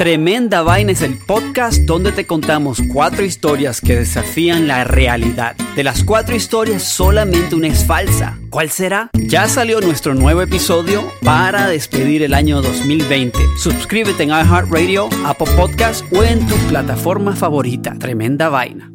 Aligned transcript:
Tremenda 0.00 0.62
Vaina 0.62 0.92
es 0.92 1.02
el 1.02 1.18
podcast 1.18 1.80
donde 1.80 2.10
te 2.10 2.24
contamos 2.24 2.78
cuatro 2.90 3.22
historias 3.22 3.82
que 3.82 3.96
desafían 3.96 4.66
la 4.66 4.84
realidad. 4.84 5.54
De 5.76 5.84
las 5.84 6.04
cuatro 6.04 6.34
historias, 6.34 6.84
solamente 6.84 7.54
una 7.54 7.66
es 7.66 7.84
falsa. 7.84 8.38
¿Cuál 8.48 8.70
será? 8.70 9.10
Ya 9.12 9.46
salió 9.46 9.78
nuestro 9.82 10.14
nuevo 10.14 10.40
episodio 10.40 11.12
para 11.22 11.68
despedir 11.68 12.22
el 12.22 12.32
año 12.32 12.62
2020. 12.62 13.38
Suscríbete 13.62 14.22
en 14.22 14.30
iHeartRadio, 14.30 15.10
Apple 15.26 15.52
Podcast 15.54 16.10
o 16.14 16.22
en 16.22 16.46
tu 16.46 16.56
plataforma 16.68 17.36
favorita. 17.36 17.94
Tremenda 17.98 18.48
Vaina. 18.48 18.90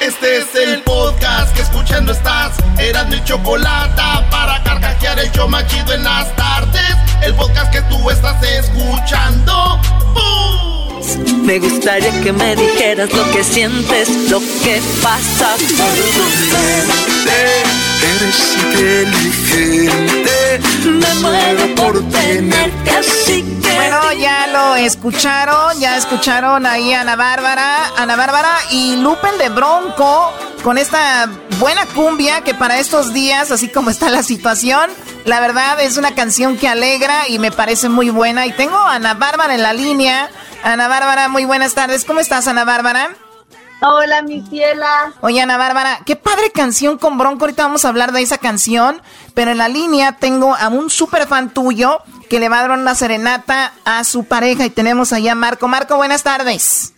Este 0.00 0.38
es 0.38 0.54
el 0.54 0.80
podcast 0.80 1.54
que 1.54 1.60
escuchando 1.60 2.10
estás. 2.10 2.56
Eran 2.78 3.10
mi 3.10 3.22
chocolate 3.24 4.00
para 4.30 4.62
carcajear 4.64 5.18
el 5.18 5.30
show 5.32 5.46
machido 5.46 5.92
en 5.92 6.04
las 6.04 6.34
tardes. 6.36 7.03
El 7.22 7.34
podcast 7.34 7.72
que 7.72 7.80
tú 7.82 8.10
estás 8.10 8.42
escuchando. 8.42 9.80
¡Bum! 10.14 11.44
Me 11.44 11.58
gustaría 11.58 12.10
que 12.22 12.32
me 12.32 12.56
dijeras 12.56 13.12
lo 13.12 13.30
que 13.30 13.44
sientes, 13.44 14.30
lo 14.30 14.40
que 14.62 14.80
pasa. 15.02 15.54
Eres 18.16 18.56
inteligente. 18.62 20.60
Me 20.84 21.14
muero 21.20 21.74
por 21.74 22.02
tenerte 22.10 22.90
así 22.90 23.42
que. 23.62 23.74
Bueno, 23.74 24.12
ya 24.12 24.46
lo 24.48 24.74
escucharon, 24.76 25.78
ya 25.80 25.96
escucharon 25.96 26.64
ahí 26.66 26.92
a 26.94 27.02
Ana 27.02 27.16
Bárbara, 27.16 27.92
Ana 27.96 28.16
Bárbara 28.16 28.58
y 28.70 28.96
Lupen 28.96 29.36
de 29.38 29.48
Bronco 29.50 30.32
con 30.62 30.78
esta 30.78 31.28
buena 31.58 31.86
cumbia 31.86 32.42
que 32.42 32.54
para 32.54 32.78
estos 32.78 33.12
días, 33.12 33.50
así 33.50 33.68
como 33.68 33.90
está 33.90 34.08
la 34.08 34.22
situación, 34.22 34.90
la 35.24 35.40
verdad 35.40 35.80
es 35.80 35.96
una 35.96 36.14
canción 36.14 36.56
que 36.56 36.68
alegra 36.68 37.28
y 37.28 37.38
me 37.38 37.52
parece 37.52 37.88
muy 37.88 38.10
buena. 38.10 38.46
Y 38.46 38.52
tengo 38.52 38.76
a 38.76 38.94
Ana 38.94 39.14
Bárbara 39.14 39.54
en 39.54 39.62
la 39.62 39.72
línea. 39.72 40.30
Ana 40.62 40.88
Bárbara, 40.88 41.28
muy 41.28 41.44
buenas 41.44 41.74
tardes. 41.74 42.04
¿Cómo 42.04 42.20
estás, 42.20 42.48
Ana 42.48 42.64
Bárbara? 42.64 43.10
Hola, 43.80 44.22
mi 44.22 44.42
ciela. 44.46 45.12
Oye, 45.20 45.40
Ana 45.40 45.56
Bárbara, 45.58 46.00
qué 46.06 46.16
padre 46.16 46.50
canción 46.50 46.96
con 46.98 47.18
Bronco. 47.18 47.44
Ahorita 47.44 47.64
vamos 47.64 47.84
a 47.84 47.88
hablar 47.88 48.12
de 48.12 48.22
esa 48.22 48.38
canción. 48.38 49.02
Pero 49.34 49.50
en 49.50 49.58
la 49.58 49.68
línea 49.68 50.12
tengo 50.12 50.54
a 50.54 50.68
un 50.68 50.90
súper 50.90 51.26
fan 51.26 51.50
tuyo 51.50 51.98
que 52.30 52.40
le 52.40 52.48
va 52.48 52.60
a 52.60 52.68
dar 52.68 52.78
una 52.78 52.94
serenata 52.94 53.72
a 53.84 54.04
su 54.04 54.24
pareja. 54.24 54.64
Y 54.64 54.70
tenemos 54.70 55.12
allá 55.12 55.32
a 55.32 55.34
Marco. 55.34 55.68
Marco, 55.68 55.96
buenas 55.96 56.22
tardes. 56.22 56.94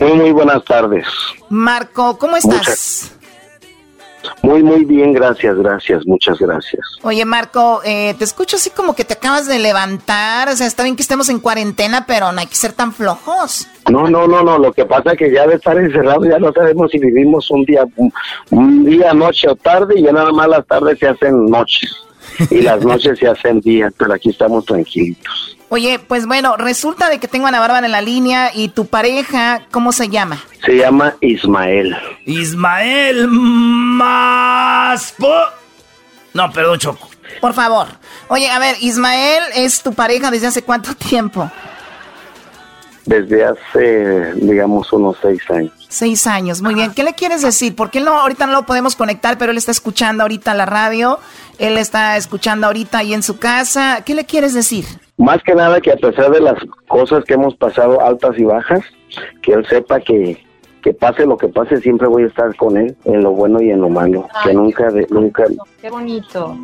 Muy, 0.00 0.12
muy 0.12 0.32
buenas 0.32 0.64
tardes. 0.64 1.06
Marco, 1.48 2.18
¿cómo 2.18 2.36
estás? 2.36 3.12
Muy, 4.42 4.62
muy 4.62 4.84
bien, 4.84 5.12
gracias, 5.12 5.56
gracias, 5.56 6.06
muchas 6.06 6.38
gracias. 6.38 6.80
Oye, 7.02 7.24
Marco, 7.24 7.80
eh, 7.84 8.14
te 8.18 8.24
escucho 8.24 8.56
así 8.56 8.70
como 8.70 8.94
que 8.94 9.04
te 9.04 9.14
acabas 9.14 9.46
de 9.46 9.58
levantar. 9.58 10.48
O 10.48 10.56
sea, 10.56 10.66
está 10.66 10.82
bien 10.82 10.96
que 10.96 11.02
estemos 11.02 11.28
en 11.28 11.40
cuarentena, 11.40 12.04
pero 12.06 12.32
no 12.32 12.40
hay 12.40 12.46
que 12.46 12.56
ser 12.56 12.72
tan 12.72 12.92
flojos. 12.92 13.66
No, 13.90 14.08
no, 14.08 14.26
no, 14.26 14.42
no, 14.42 14.58
lo 14.58 14.72
que 14.72 14.84
pasa 14.84 15.12
es 15.12 15.18
que 15.18 15.32
ya 15.32 15.46
de 15.46 15.54
estar 15.54 15.76
encerrado 15.78 16.24
ya 16.24 16.38
no 16.38 16.52
sabemos 16.52 16.90
si 16.90 16.98
vivimos 16.98 17.50
un 17.50 17.64
día, 17.64 17.86
un 18.50 18.84
día, 18.84 19.14
noche 19.14 19.48
o 19.48 19.54
tarde, 19.54 19.94
y 19.96 20.02
ya 20.02 20.12
nada 20.12 20.32
más 20.32 20.48
las 20.48 20.66
tardes 20.66 20.98
se 20.98 21.06
hacen 21.08 21.46
noches 21.46 21.90
y 22.50 22.62
las 22.62 22.84
noches 22.84 23.18
se 23.18 23.28
hacen 23.28 23.60
días, 23.60 23.92
pero 23.96 24.14
aquí 24.14 24.30
estamos 24.30 24.64
tranquilitos. 24.64 25.55
Oye, 25.68 25.98
pues 25.98 26.26
bueno, 26.26 26.56
resulta 26.56 27.08
de 27.08 27.18
que 27.18 27.26
tengo 27.26 27.46
a 27.46 27.48
Ana 27.48 27.58
Bárbara 27.60 27.84
en 27.86 27.92
la 27.92 28.00
línea 28.00 28.52
y 28.54 28.68
tu 28.68 28.86
pareja, 28.86 29.62
¿cómo 29.72 29.90
se 29.92 30.08
llama? 30.08 30.42
Se 30.64 30.76
llama 30.76 31.14
Ismael. 31.20 31.96
Ismael 32.24 33.26
más... 33.28 35.12
po- 35.18 35.48
No, 36.34 36.52
perdón, 36.52 36.78
Choco. 36.78 37.08
Por 37.40 37.52
favor. 37.52 37.88
Oye, 38.28 38.48
a 38.48 38.58
ver, 38.60 38.76
Ismael 38.80 39.42
es 39.56 39.82
tu 39.82 39.92
pareja 39.92 40.30
desde 40.30 40.46
hace 40.46 40.62
cuánto 40.62 40.94
tiempo? 40.94 41.50
Desde 43.04 43.44
hace, 43.44 44.34
digamos, 44.34 44.92
unos 44.92 45.16
seis 45.20 45.40
años. 45.50 45.72
Seis 45.88 46.26
años, 46.26 46.62
muy 46.62 46.74
bien. 46.74 46.92
¿Qué 46.92 47.02
le 47.04 47.14
quieres 47.14 47.42
decir? 47.42 47.74
Porque 47.76 47.98
él 47.98 48.04
no, 48.04 48.20
ahorita 48.20 48.46
no 48.46 48.52
lo 48.52 48.66
podemos 48.66 48.96
conectar, 48.96 49.36
pero 49.38 49.52
él 49.52 49.58
está 49.58 49.70
escuchando 49.70 50.22
ahorita 50.24 50.54
la 50.54 50.66
radio, 50.66 51.18
él 51.58 51.78
está 51.78 52.16
escuchando 52.16 52.66
ahorita 52.66 52.98
ahí 52.98 53.14
en 53.14 53.22
su 53.22 53.38
casa. 53.38 54.02
¿Qué 54.04 54.14
le 54.14 54.24
quieres 54.26 54.54
decir? 54.54 54.84
Más 55.18 55.42
que 55.42 55.54
nada 55.54 55.80
que 55.80 55.92
a 55.92 55.96
pesar 55.96 56.30
de 56.30 56.40
las 56.40 56.58
cosas 56.88 57.24
que 57.24 57.34
hemos 57.34 57.54
pasado 57.56 58.00
altas 58.04 58.38
y 58.38 58.44
bajas, 58.44 58.80
que 59.42 59.52
él 59.52 59.66
sepa 59.66 60.00
que, 60.00 60.44
que 60.82 60.92
pase 60.92 61.24
lo 61.24 61.36
que 61.38 61.48
pase, 61.48 61.80
siempre 61.80 62.06
voy 62.06 62.24
a 62.24 62.26
estar 62.26 62.54
con 62.56 62.76
él 62.76 62.94
en 63.04 63.22
lo 63.22 63.30
bueno 63.30 63.62
y 63.62 63.70
en 63.70 63.80
lo 63.80 63.88
malo. 63.88 64.28
Que 64.44 64.52
nunca, 64.52 64.90
de, 64.90 65.06
nunca, 65.10 65.44
Qué 65.80 65.90
bonito. 65.90 66.56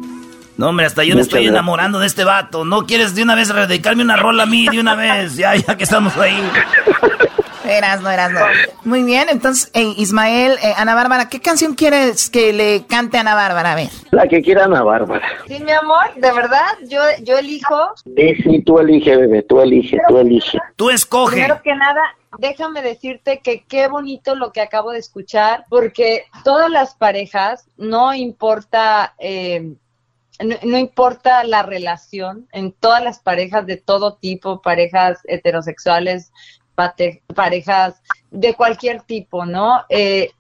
No, 0.58 0.68
hombre, 0.68 0.84
hasta 0.84 1.02
yo 1.02 1.14
me 1.14 1.22
estoy 1.22 1.44
gracias. 1.44 1.54
enamorando 1.54 1.98
de 1.98 2.06
este 2.06 2.24
vato. 2.24 2.64
¿No 2.66 2.84
quieres 2.84 3.14
de 3.14 3.22
una 3.22 3.34
vez 3.34 3.48
dedicarme 3.48 4.02
una 4.02 4.16
rola 4.16 4.42
a 4.42 4.46
mí 4.46 4.68
de 4.68 4.80
una 4.80 4.94
vez? 4.94 5.36
Ya, 5.36 5.56
ya 5.56 5.76
que 5.76 5.84
estamos 5.84 6.16
ahí. 6.18 6.36
Eras, 7.64 8.00
no 8.02 8.10
eras, 8.10 8.32
no. 8.32 8.40
Muy 8.84 9.02
bien, 9.04 9.28
entonces, 9.28 9.70
eh, 9.74 9.94
Ismael, 9.96 10.58
eh, 10.62 10.74
Ana 10.76 10.94
Bárbara, 10.94 11.28
¿qué 11.28 11.40
canción 11.40 11.74
quieres 11.74 12.30
que 12.30 12.52
le 12.52 12.84
cante 12.86 13.18
a 13.18 13.20
Ana 13.20 13.34
Bárbara? 13.34 13.72
A 13.72 13.76
ver. 13.76 13.88
la 14.10 14.26
que 14.26 14.42
quiera 14.42 14.64
Ana 14.64 14.82
Bárbara. 14.82 15.26
Sí, 15.46 15.62
mi 15.62 15.72
amor, 15.72 16.14
de 16.16 16.32
verdad, 16.32 16.66
yo, 16.88 17.00
yo 17.22 17.38
elijo. 17.38 17.92
Sí, 18.04 18.34
sí, 18.42 18.62
tú 18.62 18.78
elige, 18.78 19.16
bebé, 19.16 19.42
tú 19.42 19.60
elige, 19.60 19.98
tú 20.08 20.18
elige. 20.18 20.58
Tú 20.76 20.90
escoge. 20.90 21.36
Primero 21.36 21.62
que 21.62 21.74
nada, 21.74 22.02
déjame 22.38 22.82
decirte 22.82 23.40
que 23.40 23.64
qué 23.64 23.88
bonito 23.88 24.34
lo 24.34 24.52
que 24.52 24.60
acabo 24.60 24.90
de 24.90 24.98
escuchar, 24.98 25.64
porque 25.68 26.24
todas 26.44 26.70
las 26.70 26.94
parejas, 26.94 27.66
no 27.76 28.14
importa, 28.14 29.14
eh, 29.18 29.74
no, 30.40 30.56
no 30.64 30.78
importa 30.78 31.44
la 31.44 31.62
relación, 31.62 32.48
en 32.52 32.72
todas 32.72 33.02
las 33.04 33.20
parejas 33.20 33.66
de 33.66 33.76
todo 33.76 34.14
tipo, 34.14 34.62
parejas 34.62 35.20
heterosexuales, 35.24 36.32
parejas 37.34 38.02
de 38.30 38.54
cualquier 38.54 39.02
tipo, 39.02 39.44
¿no? 39.44 39.82
Eh, 39.88 40.30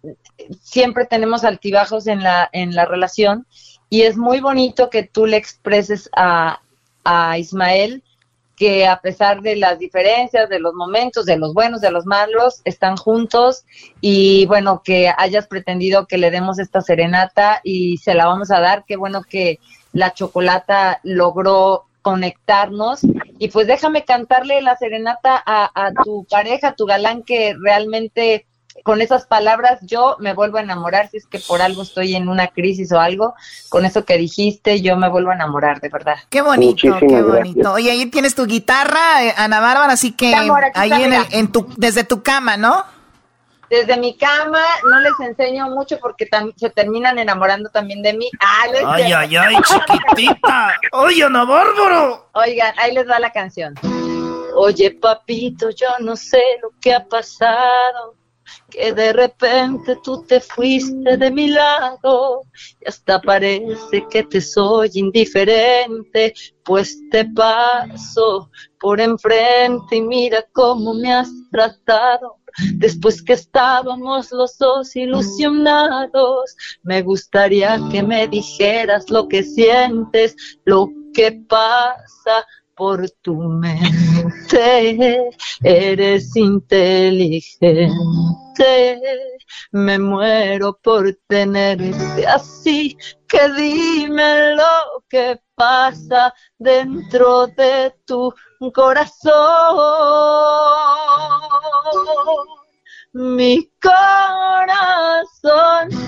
siempre 0.60 1.06
tenemos 1.06 1.44
altibajos 1.44 2.06
en 2.06 2.22
la, 2.22 2.48
en 2.52 2.74
la 2.74 2.84
relación 2.84 3.46
y 3.90 4.02
es 4.02 4.16
muy 4.16 4.40
bonito 4.40 4.90
que 4.90 5.02
tú 5.02 5.26
le 5.26 5.36
expreses 5.36 6.08
a, 6.16 6.60
a 7.04 7.38
Ismael 7.38 8.02
que 8.56 8.86
a 8.86 9.00
pesar 9.00 9.40
de 9.40 9.56
las 9.56 9.78
diferencias, 9.78 10.48
de 10.48 10.60
los 10.60 10.74
momentos, 10.74 11.26
de 11.26 11.36
los 11.36 11.52
buenos, 11.52 11.80
de 11.80 11.90
los 11.90 12.06
malos, 12.06 12.60
están 12.64 12.96
juntos 12.96 13.64
y 14.00 14.46
bueno, 14.46 14.82
que 14.84 15.12
hayas 15.16 15.48
pretendido 15.48 16.06
que 16.06 16.18
le 16.18 16.30
demos 16.30 16.58
esta 16.58 16.80
serenata 16.80 17.60
y 17.64 17.96
se 17.98 18.14
la 18.14 18.26
vamos 18.26 18.50
a 18.50 18.60
dar. 18.60 18.84
Qué 18.86 18.96
bueno 18.96 19.22
que, 19.22 19.58
la 19.92 20.14
chocolata 20.14 21.00
logró 21.02 21.84
conectarnos 22.02 23.00
y 23.38 23.48
pues 23.48 23.66
déjame 23.66 24.04
cantarle 24.04 24.60
la 24.60 24.76
serenata 24.76 25.42
a, 25.44 25.70
a 25.74 25.92
tu 26.04 26.26
pareja, 26.28 26.68
a 26.68 26.74
tu 26.74 26.84
galán 26.84 27.22
que 27.22 27.54
realmente 27.60 28.46
con 28.84 29.00
esas 29.00 29.26
palabras 29.26 29.80
yo 29.82 30.16
me 30.18 30.34
vuelvo 30.34 30.58
a 30.58 30.62
enamorar, 30.62 31.08
si 31.10 31.18
es 31.18 31.26
que 31.26 31.38
por 31.38 31.62
algo 31.62 31.82
estoy 31.82 32.14
en 32.16 32.28
una 32.28 32.48
crisis 32.48 32.90
o 32.92 33.00
algo, 33.00 33.34
con 33.68 33.84
eso 33.84 34.04
que 34.04 34.16
dijiste 34.16 34.80
yo 34.80 34.96
me 34.96 35.08
vuelvo 35.08 35.30
a 35.30 35.34
enamorar, 35.34 35.80
de 35.80 35.88
verdad. 35.88 36.16
Qué 36.30 36.42
bonito, 36.42 36.96
qué 36.98 37.22
bonito. 37.22 37.72
Oye, 37.72 37.90
ahí 37.90 38.06
tienes 38.06 38.34
tu 38.34 38.46
guitarra, 38.46 39.24
eh, 39.24 39.34
Ana 39.36 39.60
Bárbara, 39.60 39.92
así 39.92 40.12
que 40.12 40.34
ahí 40.34 41.02
en, 41.02 41.12
el, 41.12 41.26
en 41.30 41.52
tu, 41.52 41.66
desde 41.76 42.04
tu 42.04 42.22
cama, 42.22 42.56
¿no? 42.56 42.84
Desde 43.72 43.96
mi 43.96 44.14
cama 44.18 44.62
no 44.84 45.00
les 45.00 45.18
enseño 45.18 45.70
mucho 45.70 45.98
porque 45.98 46.28
se 46.56 46.68
terminan 46.68 47.18
enamorando 47.18 47.70
también 47.70 48.02
de 48.02 48.12
mí. 48.12 48.30
Ay, 48.38 48.70
ay, 48.84 49.12
ay, 49.14 49.36
ay, 49.36 49.54
chiquitita. 49.64 50.76
Oye, 50.92 51.24
Ana 51.24 51.46
Bárbara. 51.46 52.22
Oigan, 52.34 52.74
ahí 52.76 52.92
les 52.92 53.08
va 53.08 53.18
la 53.18 53.32
canción. 53.32 53.72
Oye, 54.56 54.90
papito, 54.90 55.70
yo 55.70 55.86
no 56.00 56.16
sé 56.16 56.42
lo 56.60 56.68
que 56.82 56.92
ha 56.92 57.02
pasado 57.02 58.14
que 58.68 58.92
de 58.92 59.14
repente 59.14 59.96
tú 60.04 60.22
te 60.22 60.38
fuiste 60.38 61.16
de 61.16 61.30
mi 61.30 61.48
lado 61.48 62.42
y 62.78 62.86
hasta 62.86 63.22
parece 63.22 64.06
que 64.10 64.24
te 64.24 64.42
soy 64.42 64.90
indiferente, 64.92 66.34
pues 66.62 66.98
te 67.10 67.24
paso 67.24 68.50
por 68.78 69.00
enfrente 69.00 69.96
y 69.96 70.02
mira 70.02 70.44
cómo 70.52 70.92
me 70.92 71.10
has 71.10 71.30
tratado. 71.50 72.41
Después 72.74 73.22
que 73.22 73.34
estábamos 73.34 74.30
los 74.32 74.58
dos 74.58 74.94
ilusionados, 74.96 76.56
me 76.82 77.02
gustaría 77.02 77.80
que 77.90 78.02
me 78.02 78.28
dijeras 78.28 79.10
lo 79.10 79.28
que 79.28 79.42
sientes, 79.42 80.36
lo 80.64 80.88
que 81.14 81.32
pasa 81.48 82.46
por 82.74 83.08
tu 83.20 83.36
mente, 83.36 85.30
eres 85.62 86.34
inteligente, 86.36 87.90
me 89.72 89.98
muero 89.98 90.78
por 90.82 91.16
tenerte 91.28 92.26
así, 92.26 92.96
que 93.28 93.52
dime 93.52 94.56
lo 94.56 95.04
que 95.08 95.40
pasa 95.54 96.34
dentro 96.58 97.46
de 97.46 97.94
tu 98.04 98.34
corazón. 98.72 99.32
Mi 103.12 103.70
corazón 103.82 104.08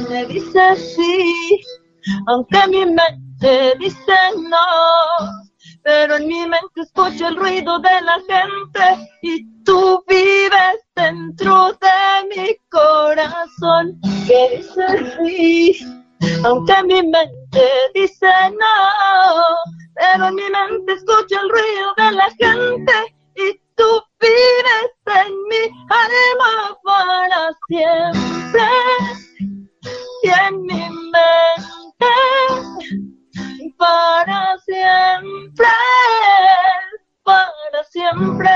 me 0.08 0.24
dice 0.26 0.76
sí, 0.76 1.60
aunque 2.26 2.66
mi 2.68 2.86
mente 2.86 3.74
dice 3.78 4.14
no 4.36 5.44
pero 5.84 6.16
en 6.16 6.26
mi 6.26 6.40
mente 6.40 6.80
escucho 6.80 7.28
el 7.28 7.36
ruido 7.36 7.78
de 7.78 8.00
la 8.00 8.18
gente 8.26 9.08
y 9.22 9.46
tú 9.64 10.02
vives 10.08 10.80
dentro 10.96 11.72
de 11.72 12.28
mi 12.34 12.56
corazón 12.70 14.00
que 14.26 14.56
dice 14.56 15.16
sí, 15.18 15.78
aunque 16.42 16.82
mi 16.84 17.02
mente 17.02 17.68
dice 17.94 18.26
no, 18.50 19.56
pero 19.94 20.28
en 20.28 20.34
mi 20.34 20.42
mente 20.42 20.92
escucho 20.94 21.38
el 21.40 21.50
ruido 21.50 21.94
de 21.98 22.12
la 22.12 22.30
gente 22.38 23.13
tú 23.76 24.02
vives 24.20 24.90
en 25.06 25.32
mi 25.48 25.64
alma 25.88 26.78
para 26.84 27.50
siempre 27.68 28.68
y 30.22 30.28
en 30.28 30.62
mi 30.62 30.88
mente 30.90 31.64
para 33.76 34.56
siempre, 34.64 35.66
para 37.22 37.84
siempre. 37.90 38.50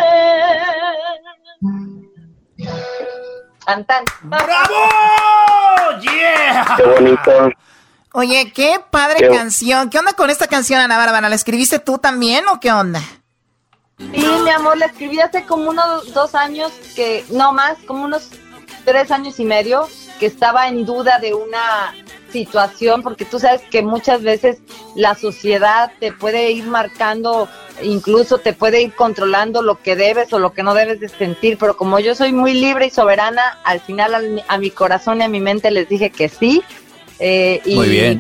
Cantan. 3.67 4.05
¡Bravo! 4.23 4.75
¡Yeah! 6.01 6.75
Qué 6.77 6.83
bonito. 6.85 7.51
Oye, 8.15 8.53
qué 8.55 8.81
padre 8.91 9.29
canción. 9.29 9.91
¿Qué 9.91 9.99
onda 9.99 10.15
con 10.15 10.31
esta 10.31 10.47
canción, 10.47 10.81
Ana 10.81 10.97
Bárbara? 10.97 11.29
¿La 11.29 11.35
escribiste 11.35 11.79
tú 11.79 11.99
también 11.99 12.49
o 12.49 12.59
qué 12.59 12.73
onda? 12.73 13.03
Sí, 13.99 14.27
mi 14.45 14.51
amor, 14.51 14.79
la 14.79 14.87
escribí 14.87 15.21
hace 15.21 15.45
como 15.45 15.71
unos 15.71 16.13
dos 16.15 16.35
años, 16.35 16.73
que 16.95 17.25
no 17.31 17.53
más, 17.53 17.79
como 17.87 18.05
unos 18.05 18.31
tres 18.85 19.11
años 19.11 19.41
y 19.41 19.45
medio, 19.45 19.89
que 20.21 20.27
estaba 20.27 20.69
en 20.69 20.85
duda 20.85 21.19
de 21.19 21.35
una 21.35 21.95
situación, 22.31 23.03
porque 23.03 23.25
tú 23.25 23.39
sabes 23.41 23.63
que 23.63 23.83
muchas 23.83 24.23
veces 24.23 24.59
la 24.95 25.15
sociedad 25.15 25.91
te 25.99 26.13
puede 26.13 26.53
ir 26.53 26.67
marcando, 26.67 27.49
incluso 27.83 28.39
te 28.39 28.53
puede 28.53 28.83
ir 28.83 28.95
controlando 28.95 29.63
lo 29.63 29.81
que 29.83 29.97
debes 29.97 30.33
o 30.33 30.39
lo 30.39 30.53
que 30.53 30.63
no 30.63 30.75
debes 30.75 31.01
de 31.01 31.09
sentir, 31.09 31.59
pero 31.59 31.77
como 31.77 31.99
yo 31.99 32.15
soy 32.15 32.33
muy 32.33 32.55
libre 32.55 32.87
y 32.87 32.91
soberana, 32.91 33.59
al 33.65 33.81
final 33.81 34.43
a 34.47 34.59
mi 34.59 34.71
corazón 34.71 35.21
y 35.21 35.25
a 35.25 35.29
mi 35.29 35.41
mente 35.41 35.71
les 35.71 35.89
dije 35.89 36.11
que 36.11 36.29
sí, 36.29 36.63
eh, 37.21 37.61
y, 37.65 37.75
Muy 37.75 37.89
bien, 37.89 38.19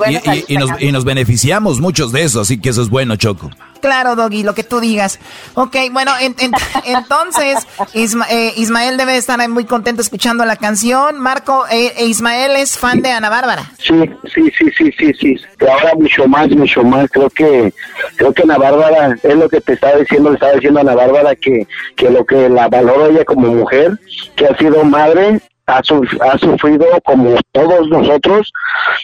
y, 0.48 0.56
nos, 0.56 0.70
y, 0.82 0.92
nos, 0.92 1.04
beneficiamos 1.04 1.80
muchos 1.80 2.12
de 2.12 2.24
eso, 2.24 2.40
así 2.40 2.60
que 2.60 2.70
eso 2.70 2.82
es 2.82 2.88
bueno, 2.88 3.16
Choco. 3.16 3.50
Claro, 3.80 4.16
Doggy, 4.16 4.42
lo 4.42 4.54
que 4.54 4.64
tú 4.64 4.80
digas. 4.80 5.18
Ok, 5.54 5.76
bueno, 5.92 6.12
entonces 6.84 7.66
eh, 7.94 8.52
Ismael 8.56 8.96
debe 8.96 9.16
estar 9.16 9.38
muy 9.48 9.64
contento 9.64 10.02
escuchando 10.02 10.44
la 10.44 10.56
canción. 10.56 11.18
Marco, 11.18 11.66
eh, 11.70 11.92
eh, 11.96 12.06
Ismael 12.06 12.56
es 12.56 12.76
fan 12.76 13.02
de 13.02 13.10
Ana 13.10 13.28
Bárbara. 13.28 13.70
Sí, 13.78 13.94
sí, 14.34 14.50
sí, 14.58 14.66
sí, 14.76 14.92
sí, 14.98 15.12
sí. 15.14 15.36
Ahora 15.60 15.94
mucho 15.94 16.26
más, 16.26 16.48
mucho 16.50 16.82
más. 16.82 17.08
Creo 17.10 17.30
que 17.30 17.72
creo 18.16 18.32
que 18.32 18.42
Ana 18.42 18.58
Bárbara 18.58 19.16
es 19.22 19.34
lo 19.36 19.48
que 19.48 19.60
te 19.60 19.74
estaba 19.74 19.96
diciendo, 19.96 20.30
le 20.30 20.34
estaba 20.34 20.52
diciendo 20.54 20.80
a 20.80 20.82
Ana 20.82 20.94
Bárbara 20.94 21.36
que, 21.36 21.66
que 21.96 22.10
lo 22.10 22.24
que 22.24 22.48
la 22.48 22.68
valoro 22.68 23.06
ella 23.06 23.24
como 23.24 23.48
mujer, 23.48 23.98
que 24.34 24.46
ha 24.46 24.56
sido 24.58 24.82
madre 24.84 25.40
ha, 25.68 25.78
ha 25.78 26.38
sufrido 26.38 26.86
como 27.04 27.36
todos 27.52 27.88
nosotros 27.88 28.52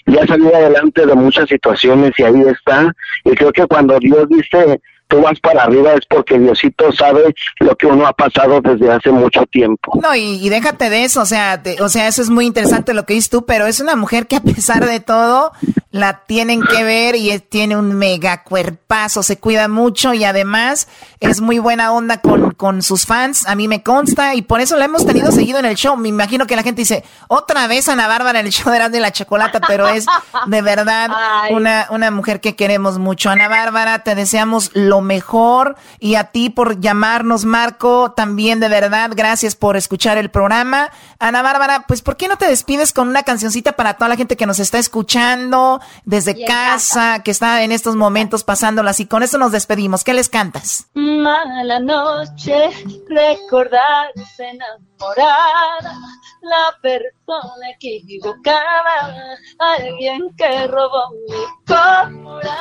y 0.07 0.19
ha 0.19 0.27
salido 0.27 0.55
adelante 0.55 1.07
de 1.07 1.15
muchas 1.15 1.49
situaciones 1.49 2.13
y 2.19 2.23
ahí 2.25 2.43
está. 2.49 2.93
Y 3.25 3.31
creo 3.33 3.53
que 3.53 3.67
cuando 3.67 3.99
Dios 3.99 4.27
dice 4.29 4.81
tú 5.09 5.21
vas 5.21 5.39
para 5.41 5.65
arriba 5.65 5.93
es 5.93 6.07
porque 6.09 6.39
Diosito 6.39 6.91
sabe 6.93 7.35
lo 7.61 7.77
que 7.77 7.87
uno 7.87 8.07
ha 8.07 8.13
pasado 8.13 8.61
desde 8.61 8.91
hace 8.91 9.11
mucho 9.11 9.45
tiempo. 9.47 10.01
No, 10.03 10.15
y, 10.15 10.49
déjate 10.49 10.91
de 10.91 11.05
eso, 11.05 11.23
o 11.23 11.27
sea, 11.27 11.63
o 11.81 11.89
sea, 11.89 12.09
eso 12.09 12.23
es 12.23 12.31
muy 12.31 12.47
interesante 12.47 12.95
lo 12.95 13.05
que 13.05 13.15
dices 13.15 13.31
tú, 13.31 13.45
pero 13.45 13.67
es 13.67 13.81
una 13.81 13.97
mujer 13.97 14.27
que 14.27 14.37
a 14.37 14.41
pesar 14.41 14.87
de 14.87 15.01
todo 15.01 15.53
la 15.95 16.25
tienen 16.27 16.61
que 16.61 16.83
ver 16.83 17.15
y 17.15 17.39
tiene 17.39 17.77
un 17.77 17.93
mega 17.93 18.43
cuerpazo, 18.43 19.23
se 19.23 19.39
cuida 19.39 19.69
mucho 19.69 20.13
y 20.13 20.25
además 20.25 20.89
es 21.21 21.41
muy 21.41 21.61
buena 21.61 21.93
onda 21.93 22.21
con, 22.21 22.51
con 22.51 22.83
sus 22.83 23.07
fans, 23.07 23.47
a 23.47 23.55
mí 23.55 23.69
me 23.69 23.85
consta 23.85 24.35
y 24.35 24.43
por 24.43 24.61
eso 24.61 24.77
la 24.77 24.87
hemos 24.87 25.07
tenido 25.07 25.31
seguido 25.31 25.61
en 25.61 25.67
el 25.67 25.77
show. 25.77 25.97
Me 25.97 26.09
imagino 26.09 26.49
que 26.49 26.57
la 26.57 26.65
gente 26.65 26.81
dice, 26.81 27.05
otra 27.29 27.69
vez 27.69 27.89
Ana 27.89 28.09
Bárbara 28.09 28.41
en 28.41 28.47
el 28.47 28.53
show 28.53 28.73
de 28.73 28.89
de 28.89 28.99
la 28.99 29.13
Chocolata, 29.13 29.61
pero 29.61 29.87
es 29.87 30.05
de 30.47 30.63
verdad 30.63 31.11
una, 31.53 31.87
una 31.91 32.11
mujer 32.11 32.41
que 32.41 32.57
queremos 32.57 32.99
mucho. 32.99 33.31
Ana 33.31 33.47
Bárbara, 33.47 34.01
te 34.01 34.17
deseamos 34.17 34.73
lo 34.75 35.01
mejor 35.01 35.77
y 36.01 36.17
a 36.17 36.25
ti 36.25 36.51
por 36.51 36.81
llamarnos, 36.81 37.45
Marco, 37.45 38.11
también 38.17 38.59
de 38.59 38.69
verdad, 38.69 39.13
gracias 39.15 39.55
por 39.55 39.77
escuchar 39.77 40.19
el 40.19 40.29
programa. 40.29 40.91
Ana 41.25 41.41
Bárbara, 41.41 41.87
pues 41.89 42.03
¿por 42.03 42.19
qué 42.19 42.29
no 42.29 42.37
te 42.37 42.47
despides 42.47 42.93
con 42.93 43.09
una 43.09 43.23
cancioncita 43.23 43.73
para 43.73 43.95
toda 43.95 44.11
la 44.11 44.17
gente 44.17 44.37
que 44.37 44.45
nos 44.45 44.59
está 44.59 44.79
escuchando 44.79 45.81
desde 46.05 46.45
casa, 46.45 47.23
que 47.23 47.31
está 47.31 47.63
en 47.63 47.73
estos 47.73 47.97
momentos 47.97 48.45
pasándolas 48.45 49.01
y 49.01 49.07
con 49.07 49.23
eso 49.23 49.39
nos 49.39 49.51
despedimos. 49.51 50.05
¿Qué 50.05 50.13
les 50.13 50.29
cantas? 50.29 50.91
Mala 50.93 51.81
noche, 51.81 52.69
recordarse 53.09 54.51
enamorada, 54.51 55.99
la 56.43 56.79
persona 56.83 57.71
equivocada, 57.81 59.39
alguien 59.79 60.29
que 60.37 60.67
robó 60.67 61.11
mi 61.11 61.65
corazón 61.67 62.53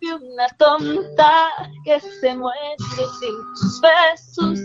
y 0.00 0.10
una 0.10 0.48
tonta 0.58 1.50
que 1.84 2.00
se 2.00 2.34
muere 2.34 2.76
sin 2.78 3.36
tus 3.54 3.80
besos, 3.80 4.58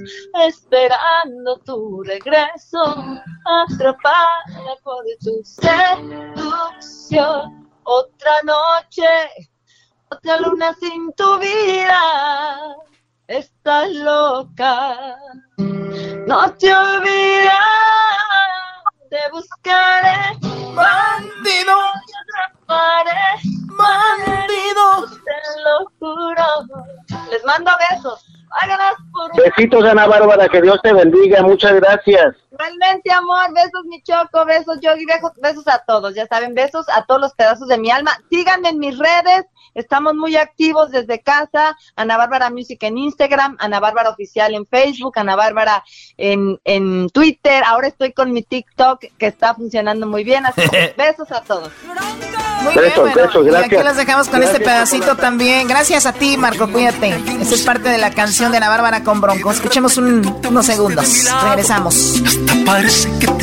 esperando 0.47 1.57
tu 1.65 2.01
regreso, 2.03 3.05
atrapada 3.45 4.75
por 4.83 5.03
tu 5.21 5.43
seducción. 5.43 7.19
Otra 7.83 8.41
noche, 8.43 9.29
otra 10.09 10.39
luna 10.39 10.73
sin 10.79 11.11
tu 11.13 11.37
vida, 11.39 12.75
estás 13.27 13.91
loca. 13.91 15.17
No 15.57 16.51
te 16.55 16.73
olvides, 16.73 17.51
te 19.09 19.19
buscaré, 19.31 20.39
bandido, 20.73 21.75
bandido. 23.77 25.07
Te 25.23 25.37
lo 25.63 25.91
juro. 25.99 26.45
Les 27.29 27.43
mando 27.45 27.71
besos. 27.89 28.25
Hágalas 28.61 28.95
por 29.11 29.35
Besitos, 29.43 29.83
Ana 29.83 30.07
Bárbara. 30.07 30.47
Que 30.47 30.61
Dios 30.61 30.79
te 30.81 30.93
bendiga. 30.93 31.41
Muchas 31.41 31.73
gracias. 31.75 32.35
Igualmente, 32.57 33.11
amor, 33.11 33.53
besos 33.53 33.83
mi 33.85 34.01
choco, 34.01 34.45
besos 34.45 34.79
Yogi, 34.79 35.05
besos, 35.05 35.31
besos 35.41 35.67
a 35.67 35.79
todos, 35.79 36.15
ya 36.15 36.25
saben, 36.25 36.53
besos 36.53 36.85
a 36.87 37.05
todos 37.05 37.19
los 37.19 37.33
pedazos 37.33 37.67
de 37.67 37.77
mi 37.77 37.91
alma. 37.91 38.17
Síganme 38.29 38.69
en 38.69 38.79
mis 38.79 38.97
redes, 38.97 39.45
estamos 39.73 40.15
muy 40.15 40.37
activos 40.37 40.89
desde 40.91 41.21
casa, 41.21 41.77
Ana 41.97 42.15
Bárbara 42.15 42.49
Music 42.49 42.81
en 42.83 42.97
Instagram, 42.97 43.57
Ana 43.59 43.81
Bárbara 43.81 44.09
Oficial 44.09 44.53
en 44.53 44.65
Facebook, 44.65 45.19
Ana 45.19 45.35
Bárbara 45.35 45.83
en, 46.15 46.57
en 46.63 47.09
Twitter, 47.09 47.61
ahora 47.65 47.89
estoy 47.89 48.13
con 48.13 48.31
mi 48.31 48.41
TikTok 48.41 49.03
que 49.17 49.27
está 49.27 49.53
funcionando 49.53 50.07
muy 50.07 50.23
bien, 50.23 50.45
así 50.45 50.61
que 50.69 50.93
besos 50.97 51.29
a 51.33 51.41
todos. 51.41 51.71
Muy 52.63 52.73
bien, 52.73 52.93
bueno, 52.95 53.51
y 53.51 53.55
aquí 53.55 53.75
los 53.75 53.95
dejamos 53.95 54.27
con 54.27 54.41
este 54.41 54.59
pedacito 54.59 55.15
también. 55.15 55.67
Gracias 55.67 56.05
a 56.05 56.13
ti, 56.13 56.35
Marco, 56.35 56.67
cuídate. 56.71 57.09
Esta 57.09 57.55
es 57.55 57.61
parte 57.61 57.89
de 57.89 57.97
la 57.97 58.11
canción 58.11 58.51
de 58.51 58.57
Ana 58.57 58.69
Bárbara 58.69 59.03
con 59.03 59.21
Bronco. 59.21 59.51
Escuchemos 59.51 59.97
unos 59.97 60.65
segundos. 60.65 61.29
Regresamos. 61.43 62.21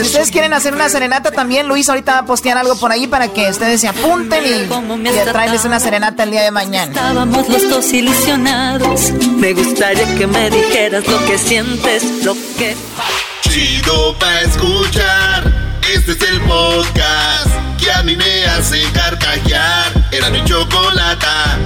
Ustedes 0.01 0.31
quieren 0.31 0.53
hacer 0.53 0.75
una 0.75 0.89
serenata 0.89 1.31
también, 1.31 1.69
Luis 1.69 1.89
ahorita 1.89 2.13
va 2.13 2.19
a 2.19 2.27
postear 2.27 2.59
algo 2.59 2.77
por 2.77 2.93
ahí 2.93 3.07
para 3.07 3.29
que 3.29 3.49
ustedes 3.49 3.81
se 3.81 3.89
apunten 3.89 4.45
y, 4.45 5.09
y 5.09 5.13
traerles 5.25 5.65
una 5.65 5.81
serenata 5.81 6.25
el 6.25 6.31
día 6.31 6.43
de 6.43 6.51
mañana. 6.51 6.93
Estábamos 6.93 7.49
los 7.49 7.69
dos 7.69 7.93
ilusionados. 7.93 9.13
Me 9.37 9.53
gustaría 9.53 10.15
que 10.17 10.27
me 10.27 10.51
dijeras 10.51 11.07
lo 11.07 11.25
que 11.27 11.39
sientes, 11.39 12.25
lo 12.25 12.35
que... 12.59 12.77
Chido 13.43 14.17
pa' 14.19 14.41
escuchar. 14.43 15.53
Este 15.95 16.13
es 16.13 16.23
el 16.23 16.41
podcast 16.43 17.51
que 17.79 17.91
a 17.91 18.03
mí 18.03 18.17
me 18.17 18.45
hace 18.47 18.81
carcajear. 18.93 20.09
Era 20.11 20.31
mi 20.31 20.43
chocolata. 20.45 21.59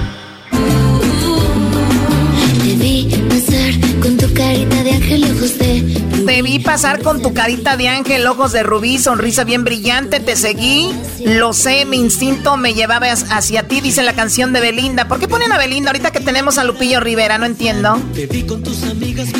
Te 2.63 2.75
vi 2.75 3.07
pasar 3.29 3.99
con 4.01 4.17
tu 4.17 4.33
carita 4.33 4.83
de 4.83 4.91
ángel 4.91 5.23
ojos 5.25 5.57
de 5.59 5.96
Te 6.27 6.41
vi 6.41 6.59
pasar 6.59 7.01
con 7.03 7.21
tu 7.21 7.33
carita 7.33 7.77
de 7.77 7.87
ángel, 7.87 8.27
ojos 8.27 8.51
de 8.51 8.61
rubí, 8.61 8.97
sonrisa 8.97 9.45
bien 9.45 9.63
brillante, 9.63 10.19
te 10.19 10.35
seguí, 10.35 10.91
lo 11.23 11.53
sé, 11.53 11.85
mi 11.85 11.95
instinto 11.95 12.57
me 12.57 12.73
llevaba 12.73 13.07
hacia 13.07 13.69
ti, 13.69 13.79
dice 13.79 14.03
la 14.03 14.11
canción 14.11 14.51
de 14.51 14.59
Belinda. 14.59 15.07
¿Por 15.07 15.21
qué 15.21 15.29
ponen 15.29 15.53
a 15.53 15.57
Belinda 15.57 15.91
ahorita 15.91 16.11
que 16.11 16.19
tenemos 16.19 16.57
a 16.57 16.65
Lupillo 16.65 16.99
Rivera? 16.99 17.37
No 17.37 17.45
entiendo. 17.45 17.97
Te 18.13 18.27
vi 18.27 18.43
con 18.43 18.61
tus 18.61 18.83
amigas 18.83 19.29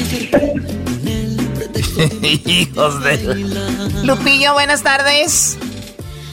Hijos 2.46 3.04
de... 3.04 3.36
Lupillo, 4.04 4.54
buenas 4.54 4.82
tardes. 4.82 5.58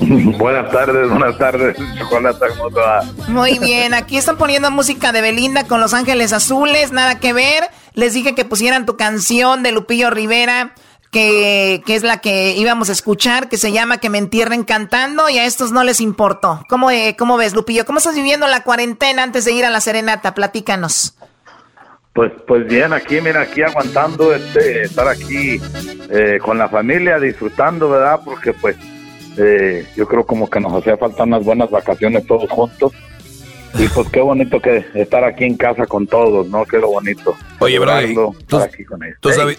Buenas 0.39 0.71
tardes, 0.71 1.09
buenas 1.09 1.39
tardes, 1.39 1.77
Chocolata, 1.99 2.49
¿cómo 2.57 2.71
te 2.71 2.81
va? 2.81 3.03
Muy 3.29 3.59
bien, 3.59 3.95
aquí 3.95 4.17
están 4.17 4.37
poniendo 4.37 4.71
música 4.71 5.13
de 5.13 5.21
Belinda 5.21 5.65
con 5.65 5.81
Los 5.81 5.95
Ángeles 5.95 6.33
Azules, 6.33 6.93
nada 6.93 7.21
que 7.21 7.33
ver. 7.33 7.65
Les 7.95 8.13
dije 8.13 8.35
que 8.35 8.45
pusieran 8.45 8.87
tu 8.87 8.97
canción 8.97 9.63
de 9.63 9.73
Lupillo 9.73 10.11
Rivera, 10.11 10.75
que, 11.11 11.83
que 11.87 11.95
es 11.95 12.03
la 12.03 12.19
que 12.19 12.55
íbamos 12.57 12.89
a 12.89 12.93
escuchar, 12.93 13.49
que 13.49 13.57
se 13.57 13.73
llama 13.73 13.99
Que 13.99 14.11
me 14.11 14.19
entierren 14.19 14.65
cantando, 14.65 15.29
y 15.29 15.39
a 15.39 15.45
estos 15.45 15.73
no 15.73 15.85
les 15.85 16.01
importó. 16.01 16.65
¿Cómo, 16.69 16.91
eh, 16.91 17.15
cómo 17.19 17.37
ves, 17.37 17.55
Lupillo? 17.55 17.85
¿Cómo 17.85 17.99
estás 17.99 18.15
viviendo 18.15 18.47
la 18.49 18.63
cuarentena 18.63 19.23
antes 19.23 19.45
de 19.45 19.53
ir 19.53 19.65
a 19.65 19.71
la 19.71 19.81
serenata? 19.81 20.35
Platícanos. 20.35 21.17
Pues, 22.13 22.33
pues 22.47 22.67
bien, 22.67 22.93
aquí, 22.93 23.21
mira, 23.21 23.43
aquí 23.43 23.63
aguantando 23.63 24.35
este, 24.35 24.83
estar 24.83 25.09
aquí 25.09 25.61
eh, 26.11 26.39
con 26.43 26.59
la 26.59 26.69
familia, 26.69 27.19
disfrutando, 27.19 27.91
¿verdad? 27.91 28.21
Porque 28.25 28.53
pues 28.53 28.77
eh, 29.37 29.87
yo 29.97 30.07
creo 30.07 30.25
como 30.25 30.49
que 30.49 30.61
nos 30.61 30.73
hacía 30.73 30.97
falta 30.97 31.25
unas 31.25 31.45
buenas 31.45 31.71
vacaciones 31.71 32.27
todos 32.27 32.49
juntos. 32.51 32.93
Y 33.77 33.89
pues 33.89 34.09
qué 34.11 34.21
bonito 34.21 34.61
que 34.61 34.85
estar 34.95 35.25
aquí 35.25 35.45
en 35.45 35.57
casa 35.57 35.87
con 35.87 36.07
todos, 36.07 36.47
¿no? 36.47 36.65
Qué 36.65 36.79
lo 36.79 36.89
bonito. 36.91 37.35
Oye, 37.59 37.79
Brody, 37.81 38.15
¿tú, 38.15 38.37
tú 38.47 38.61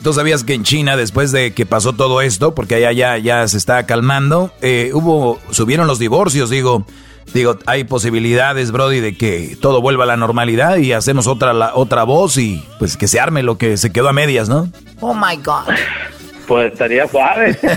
tú 0.01 0.13
sabías 0.13 0.46
que 0.46 0.53
en 0.53 0.63
China, 0.63 0.96
después 0.96 1.34
de 1.34 1.53
que 1.53 1.65
pasó 1.65 1.94
todo 1.94 2.22
esto, 2.22 2.55
porque 2.55 2.75
allá 2.75 2.94
ya, 2.94 3.17
ya 3.17 3.46
se 3.50 3.58
está 3.58 3.86
calmando, 3.86 4.51
eh, 4.62 4.91
hubo, 4.94 5.38
subieron 5.51 5.88
los 5.88 6.00
divorcios, 6.00 6.50
digo, 6.50 6.86
digo, 7.34 7.58
hay 7.65 7.84
posibilidades, 7.84 8.72
Brody, 8.72 9.01
de 9.01 9.17
que 9.17 9.58
todo 9.60 9.82
vuelva 9.82 10.05
a 10.05 10.08
la 10.08 10.17
normalidad 10.17 10.77
y 10.77 10.94
hacemos 10.94 11.27
otra, 11.27 11.53
la, 11.53 11.75
otra 11.75 12.03
voz 12.03 12.38
y 12.38 12.63
pues 12.79 12.96
que 12.96 13.10
se 13.10 13.20
arme 13.20 13.44
lo 13.44 13.58
que 13.58 13.75
se 13.75 13.91
quedó 13.91 14.08
a 14.08 14.13
medias, 14.13 14.48
¿no? 14.48 14.70
Oh 15.01 15.13
my 15.13 15.36
God. 15.44 15.75
Pues 16.47 16.73
estaría 16.73 17.07
suave. 17.07 17.57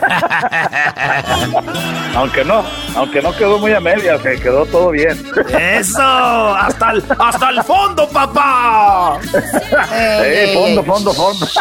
aunque 2.14 2.44
no, 2.44 2.64
aunque 2.96 3.22
no 3.22 3.34
quedó 3.34 3.58
muy 3.58 3.72
a 3.72 3.80
medias, 3.80 4.20
que 4.20 4.40
quedó 4.40 4.66
todo 4.66 4.90
bien. 4.90 5.24
¡Eso! 5.58 6.02
¡Hasta 6.02 6.92
el, 6.92 7.04
hasta 7.18 7.50
el 7.50 7.62
fondo, 7.64 8.08
papá! 8.08 9.18
Eh, 9.92 10.52
fondo, 10.54 10.84
fondo, 10.84 11.14
fondo. 11.14 11.46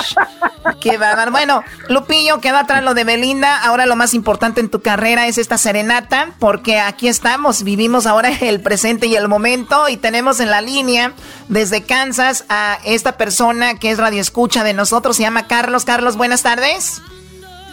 Qué 0.81 0.97
bárbaro. 0.97 1.31
Bueno, 1.31 1.63
Lupillo, 1.87 2.41
queda 2.41 2.61
atrás 2.61 2.83
lo 2.83 2.93
de 2.93 3.03
Belinda. 3.03 3.63
Ahora 3.63 3.85
lo 3.85 3.95
más 3.95 4.13
importante 4.13 4.59
en 4.59 4.69
tu 4.69 4.81
carrera 4.81 5.27
es 5.27 5.37
esta 5.37 5.57
serenata, 5.57 6.31
porque 6.39 6.79
aquí 6.79 7.07
estamos, 7.07 7.63
vivimos 7.63 8.05
ahora 8.05 8.29
el 8.41 8.61
presente 8.61 9.07
y 9.07 9.15
el 9.15 9.27
momento, 9.27 9.89
y 9.89 9.97
tenemos 9.97 10.39
en 10.39 10.51
la 10.51 10.61
línea 10.61 11.13
desde 11.47 11.83
Kansas 11.83 12.45
a 12.49 12.79
esta 12.83 13.17
persona 13.17 13.75
que 13.75 13.91
es 13.91 13.97
radio 13.97 14.21
escucha 14.21 14.63
de 14.63 14.73
nosotros, 14.73 15.17
se 15.17 15.23
llama 15.23 15.47
Carlos. 15.47 15.85
Carlos, 15.85 16.17
buenas 16.17 16.43
tardes. 16.43 16.96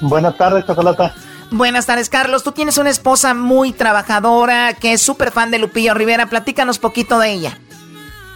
Buenas 0.00 0.36
tardes, 0.36 0.66
Chocolata. 0.66 1.14
Buenas 1.50 1.86
tardes, 1.86 2.08
Carlos. 2.08 2.42
Tú 2.42 2.52
tienes 2.52 2.78
una 2.78 2.90
esposa 2.90 3.34
muy 3.34 3.72
trabajadora 3.72 4.74
que 4.74 4.92
es 4.92 5.02
súper 5.02 5.30
fan 5.30 5.50
de 5.50 5.58
Lupillo 5.58 5.94
Rivera. 5.94 6.26
Platícanos 6.26 6.78
poquito 6.78 7.18
de 7.18 7.32
ella. 7.32 7.58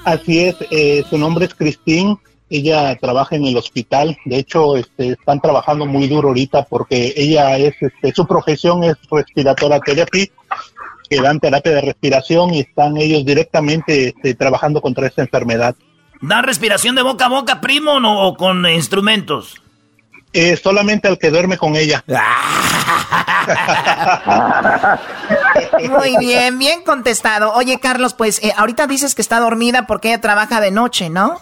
Así 0.04 0.44
es, 0.44 0.56
eh, 0.70 1.04
su 1.10 1.18
nombre 1.18 1.44
es 1.44 1.54
Christine, 1.54 2.16
ella 2.48 2.96
trabaja 2.96 3.36
en 3.36 3.44
el 3.44 3.56
hospital, 3.56 4.16
de 4.24 4.38
hecho 4.38 4.76
este, 4.76 5.10
están 5.10 5.40
trabajando 5.40 5.84
muy 5.84 6.08
duro 6.08 6.28
ahorita 6.28 6.64
porque 6.64 7.12
ella 7.14 7.58
es, 7.58 7.74
este, 7.80 8.14
su 8.14 8.26
profesión 8.26 8.84
es 8.84 8.96
respiratoria 9.10 9.80
therapy, 9.80 10.30
que 11.10 11.20
dan 11.20 11.40
terapia 11.40 11.72
de 11.72 11.80
respiración 11.82 12.54
y 12.54 12.60
están 12.60 12.96
ellos 12.96 13.24
directamente 13.26 14.08
este, 14.08 14.34
trabajando 14.34 14.80
contra 14.80 15.06
esta 15.06 15.22
enfermedad. 15.22 15.74
¿Da 16.20 16.40
respiración 16.40 16.94
de 16.94 17.02
boca 17.02 17.26
a 17.26 17.28
boca, 17.28 17.60
primo, 17.60 18.00
no, 18.00 18.26
o 18.26 18.34
con 18.34 18.66
instrumentos? 18.66 19.60
Eh, 20.32 20.56
solamente 20.56 21.08
al 21.08 21.18
que 21.18 21.30
duerme 21.30 21.56
con 21.56 21.74
ella. 21.74 22.04
Muy 25.88 26.16
bien, 26.18 26.58
bien 26.58 26.82
contestado. 26.82 27.52
Oye, 27.54 27.80
Carlos, 27.80 28.14
pues 28.14 28.42
eh, 28.42 28.52
ahorita 28.56 28.86
dices 28.86 29.14
que 29.14 29.22
está 29.22 29.40
dormida 29.40 29.86
porque 29.86 30.08
ella 30.08 30.20
trabaja 30.20 30.60
de 30.60 30.70
noche, 30.70 31.08
¿no? 31.08 31.40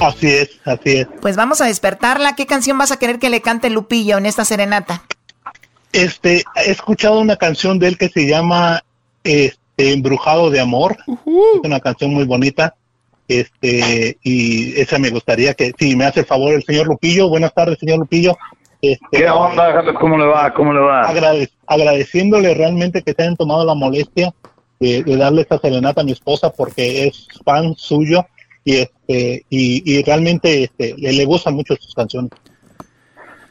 Así 0.00 0.28
es, 0.28 0.50
así 0.64 0.98
es. 0.98 1.06
Pues 1.20 1.36
vamos 1.36 1.60
a 1.60 1.66
despertarla. 1.66 2.34
¿Qué 2.34 2.46
canción 2.46 2.78
vas 2.78 2.90
a 2.90 2.98
querer 2.98 3.18
que 3.18 3.28
le 3.28 3.42
cante 3.42 3.68
Lupillo 3.68 4.16
en 4.16 4.26
esta 4.26 4.44
serenata? 4.44 5.02
Este, 5.92 6.42
he 6.56 6.70
escuchado 6.70 7.20
una 7.20 7.36
canción 7.36 7.78
de 7.78 7.88
él 7.88 7.98
que 7.98 8.08
se 8.08 8.26
llama 8.26 8.82
este, 9.24 9.58
Embrujado 9.76 10.50
de 10.50 10.60
Amor. 10.60 10.96
Es 11.06 11.60
una 11.62 11.80
canción 11.80 12.14
muy 12.14 12.24
bonita. 12.24 12.74
Este, 13.28 14.18
y 14.22 14.78
esa 14.80 14.98
me 14.98 15.10
gustaría 15.10 15.54
que, 15.54 15.72
si 15.78 15.96
me 15.96 16.04
hace 16.04 16.20
el 16.20 16.26
favor 16.26 16.52
el 16.52 16.62
señor 16.62 16.86
Lupillo. 16.86 17.28
Buenas 17.28 17.54
tardes, 17.54 17.78
señor 17.78 17.98
Lupillo. 17.98 18.36
Este, 18.80 19.06
¿Qué 19.12 19.28
onda, 19.30 19.72
Carlos? 19.72 19.94
¿Cómo 20.00 20.18
le 20.18 20.26
va? 20.26 20.52
¿Cómo 20.52 20.72
le 20.72 20.80
va? 20.80 21.08
agrade- 21.08 21.48
agradeciéndole 21.66 22.52
realmente 22.54 23.02
que 23.02 23.12
se 23.12 23.22
hayan 23.22 23.36
tomado 23.36 23.64
la 23.64 23.74
molestia 23.74 24.32
de, 24.80 25.02
de 25.04 25.16
darle 25.16 25.42
esta 25.42 25.58
serenata 25.58 26.00
a 26.00 26.04
mi 26.04 26.12
esposa 26.12 26.50
porque 26.50 27.06
es 27.06 27.28
fan 27.44 27.74
suyo 27.76 28.26
y 28.64 28.78
este 28.78 29.44
y, 29.48 29.82
y 29.84 30.02
realmente 30.02 30.64
este, 30.64 30.94
le, 30.98 31.12
le 31.12 31.24
gustan 31.24 31.54
mucho 31.54 31.76
sus 31.76 31.94
canciones. 31.94 32.32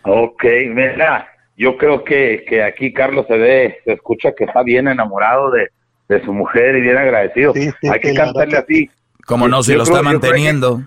Ok, 0.04 0.44
mira, 0.68 1.28
yo 1.56 1.78
creo 1.78 2.04
que, 2.04 2.44
que 2.48 2.64
aquí 2.64 2.92
Carlos 2.92 3.26
se 3.28 3.38
ve, 3.38 3.78
se 3.86 3.94
escucha 3.94 4.34
que 4.34 4.46
está 4.46 4.64
bien 4.64 4.88
enamorado 4.88 5.52
de, 5.52 5.68
de 6.10 6.26
su 6.26 6.34
mujer 6.34 6.76
y 6.76 6.82
bien 6.82 6.98
agradecido. 6.98 7.54
sí, 7.54 7.70
hay 7.90 8.00
que 8.00 8.14
cantarle 8.14 8.58
así. 8.58 8.90
Como 9.26 9.48
no, 9.48 9.64
si 9.64 9.72
Yo 9.72 9.78
lo 9.78 9.84
creo- 9.86 9.98
está 9.98 10.10
yo 10.10 10.14
manteniendo. 10.14 10.82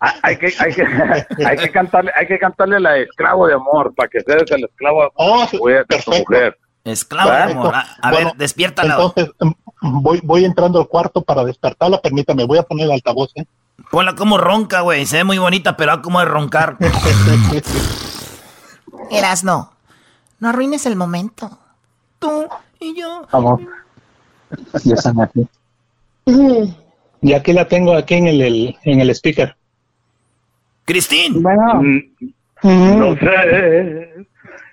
Ah, 0.00 0.14
Hay 0.22 0.36
que, 0.36 0.52
hay 0.58 0.74
que, 0.74 0.84
hay 1.46 1.56
que 1.58 1.70
cantarle, 1.70 2.10
hay 2.16 2.26
que 2.26 2.38
cantarle 2.38 2.80
la 2.80 2.96
esclavo 2.98 3.46
de 3.46 3.54
amor 3.54 3.94
para 3.94 4.08
que 4.08 4.20
seas 4.20 4.50
el 4.50 4.64
esclavo 4.64 5.02
de 5.02 5.08
amor 5.16 5.48
mujer- 5.52 5.86
de 5.88 5.98
tu 5.98 6.10
mujer. 6.10 6.58
Esclavo 6.84 7.30
de 7.30 7.36
amor. 7.42 7.74
A, 7.74 7.80
a 8.02 8.10
Bueno, 8.10 8.30
ver, 8.30 8.36
despiértala. 8.38 8.94
Entonces 8.94 9.30
em, 9.40 9.54
voy 9.80 10.20
voy 10.24 10.44
entrando 10.44 10.80
al 10.80 10.88
cuarto 10.88 11.22
para 11.22 11.44
despertarla. 11.44 12.00
Permítame, 12.00 12.44
voy 12.46 12.58
a 12.58 12.64
poner 12.64 12.86
el 12.86 12.92
altavoz. 12.92 13.30
¿eh? 13.36 13.44
Ponla 13.92 14.16
como 14.16 14.38
ronca, 14.38 14.80
güey. 14.80 15.06
Se 15.06 15.18
ve 15.18 15.24
muy 15.24 15.38
bonita, 15.38 15.76
pero 15.76 16.02
como 16.02 16.18
de 16.18 16.24
roncar. 16.24 16.76
Eras 19.10 19.44
no. 19.44 19.72
No 20.40 20.48
arruines 20.48 20.86
el 20.86 20.96
momento. 20.96 21.58
Tú 22.18 22.48
y 22.80 22.98
yo. 22.98 23.26
Vamos. 23.30 23.60
Ya 24.84 24.94
están 24.94 25.20
aquí. 25.20 25.46
Y 27.22 27.32
aquí 27.34 27.52
la 27.52 27.66
tengo 27.68 27.94
aquí 27.96 28.14
en 28.14 28.26
el, 28.26 28.40
el- 28.42 28.76
en 28.84 29.00
el 29.00 29.10
speaker. 29.10 29.54
Cristín. 30.84 31.40
Mm, 31.42 32.00
No 32.98 33.14
sé 33.16 34.24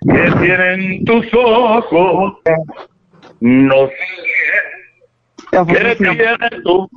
qué 0.02 0.32
tienen 0.42 1.06
tus 1.06 1.26
ojos. 1.34 2.36
No 3.40 3.88
sé 3.88 5.66
qué 5.68 5.96
tienes 5.96 6.64
tú. 6.64 6.90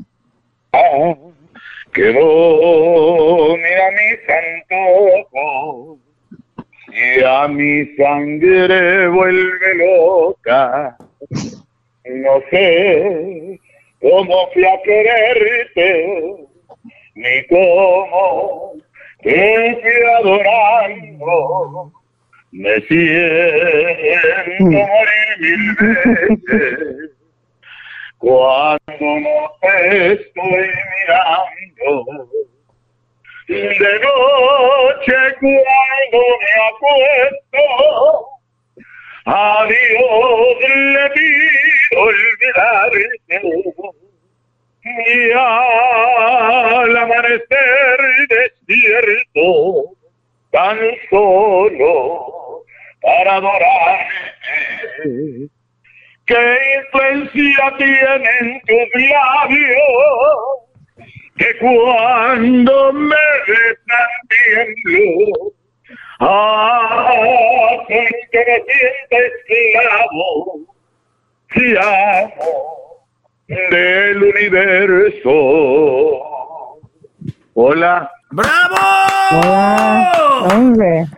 Que 1.93 2.13
domina 2.13 3.87
mis 3.99 4.21
antojos. 4.73 5.99
Ya 7.21 7.49
mi 7.49 7.87
sangre 7.97 9.09
vuelve 9.09 9.75
loca. 9.77 10.97
No 12.05 12.41
sé 12.51 13.59
cómo 14.03 14.51
fui 14.53 14.65
a 14.65 14.83
quererte, 14.83 16.47
ni 17.15 17.47
cómo 17.47 18.73
te 19.23 19.79
fui 19.81 20.03
adorando. 20.19 21.93
Me 22.51 22.81
siento 22.83 24.65
morir 24.65 25.39
mil 25.39 25.75
veces 25.77 27.11
cuando 28.19 28.81
no 29.01 29.53
te 29.63 30.13
estoy 30.13 30.69
mirando. 31.01 32.29
De 33.49 33.99
noche 34.01 35.17
cuando 35.41 36.19
me 36.41 36.53
acuesto, 36.69 38.32
a 39.27 39.67
Dios 39.67 40.57
le 40.95 41.11
pido 41.11 42.03
olvidarte. 42.03 43.09
Y 44.85 45.31
al 45.33 46.97
amanecer 46.97 47.99
despierto, 48.29 49.95
tan 50.51 50.79
solo 51.09 52.65
para 53.01 53.37
adorarte. 53.37 54.13
¿Qué 56.27 56.59
influencia 56.79 57.75
tienen 57.79 58.61
tus 58.67 59.03
labios? 59.11 59.79
Que 61.37 61.59
cuando 61.59 62.93
me 62.93 63.17
besan 63.47 64.11
tiemblo, 64.29 65.53
hacen 66.23 68.09
que 68.31 68.39
me 68.39 68.63
sienta 68.65 69.17
esclavo, 69.19 70.61
si 71.55 71.77
amo 71.77 72.73
del 73.49 74.23
universo. 74.23 75.33
Hola. 77.55 78.11
¡Bravo! 78.31 78.77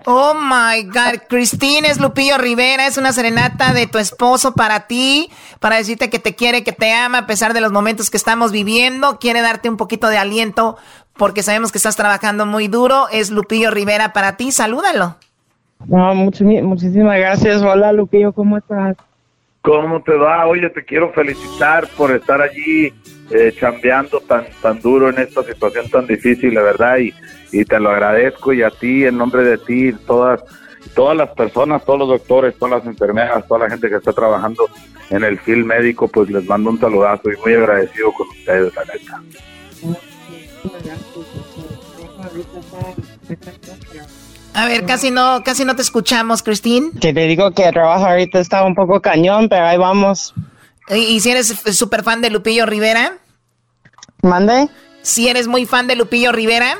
Oh 0.06 0.34
my 0.34 0.82
God, 0.84 1.22
Cristina 1.28 1.86
es 1.88 2.00
Lupillo 2.00 2.38
Rivera, 2.38 2.86
es 2.86 2.98
una 2.98 3.12
serenata 3.12 3.72
de 3.72 3.86
tu 3.86 3.98
esposo 3.98 4.54
para 4.54 4.88
ti, 4.88 5.30
para 5.60 5.76
decirte 5.76 6.10
que 6.10 6.18
te 6.18 6.34
quiere, 6.34 6.64
que 6.64 6.72
te 6.72 6.92
ama 6.92 7.18
a 7.18 7.26
pesar 7.26 7.54
de 7.54 7.60
los 7.60 7.70
momentos 7.70 8.10
que 8.10 8.16
estamos 8.16 8.50
viviendo, 8.50 9.20
quiere 9.20 9.42
darte 9.42 9.68
un 9.68 9.76
poquito 9.76 10.08
de 10.08 10.18
aliento 10.18 10.76
porque 11.16 11.42
sabemos 11.42 11.72
que 11.72 11.78
estás 11.78 11.96
trabajando 11.96 12.46
muy 12.46 12.68
duro. 12.68 13.06
Es 13.12 13.30
Lupillo 13.30 13.70
Rivera 13.70 14.12
para 14.12 14.36
ti, 14.36 14.52
salúdalo. 14.52 15.16
No, 15.86 16.14
muchísimas 16.14 17.18
gracias. 17.18 17.62
Hola 17.62 17.92
Lupillo, 17.92 18.32
¿cómo 18.32 18.58
estás? 18.58 18.96
¿Cómo 19.62 20.02
te 20.02 20.12
va? 20.12 20.46
Oye, 20.46 20.68
te 20.70 20.84
quiero 20.84 21.12
felicitar 21.12 21.88
por 21.96 22.10
estar 22.12 22.40
allí 22.42 22.92
eh, 23.30 23.54
chambeando 23.58 24.20
tan 24.20 24.44
tan 24.60 24.78
duro 24.80 25.08
en 25.08 25.18
esta 25.18 25.42
situación 25.42 25.88
tan 25.88 26.06
difícil, 26.06 26.54
la 26.54 26.62
verdad, 26.62 26.98
y, 26.98 27.14
y 27.50 27.64
te 27.64 27.80
lo 27.80 27.90
agradezco 27.90 28.52
y 28.52 28.62
a 28.62 28.70
ti, 28.70 29.06
en 29.06 29.16
nombre 29.16 29.42
de 29.42 29.56
ti, 29.56 29.92
todas 30.06 30.44
todas 30.94 31.16
las 31.16 31.30
personas, 31.30 31.84
todos 31.84 32.00
los 32.00 32.08
doctores, 32.08 32.54
todas 32.58 32.78
las 32.78 32.86
enfermeras, 32.86 33.46
toda 33.48 33.60
la 33.60 33.70
gente 33.70 33.88
que 33.88 33.96
está 33.96 34.12
trabajando 34.12 34.68
en 35.10 35.24
el 35.24 35.38
film 35.38 35.66
médico, 35.66 36.08
pues 36.08 36.30
les 36.30 36.44
mando 36.46 36.70
un 36.70 36.78
saludazo 36.78 37.30
y 37.30 37.36
muy 37.38 37.54
agradecido 37.54 38.12
con 38.12 38.28
ustedes, 38.28 38.72
la 38.74 38.84
neta. 38.84 39.22
A 44.54 44.66
ver, 44.66 44.86
casi 44.86 45.10
no, 45.10 45.42
casi 45.44 45.64
no 45.64 45.74
te 45.74 45.82
escuchamos, 45.82 46.42
Cristín. 46.42 46.92
Que 47.00 47.12
te 47.12 47.26
digo 47.26 47.50
que 47.50 47.64
el 47.66 47.72
trabajo 47.72 48.06
ahorita 48.06 48.38
está 48.38 48.64
un 48.64 48.74
poco 48.74 49.00
cañón, 49.00 49.48
pero 49.48 49.66
ahí 49.66 49.76
vamos. 49.76 50.32
¿Y, 50.88 50.96
y 50.96 51.20
si 51.20 51.30
eres 51.30 51.48
súper 51.76 52.02
fan 52.02 52.20
de 52.20 52.30
Lupillo 52.30 52.66
Rivera? 52.66 53.18
¿Mande? 54.22 54.68
Si 55.02 55.28
eres 55.28 55.48
muy 55.48 55.66
fan 55.66 55.86
de 55.86 55.96
Lupillo 55.96 56.32
Rivera? 56.32 56.78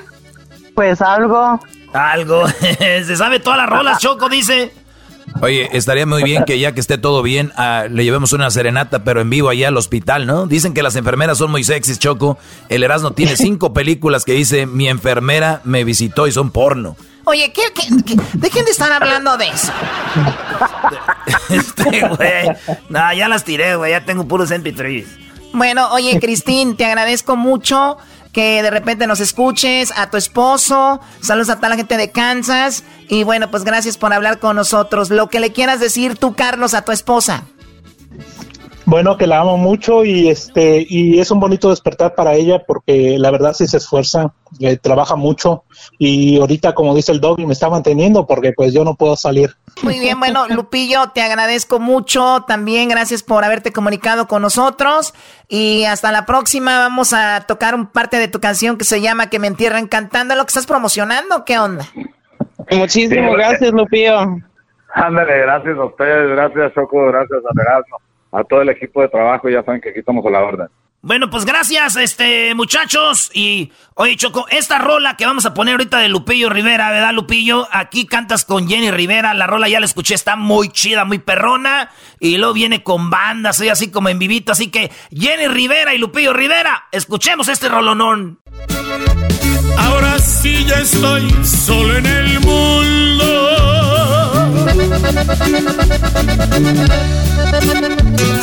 Pues 0.75 1.03
algo. 1.03 1.61
Algo. 1.93 2.49
Se 2.79 3.17
sabe 3.17 3.41
todas 3.41 3.59
las 3.59 3.69
rolas, 3.69 3.99
Choco, 3.99 4.29
dice. 4.29 4.73
Oye, 5.41 5.69
estaría 5.73 6.07
muy 6.07 6.23
bien 6.23 6.45
que 6.45 6.59
ya 6.59 6.73
que 6.73 6.81
esté 6.81 6.97
todo 6.97 7.23
bien, 7.23 7.53
ah, 7.57 7.87
le 7.91 8.05
llevemos 8.05 8.33
una 8.33 8.51
serenata, 8.51 9.05
pero 9.05 9.21
en 9.21 9.31
vivo 9.31 9.49
allá 9.49 9.69
al 9.69 9.77
hospital, 9.77 10.27
¿no? 10.27 10.47
Dicen 10.47 10.75
que 10.75 10.83
las 10.83 10.97
enfermeras 10.97 11.39
son 11.39 11.51
muy 11.51 11.65
sexys, 11.65 11.99
Choco. 11.99 12.39
El 12.69 12.83
Erasmo 12.83 13.11
tiene 13.13 13.37
cinco 13.37 13.73
películas 13.73 14.25
que 14.25 14.33
dice, 14.33 14.67
mi 14.67 14.89
enfermera 14.89 15.61
me 15.65 15.85
visitó 15.85 16.27
y 16.27 16.33
son 16.33 16.51
porno. 16.51 16.97
Oye, 17.27 17.53
¿qué, 17.53 17.63
qué, 17.75 17.89
qué? 18.05 18.17
dejen 18.35 18.65
de 18.65 18.71
estar 18.71 18.93
hablando 18.93 19.37
de 19.37 19.49
eso. 19.49 19.73
Este, 21.49 22.07
güey. 22.07 22.49
No, 22.89 23.13
ya 23.13 23.29
las 23.29 23.45
tiré, 23.45 23.77
güey. 23.77 23.93
Ya 23.93 24.05
tengo 24.05 24.27
puros 24.27 24.51
MP3. 24.51 25.05
Bueno, 25.53 25.89
oye, 25.93 26.19
Cristín, 26.21 26.77
te 26.77 26.85
agradezco 26.85 27.37
mucho 27.37 27.97
que 28.35 28.63
de 28.63 28.71
repente 28.71 29.07
nos 29.07 29.21
escuches, 29.21 29.93
a 29.97 30.11
tu 30.11 30.19
esposo, 30.19 31.01
saludos 31.21 31.49
a 31.51 31.57
toda 31.57 31.71
la 31.71 31.77
gente 31.77 31.97
de 31.97 32.11
Kansas 32.11 32.85
y 33.09 33.23
bueno, 33.23 33.51
pues 33.51 33.65
gracias 33.65 33.97
por 33.97 34.13
hablar 34.13 34.41
con 34.41 34.57
nosotros. 34.57 35.09
Lo 35.09 35.29
que 35.29 35.41
le 35.41 35.53
quieras 35.53 35.81
decir 35.81 36.17
tú, 36.17 36.35
Carlos, 36.35 36.75
a 36.75 36.83
tu 36.83 36.93
esposa. 36.93 37.45
Bueno, 38.87 39.17
que 39.17 39.27
la 39.27 39.41
amo 39.41 39.57
mucho 39.57 40.05
y 40.05 40.29
este 40.29 40.85
y 40.89 41.19
es 41.19 41.31
un 41.31 41.41
bonito 41.41 41.71
despertar 41.71 42.15
para 42.15 42.35
ella 42.35 42.63
porque 42.67 43.17
la 43.19 43.31
verdad 43.31 43.55
sí 43.55 43.67
se 43.67 43.79
esfuerza, 43.79 44.33
eh, 44.61 44.77
trabaja 44.77 45.17
mucho 45.17 45.65
y 45.99 46.39
ahorita 46.39 46.75
como 46.75 46.95
dice 46.95 47.13
el 47.13 47.21
doggy 47.21 47.47
me 47.47 47.55
está 47.55 47.71
manteniendo 47.71 48.27
porque 48.27 48.53
pues 48.53 48.75
yo 48.75 48.85
no 48.85 48.95
puedo 48.95 49.17
salir. 49.17 49.57
Muy 49.83 49.99
bien, 49.99 50.19
bueno, 50.19 50.47
Lupillo, 50.49 51.11
te 51.15 51.23
agradezco 51.23 51.81
mucho. 51.81 52.45
También 52.47 52.89
gracias 52.89 53.23
por 53.23 53.45
haberte 53.45 53.73
comunicado 53.73 54.29
con 54.29 54.43
nosotros. 54.43 55.15
Y 55.49 55.85
hasta 55.85 56.13
la 56.13 56.27
próxima. 56.27 56.79
Vamos 56.79 57.13
a 57.13 57.45
tocar 57.47 57.75
un 57.75 57.87
parte 57.87 58.19
de 58.19 58.29
tu 58.29 58.41
canción 58.41 58.79
que 58.79 58.85
se 58.85 59.01
llama 59.01 59.31
Que 59.31 59.39
me 59.39 59.47
entierran 59.47 59.89
cantando. 59.89 60.35
¿Lo 60.37 60.45
que 60.45 60.49
estás 60.49 60.67
promocionando? 60.67 61.45
¿Qué 61.45 61.59
onda? 61.59 61.87
Muchísimas 62.71 63.31
Sí, 63.31 63.37
gracias, 63.37 63.73
Lupillo. 63.73 64.39
Ándale, 64.95 65.39
gracias 65.41 65.77
a 65.77 65.85
ustedes, 65.87 66.31
gracias 66.31 66.73
Choco, 66.73 67.07
gracias 67.07 67.41
a 67.45 67.63
Erasmo, 67.63 67.99
a 68.35 68.45
todo 68.45 68.63
el 68.63 68.69
equipo 68.69 69.01
de 69.01 69.09
trabajo, 69.09 69.49
ya 69.49 69.63
saben 69.63 69.81
que 69.81 69.91
aquí 69.91 70.01
estamos 70.01 70.25
a 70.27 70.31
la 70.31 70.43
orden. 70.43 70.69
Bueno, 71.03 71.29
pues 71.29 71.45
gracias, 71.45 71.97
este, 71.97 72.55
muchachos. 72.55 73.31
Y, 73.35 73.71
oye, 73.93 74.17
Choco, 74.17 74.47
esta 74.49 74.79
rola 74.79 75.19
que 75.19 75.27
vamos 75.27 75.45
a 75.45 75.53
poner 75.53 75.75
ahorita 75.75 75.99
de 75.99 76.09
Lupillo 76.09 76.49
Rivera, 76.49 76.91
¿verdad, 76.91 77.13
Lupillo? 77.13 77.69
Aquí 77.71 78.07
cantas 78.07 78.47
con 78.47 78.67
Jenny 78.67 78.91
Rivera. 78.91 79.35
La 79.35 79.47
rola 79.47 79.69
ya 79.69 79.81
la 79.81 79.87
escuché, 79.87 80.15
está 80.15 80.35
muy 80.35 80.71
chida, 80.71 81.05
muy 81.05 81.19
perrona. 81.19 81.91
Y 82.21 82.39
luego 82.39 82.55
viene 82.55 82.83
con 82.83 83.11
banda, 83.11 83.53
soy 83.53 83.69
así 83.69 83.91
como 83.91 84.09
en 84.09 84.19
vivito. 84.19 84.53
Así 84.53 84.71
que, 84.71 84.91
Jenny 85.15 85.47
Rivera 85.47 85.95
y 85.95 85.99
Lupillo 85.99 86.33
Rivera, 86.33 86.85
escuchemos 86.91 87.49
este 87.49 87.69
rolonón. 87.69 88.41
Ahora 89.77 90.19
sí 90.21 90.65
ya 90.65 90.77
estoy 90.77 91.31
solo 91.45 91.99
en 91.99 92.07
el 92.07 92.41
mundo. 92.41 93.94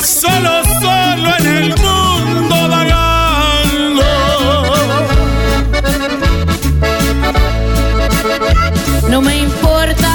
Solo, 0.03 0.63
solo 0.81 1.29
en 1.39 1.45
el 1.45 1.75
mundo 1.77 2.55
vagando. 2.69 4.03
No 9.09 9.21
me 9.21 9.37
importa 9.37 10.10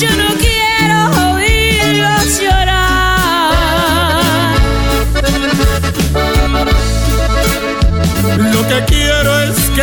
Yo 0.00 0.10
no 0.16 0.28
quiero 0.38 0.98
oírlos 1.32 2.40
llorar. 2.40 2.78
Lo 8.52 8.60
que 8.68 8.84
quiero 8.86 9.40
es 9.40 9.56
que 9.74 9.82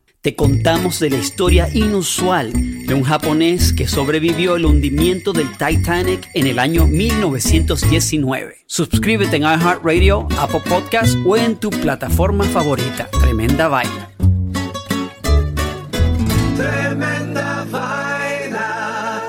te 0.21 0.35
contamos 0.35 0.99
de 0.99 1.09
la 1.09 1.17
historia 1.17 1.67
inusual 1.73 2.53
de 2.53 2.93
un 2.93 3.03
japonés 3.03 3.73
que 3.73 3.87
sobrevivió 3.87 4.55
el 4.55 4.65
hundimiento 4.65 5.33
del 5.33 5.49
Titanic 5.57 6.29
en 6.35 6.45
el 6.45 6.59
año 6.59 6.85
1919. 6.85 8.57
Suscríbete 8.67 9.37
en 9.37 9.43
iHeartRadio, 9.43 10.27
Apple 10.37 10.61
Podcast 10.69 11.17
o 11.25 11.37
en 11.37 11.55
tu 11.55 11.71
plataforma 11.71 12.43
favorita. 12.43 13.09
Tremenda 13.19 13.67
vaina. 13.67 14.11
Tremenda 16.55 17.65
vaina. 17.71 19.21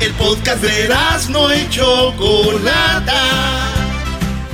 El 0.00 0.12
podcast 0.14 0.62
de 0.62 0.88
no 1.30 1.54
y 1.54 1.68
Chocolata. 1.68 3.79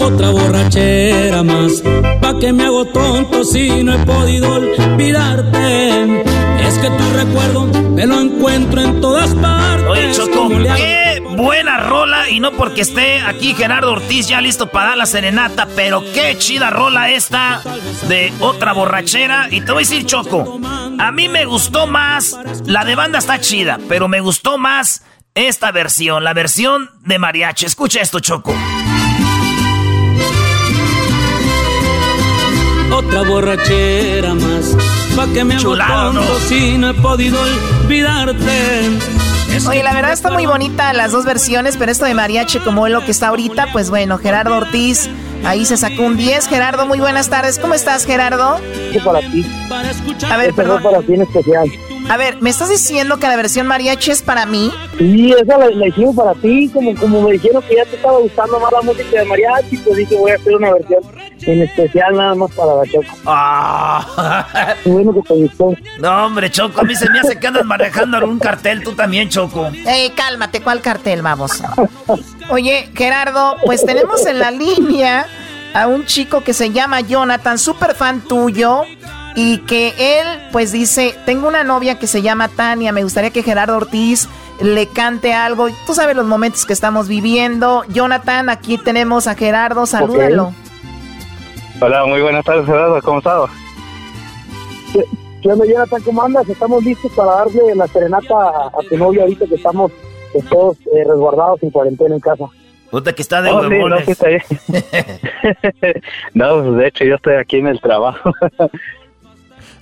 Otra 0.00 0.30
borrachera 0.30 1.42
más, 1.42 1.82
pa' 2.20 2.38
que 2.38 2.52
me 2.52 2.64
hago 2.64 2.84
tonto 2.86 3.44
si 3.44 3.82
no 3.82 3.94
he 3.94 3.98
podido 3.98 4.52
olvidarte. 4.54 6.22
Es 6.60 6.78
que 6.78 6.90
tu 6.90 7.10
recuerdo 7.14 7.64
me 7.90 8.06
lo 8.06 8.20
encuentro 8.20 8.80
en 8.80 9.00
todas 9.00 9.34
partes. 9.34 9.86
Oye, 9.88 10.12
Choco, 10.12 10.48
qué 10.48 11.22
buena 11.36 11.78
rola. 11.78 12.28
Y 12.30 12.40
no 12.40 12.52
porque 12.52 12.82
esté 12.82 13.20
aquí 13.20 13.54
Gerardo 13.54 13.92
Ortiz 13.92 14.28
ya 14.28 14.40
listo 14.40 14.70
para 14.70 14.90
dar 14.90 14.96
la 14.98 15.06
serenata, 15.06 15.68
pero 15.76 16.02
qué 16.12 16.36
chida 16.38 16.70
rola 16.70 17.10
esta 17.10 17.62
de 18.08 18.32
otra 18.40 18.72
borrachera. 18.72 19.48
Y 19.50 19.60
te 19.60 19.72
voy 19.72 19.84
a 19.84 19.86
decir, 19.86 20.06
Choco, 20.06 20.58
a 20.98 21.12
mí 21.12 21.28
me 21.28 21.44
gustó 21.44 21.86
más, 21.86 22.36
la 22.64 22.84
de 22.84 22.94
banda 22.94 23.18
está 23.18 23.40
chida, 23.40 23.78
pero 23.88 24.08
me 24.08 24.20
gustó 24.20 24.58
más 24.58 25.04
esta 25.34 25.72
versión, 25.72 26.24
la 26.24 26.32
versión 26.32 26.90
de 27.00 27.18
mariachi. 27.18 27.66
Escucha 27.66 28.00
esto, 28.00 28.20
Choco. 28.20 28.54
Otra 32.94 33.22
borrachera 33.22 34.34
más, 34.34 34.76
pa' 35.16 35.26
que 35.32 35.44
me 35.44 35.58
si 35.58 36.78
no 36.78 36.90
he 36.90 36.94
podido 36.94 37.36
olvidarte. 37.82 38.98
Es 39.52 39.66
Oye, 39.66 39.82
la 39.82 39.92
verdad 39.92 40.12
está 40.12 40.30
muy 40.30 40.46
bonita 40.46 40.92
las 40.92 41.12
dos 41.12 41.24
versiones, 41.24 41.76
pero 41.76 41.90
esto 41.90 42.04
de 42.04 42.14
mariachi 42.14 42.60
como 42.60 42.86
es 42.86 42.92
lo 42.92 43.04
que 43.04 43.10
está 43.10 43.28
ahorita, 43.28 43.68
pues 43.72 43.90
bueno, 43.90 44.18
Gerardo 44.18 44.56
Ortiz 44.56 45.08
ahí 45.44 45.64
se 45.64 45.76
sacó 45.76 46.02
un 46.02 46.16
10. 46.16 46.48
Gerardo, 46.48 46.86
muy 46.86 46.98
buenas 46.98 47.28
tardes. 47.28 47.58
¿Cómo 47.58 47.74
estás, 47.74 48.06
Gerardo? 48.06 48.58
para 49.04 49.20
ti. 49.20 49.44
Para 49.68 49.90
escuchar 49.90 50.32
A 50.32 50.36
ver, 50.36 50.54
fue 50.54 50.64
perdón. 50.64 50.82
para 50.82 51.02
ti 51.02 51.14
en 51.14 51.22
especial. 51.22 51.70
A 52.08 52.16
ver, 52.16 52.40
¿me 52.42 52.50
estás 52.50 52.68
diciendo 52.68 53.18
que 53.18 53.26
la 53.26 53.36
versión 53.36 53.66
mariachi 53.66 54.10
es 54.10 54.22
para 54.22 54.44
mí? 54.46 54.70
Sí, 54.98 55.32
esa 55.32 55.58
la, 55.58 55.70
la 55.70 55.88
hicimos 55.88 56.14
para 56.14 56.34
ti, 56.34 56.68
como, 56.72 56.94
como 56.96 57.22
me 57.22 57.32
dijeron 57.32 57.62
que 57.62 57.76
ya 57.76 57.84
te 57.86 57.96
estaba 57.96 58.18
gustando 58.18 58.60
más 58.60 58.72
la 58.72 58.82
música 58.82 59.20
de 59.20 59.24
mariachi, 59.24 59.76
pues 59.78 59.96
dije 59.96 60.16
voy 60.16 60.30
a 60.32 60.34
hacer 60.34 60.54
una 60.54 60.72
versión 60.72 61.00
en 61.46 61.62
especial 61.62 62.16
nada 62.16 62.34
más 62.34 62.50
para 62.52 62.74
la 62.74 62.82
Choco. 62.84 63.16
Ah. 63.26 64.74
Qué 64.84 64.90
bueno 64.90 65.14
que 65.14 65.22
te 65.22 65.34
gustó. 65.34 65.74
No, 65.98 66.26
hombre, 66.26 66.50
Choco, 66.50 66.80
a 66.80 66.84
mí 66.84 66.94
se 66.94 67.08
me 67.10 67.20
hace 67.20 67.38
que 67.38 67.46
andas 67.46 67.64
manejando 67.64 68.16
algún 68.16 68.38
cartel, 68.38 68.82
tú 68.82 68.92
también, 68.92 69.28
Choco. 69.28 69.70
Ey, 69.86 70.10
cálmate, 70.10 70.60
¿cuál 70.60 70.80
cartel, 70.80 71.22
vamos? 71.22 71.62
Oye, 72.50 72.90
Gerardo, 72.94 73.56
pues 73.64 73.84
tenemos 73.84 74.26
en 74.26 74.38
la 74.38 74.50
línea 74.50 75.26
a 75.74 75.88
un 75.88 76.06
chico 76.06 76.42
que 76.42 76.52
se 76.54 76.70
llama 76.70 77.00
Jonathan, 77.00 77.58
súper 77.58 77.94
fan 77.94 78.20
tuyo, 78.20 78.82
y 79.34 79.58
que 79.58 79.94
él, 79.98 80.26
pues 80.52 80.72
dice, 80.72 81.14
tengo 81.26 81.48
una 81.48 81.64
novia 81.64 81.98
que 81.98 82.06
se 82.06 82.22
llama 82.22 82.48
Tania, 82.48 82.92
me 82.92 83.02
gustaría 83.02 83.30
que 83.30 83.42
Gerardo 83.42 83.76
Ortiz 83.76 84.28
le 84.60 84.86
cante 84.86 85.32
algo. 85.34 85.68
Tú 85.86 85.94
sabes 85.94 86.14
los 86.14 86.26
momentos 86.26 86.64
que 86.64 86.72
estamos 86.72 87.08
viviendo. 87.08 87.82
Jonathan, 87.88 88.48
aquí 88.48 88.78
tenemos 88.78 89.26
a 89.26 89.34
Gerardo, 89.34 89.86
salúdalo. 89.86 90.52
Hola, 91.80 92.06
muy 92.06 92.22
buenas 92.22 92.44
tardes, 92.44 92.66
Gerardo, 92.66 93.00
¿cómo 93.02 93.18
estás? 93.18 93.50
¿Qué, 94.92 95.04
qué 95.42 95.48
onda, 95.48 95.66
Jonathan? 95.66 96.02
¿Cómo 96.02 96.22
andas? 96.22 96.48
Estamos 96.48 96.84
listos 96.84 97.10
para 97.12 97.32
darle 97.32 97.74
la 97.74 97.88
serenata 97.88 98.34
a, 98.34 98.66
a 98.68 98.88
tu 98.88 98.96
novia 98.96 99.22
ahorita 99.22 99.46
que 99.46 99.56
estamos 99.56 99.90
pues, 100.32 100.44
todos 100.48 100.76
eh, 100.94 101.04
resguardados 101.04 101.62
en 101.62 101.70
cuarentena 101.70 102.14
en 102.14 102.20
casa. 102.20 102.44
Puta 102.90 103.12
que 103.12 103.22
está 103.22 103.42
de 103.42 103.50
Oh, 103.50 103.68
sí, 103.68 103.76
no, 103.76 103.98
sí, 103.98 104.12
está 104.12 104.28
bien. 104.28 104.42
no, 106.34 106.62
pues 106.62 106.76
de 106.76 106.86
hecho 106.86 107.04
yo 107.04 107.16
estoy 107.16 107.34
aquí 107.34 107.56
en 107.56 107.66
el 107.66 107.80
trabajo. 107.80 108.32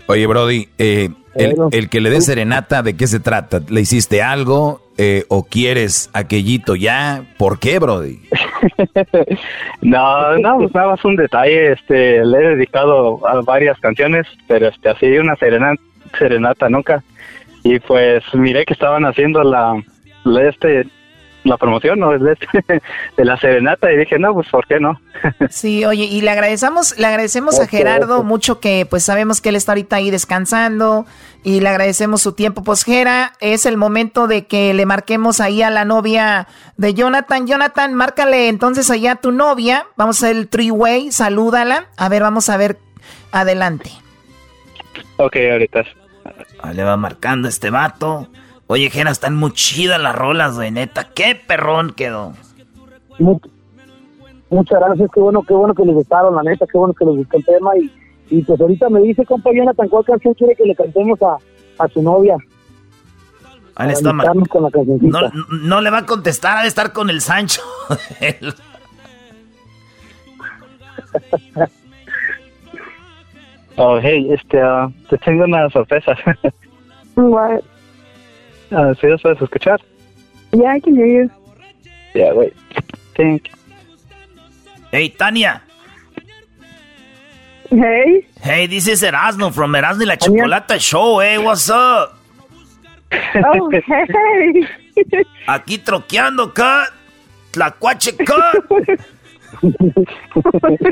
Oye, 0.06 0.26
Brody, 0.26 0.68
eh, 0.78 1.10
el, 1.34 1.54
el 1.70 1.88
que 1.88 2.00
le 2.00 2.10
dé 2.10 2.20
serenata, 2.20 2.82
¿de 2.82 2.96
qué 2.96 3.06
se 3.06 3.20
trata? 3.20 3.60
¿Le 3.68 3.80
hiciste 3.80 4.22
algo 4.22 4.82
eh, 4.98 5.24
o 5.28 5.44
quieres 5.44 6.10
aquellito 6.12 6.76
ya? 6.76 7.24
¿Por 7.38 7.58
qué, 7.58 7.78
Brody? 7.78 8.20
no, 9.80 10.38
no, 10.38 10.58
pues 10.58 10.74
nada 10.74 10.88
más 10.88 11.04
un 11.04 11.16
detalle, 11.16 11.72
este, 11.72 12.24
le 12.24 12.38
he 12.38 12.56
dedicado 12.56 13.26
a 13.26 13.40
varias 13.40 13.78
canciones, 13.80 14.26
pero 14.46 14.68
este, 14.68 14.90
así 14.90 15.06
una 15.18 15.36
serenata, 15.36 15.82
serenata 16.18 16.68
nunca. 16.68 17.02
Y 17.64 17.78
pues 17.78 18.22
miré 18.34 18.64
que 18.64 18.74
estaban 18.74 19.04
haciendo 19.04 19.42
la, 19.42 19.82
la 20.24 20.48
este, 20.48 20.86
la 21.44 21.56
promoción, 21.56 21.98
¿no? 21.98 22.16
De, 22.16 22.32
este- 22.32 22.82
de 23.16 23.24
la 23.24 23.36
serenata 23.36 23.92
y 23.92 23.96
dije, 23.96 24.18
no, 24.18 24.32
pues 24.34 24.48
¿por 24.48 24.66
qué 24.66 24.78
no? 24.78 25.00
Sí, 25.50 25.84
oye, 25.84 26.04
y 26.04 26.20
le 26.20 26.30
agradecemos, 26.30 26.98
le 26.98 27.06
agradecemos 27.06 27.58
a 27.60 27.66
Gerardo 27.66 28.22
mucho 28.22 28.60
que 28.60 28.86
pues 28.88 29.04
sabemos 29.04 29.40
que 29.40 29.48
él 29.50 29.56
está 29.56 29.72
ahorita 29.72 29.96
ahí 29.96 30.10
descansando 30.10 31.06
y 31.44 31.60
le 31.60 31.68
agradecemos 31.68 32.22
su 32.22 32.32
tiempo. 32.32 32.62
Pues 32.62 32.84
Gera, 32.84 33.32
es 33.40 33.66
el 33.66 33.76
momento 33.76 34.26
de 34.28 34.46
que 34.46 34.72
le 34.74 34.86
marquemos 34.86 35.40
ahí 35.40 35.62
a 35.62 35.70
la 35.70 35.84
novia 35.84 36.46
de 36.76 36.94
Jonathan. 36.94 37.46
Jonathan, 37.46 37.94
márcale 37.94 38.48
entonces 38.48 38.90
allá 38.90 39.12
a 39.12 39.16
tu 39.16 39.32
novia. 39.32 39.86
Vamos 39.96 40.22
a 40.22 40.26
hacer 40.26 40.36
el 40.36 40.48
three-way, 40.48 41.10
salúdala. 41.12 41.86
A 41.96 42.08
ver, 42.08 42.22
vamos 42.22 42.48
a 42.48 42.56
ver 42.56 42.78
adelante. 43.32 43.90
Ok, 45.16 45.36
ahorita. 45.50 45.84
Ah, 46.62 46.72
le 46.72 46.84
va 46.84 46.96
marcando 46.96 47.48
este 47.48 47.70
vato. 47.70 48.28
Oye, 48.72 48.88
Jena, 48.88 49.10
están 49.10 49.36
muy 49.36 49.52
chidas 49.52 50.00
las 50.00 50.14
rolas, 50.16 50.54
güey, 50.54 50.70
neta. 50.70 51.08
Qué 51.14 51.34
perrón 51.34 51.92
quedó. 51.94 52.32
Mu- 53.18 53.38
Muchas 54.48 54.80
gracias, 54.80 55.10
qué 55.12 55.20
bueno, 55.20 55.42
qué 55.42 55.52
bueno 55.52 55.74
que 55.74 55.84
les 55.84 55.94
gustaron, 55.94 56.34
la 56.34 56.42
neta, 56.42 56.64
qué 56.66 56.78
bueno 56.78 56.94
que 56.94 57.04
les 57.04 57.16
gustó 57.16 57.36
el 57.36 57.44
tema 57.44 57.70
y, 57.76 57.90
y 58.30 58.42
pues 58.42 58.58
ahorita 58.58 58.88
me 58.88 59.00
dice, 59.02 59.26
compa 59.26 59.50
Jonathan, 59.54 59.88
¿cuál 59.90 60.06
canción 60.06 60.32
quiere 60.32 60.54
que 60.56 60.64
le 60.64 60.74
cantemos 60.74 61.20
a, 61.20 61.36
a 61.84 61.88
su 61.88 62.00
novia? 62.02 62.36
Para 63.74 63.92
está 63.92 64.10
con 64.48 64.62
la 64.62 64.70
no, 65.02 65.20
no 65.62 65.80
le 65.82 65.90
va 65.90 65.98
a 65.98 66.06
contestar, 66.06 66.56
ha 66.58 66.62
de 66.62 66.68
estar 66.68 66.94
con 66.94 67.10
el 67.10 67.20
Sancho. 67.20 67.60
Oh, 73.76 73.98
hey, 74.00 74.28
este, 74.30 74.60
ah, 74.60 74.90
te 75.08 75.18
tengo 75.18 75.44
una 75.44 75.68
sorpresa. 75.70 76.14
Ah, 78.74 78.92
¿Sí 79.00 79.06
los 79.06 79.22
puedes 79.22 79.40
escuchar? 79.40 79.80
Yeah, 80.52 80.76
I 80.76 80.80
can 80.80 80.94
hear 80.96 81.06
you. 81.06 81.30
Yeah, 82.14 82.32
wait. 82.34 82.52
Think. 83.14 83.48
Hey, 84.90 85.10
Tania. 85.10 85.62
Hey. 87.70 88.26
Hey, 88.42 88.66
this 88.66 88.86
is 88.86 89.02
Erasmo 89.02 89.50
from 89.52 89.74
Erasmo 89.74 90.02
y 90.02 90.06
la 90.06 90.16
Chocolata 90.16 90.78
Show. 90.78 91.20
Hey, 91.20 91.38
what's 91.38 91.70
up? 91.70 92.18
Oh, 93.12 93.70
hey. 93.70 94.68
Aquí 95.46 95.78
troqueando, 95.78 96.52
cut. 96.54 96.90
Tlacuache, 97.52 98.16
cut. 98.16 98.88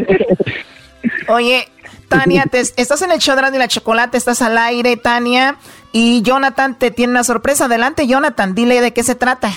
Oye, 1.28 1.68
Tania, 2.08 2.44
te- 2.50 2.60
estás 2.60 3.00
en 3.02 3.12
el 3.12 3.18
show 3.20 3.34
de 3.34 3.40
Erasmo 3.40 3.56
y 3.56 3.60
la 3.60 3.68
Chocolata, 3.68 4.16
estás 4.18 4.42
al 4.42 4.58
aire, 4.58 4.96
Tania. 4.96 5.56
Y 5.92 6.22
Jonathan 6.22 6.78
te 6.78 6.90
tiene 6.90 7.12
una 7.12 7.24
sorpresa. 7.24 7.64
Adelante, 7.64 8.06
Jonathan, 8.06 8.54
dile 8.54 8.80
de 8.80 8.92
qué 8.92 9.02
se 9.02 9.14
trata. 9.14 9.50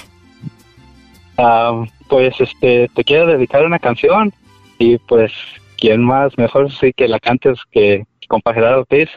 Ah, 1.38 1.84
pues 2.10 2.34
este, 2.40 2.90
te 2.94 3.04
quiero 3.04 3.28
dedicar 3.28 3.66
una 3.66 3.80
canción 3.80 4.32
y 4.78 4.98
pues 5.00 5.32
quién 5.78 6.04
más 6.04 6.38
mejor 6.38 6.72
sí 6.72 6.94
que 6.94 7.08
la 7.08 7.20
cantes 7.20 7.60
que 7.72 8.06
compa 8.28 8.54
Gerardo 8.54 8.82
Ortiz. 8.82 9.10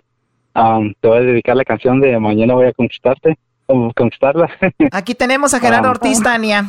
Ah, 0.54 0.80
te 1.00 1.08
voy 1.08 1.18
a 1.18 1.22
dedicar 1.22 1.56
la 1.56 1.64
canción 1.64 2.00
de 2.00 2.18
Mañana 2.18 2.54
voy 2.54 2.66
a 2.66 2.72
conquistarte, 2.72 3.38
o 3.66 3.92
conquistarla. 3.94 4.48
Aquí 4.92 5.14
tenemos 5.14 5.52
a 5.54 5.60
Gerardo 5.60 5.88
Ah. 5.88 5.92
Ortiz, 5.92 6.22
Tania. 6.22 6.64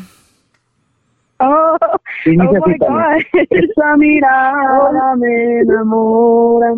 Oh, 1.40 1.78
oh 1.82 2.00
my. 2.26 2.78
God. 2.80 3.48
Esa 3.50 3.96
mirada 3.98 5.16
me 5.18 5.60
enamora. 5.60 6.74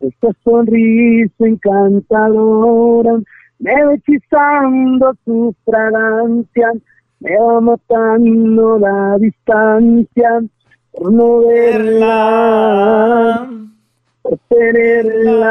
Esta 0.00 0.28
sonrisa 0.42 1.46
encantadora 1.46 3.20
me 3.58 3.84
va 3.84 3.94
hechizando 3.94 5.14
tu 5.24 5.54
fragancia. 5.64 6.72
Me 7.20 7.38
va 7.38 7.60
matando 7.60 8.78
la 8.78 9.16
distancia 9.18 10.40
por 10.92 11.12
no 11.12 11.40
verla, 11.40 13.46
por 14.22 14.38
tenerla. 14.48 15.50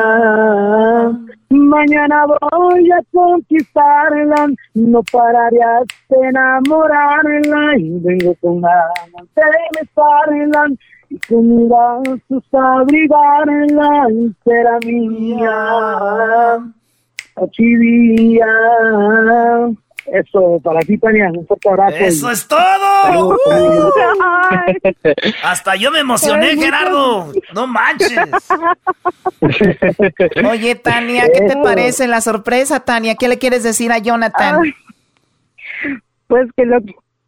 Mañana 1.51 2.25
voy 2.25 2.91
a 2.91 3.03
conquistarla, 3.13 4.47
no 4.73 5.03
pararé 5.11 5.61
hasta 5.61 6.27
enamorarla 6.27 7.77
y 7.77 7.99
vengo 7.99 8.33
con 8.41 8.61
ganas 8.61 9.27
de 9.35 9.43
besarla 9.79 10.69
y 11.09 11.19
con 11.27 11.55
mis 11.55 11.69
brazos 11.69 12.43
abrigarla 12.53 14.05
y 14.11 14.31
será 14.43 14.77
mía, 14.85 16.59
día. 17.57 18.45
Eso, 20.11 20.59
para 20.63 20.79
ti, 20.79 20.97
Tania, 20.97 21.29
un 21.31 21.45
fuerte 21.45 21.69
abrazo. 21.69 21.95
¡Eso 21.97 22.29
y- 22.29 22.33
es 22.33 22.47
todo! 22.47 22.59
Saludos, 23.03 23.39
conmigo. 23.45 23.91
Hasta 25.43 25.75
yo 25.75 25.91
me 25.91 25.99
emocioné, 25.99 26.55
Gerardo. 26.55 27.31
No 27.53 27.67
manches. 27.67 28.17
Oye, 30.49 30.75
Tania, 30.75 31.29
¿qué 31.31 31.41
te 31.41 31.57
parece 31.57 32.07
la 32.07 32.21
sorpresa, 32.21 32.79
Tania? 32.79 33.15
¿Qué 33.15 33.27
le 33.27 33.37
quieres 33.37 33.61
decir 33.63 33.91
a 33.91 33.99
Jonathan? 33.99 34.61
Ay, 34.63 34.73
Pues 36.27 36.47
que 36.55 36.65
lo 36.65 36.79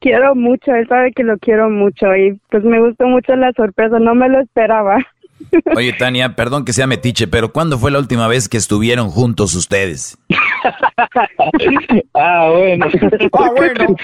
quiero 0.01 0.35
mucho, 0.35 0.73
él 0.73 0.87
sabe 0.89 1.13
que 1.13 1.23
lo 1.23 1.37
quiero 1.37 1.69
mucho 1.69 2.13
y 2.15 2.37
pues 2.49 2.63
me 2.65 2.81
gustó 2.81 3.07
mucho 3.07 3.35
la 3.35 3.53
sorpresa, 3.53 3.99
no 3.99 4.13
me 4.13 4.27
lo 4.27 4.41
esperaba. 4.41 4.97
Oye, 5.75 5.93
Tania, 5.93 6.35
perdón 6.35 6.65
que 6.65 6.73
sea 6.73 6.87
metiche, 6.87 7.27
pero 7.27 7.53
¿cuándo 7.53 7.77
fue 7.77 7.91
la 7.91 7.99
última 7.99 8.27
vez 8.27 8.49
que 8.49 8.57
estuvieron 8.57 9.09
juntos 9.09 9.55
ustedes? 9.55 10.17
ah, 12.13 12.49
bueno. 12.51 12.87
Ah, 13.33 13.49
bueno. 13.55 13.95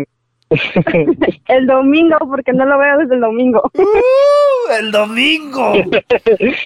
el 1.48 1.66
domingo, 1.66 2.16
porque 2.28 2.52
no 2.52 2.64
lo 2.64 2.78
veo 2.78 2.98
desde 2.98 3.14
el 3.14 3.20
domingo. 3.20 3.62
Uh, 3.74 4.72
el 4.78 4.90
domingo. 4.90 5.72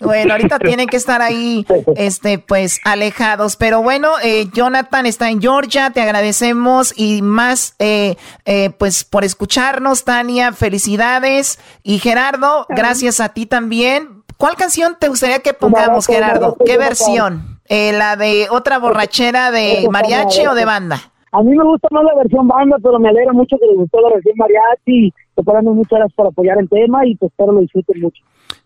Bueno, 0.03 0.33
ahorita 0.33 0.59
tienen 0.59 0.87
que 0.87 0.96
estar 0.96 1.22
ahí, 1.22 1.66
este, 1.96 2.38
pues, 2.38 2.81
alejados. 2.85 3.57
Pero 3.57 3.83
bueno, 3.83 4.12
eh, 4.22 4.46
Jonathan 4.53 5.07
está 5.07 5.31
en 5.31 5.40
Georgia, 5.40 5.90
te 5.90 6.01
agradecemos 6.01 6.92
y 6.96 7.22
más, 7.22 7.75
eh, 7.79 8.16
eh, 8.44 8.70
pues, 8.70 9.05
por 9.05 9.25
escucharnos, 9.25 10.05
Tania, 10.05 10.53
felicidades. 10.53 11.59
Y 11.83 11.99
Gerardo, 11.99 12.66
gracias 12.68 13.20
a 13.20 13.31
ti 13.31 13.46
también. 13.46 14.25
¿Cuál 14.37 14.57
canción 14.57 14.96
te 14.99 15.09
gustaría 15.09 15.38
que 15.40 15.55
pongamos, 15.55 16.07
Gerardo? 16.07 16.57
¿Qué 16.64 16.77
versión? 16.77 17.61
Eh, 17.68 17.92
¿La 17.92 18.16
de 18.16 18.49
otra 18.51 18.79
borrachera 18.79 19.51
de 19.51 19.88
mariachi 19.90 20.46
o 20.46 20.55
de 20.55 20.64
banda? 20.64 21.11
A 21.37 21.42
mí 21.42 21.55
me 21.55 21.64
gusta 21.64 21.88
más 21.90 22.03
la 22.03 22.14
versión 22.14 22.49
banda, 22.49 22.79
pero 22.83 22.99
me 22.99 23.11
alegra 23.11 23.35
mucho 23.35 23.59
que 23.61 23.66
les 23.66 23.77
gustó 23.77 24.01
la 24.01 24.09
versión 24.14 24.35
mariachi. 24.38 25.12
Te 25.35 25.42
dando 25.44 25.75
muchas 25.75 25.99
gracias 25.99 26.14
por 26.14 26.29
apoyar 26.29 26.59
el 26.59 26.66
tema 26.66 27.07
y 27.07 27.14
pues 27.14 27.31
espero 27.31 27.53
lo 27.53 27.61
disfruten 27.61 28.01
mucho. 28.01 28.22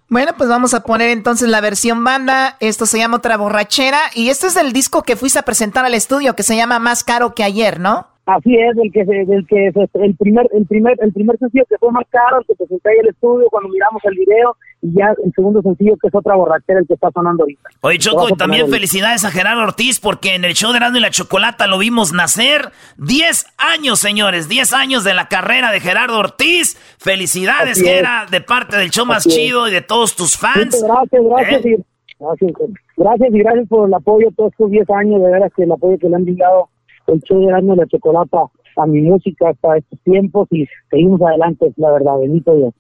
Bueno, 0.09 0.33
pues 0.39 0.49
vamos 0.49 0.73
a 0.73 0.85
poner 0.85 1.09
entonces 1.11 1.49
la 1.49 1.61
versión 1.61 2.05
banda. 2.05 2.57
Esto 2.61 2.87
se 2.87 2.99
llama 2.99 3.17
Otra 3.17 3.37
Borrachera. 3.37 3.99
Y 4.15 4.29
este 4.29 4.47
es 4.47 4.57
el 4.57 4.73
disco 4.73 5.03
que 5.03 5.17
fuiste 5.17 5.41
a 5.41 5.43
presentar 5.43 5.85
al 5.85 5.95
estudio, 5.95 6.37
que 6.37 6.45
se 6.45 6.55
llama 6.55 6.79
Más 6.79 7.03
Caro 7.03 7.35
que 7.35 7.43
Ayer, 7.43 7.81
¿no? 7.81 8.07
Así 8.27 8.55
es, 8.55 8.77
el 8.77 8.93
que 8.93 9.05
se- 9.07 9.25
del 9.25 9.47
que 9.47 9.73
se- 9.73 10.05
el 10.05 10.15
primer 10.15 10.47
el 10.53 10.67
primer 10.67 10.97
el 11.01 11.13
primer 11.13 11.37
sencillo 11.39 11.65
que 11.69 11.79
fue 11.79 11.91
más 11.91 12.05
caro, 12.11 12.39
el 12.41 12.47
que 12.47 12.55
presenté 12.55 12.91
ahí 12.91 12.97
el 13.03 13.09
estudio 13.09 13.47
cuando 13.51 13.69
miramos 13.71 14.01
el 14.05 14.15
video 14.15 14.57
y 14.83 14.93
ya 14.97 15.15
el 15.25 15.33
segundo 15.35 15.61
sencillo 15.63 15.97
que 16.01 16.09
es 16.09 16.15
otra 16.15 16.37
borrachera 16.37 16.79
el 16.81 16.87
que 16.87 16.95
está 16.95 17.11
sonando 17.13 17.43
ahorita. 17.43 17.69
Oye, 17.81 17.99
Choco, 17.99 18.29
y 18.29 18.33
también 18.35 18.69
felicidades 18.71 19.25
a 19.25 19.31
Gerardo 19.31 19.63
Ortiz 19.63 19.99
porque 20.01 20.35
en 20.35 20.45
el 20.45 20.53
show 20.55 20.71
de 20.71 20.77
Erasmo 20.77 20.99
y 20.99 21.01
la 21.01 21.11
Chocolata 21.11 21.67
lo 21.67 21.79
vimos 21.79 22.13
nacer. 22.13 22.71
10 22.99 23.47
años, 23.59 23.99
señores, 23.99 24.49
10 24.49 24.73
años 24.75 25.03
de 25.03 25.15
la 25.15 25.27
carrera 25.29 25.73
de 25.73 25.81
Gerardo 25.81 26.19
Ortiz. 26.19 26.77
Felicidades, 26.99 27.79
Así 27.79 27.89
es. 27.89 27.97
Gera, 27.97 28.27
de 28.31 28.41
parte 28.43 28.77
del 28.77 28.91
show 28.91 29.07
más 29.07 29.27
Así 29.27 29.31
es. 29.31 29.35
chido 29.37 29.67
y 29.67 29.73
de 29.73 29.81
todos 29.81 30.15
tus 30.15 30.37
fans. 30.37 30.77
Sí, 30.79 30.85
Gracias, 30.87 31.23
gracias, 31.25 31.65
¿Eh? 31.65 31.69
y, 31.79 31.85
gracias, 32.21 32.53
gracias 32.97 33.35
y 33.35 33.39
gracias 33.39 33.69
por 33.69 33.89
el 33.89 33.95
apoyo 33.95 34.29
todos 34.37 34.53
estos 34.53 34.71
10 34.71 34.89
años, 34.91 35.23
de 35.23 35.31
veras 35.33 35.51
que 35.57 35.63
el 35.65 35.73
apoyo 35.73 35.99
que 35.99 36.09
le 36.09 36.17
han 36.17 36.25
brindado 36.25 36.69
el 37.07 37.21
show 37.23 37.41
de 37.41 37.47
Erasmo 37.47 37.75
y 37.75 37.79
la 37.79 37.87
Chocolata 37.87 38.39
a 38.77 38.87
mi 38.87 39.01
música 39.01 39.51
hasta 39.51 39.77
estos 39.77 39.99
tiempos 40.05 40.49
y 40.51 40.67
seguimos 40.91 41.21
adelante, 41.23 41.73
la 41.77 41.93
verdad, 41.93 42.19
bendito 42.21 42.55
Dios. 42.55 42.75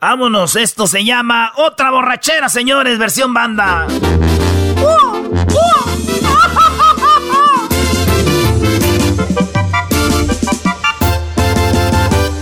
Vámonos, 0.00 0.56
esto 0.56 0.86
se 0.86 1.04
llama 1.04 1.52
Otra 1.56 1.90
Borrachera, 1.90 2.48
señores, 2.48 2.98
versión 2.98 3.32
banda. 3.32 3.86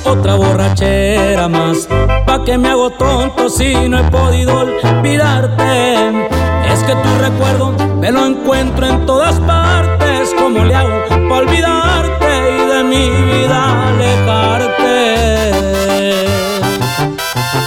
Otra 0.07 0.35
borrachera 0.37 1.49
más, 1.49 1.89
pa' 2.27 2.45
que 2.45 2.57
me 2.57 2.69
hago 2.69 2.91
tonto 2.91 3.49
si 3.49 3.89
no 3.89 3.99
he 3.99 4.11
podido 4.11 4.61
olvidarte. 4.61 6.29
Es 6.73 6.83
que 6.85 6.93
tu 6.93 7.19
recuerdo 7.21 7.73
me 7.99 8.13
lo 8.13 8.27
encuentro 8.27 8.87
en 8.87 9.07
todas 9.07 9.41
partes. 9.41 9.94
¿Cómo 10.33 10.65
le 10.65 10.75
hago 10.75 11.05
pa' 11.29 11.37
olvidarte 11.37 12.31
y 12.57 12.67
de 12.67 12.85
mi 12.85 13.11
vida 13.11 13.89
alejarte? 13.89 14.75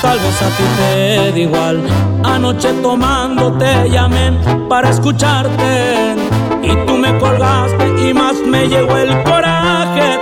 Tal 0.01 0.19
vez 0.19 0.41
a 0.41 0.49
ti 0.57 0.63
te 0.77 1.31
da 1.31 1.39
igual. 1.39 1.83
Anoche 2.23 2.73
tomando 2.81 3.53
te 3.53 3.89
llamé 3.89 4.31
para 4.69 4.89
escucharte. 4.89 6.15
Y 6.63 6.75
tú 6.85 6.97
me 6.97 7.17
colgaste 7.19 8.09
y 8.09 8.13
más 8.13 8.35
me 8.45 8.67
llegó 8.67 8.97
el 8.97 9.23
coraje. 9.23 10.16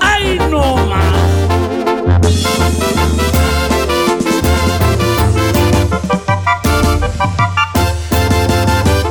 ¡Ay, 0.00 0.38
no 0.50 0.76
más! 0.86 1.02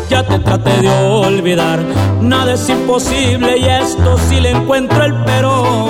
Ya 0.09 0.27
te 0.27 0.39
traté 0.39 0.81
de 0.81 0.89
olvidar, 0.89 1.79
nada 2.21 2.53
es 2.53 2.67
imposible 2.67 3.57
y 3.57 3.65
esto 3.65 4.17
sí 4.29 4.39
le 4.39 4.51
encuentro 4.51 5.03
el 5.03 5.15
pero. 5.23 5.89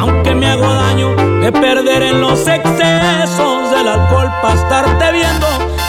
Aunque 0.00 0.34
me 0.34 0.48
hago 0.48 0.72
daño 0.72 1.14
de 1.40 1.52
perder 1.52 2.02
en 2.02 2.20
los 2.20 2.46
excesos 2.46 3.70
del 3.70 3.88
alcohol 3.88 4.30
para 4.40 4.54
estarte 4.54 5.12
viendo, 5.12 5.46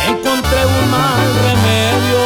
encontré 0.08 0.66
un 0.66 0.92
mal 0.92 1.28
remedio. 1.48 2.20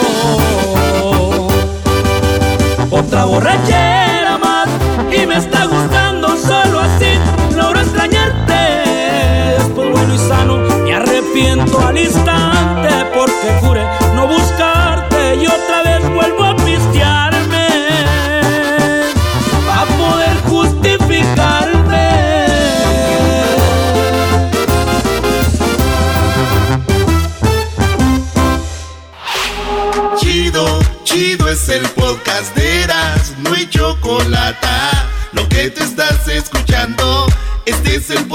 Otra 2.92 3.26
borrachera 3.26 3.89
más 5.48 5.69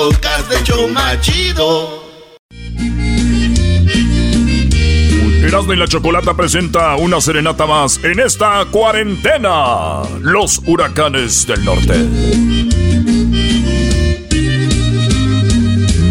podcast 0.04 0.50
de 0.50 0.62
Choma 0.64 1.18
Chido. 1.20 2.04
Erasmo 5.42 5.72
y 5.72 5.76
la 5.76 5.88
Chocolata 5.88 6.34
presenta 6.34 6.94
una 6.96 7.22
serenata 7.22 7.64
más 7.64 7.98
en 8.04 8.20
esta 8.20 8.66
cuarentena. 8.70 10.02
Los 10.20 10.60
huracanes 10.66 11.46
del 11.46 11.64
norte. 11.64 12.06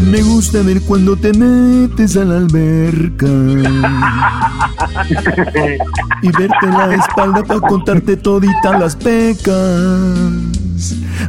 Me 0.10 0.23
gusta 0.23 0.63
ver 0.63 0.82
cuando 0.82 1.15
te 1.15 1.32
metes 1.34 2.17
a 2.17 2.25
la 2.25 2.38
alberca 2.38 3.27
y 6.21 6.32
verte 6.32 6.67
la 6.67 6.95
espalda 6.95 7.43
para 7.43 7.60
contarte 7.60 8.17
todita 8.17 8.79
las 8.79 8.95
pecas. 8.95 10.33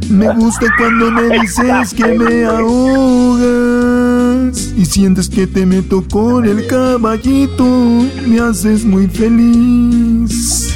Me 0.09 0.33
gusta 0.33 0.67
cuando 0.77 1.11
me 1.11 1.39
dices 1.39 1.93
que 1.93 2.05
me 2.05 2.45
ahogas 2.45 3.45
y 4.77 4.85
sientes 4.85 5.29
que 5.29 5.47
te 5.47 5.65
meto 5.65 6.03
con 6.11 6.45
el 6.45 6.67
caballito. 6.67 7.65
Me 8.27 8.39
haces 8.39 8.85
muy 8.85 9.07
feliz. 9.07 10.75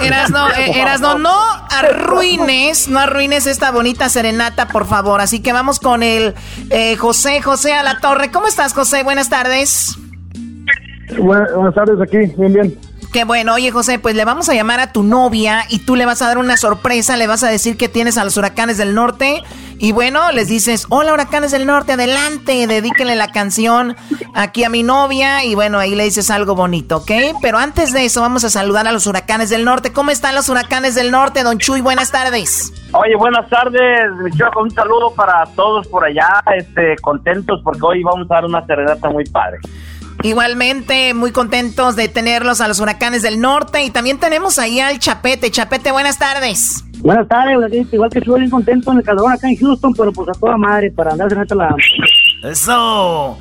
Erasno, 0.00 0.48
eh, 0.50 0.80
Erasno, 0.80 1.18
no 1.18 1.36
arruines, 1.70 2.88
no 2.88 2.98
arruines 2.98 3.46
esta 3.46 3.70
bonita 3.70 4.08
serenata, 4.08 4.68
por 4.68 4.86
favor. 4.86 5.20
Así 5.20 5.40
que 5.40 5.52
vamos 5.52 5.80
con 5.80 6.02
el 6.02 6.34
eh, 6.70 6.96
José, 6.96 7.42
José 7.42 7.74
a 7.74 7.82
la 7.82 8.00
torre. 8.00 8.30
¿Cómo 8.30 8.46
estás, 8.46 8.72
José? 8.72 9.02
Buenas 9.02 9.28
tardes. 9.28 9.98
Buenas, 11.18 11.54
buenas 11.54 11.74
tardes 11.74 12.00
aquí, 12.00 12.18
bien, 12.38 12.52
bien. 12.52 12.89
Qué 13.12 13.24
bueno, 13.24 13.54
oye 13.54 13.72
José, 13.72 13.98
pues 13.98 14.14
le 14.14 14.24
vamos 14.24 14.48
a 14.48 14.54
llamar 14.54 14.78
a 14.78 14.92
tu 14.92 15.02
novia 15.02 15.64
y 15.68 15.80
tú 15.80 15.96
le 15.96 16.06
vas 16.06 16.22
a 16.22 16.28
dar 16.28 16.38
una 16.38 16.56
sorpresa, 16.56 17.16
le 17.16 17.26
vas 17.26 17.42
a 17.42 17.48
decir 17.48 17.76
que 17.76 17.88
tienes 17.88 18.16
a 18.16 18.24
los 18.24 18.36
huracanes 18.36 18.78
del 18.78 18.94
norte 18.94 19.42
y 19.78 19.90
bueno, 19.90 20.30
les 20.30 20.46
dices, 20.46 20.86
hola 20.90 21.14
huracanes 21.14 21.50
del 21.50 21.66
norte, 21.66 21.94
adelante, 21.94 22.68
dedíquenle 22.68 23.16
la 23.16 23.32
canción 23.32 23.96
aquí 24.34 24.62
a 24.62 24.68
mi 24.68 24.84
novia 24.84 25.42
y 25.44 25.56
bueno, 25.56 25.80
ahí 25.80 25.96
le 25.96 26.04
dices 26.04 26.30
algo 26.30 26.54
bonito, 26.54 26.98
¿ok? 26.98 27.10
Pero 27.42 27.58
antes 27.58 27.92
de 27.92 28.04
eso 28.04 28.20
vamos 28.20 28.44
a 28.44 28.50
saludar 28.50 28.86
a 28.86 28.92
los 28.92 29.08
huracanes 29.08 29.50
del 29.50 29.64
norte. 29.64 29.92
¿Cómo 29.92 30.12
están 30.12 30.36
los 30.36 30.48
huracanes 30.48 30.94
del 30.94 31.10
norte, 31.10 31.42
don 31.42 31.58
Chuy? 31.58 31.80
Buenas 31.80 32.12
tardes. 32.12 32.72
Oye, 32.92 33.16
buenas 33.16 33.48
tardes, 33.48 34.12
mi 34.22 34.30
chico, 34.30 34.62
un 34.62 34.70
saludo 34.70 35.12
para 35.16 35.46
todos 35.56 35.88
por 35.88 36.04
allá, 36.04 36.28
este, 36.56 36.94
contentos 37.00 37.60
porque 37.64 37.80
hoy 37.82 38.02
vamos 38.04 38.30
a 38.30 38.34
dar 38.34 38.44
una 38.44 38.64
serenata 38.66 39.10
muy 39.10 39.24
padre. 39.24 39.58
Igualmente, 40.22 41.14
muy 41.14 41.32
contentos 41.32 41.96
de 41.96 42.08
tenerlos 42.08 42.60
a 42.60 42.68
los 42.68 42.80
huracanes 42.80 43.22
del 43.22 43.40
norte 43.40 43.84
y 43.84 43.90
también 43.90 44.18
tenemos 44.18 44.58
ahí 44.58 44.80
al 44.80 44.98
Chapete. 44.98 45.50
Chapete, 45.50 45.92
buenas 45.92 46.18
tardes. 46.18 46.84
Buenas 46.98 47.26
tardes, 47.28 47.72
igual 47.92 48.10
que 48.10 48.18
estoy 48.18 48.40
bien 48.40 48.50
contento 48.50 48.92
en 48.92 48.98
el 48.98 49.04
calor 49.04 49.32
acá 49.32 49.48
en 49.48 49.56
Houston, 49.56 49.94
pero 49.94 50.12
pues 50.12 50.28
a 50.28 50.32
toda 50.32 50.56
madre 50.58 50.90
para 50.90 51.12
andar 51.12 51.32
a 51.32 51.54
la... 51.54 51.74
Eso. 52.42 53.38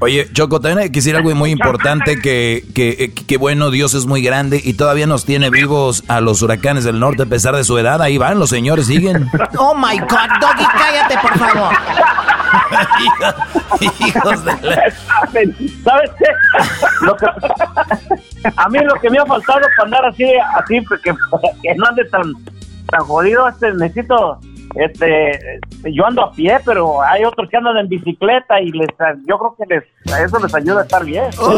Oye, 0.00 0.30
Choco, 0.32 0.60
también 0.60 0.78
hay 0.80 0.90
que 0.90 0.96
decir 0.98 1.16
algo 1.16 1.34
muy 1.34 1.50
importante, 1.50 2.20
que, 2.20 2.64
que, 2.74 3.12
que, 3.14 3.36
bueno, 3.38 3.70
Dios 3.70 3.94
es 3.94 4.04
muy 4.04 4.20
grande 4.20 4.60
y 4.62 4.74
todavía 4.74 5.06
nos 5.06 5.24
tiene 5.24 5.48
vivos 5.48 6.04
a 6.08 6.20
los 6.20 6.42
huracanes 6.42 6.84
del 6.84 7.00
norte 7.00 7.22
a 7.22 7.26
pesar 7.26 7.56
de 7.56 7.64
su 7.64 7.78
edad. 7.78 8.02
Ahí 8.02 8.18
van, 8.18 8.38
los 8.38 8.50
señores 8.50 8.86
siguen. 8.86 9.28
Oh, 9.58 9.74
my 9.74 9.98
God, 9.98 10.28
Doggy, 10.40 10.64
cállate, 10.76 11.16
por 11.22 11.38
favor. 11.38 11.74
Hijos 14.06 14.44
de 14.44 14.52
la... 14.62 14.76
¿Sabes 15.84 16.10
qué? 16.18 16.26
Lo 17.02 17.16
que- 17.16 17.26
A 18.56 18.68
mí 18.68 18.78
lo 18.80 18.94
que 19.00 19.10
me 19.10 19.18
ha 19.18 19.24
faltado 19.26 19.60
para 19.76 19.84
andar 19.86 20.04
así, 20.06 20.24
así 20.56 20.78
que, 21.02 21.12
que 21.62 21.74
no 21.76 21.86
ande 21.86 22.04
tan, 22.06 22.32
tan 22.90 23.00
jodido, 23.04 23.48
este, 23.48 23.72
necesito, 23.74 24.38
este, 24.78 25.60
yo 25.84 26.06
ando 26.06 26.22
a 26.22 26.32
pie, 26.32 26.58
pero 26.64 27.02
hay 27.02 27.24
otros 27.24 27.48
que 27.50 27.56
andan 27.56 27.76
en 27.78 27.88
bicicleta 27.88 28.60
y 28.60 28.70
les, 28.72 28.88
yo 29.26 29.38
creo 29.38 29.56
que 29.58 29.64
les, 29.74 29.84
eso 30.24 30.38
les 30.38 30.54
ayuda 30.54 30.80
a 30.80 30.82
estar 30.84 31.04
bien. 31.04 31.24
Oh. 31.38 31.52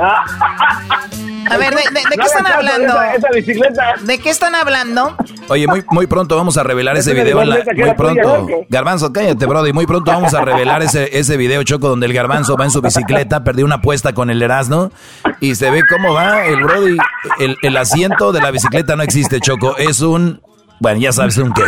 ¡Ah! 0.00 0.24
A 1.48 1.58
ver, 1.58 1.70
¿de, 1.70 1.76
de- 1.76 2.00
de 2.10 2.16
qué 2.16 2.26
están 2.26 2.44
hablando? 2.46 2.86
esa- 2.88 3.14
esa 3.14 3.28
bicicleta. 3.32 3.94
¿De 4.02 4.18
qué 4.18 4.30
están 4.30 4.56
hablando? 4.56 5.16
Oye, 5.48 5.68
muy, 5.68 5.84
muy 5.90 6.08
pronto 6.08 6.34
vamos 6.36 6.56
a 6.58 6.64
revelar 6.64 6.96
ese 6.96 7.14
video. 7.14 7.40
en 7.40 7.50
la- 7.50 7.58
muy 7.64 7.94
pronto. 7.94 8.46
Garbanzo, 8.68 9.12
cállate, 9.12 9.46
brody. 9.46 9.72
Muy 9.72 9.86
pronto 9.86 10.10
vamos 10.10 10.34
a 10.34 10.40
revelar 10.44 10.82
ese, 10.82 11.16
ese 11.16 11.36
video, 11.36 11.62
Choco, 11.62 11.88
donde 11.88 12.06
el 12.06 12.12
garbanzo 12.12 12.56
va 12.56 12.64
en 12.64 12.72
su 12.72 12.82
bicicleta, 12.82 13.44
perdió 13.44 13.64
una 13.64 13.76
apuesta 13.76 14.12
con 14.12 14.28
el 14.30 14.42
Erasmo 14.42 14.90
y 15.40 15.54
se 15.54 15.70
ve 15.70 15.82
cómo 15.88 16.12
va 16.14 16.44
el 16.46 16.64
brody. 16.64 16.96
El, 17.38 17.56
el 17.62 17.76
asiento 17.76 18.32
de 18.32 18.40
la 18.40 18.50
bicicleta 18.50 18.96
no 18.96 19.04
existe, 19.04 19.38
Choco. 19.40 19.76
Es 19.76 20.00
un... 20.00 20.40
Bueno, 20.78 21.00
ya 21.00 21.12
sabes 21.12 21.36
un 21.38 21.52
qué. 21.52 21.62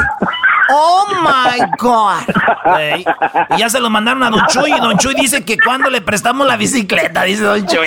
Oh, 0.71 1.07
my 1.23 1.61
God. 1.79 2.77
Ey, 2.79 3.05
y 3.57 3.59
ya 3.59 3.71
se 3.71 3.81
lo 3.81 3.89
mandaron 3.89 4.23
a 4.23 4.31
Don 4.31 4.47
Chuy 4.49 4.71
y 4.73 4.81
Don 4.81 4.99
Chuy 4.99 5.15
dice 5.15 5.43
que 5.45 5.57
cuando 5.59 5.89
le 5.89 6.01
prestamos 6.03 6.47
la 6.47 6.57
bicicleta, 6.57 7.23
dice 7.23 7.43
Don 7.43 7.67
Chuy. 7.67 7.87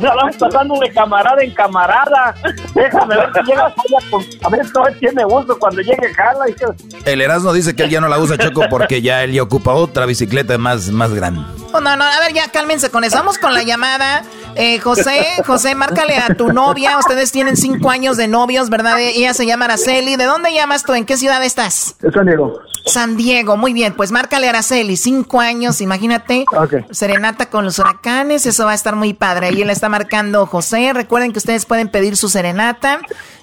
Nos 0.00 0.14
vamos 0.16 0.36
pasando 0.36 0.74
de 0.80 0.90
camarada 0.92 1.42
en 1.42 1.54
camarada. 1.54 2.34
Déjame 2.74 3.16
ver 3.16 3.30
si 3.34 3.42
llega 3.50 3.74
con- 4.10 4.24
A 4.44 4.48
ver, 4.48 4.66
no 4.74 4.82
tiene 4.98 5.24
uso 5.24 5.58
cuando 5.58 5.80
llegue 5.82 6.12
Jala. 6.14 6.48
y 6.48 6.54
que- 6.54 7.10
El 7.12 7.20
Erasmo 7.20 7.52
dice 7.52 7.74
que 7.76 7.84
él 7.84 7.90
ya 7.90 8.00
no 8.00 8.08
la 8.08 8.18
usa, 8.18 8.36
Choco, 8.38 8.62
porque 8.70 9.02
ya 9.02 9.22
él 9.22 9.32
ya 9.32 9.42
ocupa 9.42 9.72
otra 9.72 10.06
bicicleta 10.06 10.56
más, 10.58 10.88
más 10.90 11.12
grande. 11.12 11.40
Oh, 11.72 11.80
no, 11.80 11.96
no, 11.96 12.04
a 12.04 12.18
ver, 12.20 12.32
ya 12.32 12.48
cálmense 12.50 12.90
con 12.90 13.04
eso. 13.04 13.16
Vamos 13.16 13.38
con 13.38 13.54
la 13.54 13.62
llamada. 13.62 14.22
Eh, 14.56 14.78
José, 14.80 15.24
José, 15.46 15.74
márcale 15.74 16.16
a 16.16 16.34
tu 16.34 16.52
novia. 16.52 16.98
Ustedes 16.98 17.32
tienen 17.32 17.56
cinco 17.56 17.90
años 17.90 18.16
de 18.16 18.28
novios, 18.28 18.70
¿verdad? 18.70 19.00
Ella 19.00 19.34
se 19.34 19.46
llama 19.46 19.66
Araceli. 19.66 20.16
¿De 20.16 20.24
dónde 20.24 20.52
llamas 20.52 20.84
tú? 20.84 20.94
¿En 20.94 21.04
qué 21.04 21.16
ciudad 21.16 21.42
estás? 21.44 21.96
Es 22.02 22.14
San 22.14 22.26
Diego. 22.26 22.60
San 22.84 23.16
Diego, 23.16 23.56
muy 23.56 23.72
bien. 23.72 23.94
Pues 23.94 24.10
márcale 24.10 24.46
a 24.48 24.50
Araceli, 24.50 24.96
cinco 24.96 25.40
años, 25.40 25.80
imagínate. 25.80 26.44
Serenata 26.90 27.48
con 27.48 27.64
los 27.64 27.78
huracanes, 27.78 28.44
eso 28.46 28.64
va 28.64 28.72
a 28.72 28.74
estar 28.74 28.96
muy 28.96 29.14
padre. 29.14 29.48
Ahí 29.48 29.64
le 29.64 29.72
está 29.72 29.88
marcando 29.88 30.46
José. 30.46 30.92
Recuerden 30.92 31.32
que 31.32 31.38
ustedes 31.38 31.64
pueden 31.64 31.88
pedir 31.88 32.16
su 32.16 32.28
serenata 32.28 33.00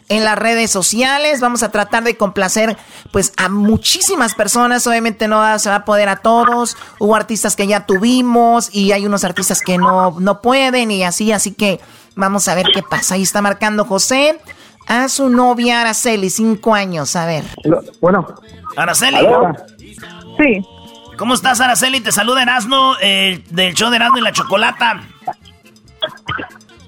en 0.09 0.25
las 0.25 0.37
redes 0.37 0.71
sociales. 0.71 1.39
Vamos 1.39 1.63
a 1.63 1.69
tratar 1.69 2.03
de 2.03 2.17
complacer 2.17 2.77
pues 3.11 3.31
a 3.37 3.47
muchísimas 3.47 4.35
personas. 4.35 4.85
Obviamente 4.87 5.27
no 5.27 5.57
se 5.59 5.69
va 5.69 5.75
a 5.75 5.85
poder 5.85 6.09
a 6.09 6.17
todos. 6.17 6.75
Hubo 6.99 7.15
artistas 7.15 7.55
que 7.55 7.67
ya 7.67 7.85
tuvimos 7.85 8.73
y 8.73 8.91
hay 8.91 9.05
unos 9.05 9.23
artistas 9.23 9.61
que 9.61 9.77
no, 9.77 10.19
no 10.19 10.41
pueden 10.41 10.91
y 10.91 11.03
así. 11.03 11.31
Así 11.31 11.53
que 11.53 11.79
vamos 12.15 12.47
a 12.47 12.55
ver 12.55 12.67
qué 12.73 12.83
pasa. 12.83 13.15
Ahí 13.15 13.23
está 13.23 13.41
marcando 13.41 13.85
José 13.85 14.39
a 14.87 15.07
su 15.07 15.29
novia 15.29 15.81
Araceli, 15.81 16.29
cinco 16.29 16.73
años. 16.73 17.15
A 17.15 17.25
ver. 17.25 17.45
Bueno. 18.01 18.27
Araceli. 18.75 19.19
Sí. 20.37 20.65
¿Cómo 21.17 21.33
estás, 21.33 21.59
Araceli? 21.61 21.99
Te 21.99 22.11
saluda 22.11 22.41
Erasmo 22.41 22.95
eh, 23.01 23.43
del 23.49 23.73
show 23.73 23.89
de 23.89 23.97
Erasmo 23.97 24.17
y 24.17 24.21
la 24.21 24.31
Chocolata. 24.31 25.01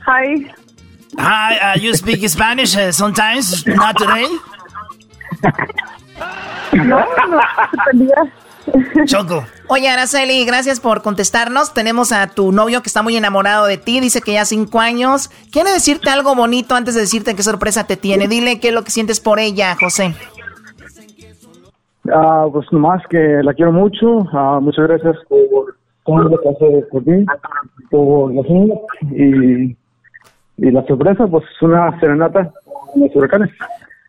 Hi. 0.07 0.49
Hi, 1.17 1.75
uh, 1.75 1.79
you 1.79 1.93
speak 1.93 2.27
Spanish 2.29 2.75
uh, 2.75 2.91
sometimes, 2.91 3.65
not 3.67 3.97
today? 3.97 4.27
No, 6.73 7.05
no. 7.27 9.05
Choco. 9.05 9.43
Oye, 9.67 9.89
Araceli, 9.89 10.45
gracias 10.45 10.79
por 10.79 11.01
contestarnos. 11.01 11.73
Tenemos 11.73 12.11
a 12.11 12.27
tu 12.27 12.51
novio 12.51 12.81
que 12.81 12.87
está 12.87 13.01
muy 13.01 13.17
enamorado 13.17 13.65
de 13.65 13.77
ti. 13.77 13.99
Dice 13.99 14.21
que 14.21 14.33
ya 14.33 14.45
cinco 14.45 14.79
años. 14.79 15.29
Quiere 15.51 15.71
decirte 15.71 16.09
algo 16.09 16.35
bonito 16.35 16.75
antes 16.75 16.95
de 16.95 17.01
decirte 17.01 17.35
qué 17.35 17.43
sorpresa 17.43 17.85
te 17.85 17.97
tiene. 17.97 18.27
Dile 18.27 18.59
qué 18.59 18.69
es 18.69 18.73
lo 18.73 18.83
que 18.83 18.91
sientes 18.91 19.19
por 19.19 19.39
ella, 19.39 19.75
José. 19.79 20.15
Ah, 22.13 22.45
pues 22.51 22.65
nomás 22.71 23.01
que 23.09 23.41
la 23.43 23.53
quiero 23.53 23.71
mucho. 23.71 24.27
Ah, 24.31 24.59
muchas 24.61 24.87
gracias 24.87 25.17
por 25.27 25.75
todo 26.05 26.23
lo 26.23 26.39
que 26.39 26.49
hace 26.49 26.85
por 26.91 27.05
mí, 27.05 27.25
por 27.89 28.33
los 28.33 28.49
niños 28.49 28.79
y, 29.11 29.75
y 30.61 30.69
la 30.69 30.85
sorpresa, 30.85 31.25
pues 31.27 31.43
una 31.61 31.99
serenata 31.99 32.51
con 32.63 33.01
los 33.01 33.15
huracanes. 33.15 33.49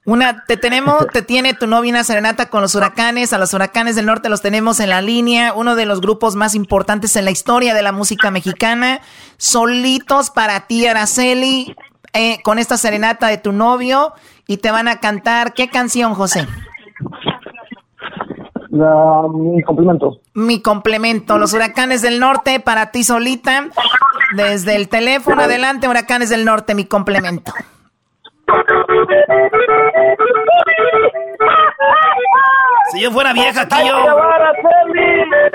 Una, 0.04 0.44
te 0.44 0.56
tenemos, 0.56 1.06
te 1.12 1.22
tiene 1.22 1.54
tu 1.54 1.66
novia 1.66 1.90
una 1.90 2.04
serenata 2.04 2.50
con 2.50 2.60
los 2.60 2.74
huracanes. 2.74 3.32
A 3.32 3.38
los 3.38 3.54
huracanes 3.54 3.96
del 3.96 4.06
norte 4.06 4.28
los 4.28 4.42
tenemos 4.42 4.80
en 4.80 4.90
la 4.90 5.00
línea. 5.00 5.54
Uno 5.54 5.76
de 5.76 5.86
los 5.86 6.00
grupos 6.00 6.34
más 6.34 6.54
importantes 6.54 7.16
en 7.16 7.24
la 7.24 7.30
historia 7.30 7.72
de 7.72 7.82
la 7.82 7.92
música 7.92 8.30
mexicana. 8.30 9.00
Solitos 9.38 10.30
para 10.30 10.66
ti, 10.66 10.86
Araceli, 10.86 11.74
eh, 12.12 12.38
con 12.42 12.58
esta 12.58 12.76
serenata 12.76 13.28
de 13.28 13.38
tu 13.38 13.52
novio. 13.52 14.12
Y 14.46 14.58
te 14.58 14.70
van 14.70 14.88
a 14.88 14.96
cantar, 14.96 15.54
¿qué 15.54 15.68
canción, 15.68 16.14
José? 16.14 16.46
La, 18.72 19.28
mi 19.30 19.62
complemento. 19.62 20.20
Mi 20.32 20.62
complemento, 20.62 21.36
los 21.36 21.52
huracanes 21.52 22.00
del 22.00 22.18
norte 22.18 22.58
para 22.58 22.90
ti 22.90 23.04
solita. 23.04 23.66
Desde 24.34 24.76
el 24.76 24.88
teléfono 24.88 25.42
adelante, 25.42 25.88
huracanes 25.88 26.30
del 26.30 26.46
norte, 26.46 26.74
mi 26.74 26.86
complemento. 26.86 27.52
Si 32.92 33.00
yo 33.02 33.10
fuera 33.10 33.34
vieja 33.34 33.60
aquí 33.60 33.76
yo. 33.86 34.04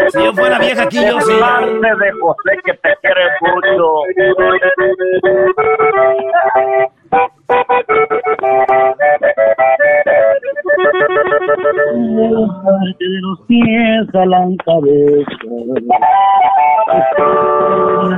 Si 0.10 0.24
yo 0.24 0.34
fuera 0.34 0.60
vieja 0.60 0.84
aquí 0.84 0.98
yo 0.98 1.20
sí. 1.22 1.34
de 1.34 2.12
José 2.22 2.52
que 2.66 2.74
te 2.74 2.96
quiere 3.02 3.30
mucho. 3.42 4.04
De 12.30 13.22
los 13.22 13.40
pies 13.48 14.16
a 14.16 14.26
la 14.26 14.48
cabeza. 14.66 15.32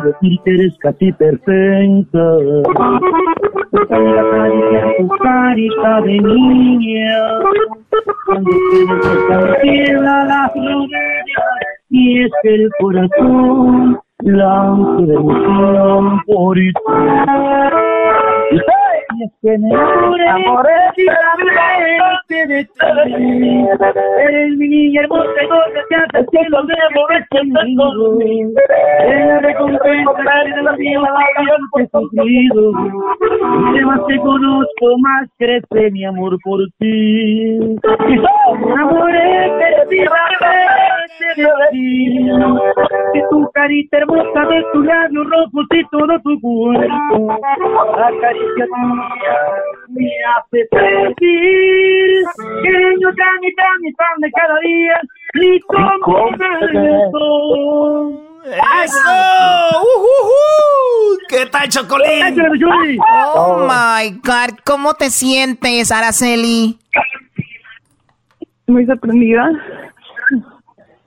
Decir 0.03 0.39
que 0.43 0.51
eres 0.51 0.77
casi 0.79 1.11
perfecta. 1.13 2.37
Tu 4.97 5.07
carita 5.21 6.01
de 6.01 6.19
niña. 6.19 7.39
Cuando 8.25 8.51
te 9.61 9.93
la 9.93 10.23
la 10.25 10.49
florera. 10.53 11.45
Y 11.89 12.23
es 12.23 12.31
que 12.43 12.55
el 12.55 12.69
corazón 12.79 13.99
blanco 14.19 15.01
de 15.01 15.15
emoción 15.15 16.21
por 16.25 16.55
ti. 16.55 16.73
Es 19.21 19.31
que 19.41 19.57
me 19.57 19.67
enamoré 19.67 20.23
de 22.27 22.45
de 22.47 22.63
ti. 22.63 22.75
Eres 24.23 24.57
mi 24.57 24.67
niña 24.69 25.01
hermosa 25.01 25.43
y 25.43 25.47
donde 25.47 25.81
te 25.89 25.95
hace 25.95 26.25
cielo 26.29 26.63
de 26.63 26.75
amor 26.89 27.11
conmigo. 27.29 28.19
Es 28.21 29.25
la 29.25 29.39
recompensa 29.39 30.11
de 30.45 30.63
la 30.63 30.75
que 30.77 31.83
he 31.83 31.87
sufrido. 31.89 32.71
Y 33.75 33.85
más 33.85 34.05
te 34.07 34.17
conozco, 34.19 34.97
más 34.99 35.29
crece 35.37 35.91
mi 35.91 36.05
amor 36.05 36.37
por 36.43 36.59
ti. 36.77 36.87
Y 36.87 37.79
me 38.07 38.71
enamoré 38.71 39.51
de 39.89 40.78
ti, 41.19 41.41
de 41.41 41.47
ti. 41.71 41.85
De 43.13 43.21
tu 43.29 43.51
carita 43.53 43.97
hermosa, 43.97 44.41
de 44.49 44.63
tus 44.73 44.85
labios 44.85 45.27
rojos 45.29 45.67
y 45.71 45.83
todo 45.89 46.19
tu 46.23 46.39
cuerpo. 46.41 47.39
La 47.97 48.11
caricia 48.21 48.65
tuya 48.65 49.35
me 49.89 50.09
hace 50.35 50.59
sentir 50.71 52.23
que 52.63 52.71
yo 52.99 53.09
tan 53.15 53.43
y 53.43 53.53
tan 53.55 53.79
y 53.83 53.93
tan 53.93 54.15
de 54.21 54.31
cada 54.31 54.59
día. 54.59 55.01
Y 55.33 55.59
como 55.61 56.31
beso. 56.71 58.25
¡Eso! 58.45 59.17
¡Uh, 59.81 61.17
qué 61.27 61.45
tal, 61.51 61.67
Chocolín? 61.69 62.99
Oh 63.35 63.67
my 63.67 64.11
God, 64.23 64.57
¿cómo 64.65 64.93
te 64.93 65.09
sientes, 65.09 65.91
Araceli? 65.91 66.79
Muy 68.67 68.85
sorprendida. 68.85 69.51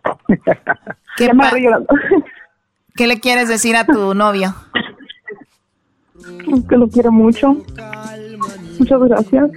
¿Qué, 1.16 1.26
Ya 1.26 1.34
me. 1.34 1.44
¿Qué 2.94 3.06
le 3.06 3.20
quieres 3.20 3.48
decir 3.48 3.76
a 3.76 3.84
tu 3.86 4.14
novio? 4.14 4.54
Que 6.68 6.76
lo 6.76 6.88
quiero 6.88 7.10
mucho. 7.10 7.56
Muchas 8.78 9.00
gracias. 9.00 9.50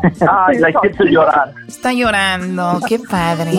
Ay, 0.30 0.58
la 0.58 0.70
hiciste 0.70 1.10
llorar. 1.10 1.52
Está 1.66 1.92
llorando, 1.92 2.80
qué 2.88 2.98
padre. 2.98 3.52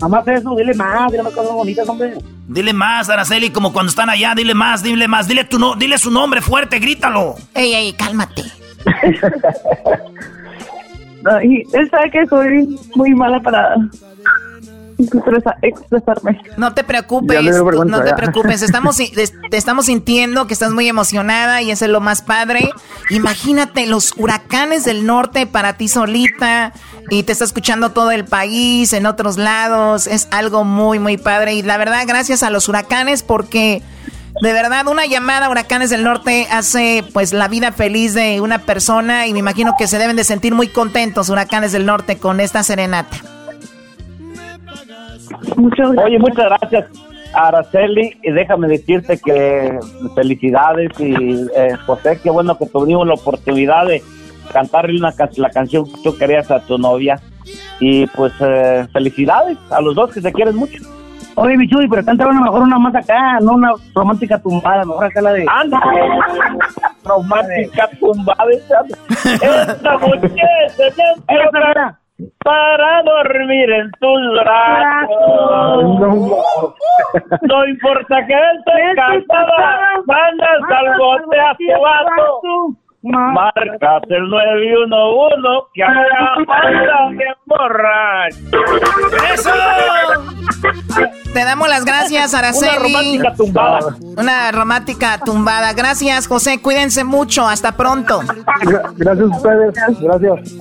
Mamá, 0.00 0.22
eso, 0.26 0.56
dile 0.56 0.74
más, 0.74 1.10
dile 1.12 1.22
más 1.22 1.32
cosas 1.32 1.52
bonitas, 1.52 1.88
hombre. 1.88 2.14
Dile 2.48 2.72
más, 2.72 3.08
Araceli, 3.10 3.50
como 3.50 3.72
cuando 3.72 3.90
están 3.90 4.08
allá, 4.08 4.34
dile 4.34 4.54
más, 4.54 4.82
dile 4.82 5.06
más, 5.06 5.28
dile 5.28 5.44
tu 5.44 5.58
no, 5.58 5.76
dile 5.76 5.98
su 5.98 6.10
nombre 6.10 6.40
fuerte, 6.40 6.78
grítalo. 6.78 7.36
Ey, 7.54 7.74
ey, 7.74 7.92
cálmate. 7.92 8.42
Y 11.42 11.62
él 11.76 11.90
sabe 11.90 12.10
que 12.10 12.26
soy 12.26 12.78
muy 12.94 13.14
mala 13.14 13.40
para 13.40 13.76
expresa- 15.06 15.56
expresarme. 15.62 16.40
No 16.56 16.74
te 16.74 16.84
preocupes, 16.84 17.42
no 17.86 18.02
te 18.02 18.08
ya. 18.10 18.16
preocupes. 18.16 18.62
Estamos, 18.62 18.96
te 18.96 19.56
estamos 19.56 19.86
sintiendo 19.86 20.46
que 20.46 20.54
estás 20.54 20.72
muy 20.72 20.88
emocionada 20.88 21.62
y 21.62 21.70
eso 21.70 21.84
es 21.84 21.90
lo 21.90 22.00
más 22.00 22.22
padre. 22.22 22.70
Imagínate 23.10 23.86
los 23.86 24.14
huracanes 24.16 24.84
del 24.84 25.06
norte 25.06 25.46
para 25.46 25.74
ti 25.76 25.88
solita 25.88 26.72
y 27.10 27.22
te 27.24 27.32
está 27.32 27.44
escuchando 27.44 27.90
todo 27.90 28.10
el 28.10 28.24
país, 28.24 28.92
en 28.92 29.06
otros 29.06 29.36
lados. 29.36 30.06
Es 30.06 30.28
algo 30.30 30.64
muy, 30.64 30.98
muy 30.98 31.16
padre. 31.16 31.54
Y 31.54 31.62
la 31.62 31.76
verdad, 31.76 32.04
gracias 32.06 32.42
a 32.42 32.50
los 32.50 32.68
huracanes 32.68 33.22
porque 33.22 33.82
de 34.42 34.52
verdad 34.52 34.86
una 34.86 35.06
llamada 35.06 35.46
a 35.46 35.50
huracanes 35.50 35.90
del 35.90 36.04
norte 36.04 36.46
hace 36.50 37.04
pues 37.12 37.32
la 37.32 37.48
vida 37.48 37.72
feliz 37.72 38.14
de 38.14 38.40
una 38.40 38.60
persona 38.60 39.26
y 39.26 39.32
me 39.32 39.40
imagino 39.40 39.74
que 39.76 39.88
se 39.88 39.98
deben 39.98 40.14
de 40.16 40.22
sentir 40.24 40.54
muy 40.54 40.68
contentos 40.68 41.28
huracanes 41.30 41.72
del 41.72 41.84
norte 41.84 42.18
con 42.18 42.38
esta 42.40 42.62
serenata. 42.62 43.16
Oye, 46.04 46.18
muchas 46.18 46.44
gracias, 46.46 46.86
Araceli. 47.34 48.18
Y 48.22 48.30
déjame 48.32 48.68
decirte 48.68 49.18
que 49.18 49.78
felicidades 50.14 50.90
y 50.98 51.46
eh, 51.56 51.76
José, 51.86 52.18
qué 52.22 52.30
bueno 52.30 52.56
que 52.58 52.66
tuvimos 52.66 53.06
la 53.06 53.14
oportunidad 53.14 53.86
de 53.86 54.02
cantarle 54.52 54.98
una 54.98 55.12
la 55.36 55.50
canción 55.50 55.84
que 55.84 56.02
tú 56.02 56.16
querías 56.18 56.50
a 56.50 56.60
tu 56.60 56.78
novia. 56.78 57.20
Y 57.80 58.06
pues 58.08 58.32
eh, 58.40 58.86
felicidades 58.92 59.56
a 59.70 59.80
los 59.80 59.94
dos 59.94 60.12
que 60.12 60.20
se 60.20 60.32
quieren 60.32 60.56
mucho. 60.56 60.82
Oye, 61.36 61.56
mi 61.56 61.66
Chuy, 61.68 61.88
pero 61.88 62.04
canta 62.04 62.26
una 62.26 62.40
mejor 62.42 62.62
una 62.62 62.78
más 62.78 62.94
acá, 62.94 63.38
no 63.40 63.52
una 63.54 63.70
romántica 63.94 64.38
tumbada, 64.42 64.84
mejor 64.84 65.04
acá 65.06 65.22
la 65.22 65.32
de... 65.32 65.46
¡Anda! 65.48 65.80
Romántica 67.04 67.88
tumbada. 67.98 68.44
esa- 68.52 68.84
Esta 69.72 69.98
muchacha 69.98 71.99
para 72.44 73.02
dormir 73.02 73.70
en 73.70 73.90
tus 74.00 74.20
brazos. 74.42 75.98
No 77.42 77.66
importa 77.66 78.26
que 78.26 78.34
estés 78.34 78.94
cansada, 78.96 79.80
mandas 80.06 80.62
al 80.70 80.98
bote 80.98 81.40
a 81.40 81.54
tu 81.54 81.80
vato. 81.80 82.79
Marcas 83.02 84.02
el 84.10 84.28
911 84.28 85.68
que 85.74 85.82
acá 85.82 86.36
manda 86.46 87.08
bien 87.10 87.34
borracho. 87.46 88.36
¡Eso! 89.32 89.50
Te 91.32 91.44
damos 91.44 91.68
las 91.68 91.84
gracias, 91.84 92.34
Araceli. 92.34 92.68
Una 92.68 92.78
romántica 92.82 93.34
tumbada. 93.36 93.96
Una 94.18 94.52
romántica 94.52 95.18
tumbada. 95.24 95.72
Gracias, 95.72 96.26
José. 96.26 96.60
Cuídense 96.60 97.04
mucho. 97.04 97.46
Hasta 97.48 97.72
pronto. 97.72 98.20
Gracias 98.96 99.30
a 99.30 99.36
ustedes. 99.36 99.74
Gracias. 100.00 100.54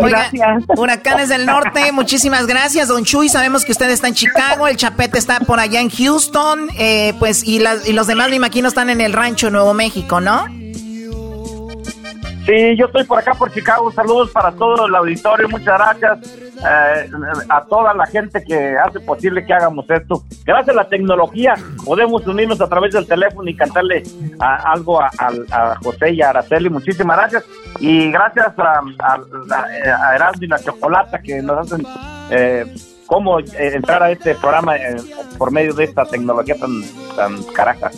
Oiga, 0.00 0.30
Huracanes 0.76 1.28
del 1.28 1.46
Norte, 1.46 1.92
muchísimas 1.92 2.46
gracias, 2.46 2.88
Don 2.88 3.04
Chuy. 3.04 3.28
Sabemos 3.28 3.64
que 3.64 3.72
usted 3.72 3.88
está 3.90 4.08
en 4.08 4.14
Chicago, 4.14 4.66
el 4.66 4.76
Chapete 4.76 5.18
está 5.18 5.40
por 5.40 5.60
allá 5.60 5.80
en 5.80 5.90
Houston, 5.90 6.68
eh, 6.78 7.14
pues, 7.18 7.46
y, 7.46 7.58
las- 7.60 7.86
y 7.88 7.92
los 7.92 8.06
demás, 8.06 8.30
me 8.30 8.36
imagino, 8.36 8.68
están 8.68 8.90
en 8.90 9.00
el 9.00 9.12
rancho 9.12 9.50
Nuevo 9.50 9.74
México, 9.74 10.20
¿no? 10.20 10.44
Sí, 12.48 12.76
yo 12.78 12.86
estoy 12.86 13.04
por 13.04 13.18
acá 13.18 13.34
por 13.34 13.52
Chicago. 13.52 13.92
Saludos 13.92 14.30
para 14.30 14.50
todo 14.52 14.86
el 14.86 14.94
auditorio. 14.94 15.46
Muchas 15.50 15.66
gracias 15.78 16.40
eh, 16.66 17.10
a 17.50 17.62
toda 17.66 17.92
la 17.92 18.06
gente 18.06 18.42
que 18.42 18.74
hace 18.78 19.00
posible 19.00 19.44
que 19.44 19.52
hagamos 19.52 19.84
esto. 19.90 20.22
Gracias 20.46 20.74
a 20.74 20.80
la 20.82 20.88
tecnología 20.88 21.56
podemos 21.84 22.26
unirnos 22.26 22.58
a 22.62 22.66
través 22.66 22.94
del 22.94 23.06
teléfono 23.06 23.50
y 23.50 23.54
cantarle 23.54 24.02
a- 24.40 24.72
algo 24.72 24.98
a, 24.98 25.10
José 25.84 26.12
y 26.12 26.22
a 26.22 26.30
Araceli. 26.30 26.70
Muchísimas 26.70 27.18
gracias. 27.18 27.44
Y 27.80 28.10
gracias 28.10 28.58
a, 28.58 28.80
a, 28.98 30.30
y 30.40 30.46
la 30.46 30.58
Chocolata 30.58 31.20
que 31.20 31.42
nos 31.42 31.58
hacen 31.70 31.86
eh, 32.30 32.64
cómo 33.06 33.40
eh, 33.40 33.44
entrar 33.58 34.02
a 34.02 34.10
este 34.10 34.34
programa 34.36 34.74
eh, 34.76 34.96
por 35.36 35.52
medio 35.52 35.74
de 35.74 35.84
esta 35.84 36.06
tecnología 36.06 36.56
tan, 36.58 36.82
tan 37.14 37.42
caraja. 37.52 37.90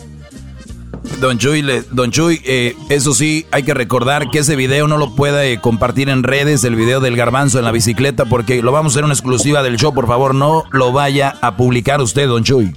Don 1.21 1.37
Chuy, 1.37 1.61
le- 1.61 1.83
Don 1.91 2.09
Chuy 2.11 2.41
eh, 2.45 2.75
eso 2.89 3.13
sí, 3.13 3.45
hay 3.51 3.61
que 3.63 3.73
recordar 3.75 4.29
que 4.31 4.39
ese 4.39 4.55
video 4.55 4.87
no 4.87 4.97
lo 4.97 5.15
puede 5.15 5.53
eh, 5.53 5.61
compartir 5.61 6.09
en 6.09 6.23
redes, 6.23 6.63
el 6.63 6.75
video 6.75 6.99
del 6.99 7.15
garbanzo 7.15 7.59
en 7.59 7.65
la 7.65 7.71
bicicleta, 7.71 8.25
porque 8.25 8.61
lo 8.63 8.71
vamos 8.71 8.91
a 8.91 8.95
hacer 8.95 9.03
una 9.05 9.13
exclusiva 9.13 9.61
del 9.61 9.77
show. 9.77 9.93
Por 9.93 10.07
favor, 10.07 10.33
no 10.33 10.63
lo 10.71 10.91
vaya 10.91 11.35
a 11.41 11.55
publicar 11.55 12.01
usted, 12.01 12.27
Don 12.27 12.43
Chuy. 12.43 12.75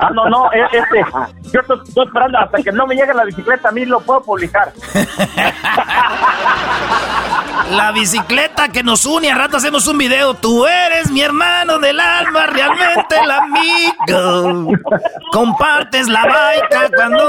Ah, 0.00 0.10
no, 0.12 0.28
no, 0.28 0.50
e- 0.52 0.64
este, 0.76 1.04
yo 1.52 1.60
estoy 1.60 2.04
esperando 2.06 2.38
hasta 2.38 2.62
que 2.62 2.72
no 2.72 2.86
me 2.86 2.94
llegue 2.96 3.14
la 3.14 3.24
bicicleta, 3.24 3.68
a 3.68 3.72
mí 3.72 3.84
lo 3.84 4.00
puedo 4.00 4.22
publicar. 4.22 4.72
La 7.70 7.92
bicicleta 7.92 8.68
que 8.68 8.82
nos 8.82 9.06
une, 9.06 9.30
a 9.30 9.34
rato 9.34 9.56
hacemos 9.56 9.86
un 9.86 9.98
video. 9.98 10.34
Tú 10.34 10.66
eres 10.66 11.10
mi 11.10 11.20
hermano 11.20 11.78
del 11.78 11.98
alma, 11.98 12.46
realmente 12.46 13.16
el 13.22 13.30
amigo. 13.30 14.72
Compartes 15.32 16.08
la 16.08 16.24
baica 16.24 16.90
cuando... 16.94 17.28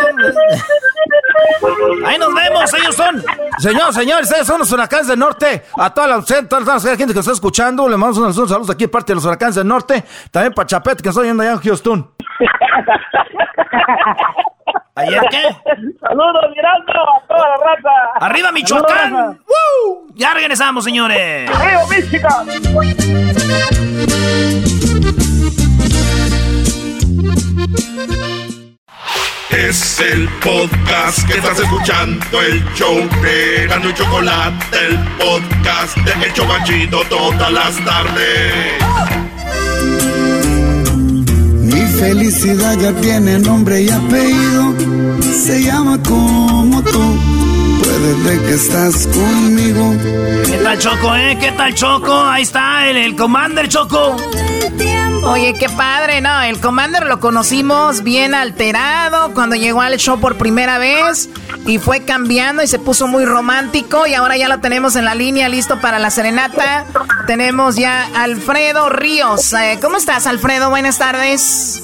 Ahí 2.06 2.18
nos 2.18 2.34
vemos, 2.34 2.74
ellos 2.74 2.96
son. 2.96 3.24
Señor, 3.58 3.94
señores, 3.94 4.30
ustedes 4.30 4.48
son 4.48 4.60
los 4.60 4.72
huracanes 4.72 5.08
del 5.08 5.20
norte. 5.20 5.64
A 5.78 5.94
toda 5.94 6.08
la, 6.08 6.22
toda 6.22 6.62
la 6.62 6.80
gente 6.80 7.14
que 7.14 7.20
está 7.20 7.32
escuchando, 7.32 7.88
le 7.88 7.98
mandamos 7.98 8.36
unos 8.36 8.50
saludos 8.50 8.70
aquí 8.70 8.88
parte 8.88 9.12
de 9.12 9.16
los 9.16 9.26
huracanes 9.26 9.56
del 9.56 9.68
norte. 9.68 10.04
También 10.32 10.54
para 10.54 10.68
Chapete, 10.68 11.04
que 11.04 11.10
está 11.10 11.24
yendo 11.24 11.44
allá 11.44 11.54
en 11.54 11.60
Houston. 11.60 12.12
¿Ayer 14.96 15.22
qué? 15.32 15.42
Saludos, 16.02 16.46
Miranda, 16.56 16.94
a 16.94 17.28
toda 17.28 17.50
la 17.50 17.56
raza. 17.58 18.26
¡Arriba, 18.26 18.52
Michoacán! 18.52 19.14
¡Woo! 19.14 20.08
Ya 20.14 20.34
regresamos, 20.34 20.84
señores. 20.84 21.50
¡Río, 21.50 21.80
Michigan! 21.90 22.48
Es 29.50 30.00
el 30.00 30.28
podcast 30.44 31.28
que 31.28 31.38
estás 31.38 31.60
escuchando, 31.60 32.42
el 32.42 32.64
show 32.74 32.96
de 33.22 33.68
Gano 33.68 33.90
y 33.90 33.94
Chocolate, 33.94 34.78
el 34.88 35.00
podcast 35.18 35.98
de 35.98 36.26
El 36.26 36.34
Chobachito 36.34 37.04
todas 37.06 37.52
las 37.52 37.86
tardes. 37.86 39.23
Felicidad 42.00 42.78
ya 42.80 42.94
tiene 43.02 43.40
nombre 43.40 43.82
y 43.84 43.90
apellido. 43.90 44.74
Se 45.46 45.64
llama 45.64 46.02
como 46.04 46.82
tú. 46.82 47.53
Ver 48.04 48.40
que 48.42 48.54
estás 48.56 49.08
conmigo. 49.08 49.94
¿Qué 50.46 50.60
tal, 50.62 50.78
Choco, 50.78 51.16
eh? 51.16 51.38
¿Qué 51.40 51.54
tal, 51.54 51.74
Choco? 51.74 52.14
Ahí 52.14 52.44
está 52.44 52.90
el, 52.90 52.98
el 52.98 53.16
Commander, 53.16 53.70
Choco. 53.70 54.18
Oye, 55.24 55.54
qué 55.58 55.70
padre, 55.70 56.20
¿no? 56.20 56.42
El 56.42 56.60
Commander 56.60 57.06
lo 57.06 57.22
conocimos 57.22 58.04
bien 58.04 58.36
alterado 58.36 59.34
cuando 59.34 59.56
llegó 59.56 59.80
al 59.80 59.96
show 59.96 60.20
por 60.20 60.36
primera 60.38 60.80
vez 60.80 61.30
y 61.66 61.78
fue 61.78 62.04
cambiando 62.04 62.62
y 62.62 62.68
se 62.68 62.78
puso 62.78 63.08
muy 63.08 63.24
romántico 63.24 64.06
y 64.06 64.16
ahora 64.16 64.36
ya 64.36 64.50
lo 64.50 64.60
tenemos 64.60 64.98
en 64.98 65.06
la 65.06 65.16
línea 65.16 65.48
listo 65.48 65.80
para 65.80 65.98
la 65.98 66.10
serenata. 66.10 66.86
Tenemos 67.26 67.78
ya 67.78 68.10
a 68.14 68.24
Alfredo 68.24 68.90
Ríos. 68.90 69.54
Eh, 69.54 69.80
¿Cómo 69.82 69.96
estás, 69.96 70.28
Alfredo? 70.28 70.70
Buenas 70.70 70.98
tardes. 70.98 71.82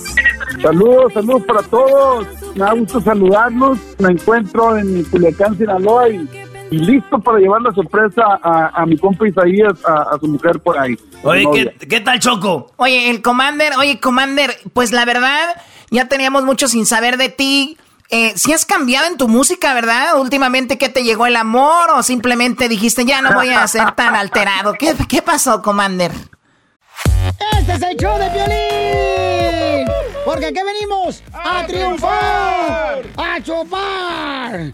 Saludos, 0.62 1.14
saludos 1.14 1.44
para 1.48 1.64
todos. 1.64 2.28
Me 2.56 2.66
da 2.66 2.74
gusto 2.74 3.02
saludarlos. 3.02 3.78
Me 4.00 4.12
encuentro 4.14 4.78
en 4.78 5.04
Culiacán, 5.06 5.58
Sinaloa 5.58 6.10
y, 6.10 6.30
y 6.72 6.78
listo 6.80 7.20
para 7.20 7.40
llevar 7.40 7.62
la 7.62 7.72
sorpresa 7.74 8.22
a, 8.42 8.82
a 8.82 8.86
mi 8.86 8.98
compa 8.98 9.28
Isaías, 9.28 9.74
a, 9.86 10.16
a 10.16 10.20
su 10.20 10.28
mujer 10.28 10.60
por 10.60 10.78
ahí. 10.78 10.98
Oye, 11.24 11.40
¿qué, 11.40 11.46
novia. 11.46 11.74
¿qué 11.90 12.00
tal, 12.02 12.20
Choco? 12.20 12.72
Oye, 12.78 13.10
el 13.10 13.22
Commander, 13.22 13.74
oye, 13.78 14.00
Commander, 14.00 14.58
pues 14.74 14.92
la 14.92 15.06
verdad, 15.06 15.62
ya 15.92 16.08
teníamos 16.08 16.44
mucho 16.44 16.68
sin 16.68 16.86
saber 16.86 17.18
de 17.18 17.30
ti. 17.30 17.78
Eh, 18.12 18.34
si 18.36 18.54
has 18.54 18.66
cambiado 18.66 19.06
en 19.06 19.18
tu 19.18 19.28
música, 19.28 19.74
¿verdad? 19.76 20.18
Últimamente, 20.20 20.80
¿qué 20.80 20.90
te 20.90 21.04
llegó 21.04 21.28
el 21.28 21.36
amor? 21.36 21.92
¿O 21.96 22.02
simplemente 22.02 22.68
dijiste, 22.68 23.06
ya 23.06 23.22
no 23.22 23.34
voy 23.34 23.50
a 23.50 23.68
ser 23.68 23.92
tan 23.92 24.16
alterado? 24.16 24.74
¿Qué, 24.74 24.96
qué 25.08 25.22
pasó, 25.22 25.62
Commander? 25.62 26.12
Este 27.60 27.74
es 27.74 27.82
el 27.84 27.98
show 27.98 28.18
de 28.18 28.30
Piolín. 28.32 29.29
Porque 30.30 30.46
aquí 30.46 30.60
venimos 30.64 31.24
a, 31.34 31.66
triunfar, 31.66 33.02
a 33.18 33.42
chupar. 33.42 34.74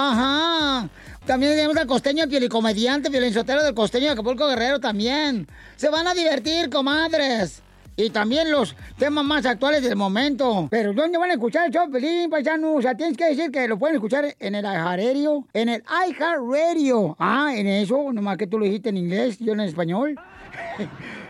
Ajá. 0.00 0.88
También 1.26 1.54
tenemos 1.54 1.76
al 1.76 1.88
costeño, 1.88 2.22
el 2.22 2.30
pielicomediante, 2.30 3.10
del 3.10 3.74
costeño 3.74 4.06
de 4.06 4.12
Acapulco 4.12 4.46
Guerrero 4.46 4.78
también. 4.78 5.48
Se 5.74 5.88
van 5.88 6.06
a 6.06 6.14
divertir, 6.14 6.70
comadres. 6.70 7.62
Y 7.96 8.10
también 8.10 8.52
los 8.52 8.76
temas 8.96 9.24
más 9.24 9.44
actuales 9.44 9.82
del 9.82 9.96
momento. 9.96 10.68
Pero 10.70 10.92
¿dónde 10.92 11.18
van 11.18 11.30
a 11.30 11.32
escuchar 11.32 11.66
el 11.66 11.72
show, 11.72 11.90
Pelín, 11.90 12.30
paisano? 12.30 12.74
O 12.74 12.80
sea, 12.80 12.96
tienes 12.96 13.16
que 13.16 13.24
decir 13.24 13.50
que 13.50 13.66
lo 13.66 13.76
pueden 13.76 13.96
escuchar 13.96 14.36
en 14.38 14.54
el 14.54 14.64
iHeartRadio. 14.64 15.48
En 15.52 15.68
el 15.68 15.82
iHeartRadio. 16.06 17.16
Ah, 17.18 17.50
en 17.56 17.66
eso, 17.66 18.12
nomás 18.12 18.38
que 18.38 18.46
tú 18.46 18.56
lo 18.56 18.66
dijiste 18.66 18.90
en 18.90 18.98
inglés, 18.98 19.40
yo 19.40 19.52
en 19.52 19.60
español. 19.60 20.14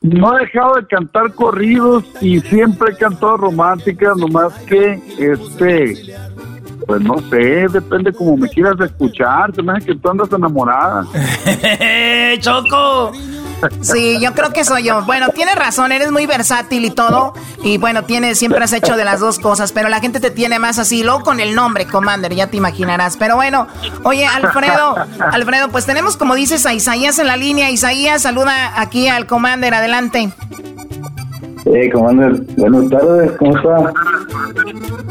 no 0.00 0.36
he 0.36 0.40
dejado 0.40 0.74
de 0.76 0.86
cantar 0.86 1.32
corridos 1.34 2.04
y 2.20 2.40
siempre 2.40 2.92
he 2.92 2.96
cantado 2.96 3.36
románticas, 3.36 4.16
nomás 4.16 4.52
que, 4.60 5.00
este, 5.18 6.14
pues 6.86 7.00
no 7.02 7.18
sé, 7.28 7.66
depende 7.68 8.12
como 8.12 8.36
me 8.36 8.48
quieras 8.48 8.78
escuchar, 8.80 9.54
se 9.54 9.62
me 9.62 9.80
que 9.80 9.94
tú 9.94 10.08
andas 10.08 10.32
enamorada. 10.32 11.06
¡Choco! 12.40 13.12
Sí, 13.80 14.18
yo 14.20 14.32
creo 14.34 14.52
que 14.52 14.64
soy 14.64 14.84
yo. 14.84 15.02
Bueno, 15.04 15.28
tienes 15.34 15.56
razón, 15.56 15.92
eres 15.92 16.10
muy 16.10 16.26
versátil 16.26 16.84
y 16.84 16.90
todo. 16.90 17.32
Y 17.62 17.78
bueno, 17.78 18.04
tienes, 18.04 18.38
siempre 18.38 18.62
has 18.62 18.72
hecho 18.72 18.96
de 18.96 19.04
las 19.04 19.20
dos 19.20 19.38
cosas, 19.38 19.72
pero 19.72 19.88
la 19.88 20.00
gente 20.00 20.20
te 20.20 20.30
tiene 20.30 20.58
más 20.58 20.78
así, 20.78 21.02
luego 21.02 21.22
con 21.22 21.40
el 21.40 21.54
nombre, 21.54 21.86
Commander, 21.86 22.34
ya 22.34 22.48
te 22.48 22.56
imaginarás. 22.56 23.16
Pero 23.16 23.36
bueno, 23.36 23.66
oye, 24.04 24.26
Alfredo, 24.26 24.96
Alfredo, 25.32 25.68
pues 25.68 25.86
tenemos, 25.86 26.16
como 26.16 26.34
dices, 26.34 26.66
a 26.66 26.74
Isaías 26.74 27.18
en 27.18 27.26
la 27.26 27.36
línea. 27.36 27.70
Isaías, 27.70 28.22
saluda 28.22 28.80
aquí 28.80 29.08
al 29.08 29.26
Commander, 29.26 29.74
adelante. 29.74 30.32
Hey, 31.64 31.90
Commander, 31.90 32.40
buenas 32.56 32.90
tardes, 32.90 33.32
¿cómo 33.38 33.56
está? 33.56 33.92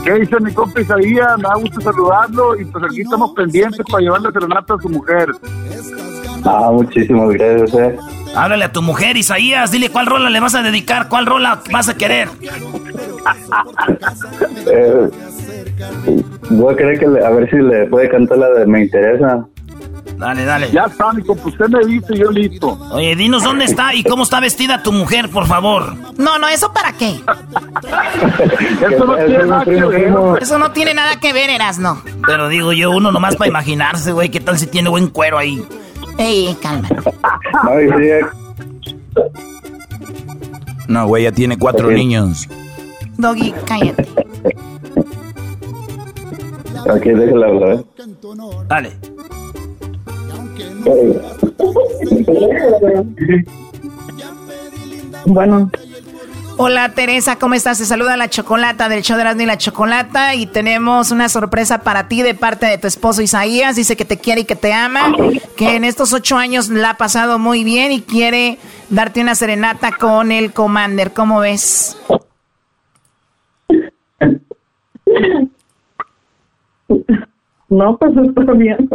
¿Qué 0.03 0.13
dice 0.13 0.39
mi 0.39 0.53
compa 0.53 0.81
Isaías? 0.81 1.37
Me 1.37 1.43
da 1.43 1.55
gusto 1.55 1.81
saludarlo 1.81 2.59
y 2.59 2.65
pues 2.65 2.83
aquí 2.85 3.01
estamos 3.01 3.31
pendientes 3.35 3.85
para 3.91 4.01
llevarle 4.01 4.31
serenata 4.31 4.73
a 4.73 4.79
su 4.79 4.89
mujer. 4.89 5.29
Ah, 6.45 6.69
muchísimas 6.71 7.29
gracias. 7.31 7.73
Eh. 7.73 7.97
Háblale 8.35 8.65
a 8.65 8.71
tu 8.71 8.81
mujer, 8.81 9.17
Isaías. 9.17 9.71
Dile 9.71 9.89
cuál 9.89 10.05
rola 10.05 10.29
le 10.29 10.39
vas 10.39 10.55
a 10.55 10.61
dedicar, 10.61 11.07
cuál 11.09 11.25
rola 11.25 11.61
vas 11.71 11.89
a 11.89 11.95
querer. 11.95 12.29
Eh, 14.67 15.09
voy 16.49 16.73
a 16.73 16.77
querer 16.77 16.99
que 16.99 17.07
le- 17.07 17.25
a 17.25 17.29
ver 17.29 17.49
si 17.49 17.57
le 17.57 17.85
puede 17.87 18.09
cantar 18.09 18.37
la 18.37 18.49
de 18.49 18.65
Me 18.65 18.83
Interesa. 18.83 19.45
Dale, 20.17 20.45
dale. 20.45 20.71
Ya 20.71 20.85
está, 20.85 21.13
mi 21.13 21.21
compa, 21.23 21.47
usted 21.49 21.67
me 21.67 21.85
dice 21.85 22.07
y 22.15 22.19
yo 22.19 22.31
listo. 22.31 22.69
Oye, 22.91 23.15
dinos 23.15 23.43
dónde 23.43 23.65
está 23.65 23.93
y 23.93 24.03
cómo 24.03 24.23
está 24.23 24.39
vestida 24.39 24.81
tu 24.81 24.91
mujer, 24.91 25.29
por 25.29 25.45
favor. 25.45 25.93
No, 26.17 26.39
no, 26.39 26.47
¿eso 26.47 26.73
para 26.73 26.93
qué? 26.93 27.19
Eso 28.89 29.05
no 29.05 29.15
tiene 29.15 29.45
nada 29.45 29.63
que 29.65 29.71
ver. 29.85 30.13
Eso 30.41 30.57
no 30.57 30.71
tiene 30.71 30.93
nada 30.95 31.19
que 31.19 31.33
ver, 31.33 31.49
Erasno. 31.51 32.01
Pero 32.25 32.47
digo 32.49 32.73
yo, 32.73 32.89
uno 32.91 33.11
nomás 33.11 33.35
para 33.35 33.49
imaginarse, 33.49 34.11
güey, 34.11 34.29
qué 34.29 34.39
tal 34.39 34.57
si 34.57 34.65
tiene 34.67 34.89
buen 34.89 35.07
cuero 35.09 35.37
ahí. 35.37 35.63
Ey, 36.17 36.55
calma. 36.61 36.87
No, 40.87 41.07
güey, 41.07 41.23
ya 41.23 41.31
tiene 41.31 41.57
cuatro 41.57 41.87
Ok. 41.87 41.93
niños. 41.93 42.47
Doggy, 43.17 43.53
cállate. 43.65 44.07
aquí 46.89 47.09
déjala 47.09 47.47
hablar. 47.47 47.71
¿eh? 47.73 47.85
Dale. 48.67 48.97
Bueno, 55.25 55.69
Hola 56.59 56.89
Teresa, 56.95 57.37
¿cómo 57.37 57.53
estás? 57.53 57.77
Te 57.77 57.85
saluda 57.85 58.17
la 58.17 58.31
Chocolata 58.31 58.89
del 58.89 59.03
show 59.03 59.15
de 59.15 59.21
Erasmo 59.21 59.43
y 59.43 59.45
la 59.45 59.59
Chocolata 59.59 60.33
y 60.33 60.47
tenemos 60.47 61.11
una 61.11 61.29
sorpresa 61.29 61.83
para 61.83 62.07
ti 62.07 62.23
de 62.23 62.33
parte 62.33 62.65
de 62.65 62.79
tu 62.79 62.87
esposo 62.87 63.21
Isaías. 63.21 63.75
Dice 63.75 63.95
que 63.95 64.05
te 64.05 64.17
quiere 64.17 64.41
y 64.41 64.45
que 64.45 64.55
te 64.55 64.73
ama, 64.73 65.13
que 65.55 65.75
en 65.75 65.83
estos 65.83 66.13
ocho 66.13 66.35
años 66.35 66.69
la 66.69 66.89
ha 66.89 66.97
pasado 66.97 67.37
muy 67.37 67.63
bien 67.63 67.91
y 67.91 68.01
quiere 68.01 68.57
darte 68.89 69.21
una 69.21 69.35
serenata 69.35 69.91
con 69.91 70.31
el 70.31 70.51
Commander. 70.51 71.13
¿Cómo 71.13 71.41
ves? 71.41 71.95
no, 77.69 77.97
pues 77.99 78.11
está 78.17 78.53
bien. 78.53 78.89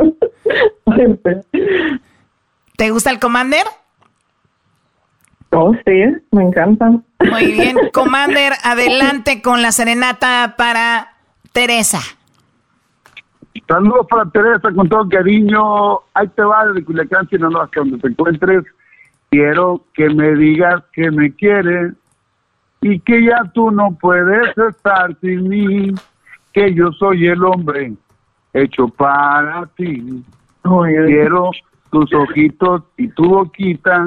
¿Te 2.77 2.91
gusta 2.91 3.11
el 3.13 3.21
Commander? 3.21 3.67
Oh, 5.55 5.75
sí, 5.85 6.03
me 6.31 6.45
encanta. 6.45 6.89
Muy 6.89 7.53
bien, 7.53 7.77
Commander, 7.93 8.55
adelante 8.65 9.43
con 9.43 9.61
la 9.61 9.71
serenata 9.71 10.55
para 10.57 11.13
Teresa. 11.53 12.01
Saludos 13.69 14.07
para 14.09 14.29
Teresa 14.31 14.73
con 14.75 14.89
todo 14.89 15.07
cariño. 15.09 16.01
Ahí 16.15 16.27
te 16.29 16.43
va 16.43 16.67
desde 16.67 16.85
Culiacán, 16.85 17.29
Sinaloa, 17.29 17.65
hasta 17.65 17.81
donde 17.81 17.99
te 17.99 18.09
encuentres. 18.09 18.65
Quiero 19.31 19.85
que 19.95 20.09
me 20.09 20.35
digas 20.35 20.83
que 20.93 21.11
me 21.11 21.35
quieres 21.35 21.93
y 22.81 22.99
que 23.01 23.25
ya 23.25 23.51
tú 23.55 23.71
no 23.71 23.97
puedes 24.01 24.57
estar 24.57 25.17
sin 25.21 25.49
mí, 25.49 25.95
que 26.53 26.75
yo 26.75 26.93
soy 26.93 27.27
el 27.27 27.45
hombre 27.45 27.93
hecho 28.55 28.89
para 28.89 29.67
ti. 29.77 30.25
Quiero 30.63 31.51
tus 31.91 32.13
ojitos 32.15 32.83
y 32.97 33.09
tu 33.09 33.25
boquita. 33.25 34.07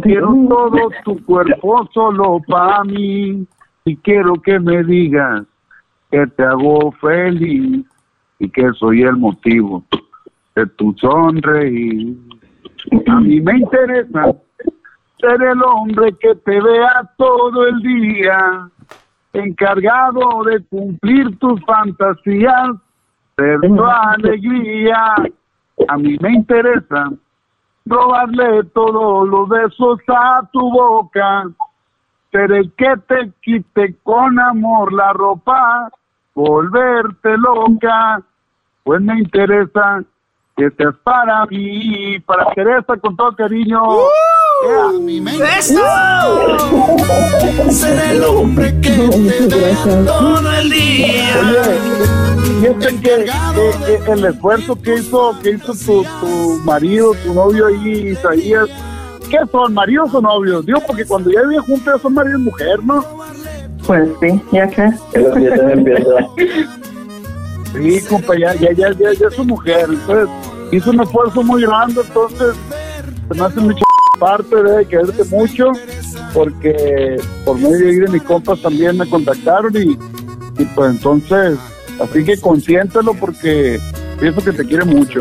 Quiero 0.00 0.34
todo 0.48 0.90
tu 1.04 1.22
cuerpo 1.24 1.86
solo 1.92 2.40
para 2.48 2.82
mí. 2.84 3.46
Y 3.84 3.96
quiero 3.96 4.34
que 4.34 4.58
me 4.58 4.82
digas 4.84 5.44
que 6.10 6.26
te 6.28 6.44
hago 6.44 6.92
feliz 6.92 7.84
y 8.38 8.48
que 8.48 8.72
soy 8.78 9.02
el 9.02 9.16
motivo 9.16 9.84
de 10.54 10.66
tu 10.66 10.94
sonreír. 10.98 12.16
A 13.08 13.20
mí 13.20 13.40
me 13.40 13.58
interesa 13.58 14.34
ser 15.18 15.42
el 15.42 15.62
hombre 15.62 16.12
que 16.20 16.34
te 16.36 16.60
vea 16.60 17.10
todo 17.16 17.66
el 17.66 17.80
día, 17.80 18.68
encargado 19.32 20.42
de 20.44 20.60
cumplir 20.64 21.38
tus 21.38 21.60
fantasías, 21.64 22.70
ser 23.36 23.60
tu 23.60 23.84
alegría. 23.84 25.14
A 25.88 25.96
mí 25.98 26.16
me 26.20 26.32
interesa 26.32 27.12
robarle 27.86 28.64
todos 28.74 29.28
los 29.28 29.48
besos 29.48 29.98
a 30.08 30.48
tu 30.52 30.60
boca, 30.60 31.44
ser 32.30 32.52
el 32.52 32.72
que 32.72 32.94
te 33.08 33.32
quite 33.42 33.96
con 34.02 34.38
amor 34.38 34.92
la 34.92 35.12
ropa, 35.12 35.90
volverte 36.34 37.36
loca, 37.36 38.22
pues 38.84 39.00
me 39.00 39.18
interesa 39.18 40.02
que 40.56 40.70
seas 40.70 40.94
para 41.02 41.46
mí, 41.46 42.18
para 42.20 42.52
Teresa 42.54 42.96
con 42.98 43.16
todo 43.16 43.34
cariño. 43.34 43.82
¡Eso! 45.58 45.82
Ser 47.70 48.14
el 48.14 48.24
hombre 48.24 48.80
que 48.80 49.08
te 49.48 49.56
vea 49.56 50.04
todo 50.06 50.52
el 50.52 50.70
día. 50.70 52.31
Fíjate 52.62 52.96
que, 53.00 53.26
que- 53.86 54.04
que 54.04 54.12
el 54.12 54.24
esfuerzo 54.24 54.76
que 54.76 54.94
hizo, 54.94 55.34
que 55.42 55.50
hizo 55.50 55.72
tu, 55.74 56.04
tu 56.20 56.58
marido, 56.64 57.12
tu 57.24 57.34
novio 57.34 57.66
ahí, 57.66 58.08
Isaías, 58.10 58.68
¿qué 59.28 59.38
son, 59.50 59.74
maridos 59.74 60.14
o 60.14 60.20
novios? 60.20 60.64
Digo, 60.64 60.78
porque 60.86 61.04
cuando 61.04 61.30
ya 61.30 61.42
viven 61.42 61.62
juntos 61.64 61.94
ya 61.96 62.00
son 62.00 62.14
marido 62.14 62.38
y 62.38 62.42
mujer, 62.42 62.82
¿no? 62.84 63.04
Pues 63.86 64.08
sí, 64.20 64.40
ya 64.52 64.68
que. 64.68 64.90
Sí, 67.72 68.00
compa, 68.08 68.38
ya, 68.38 68.54
ya, 68.54 68.70
ya, 68.72 68.92
ya, 68.92 69.12
ya 69.12 69.26
es 69.28 69.34
su 69.34 69.44
mujer. 69.44 69.86
Entonces, 69.88 70.28
hizo 70.70 70.90
un 70.90 71.00
esfuerzo 71.00 71.42
muy 71.42 71.62
grande, 71.62 72.00
entonces, 72.06 72.54
se 73.28 73.34
me 73.34 73.44
hace 73.44 73.60
mucha 73.60 73.84
parte, 74.20 74.54
debe 74.54 74.86
quererte 74.86 75.24
mucho, 75.24 75.72
porque 76.32 77.16
por 77.44 77.56
medio 77.58 78.04
de 78.04 78.08
mis 78.12 78.22
compas 78.22 78.60
también 78.62 78.96
me 78.98 79.08
contactaron 79.08 79.74
y, 79.76 79.98
y 80.62 80.64
pues 80.76 80.90
entonces, 80.92 81.58
así 82.02 82.24
que 82.24 82.40
consiéntelo 82.40 83.14
porque 83.14 83.78
pienso 84.20 84.42
que 84.42 84.52
te 84.52 84.64
quiere 84.64 84.84
mucho. 84.84 85.20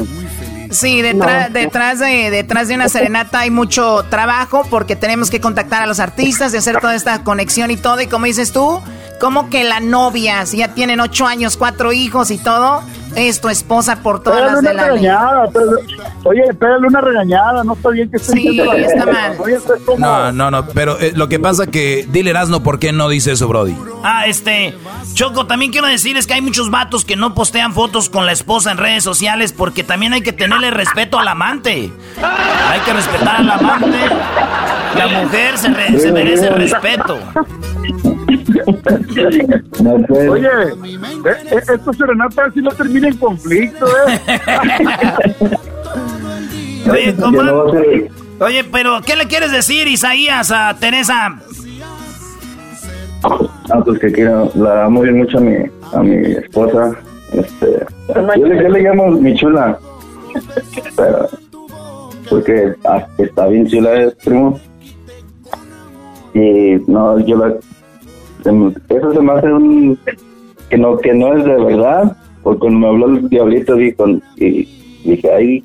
Sí, 0.69 1.01
detrás, 1.01 1.49
No. 1.49 1.53
detrás, 1.59 1.99
de, 1.99 2.32
detrás 2.32 2.69
de 2.69 2.75
una 2.75 2.88
serenata 2.88 3.39
hay 3.41 3.51
mucho 3.51 4.05
trabajo 4.09 4.65
porque 4.69 4.95
tenemos 4.95 5.29
que 5.29 5.41
contactar 5.41 5.84
a 5.84 5.86
los 5.86 5.99
artistas, 5.99 6.53
de 6.53 6.59
hacer 6.59 6.79
toda 6.79 6.95
esta 6.95 7.23
conexión 7.23 7.71
y 7.71 7.77
todo. 7.77 7.99
Y 7.99 8.07
como 8.07 8.25
dices 8.25 8.53
tú, 8.53 8.79
como 9.19 9.49
que 9.49 9.65
la 9.65 9.82
novia, 9.82 10.45
si 10.45 10.57
ya 10.57 10.73
tienen 10.73 11.01
ocho 11.01 11.27
años, 11.27 11.57
cuatro 11.57 11.91
hijos 11.91 12.32
y 12.32 12.38
todo, 12.38 12.84
es 13.16 13.41
tu 13.41 13.49
esposa 13.49 14.01
por 14.01 14.22
todas 14.24 14.39
Pégale 14.39 14.53
las 14.53 14.62
de 14.64 14.70
una 14.72 14.74
la 14.74 14.88
ley. 14.93 15.01
regañada, 15.01 15.45
pégale- 15.49 15.97
oye, 16.24 16.53
pégale 16.53 16.88
una 16.88 17.01
regañada, 17.01 17.64
no 17.64 17.74
está 17.74 17.89
bien 17.89 18.09
que 18.09 18.18
esté 18.18 18.34
Sí, 18.34 18.59
está 18.59 19.05
mal. 19.05 19.36
Oye, 19.39 19.55
esto 19.55 19.76
es 19.76 19.82
como- 19.84 19.97
No, 19.99 20.32
no, 20.32 20.51
no, 20.51 20.66
pero 20.68 20.99
eh, 20.99 21.12
lo 21.16 21.28
que 21.30 21.39
pasa 21.39 21.68
que, 21.68 22.05
dile 22.09 22.30
Erasno, 22.32 22.64
¿por 22.64 22.80
qué 22.80 22.91
no 22.93 23.09
dice 23.09 23.32
eso, 23.34 23.47
Brody? 23.47 23.76
Ah, 24.03 24.26
este, 24.28 24.74
Choco, 25.14 25.45
también 25.45 25.72
quiero 25.72 25.88
decirles 25.88 26.26
que 26.28 26.34
hay 26.34 26.41
muchos 26.41 26.72
vatos 26.72 27.05
que 27.05 27.16
no 27.16 27.34
postean 27.34 27.74
fotos 27.74 28.09
con 28.09 28.26
la 28.26 28.32
esposa 28.32 28.72
en 28.72 28.78
redes 28.78 29.03
sociales 29.03 29.53
porque 29.53 29.84
también 29.84 30.14
hay 30.14 30.22
que 30.22 30.34
tenerle 30.34 30.72
respeto 30.72 31.20
al 31.20 31.28
amante. 31.28 31.91
Hay 32.70 32.80
que 32.82 32.93
respetar 32.93 33.38
al 33.41 33.49
amante. 33.51 33.97
La 34.97 35.07
mujer 35.07 35.57
se, 35.57 35.70
re- 35.70 35.99
se 35.99 36.12
merece 36.12 36.49
respeto. 36.49 37.20
Oye, 40.29 40.47
eh, 40.47 41.34
eh, 41.51 41.63
esto 41.73 41.93
serenata 41.93 42.51
si 42.51 42.61
no 42.61 42.71
termina 42.71 43.07
en 43.07 43.17
conflicto, 43.17 43.86
¿eh? 43.88 44.19
Oye. 46.91 48.11
Oye, 48.39 48.63
pero 48.63 49.01
¿qué 49.05 49.15
le 49.15 49.27
quieres 49.27 49.51
decir, 49.51 49.88
Isaías, 49.88 50.51
a 50.51 50.75
Teresa? 50.79 51.39
Ah, 53.23 53.82
pues 53.86 53.99
que 53.99 54.11
quiero, 54.11 54.51
la 54.55 54.86
amo 54.86 55.01
bien 55.01 55.19
mucho 55.19 55.38
a 55.38 55.41
mi, 55.41 55.57
a 55.93 56.01
mi 56.01 56.15
esposa. 56.32 56.97
Este, 57.34 57.86
yo, 58.36 58.47
le, 58.47 58.63
yo 58.63 58.69
le 58.69 58.82
llamo 58.82 59.11
mi 59.11 59.36
chula. 59.36 59.77
Pero, 60.95 61.29
porque 62.29 62.73
ah, 62.86 63.05
está 63.19 63.47
bien 63.47 63.67
chula, 63.67 63.93
es 64.01 64.15
primo. 64.15 64.59
Y 66.34 66.77
no, 66.88 67.19
yo 67.19 67.38
la. 67.38 67.53
Se 68.43 68.51
me- 68.51 68.73
Eso 68.89 69.13
se 69.13 69.21
me 69.21 69.31
hace 69.33 69.47
un. 69.53 69.99
que 70.69 70.77
no, 70.77 70.97
que 70.97 71.13
no 71.13 71.35
es 71.37 71.45
de 71.45 71.63
verdad. 71.63 72.17
Porque 72.43 72.59
cuando 72.59 72.79
me 72.79 72.87
habló 72.87 73.05
el 73.07 73.29
diablito, 73.29 73.75
dijo, 73.75 74.05
y 74.37 74.67
dije, 75.03 75.29
ay. 75.31 75.63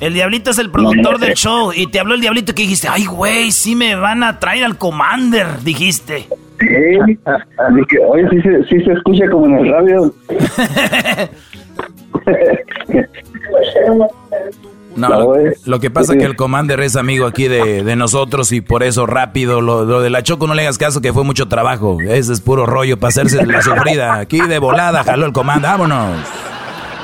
El 0.00 0.12
diablito 0.14 0.50
es 0.50 0.58
el 0.58 0.70
productor 0.70 1.18
del 1.18 1.34
show 1.34 1.72
y 1.74 1.86
te 1.86 2.00
habló 2.00 2.14
el 2.14 2.20
diablito 2.20 2.54
que 2.54 2.62
dijiste, 2.62 2.88
ay, 2.90 3.06
güey, 3.06 3.52
sí 3.52 3.76
me 3.76 3.94
van 3.94 4.22
a 4.24 4.38
traer 4.40 4.64
al 4.64 4.76
Commander, 4.76 5.46
dijiste. 5.62 6.26
Sí, 6.58 6.66
dije, 6.66 7.98
oye, 8.08 8.28
sí, 8.30 8.40
se- 8.42 8.64
sí 8.64 8.84
se 8.84 8.92
escucha 8.92 9.30
como 9.30 9.46
en 9.46 9.54
el 9.66 9.72
radio. 9.72 10.14
No, 14.96 15.08
lo, 15.08 15.34
lo 15.64 15.80
que 15.80 15.90
pasa 15.90 16.12
es 16.12 16.18
que 16.18 16.24
el 16.24 16.36
Commander 16.36 16.80
es 16.80 16.96
amigo 16.96 17.26
aquí 17.26 17.48
de, 17.48 17.82
de 17.82 17.96
nosotros 17.96 18.52
y 18.52 18.60
por 18.60 18.82
eso 18.82 19.06
rápido, 19.06 19.60
lo, 19.60 19.84
lo 19.84 20.00
de 20.00 20.10
la 20.10 20.22
Choco 20.22 20.46
no 20.46 20.54
le 20.54 20.62
hagas 20.62 20.78
caso 20.78 21.00
que 21.00 21.12
fue 21.12 21.24
mucho 21.24 21.48
trabajo. 21.48 21.98
Ese 22.00 22.32
es 22.32 22.40
puro 22.40 22.64
rollo 22.66 22.98
para 22.98 23.08
hacerse 23.08 23.44
la 23.44 23.60
sufrida. 23.62 24.14
Aquí 24.14 24.40
de 24.40 24.58
volada 24.58 25.02
jaló 25.04 25.26
el 25.26 25.32
Commander, 25.32 25.70
vámonos. 25.70 26.16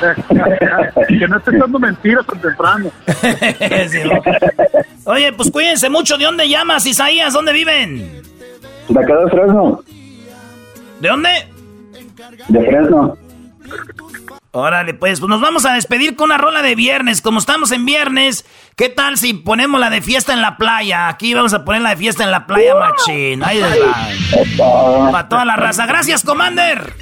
que 1.09 1.28
no 1.28 1.36
esté 1.36 1.57
echando 1.57 1.78
mentiras 1.78 2.24
tan 2.26 2.41
temprano. 2.41 2.91
Sí, 3.88 3.99
¿no? 4.05 5.12
Oye, 5.12 5.32
pues 5.32 5.51
cuídense 5.51 5.91
mucho. 5.91 6.16
¿De 6.16 6.24
dónde 6.24 6.49
llamas, 6.49 6.86
Isaías? 6.86 7.32
¿Dónde 7.32 7.53
viven? 7.53 8.22
De 8.88 9.01
acá 9.01 9.14
de 9.16 9.30
Fresno, 9.30 9.82
¿De 11.01 11.09
dónde? 11.09 11.28
de 12.49 12.66
Fresno. 12.66 13.16
Órale, 14.53 14.94
pues, 14.94 15.20
pues 15.20 15.30
nos 15.30 15.40
vamos 15.40 15.64
a 15.64 15.74
despedir 15.74 16.16
con 16.16 16.26
una 16.26 16.38
rola 16.38 16.61
de 16.61 16.74
viernes. 16.74 17.22
Como 17.22 17.38
estamos 17.38 17.70
en 17.70 17.86
viernes, 17.86 18.44
¿qué 18.76 18.88
tal 18.88 19.16
si 19.16 19.32
ponemos 19.32 19.80
la 19.80 19.90
de 19.90 20.03
fiesta 20.03 20.32
en 20.32 20.40
la 20.40 20.57
playa? 20.57 21.07
Aquí 21.07 21.34
vamos 21.34 21.55
a 21.55 21.64
poner 21.64 21.82
la 21.82 21.90
de 21.90 21.96
fiesta 21.96 22.24
en 22.24 22.32
la 22.32 22.46
playa, 22.46 22.74
machín. 22.74 23.44
Ahí 23.44 23.61
va. 23.61 25.11
Para 25.12 25.28
toda 25.28 25.44
la 25.44 25.55
raza. 25.55 25.86
Gracias, 25.86 26.24
Commander. 26.24 26.92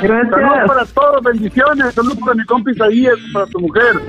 Saludos 0.00 0.58
para 0.66 0.84
todos, 0.86 1.22
bendiciones. 1.22 1.94
Saludos 1.94 2.18
para 2.18 2.34
mi 2.34 2.44
compa 2.44 2.72
Isaías, 2.72 3.14
para 3.32 3.46
tu 3.46 3.60
mujer. 3.60 4.00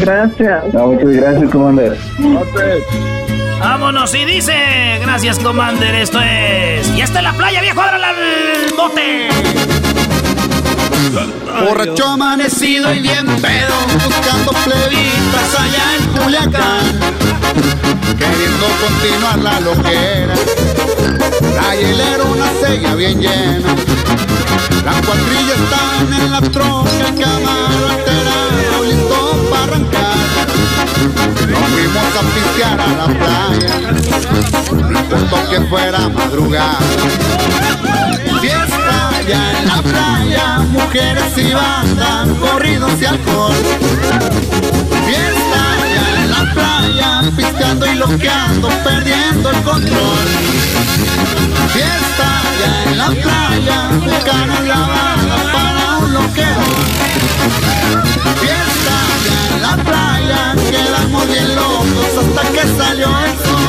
Gracias. 0.00 0.74
No, 0.74 0.86
muchas 0.88 1.10
gracias, 1.10 1.50
Commander. 1.52 1.96
Vámonos 3.60 4.14
y 4.14 4.24
dice, 4.24 4.54
gracias 5.02 5.38
Commander, 5.40 5.94
esto 5.96 6.20
es... 6.20 6.96
¡Ya 6.96 7.04
está 7.04 7.18
en 7.18 7.24
la 7.24 7.32
playa, 7.32 7.60
viejo! 7.60 7.80
¡Ábrale 7.80 8.04
al 8.04 8.74
bote! 8.76 9.87
Borracho 11.64 12.06
amanecido 12.06 12.92
y 12.92 13.00
bien 13.00 13.26
pedo, 13.40 13.74
buscando 14.04 14.52
plebitas 14.64 15.54
allá 15.58 15.96
en 15.96 16.04
Culiacán. 16.16 17.00
Queriendo 18.18 18.66
continuar 18.82 19.38
la 19.38 19.60
loquera, 19.60 20.34
la 21.54 21.74
hielera 21.76 22.24
una 22.24 22.50
sella 22.60 22.94
bien 22.94 23.20
llena. 23.20 23.74
Las 24.84 24.96
cuadrillas 25.06 25.58
están 25.58 26.12
en 26.20 26.32
la 26.32 26.40
troca, 26.40 26.90
el 26.90 27.14
camaro 27.20 27.88
alterado, 27.90 28.84
listo 28.84 29.46
para 29.50 29.64
arrancar. 29.64 30.16
Nos 31.48 31.64
fuimos 31.70 32.10
a 32.14 32.22
pistear 32.34 32.80
a 32.80 32.88
la 32.88 33.06
playa, 33.06 33.74
no 34.90 34.98
importó 35.00 35.50
que 35.50 35.60
fuera 35.62 36.08
madrugada. 36.08 36.78
Fiesta 38.40 38.77
playa, 39.28 39.60
en 39.60 39.66
la 39.68 39.82
playa, 39.82 40.58
mujeres 40.70 41.36
y 41.36 41.52
bandas, 41.52 42.28
corridos 42.38 42.92
y 43.00 43.04
alcohol. 43.04 43.54
Fiesta 45.06 45.62
ya 45.94 46.06
en 46.22 46.30
la 46.30 46.42
playa, 46.54 47.22
piscando 47.36 47.86
y 47.86 47.94
loqueando, 47.96 48.68
perdiendo 48.84 49.50
el 49.50 49.62
control. 49.62 50.28
Fiesta 51.72 52.42
ya 52.60 52.84
en 52.90 52.98
la 52.98 53.08
playa, 53.08 53.90
buscando 54.04 54.62
la 54.62 54.80
banda 54.80 55.36
para 55.52 55.98
un 55.98 56.14
loquero. 56.14 56.64
Fiesta 58.40 58.96
ya 59.26 59.40
en 59.54 59.62
la 59.62 59.74
playa, 59.84 60.54
quedamos 60.70 61.26
bien 61.26 61.54
locos 61.54 62.12
hasta 62.18 62.42
que 62.52 62.62
salió 62.76 63.08
el 63.24 63.32
sol 63.44 63.68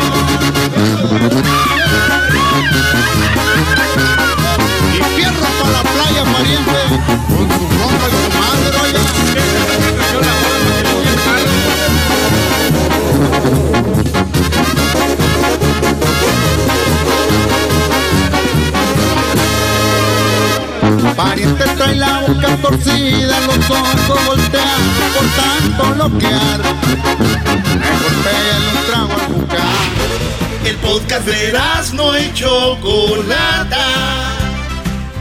oye, 6.09 6.23
pariente, 6.31 6.79
con 7.27 7.47
tu 7.47 7.63
boca 7.77 8.05
y 8.07 8.11
tu 8.11 8.29
madre, 8.37 8.77
oye. 8.83 8.99
Pariente 21.15 21.65
trae 21.75 21.95
la 21.95 22.21
boca 22.21 22.57
torcida, 22.61 23.39
los 23.41 23.69
ojos 23.69 24.25
volteados 24.25 25.07
por 25.15 25.27
tanto 25.35 25.81
bloquear. 25.95 26.59
Me 27.79 27.91
golpea 28.01 28.57
un 28.71 28.79
trago 28.87 29.13
al 29.19 29.27
buscar. 29.33 29.79
El 30.65 30.75
podcast 30.77 31.25
de 31.25 31.53
no 31.93 32.17
y 32.17 32.33
Chocolata 32.33 33.89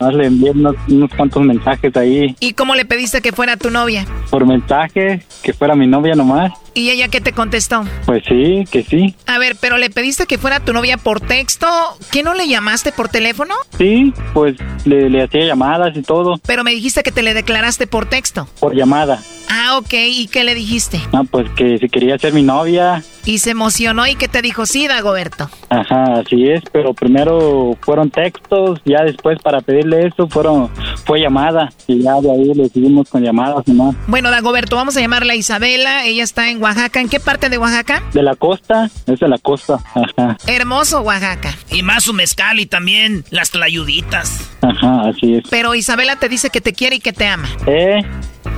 Más 0.00 0.12
le 0.14 0.26
envié 0.26 0.50
unos, 0.50 0.74
unos 0.88 1.10
cuantos 1.14 1.42
mensajes 1.42 1.96
ahí 1.96 2.36
¿Y 2.40 2.52
cómo 2.52 2.74
le 2.74 2.84
pediste 2.84 3.20
que 3.22 3.32
fuera 3.32 3.56
tu 3.56 3.70
novia? 3.70 4.04
por 4.30 4.46
mensaje, 4.46 5.22
que 5.42 5.52
fuera 5.52 5.74
mi 5.74 5.86
novia 5.86 6.14
nomás. 6.14 6.52
¿Y 6.74 6.90
ella 6.90 7.08
qué 7.08 7.20
te 7.22 7.32
contestó? 7.32 7.84
Pues 8.04 8.22
sí, 8.28 8.64
que 8.70 8.82
sí. 8.82 9.14
A 9.26 9.38
ver, 9.38 9.56
pero 9.60 9.78
le 9.78 9.88
pediste 9.88 10.26
que 10.26 10.36
fuera 10.36 10.60
tu 10.60 10.72
novia 10.74 10.98
por 10.98 11.20
texto. 11.20 11.66
¿Qué 12.10 12.22
no 12.22 12.34
le 12.34 12.46
llamaste 12.48 12.92
por 12.92 13.08
teléfono? 13.08 13.54
Sí, 13.78 14.12
pues 14.34 14.56
le, 14.84 15.08
le 15.08 15.22
hacía 15.22 15.46
llamadas 15.46 15.96
y 15.96 16.02
todo 16.02 16.38
Pero 16.46 16.64
me 16.64 16.72
dijiste 16.72 17.02
que 17.02 17.12
te 17.12 17.22
le 17.22 17.32
declaraste 17.34 17.86
por 17.86 18.06
texto. 18.06 18.46
por 18.60 18.74
llamada. 18.74 19.22
Ah, 19.48 19.78
ok. 19.78 19.92
¿Y 19.94 20.26
qué 20.28 20.44
le 20.44 20.54
dijiste? 20.54 21.00
No, 21.12 21.24
pues 21.24 21.48
que 21.56 21.78
si 21.78 21.88
quería 21.88 22.18
ser 22.18 22.34
mi 22.34 22.42
novia. 22.42 23.02
Y 23.26 23.38
se 23.38 23.50
emocionó 23.50 24.06
y 24.06 24.14
que 24.14 24.28
te 24.28 24.40
dijo, 24.40 24.64
sí, 24.64 24.86
Dagoberto. 24.88 25.50
Ajá, 25.68 26.20
así 26.20 26.48
es, 26.48 26.62
pero 26.72 26.94
primero 26.94 27.76
fueron 27.82 28.08
textos, 28.10 28.80
ya 28.84 29.02
después 29.04 29.38
para 29.42 29.60
pedirle 29.60 30.06
eso 30.06 30.28
fueron 30.28 30.70
fue 31.04 31.20
llamada 31.20 31.68
y 31.86 32.02
ya 32.02 32.14
de 32.20 32.30
ahí 32.30 32.54
le 32.54 32.68
seguimos 32.68 33.08
con 33.10 33.22
llamadas 33.22 33.66
nomás. 33.66 33.94
Bueno, 34.06 34.30
Dagoberto, 34.30 34.76
vamos 34.76 34.96
a 34.96 35.00
llamarla 35.00 35.34
Isabela. 35.34 36.04
Ella 36.06 36.22
está 36.22 36.48
en 36.50 36.62
Oaxaca. 36.62 37.00
¿En 37.00 37.08
qué 37.08 37.20
parte 37.20 37.48
de 37.50 37.58
Oaxaca? 37.58 38.02
De 38.12 38.22
la 38.22 38.36
costa, 38.36 38.88
es 39.06 39.18
de 39.20 39.28
la 39.28 39.38
costa, 39.38 39.78
ajá, 39.94 40.36
Hermoso, 40.46 41.00
Oaxaca. 41.02 41.54
Y 41.70 41.82
más 41.82 42.04
su 42.04 42.12
mezcal 42.14 42.60
y 42.60 42.66
también 42.66 43.24
las 43.30 43.50
tlayuditas. 43.50 44.50
ajá, 44.62 45.08
así 45.08 45.34
es. 45.34 45.42
Pero 45.50 45.74
Isabela 45.74 46.16
te 46.16 46.28
dice 46.28 46.50
que 46.50 46.60
te 46.60 46.72
quiere 46.72 46.96
y 46.96 47.00
que 47.00 47.12
te 47.12 47.26
ama. 47.26 47.48
Eh, 47.66 48.00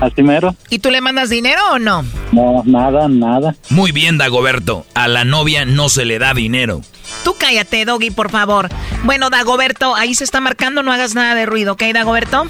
así 0.01 0.23
mero. 0.23 0.55
¿Y 0.69 0.79
tú 0.81 0.91
le 0.91 1.01
mandas 1.01 1.31
dinero 1.31 1.61
o 1.73 1.79
no? 1.79 2.05
No, 2.33 2.63
nada, 2.67 3.09
nada. 3.09 3.55
Muy 3.71 3.93
bien, 3.93 4.19
Dagoberto. 4.19 4.58
A 4.95 5.09
la 5.09 5.25
novia 5.25 5.65
no 5.65 5.89
se 5.89 6.05
le 6.05 6.19
da 6.19 6.35
dinero. 6.35 6.83
Tú 7.25 7.35
cállate, 7.39 7.85
Doggy, 7.85 8.11
por 8.11 8.31
favor. 8.31 8.69
Bueno, 9.05 9.31
Dagoberto, 9.31 9.95
ahí 9.95 10.15
se 10.15 10.25
está 10.25 10.41
marcando, 10.41 10.83
no 10.83 10.93
hagas 10.93 11.15
nada 11.15 11.35
de 11.35 11.47
ruido, 11.47 11.75
¿ok, 11.75 11.83
Dagoberto? 11.95 12.47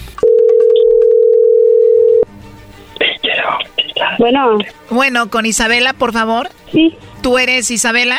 Bueno. 4.19 4.59
Bueno, 4.91 5.31
con 5.31 5.47
Isabela, 5.47 5.93
por 5.93 6.13
favor. 6.13 6.49
Sí. 6.73 6.97
¿Tú 7.23 7.39
eres 7.39 7.71
Isabela? 7.71 8.19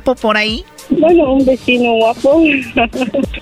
por 0.01 0.37
ahí. 0.37 0.65
Bueno, 0.91 1.33
un 1.33 1.45
vecino 1.45 1.93
guapo. 1.95 2.43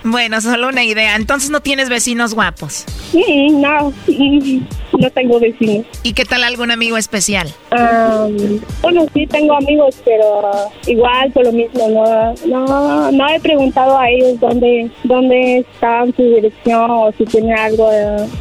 Bueno, 0.04 0.39
solo 0.41 0.70
una 0.70 0.84
idea. 0.84 1.16
Entonces 1.16 1.50
no 1.50 1.62
tienes 1.62 1.89
vecinos 1.89 2.34
guapos. 2.34 2.86
Mm, 3.14 3.60
no, 3.62 3.93
mm, 4.08 4.62
no 5.00 5.10
tengo 5.12 5.39
vecinos. 5.39 5.86
¿Y 6.04 6.14
qué 6.14 6.26
tal 6.26 6.43
algún 6.43 6.72
amigo 6.72 6.97
especial? 6.97 7.54
Am, 7.72 8.60
bueno, 8.82 9.06
sí 9.14 9.26
tengo 9.28 9.56
amigos, 9.56 9.95
pero 10.06 10.41
igual 10.88 11.32
por 11.32 11.45
lo 11.45 11.52
mismo, 11.52 11.89
no, 11.89 12.34
no, 12.45 13.12
no 13.12 13.30
he 13.30 13.39
preguntado 13.39 13.97
a 13.97 14.10
ellos 14.10 14.39
dónde, 14.39 14.89
dónde 15.04 15.60
están 15.60 16.14
su 16.16 16.24
dirección 16.24 16.89
o 16.91 17.12
si 17.18 17.26
tienen 17.26 17.58
algo, 17.58 17.89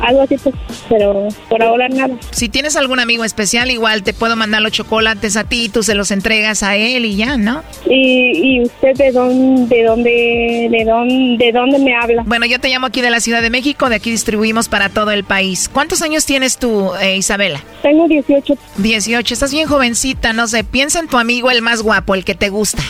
algo 0.00 0.22
así, 0.22 0.36
pues, 0.42 0.54
pero 0.88 1.28
por 1.48 1.62
ahora 1.62 1.88
nada. 1.88 2.14
Si 2.30 2.48
tienes 2.48 2.76
algún 2.76 3.00
amigo 3.00 3.24
especial, 3.24 3.70
igual 3.70 4.02
te 4.02 4.12
puedo 4.12 4.36
mandar 4.36 4.62
los 4.62 4.72
chocolates 4.72 5.36
a 5.36 5.44
ti, 5.44 5.68
tú 5.68 5.82
se 5.82 5.94
los 5.94 6.10
entregas 6.10 6.62
a 6.62 6.76
él 6.76 7.04
y 7.04 7.16
ya, 7.16 7.36
¿no? 7.36 7.62
¿Y, 7.88 8.56
y 8.56 8.62
usted 8.62 8.97
de 8.98 9.12
dónde, 9.12 9.76
de 9.76 9.84
dónde, 9.84 10.68
de 10.70 10.84
dónde, 10.84 11.36
de 11.38 11.52
dónde 11.52 11.78
me 11.78 11.94
habla? 11.94 12.24
Bueno, 12.26 12.44
yo 12.46 12.58
te 12.58 12.68
llamo 12.68 12.86
aquí 12.86 13.00
de 13.00 13.10
la 13.10 13.20
Ciudad 13.20 13.40
de 13.40 13.48
México, 13.48 13.88
de 13.88 13.96
aquí 13.96 14.10
distribuimos 14.10 14.68
para 14.68 14.88
todo 14.88 15.12
el 15.12 15.24
país. 15.24 15.70
¿Cuántos 15.72 16.02
años 16.02 16.26
tienes 16.26 16.58
tú, 16.58 16.92
eh, 17.00 17.16
Isabela? 17.16 17.62
Tengo 17.82 18.06
18. 18.08 18.58
18, 18.76 19.34
estás 19.34 19.52
bien 19.52 19.68
jovencita, 19.68 20.32
no 20.32 20.46
sé, 20.48 20.64
piensa 20.64 20.98
en 20.98 21.08
tu 21.08 21.16
amigo 21.16 21.50
el 21.50 21.62
más 21.62 21.82
guapo, 21.82 22.14
el 22.14 22.24
que 22.24 22.34
te 22.34 22.48
gusta. 22.48 22.82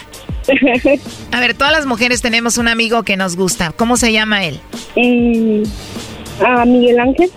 A 1.33 1.41
ver, 1.41 1.55
todas 1.55 1.73
las 1.73 1.87
mujeres 1.87 2.23
tenemos 2.23 2.57
un 2.59 2.69
amigo 2.69 3.03
que 3.03 3.17
nos 3.17 3.37
gusta. 3.37 3.73
¿Cómo 3.77 3.97
se 3.97 4.13
llama 4.13 4.45
él? 4.45 4.61
Mm, 4.97 5.63
¿A 6.43 6.65
Miguel 6.65 6.99
Ángel? 6.99 7.31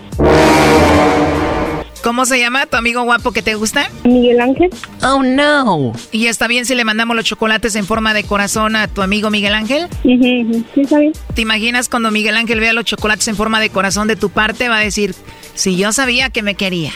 ¿Cómo 2.02 2.24
se 2.26 2.40
llama 2.40 2.66
tu 2.66 2.76
amigo 2.76 3.02
guapo 3.02 3.30
que 3.30 3.42
te 3.42 3.54
gusta? 3.54 3.88
Miguel 4.02 4.40
Ángel. 4.40 4.70
Oh, 5.04 5.22
no. 5.22 5.92
¿Y 6.10 6.26
está 6.26 6.48
bien 6.48 6.66
si 6.66 6.74
le 6.74 6.84
mandamos 6.84 7.14
los 7.14 7.24
chocolates 7.24 7.76
en 7.76 7.86
forma 7.86 8.12
de 8.12 8.24
corazón 8.24 8.74
a 8.74 8.88
tu 8.88 9.02
amigo 9.02 9.30
Miguel 9.30 9.54
Ángel? 9.54 9.86
Sí, 10.02 10.64
está 10.74 10.98
bien. 10.98 11.12
¿Te 11.34 11.42
imaginas 11.42 11.88
cuando 11.88 12.10
Miguel 12.10 12.36
Ángel 12.36 12.58
vea 12.58 12.72
los 12.72 12.86
chocolates 12.86 13.28
en 13.28 13.36
forma 13.36 13.60
de 13.60 13.70
corazón 13.70 14.08
de 14.08 14.16
tu 14.16 14.30
parte? 14.30 14.68
Va 14.68 14.78
a 14.78 14.80
decir, 14.80 15.14
si 15.54 15.76
yo 15.76 15.92
sabía 15.92 16.30
que 16.30 16.42
me 16.42 16.56
quería. 16.56 16.90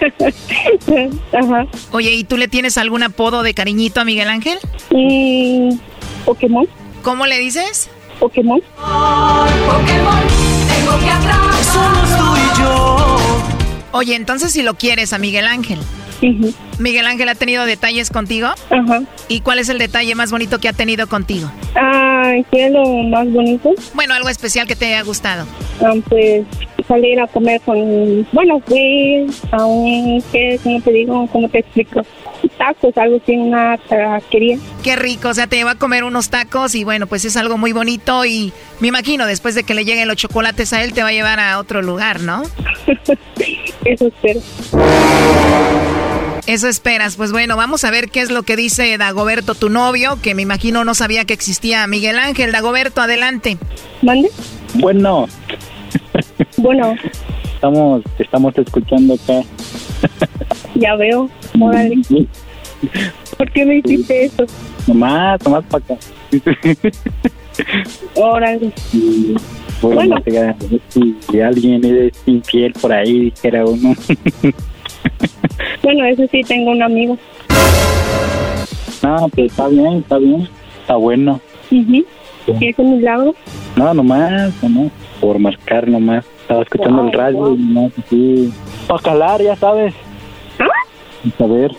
Ajá. 1.32 1.66
Oye, 1.92 2.10
¿y 2.10 2.24
tú 2.24 2.36
le 2.36 2.48
tienes 2.48 2.76
algún 2.76 3.04
apodo 3.04 3.44
de 3.44 3.54
cariñito 3.54 4.00
a 4.00 4.04
Miguel 4.04 4.28
Ángel? 4.28 4.58
Mm, 4.90 5.76
Pokémon. 6.24 6.66
¿Cómo 7.02 7.26
le 7.26 7.38
dices? 7.38 7.88
Pokémon. 8.18 8.60
Somos 11.72 12.18
tú 12.18 12.36
y 12.36 12.60
yo. 12.60 13.23
Oye, 13.96 14.16
entonces 14.16 14.52
si 14.52 14.64
lo 14.64 14.74
quieres 14.74 15.12
a 15.12 15.18
Miguel 15.18 15.46
Ángel. 15.46 15.78
¿Miguel 16.80 17.06
Ángel 17.06 17.28
ha 17.28 17.36
tenido 17.36 17.64
detalles 17.64 18.10
contigo? 18.10 18.48
Ajá. 18.48 19.02
¿Y 19.28 19.38
cuál 19.38 19.60
es 19.60 19.68
el 19.68 19.78
detalle 19.78 20.16
más 20.16 20.32
bonito 20.32 20.58
que 20.58 20.68
ha 20.68 20.72
tenido 20.72 21.06
contigo? 21.06 21.48
Ah, 21.76 22.32
¿qué 22.50 22.66
es 22.66 22.72
lo 22.72 22.84
más 23.04 23.30
bonito? 23.30 23.72
Bueno, 23.94 24.14
algo 24.14 24.28
especial 24.28 24.66
que 24.66 24.74
te 24.74 24.86
haya 24.86 25.02
gustado. 25.02 25.46
Ah, 25.80 25.92
pues 26.08 26.44
salir 26.88 27.20
a 27.20 27.28
comer 27.28 27.60
con, 27.60 28.26
bueno, 28.32 28.60
fui 28.66 29.26
a 29.52 29.64
un, 29.64 30.20
¿qué, 30.32 30.58
¿cómo 30.64 30.80
te 30.80 30.90
digo? 30.90 31.28
¿Cómo 31.28 31.48
te 31.48 31.60
explico? 31.60 32.04
Tacos, 32.48 32.96
algo 32.96 33.18
así, 33.22 33.36
una 33.36 33.78
taquería. 33.88 34.58
Qué 34.82 34.96
rico, 34.96 35.28
o 35.28 35.34
sea, 35.34 35.46
te 35.46 35.56
lleva 35.56 35.72
a 35.72 35.74
comer 35.78 36.04
unos 36.04 36.30
tacos 36.30 36.74
y 36.74 36.84
bueno, 36.84 37.06
pues 37.06 37.24
es 37.24 37.36
algo 37.36 37.58
muy 37.58 37.72
bonito 37.72 38.24
y 38.24 38.52
me 38.80 38.88
imagino 38.88 39.26
después 39.26 39.54
de 39.54 39.64
que 39.64 39.74
le 39.74 39.84
lleguen 39.84 40.08
los 40.08 40.16
chocolates 40.16 40.72
a 40.72 40.82
él 40.82 40.92
te 40.92 41.02
va 41.02 41.08
a 41.08 41.12
llevar 41.12 41.40
a 41.40 41.58
otro 41.58 41.82
lugar, 41.82 42.20
¿no? 42.20 42.42
Eso 43.84 44.06
espero. 44.06 44.40
Eso 46.46 46.68
esperas. 46.68 47.16
Pues 47.16 47.32
bueno, 47.32 47.56
vamos 47.56 47.84
a 47.84 47.90
ver 47.90 48.10
qué 48.10 48.20
es 48.20 48.30
lo 48.30 48.42
que 48.42 48.56
dice 48.56 48.96
Dagoberto, 48.98 49.54
tu 49.54 49.70
novio, 49.70 50.18
que 50.22 50.34
me 50.34 50.42
imagino 50.42 50.84
no 50.84 50.94
sabía 50.94 51.24
que 51.24 51.32
existía 51.32 51.86
Miguel 51.86 52.18
Ángel. 52.18 52.52
Dagoberto, 52.52 53.00
adelante. 53.00 53.56
¿Mande? 54.02 54.30
Bueno. 54.74 55.26
Bueno. 56.56 56.94
Estamos, 57.54 58.02
estamos 58.18 58.58
escuchando 58.58 59.14
acá. 59.14 59.40
Ya 60.74 60.96
veo. 60.96 61.30
Órale. 61.60 61.96
¿Por 63.36 63.50
qué 63.52 63.64
me 63.64 63.76
hiciste 63.76 64.26
eso? 64.26 64.44
Nomás, 64.86 65.42
nomás 65.44 65.64
para 65.64 65.84
acá. 65.84 65.96
Órale. 68.14 68.72
Bueno, 69.80 70.16
si 71.28 71.40
alguien 71.40 71.84
es 71.84 72.12
infiel 72.26 72.72
por 72.72 72.92
ahí, 72.92 73.30
dijera 73.30 73.64
uno. 73.64 73.94
Bueno, 75.82 76.04
eso 76.06 76.22
sí, 76.30 76.40
tengo 76.42 76.70
un 76.70 76.82
amigo. 76.82 77.18
No, 79.02 79.28
pues 79.28 79.50
está 79.50 79.68
bien, 79.68 79.98
está 79.98 80.16
bien. 80.18 80.48
Está 80.80 80.96
bueno. 80.96 81.40
Uh 81.70 82.02
¿Es 82.60 82.78
un 82.78 82.96
milagro? 82.96 83.34
No, 83.76 83.92
nomás, 83.94 84.52
nomás. 84.62 84.90
Por 85.20 85.38
marcar 85.38 85.86
nomás. 85.88 86.24
Estaba 86.42 86.62
escuchando 86.62 87.02
Wow, 87.02 87.06
el 87.10 87.12
radio 87.18 87.36
wow. 87.36 87.54
y 87.54 87.58
nomás 87.58 87.92
así. 87.98 88.52
Para 88.88 89.02
calar, 89.02 89.42
ya 89.42 89.56
sabes. 89.56 89.94
A 90.58 90.64
ver. 91.46 91.70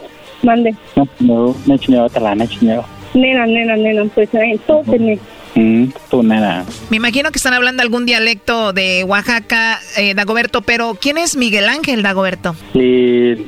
Mande. 0.44 0.76
No, 0.96 1.08
no, 1.20 1.56
me 1.66 1.80
chineo, 1.80 2.10
talana, 2.10 2.48
chineo. 2.48 2.86
Nena, 3.14 3.46
nena, 3.46 3.76
nena, 3.78 4.04
pues 4.14 4.30
entonces, 4.34 5.20
Mm, 5.56 5.86
tú 6.12 6.22
nada. 6.22 6.66
Me 6.90 6.98
imagino 6.98 7.32
que 7.32 7.38
están 7.38 7.54
hablando 7.54 7.82
algún 7.82 8.06
dialecto 8.06 8.74
de 8.74 9.06
Oaxaca, 9.06 9.80
eh, 9.98 10.14
Dagoberto, 10.14 10.62
pero 10.62 10.98
¿quién 11.00 11.18
es 11.18 11.38
Miguel 11.38 11.70
Ángel, 11.70 12.04
Dagoberto? 12.04 12.56
Y 12.74 13.48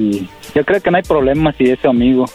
yo 0.55 0.65
creo 0.65 0.81
que 0.81 0.91
no 0.91 0.97
hay 0.97 1.03
problema 1.03 1.53
si 1.57 1.65
es 1.65 1.79
su 1.79 1.87
amigo. 1.89 2.25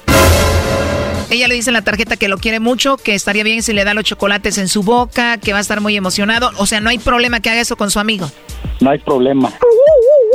Ella 1.28 1.48
le 1.48 1.56
dice 1.56 1.70
en 1.70 1.74
la 1.74 1.82
tarjeta 1.82 2.16
que 2.16 2.28
lo 2.28 2.38
quiere 2.38 2.60
mucho, 2.60 2.96
que 2.96 3.14
estaría 3.14 3.42
bien 3.42 3.62
si 3.62 3.72
le 3.72 3.84
da 3.84 3.94
los 3.94 4.04
chocolates 4.04 4.58
en 4.58 4.68
su 4.68 4.84
boca, 4.84 5.38
que 5.38 5.52
va 5.52 5.58
a 5.58 5.60
estar 5.60 5.80
muy 5.80 5.96
emocionado. 5.96 6.50
O 6.58 6.66
sea, 6.66 6.80
no 6.80 6.88
hay 6.88 6.98
problema 6.98 7.40
que 7.40 7.50
haga 7.50 7.60
eso 7.60 7.76
con 7.76 7.90
su 7.90 7.98
amigo. 7.98 8.30
No 8.80 8.90
hay 8.90 8.98
problema. 8.98 9.52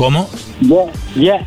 ¿Cómo? 0.00 0.28
Yeah, 0.62 0.90
yeah. 1.14 1.46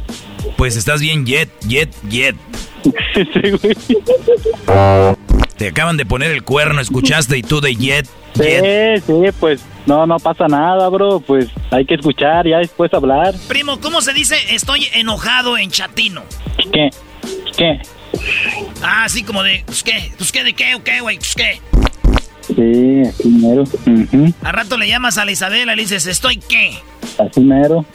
Pues 0.58 0.76
estás 0.76 1.01
bien 1.01 1.26
yet, 1.26 1.49
yet, 1.68 1.89
yet. 2.08 2.36
Te 5.58 5.70
acaban 5.70 5.97
de 5.97 6.06
poner 6.06 6.30
el 6.30 6.43
cuerno, 6.43 6.80
escuchaste 6.80 7.36
y 7.36 7.41
tú 7.41 7.62
de 7.62 7.76
yet, 7.76 8.08
yet. 8.36 9.01
Sí, 9.01 9.06
sí, 9.08 9.32
pues 9.39 9.66
no, 9.88 10.06
no 10.06 10.18
pasa 10.18 10.47
nada, 10.47 10.88
bro. 10.89 11.20
Pues 11.20 11.47
hay 11.72 11.88
que 11.88 11.95
escuchar, 11.95 12.47
ya 12.47 12.60
después 12.60 12.93
hablar. 12.93 13.34
Primo, 13.47 13.80
¿cómo 13.80 14.01
se 14.01 14.14
dice 14.14 14.36
estoy 14.51 14.88
enojado 14.93 15.58
en 15.58 15.72
chatino? 15.72 16.22
¿Qué? 16.72 16.91
¿Qué? 17.58 17.82
Ah, 18.84 19.06
así 19.06 19.24
como 19.24 19.41
de, 19.41 19.64
pues 19.66 19.82
qué, 19.82 20.14
pues 20.16 20.32
qué, 20.32 20.43
de 20.43 20.54
qué, 20.54 20.76
o 20.76 20.84
qué, 20.84 21.01
güey, 21.01 21.18
pues 21.18 21.34
qué. 21.34 21.60
Sí, 22.47 23.01
así 23.07 23.29
mero. 23.29 23.63
Al 24.43 24.53
rato 24.53 24.77
le 24.77 24.87
llamas 24.87 25.17
a 25.17 25.25
la 25.25 25.31
Isabela 25.31 25.73
y 25.73 25.75
le 25.75 25.81
dices, 25.83 26.05
¿estoy 26.05 26.37
qué? 26.37 26.77
Así 27.17 27.41
mero. 27.41 27.85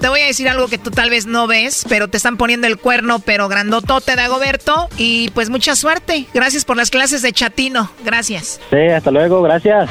Te 0.00 0.08
voy 0.08 0.20
a 0.20 0.26
decir 0.26 0.48
algo 0.48 0.68
que 0.68 0.78
tú 0.78 0.90
tal 0.90 1.10
vez 1.10 1.26
no 1.26 1.48
ves, 1.48 1.84
pero 1.88 2.06
te 2.06 2.16
están 2.16 2.36
poniendo 2.36 2.68
el 2.68 2.78
cuerno, 2.78 3.18
pero 3.18 3.48
grandotote, 3.48 4.14
Dagoberto. 4.14 4.88
Y 4.96 5.30
pues 5.30 5.50
mucha 5.50 5.74
suerte. 5.74 6.26
Gracias 6.32 6.64
por 6.64 6.76
las 6.76 6.90
clases 6.90 7.20
de 7.22 7.32
chatino. 7.32 7.90
Gracias. 8.04 8.60
Sí, 8.70 8.76
hasta 8.76 9.10
luego, 9.10 9.42
gracias. 9.42 9.90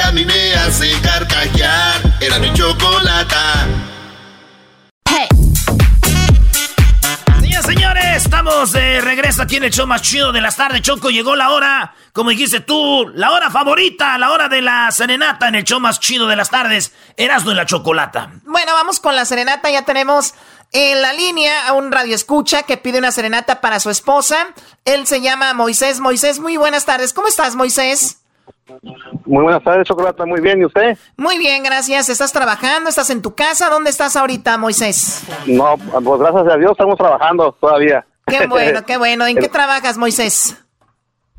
que 0.00 0.08
a 0.08 0.12
mí 0.12 0.24
me 0.24 0.54
hace 0.54 0.90
carcajear. 1.02 2.00
Era 2.20 2.38
mi 2.38 2.52
chocolata. 2.52 3.66
estamos 8.16 8.72
de 8.72 9.00
regreso 9.00 9.42
aquí 9.42 9.56
en 9.56 9.64
el 9.64 9.70
show 9.70 9.86
más 9.86 10.02
chido 10.02 10.30
de 10.30 10.40
las 10.40 10.56
tardes. 10.56 10.82
Choco, 10.82 11.10
llegó 11.10 11.36
la 11.36 11.50
hora, 11.50 11.94
como 12.12 12.30
dijiste 12.30 12.60
tú, 12.60 13.10
la 13.14 13.32
hora 13.32 13.50
favorita, 13.50 14.18
la 14.18 14.30
hora 14.30 14.48
de 14.48 14.60
la 14.60 14.90
serenata 14.90 15.48
en 15.48 15.54
el 15.54 15.64
show 15.64 15.80
más 15.80 16.00
chido 16.00 16.26
de 16.26 16.36
las 16.36 16.50
tardes. 16.50 16.92
Erasmo 17.16 17.50
en 17.50 17.56
la 17.56 17.66
chocolata. 17.66 18.30
Bueno, 18.44 18.74
vamos 18.74 19.00
con 19.00 19.16
la 19.16 19.24
serenata. 19.24 19.70
Ya 19.70 19.86
tenemos 19.86 20.34
en 20.72 21.00
la 21.00 21.12
línea 21.12 21.66
a 21.66 21.72
un 21.72 21.90
radio 21.90 22.14
escucha 22.14 22.62
que 22.64 22.76
pide 22.76 22.98
una 22.98 23.10
serenata 23.10 23.60
para 23.60 23.80
su 23.80 23.90
esposa. 23.90 24.48
Él 24.84 25.06
se 25.06 25.20
llama 25.20 25.54
Moisés. 25.54 26.00
Moisés, 26.00 26.40
muy 26.40 26.56
buenas 26.56 26.84
tardes. 26.84 27.12
¿Cómo 27.12 27.28
estás, 27.28 27.56
Moisés? 27.56 28.19
Muy 29.26 29.42
buenas 29.42 29.62
tardes, 29.62 29.86
Chocolata. 29.86 30.24
Muy 30.26 30.40
bien, 30.40 30.60
¿y 30.60 30.64
usted? 30.64 30.96
Muy 31.16 31.38
bien, 31.38 31.62
gracias. 31.62 32.08
¿Estás 32.08 32.32
trabajando? 32.32 32.88
¿Estás 32.88 33.10
en 33.10 33.22
tu 33.22 33.34
casa? 33.34 33.68
¿Dónde 33.68 33.90
estás 33.90 34.16
ahorita, 34.16 34.56
Moisés? 34.58 35.22
No, 35.46 35.76
pues 35.76 36.20
gracias 36.20 36.46
a 36.52 36.56
Dios 36.56 36.72
estamos 36.72 36.96
trabajando 36.96 37.52
todavía. 37.60 38.04
Qué 38.26 38.46
bueno, 38.48 38.84
qué 38.86 38.96
bueno. 38.96 39.26
¿En 39.26 39.36
qué 39.36 39.48
trabajas, 39.48 39.98
Moisés? 39.98 40.56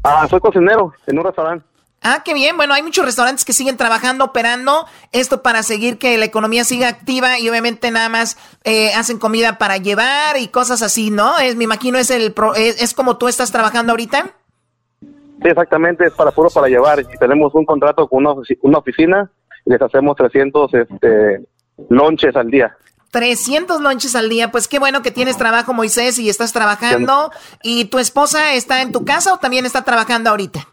Ah, 0.03 0.27
soy 0.29 0.39
cocinero 0.39 0.93
en 1.07 1.19
un 1.19 1.25
restaurante. 1.25 1.65
Ah, 2.03 2.23
qué 2.25 2.33
bien. 2.33 2.57
Bueno, 2.57 2.73
hay 2.73 2.81
muchos 2.81 3.05
restaurantes 3.05 3.45
que 3.45 3.53
siguen 3.53 3.77
trabajando, 3.77 4.25
operando 4.25 4.87
esto 5.11 5.43
para 5.43 5.61
seguir 5.61 5.99
que 5.99 6.17
la 6.17 6.25
economía 6.25 6.63
siga 6.63 6.87
activa 6.87 7.37
y 7.37 7.47
obviamente 7.47 7.91
nada 7.91 8.09
más 8.09 8.37
eh, 8.63 8.91
hacen 8.95 9.19
comida 9.19 9.59
para 9.59 9.77
llevar 9.77 10.35
y 10.37 10.47
cosas 10.47 10.81
así, 10.81 11.11
¿no? 11.11 11.37
Es, 11.37 11.55
me 11.55 11.63
imagino 11.65 11.99
es 11.99 12.09
el 12.09 12.33
pro- 12.33 12.55
es, 12.55 12.81
es 12.81 12.95
como 12.95 13.17
tú 13.17 13.27
estás 13.27 13.51
trabajando 13.51 13.91
ahorita. 13.93 14.31
Sí, 15.41 15.47
exactamente, 15.49 16.05
es 16.05 16.13
para 16.13 16.31
puro 16.31 16.49
para 16.49 16.67
llevar. 16.67 16.99
Y 16.99 17.17
tenemos 17.17 17.53
un 17.55 17.65
contrato 17.65 18.07
con 18.07 18.19
una, 18.25 18.31
ofici- 18.35 18.59
una 18.61 18.77
oficina 18.77 19.29
y 19.65 19.71
les 19.71 19.81
hacemos 19.81 20.15
300 20.15 20.73
este, 20.73 21.41
lonches 21.89 22.35
al 22.35 22.49
día. 22.51 22.75
300 23.11 23.81
lonches 23.81 24.15
al 24.15 24.29
día. 24.29 24.51
Pues 24.51 24.67
qué 24.67 24.79
bueno 24.79 25.01
que 25.01 25.11
tienes 25.11 25.37
trabajo, 25.37 25.73
Moisés, 25.73 26.17
y 26.19 26.29
estás 26.29 26.53
trabajando. 26.53 27.31
¿Y 27.63 27.85
tu 27.85 27.99
esposa 27.99 28.53
está 28.53 28.81
en 28.81 28.91
tu 28.91 29.03
casa 29.03 29.33
o 29.33 29.37
también 29.37 29.65
está 29.65 29.83
trabajando 29.83 30.29
ahorita? 30.29 30.67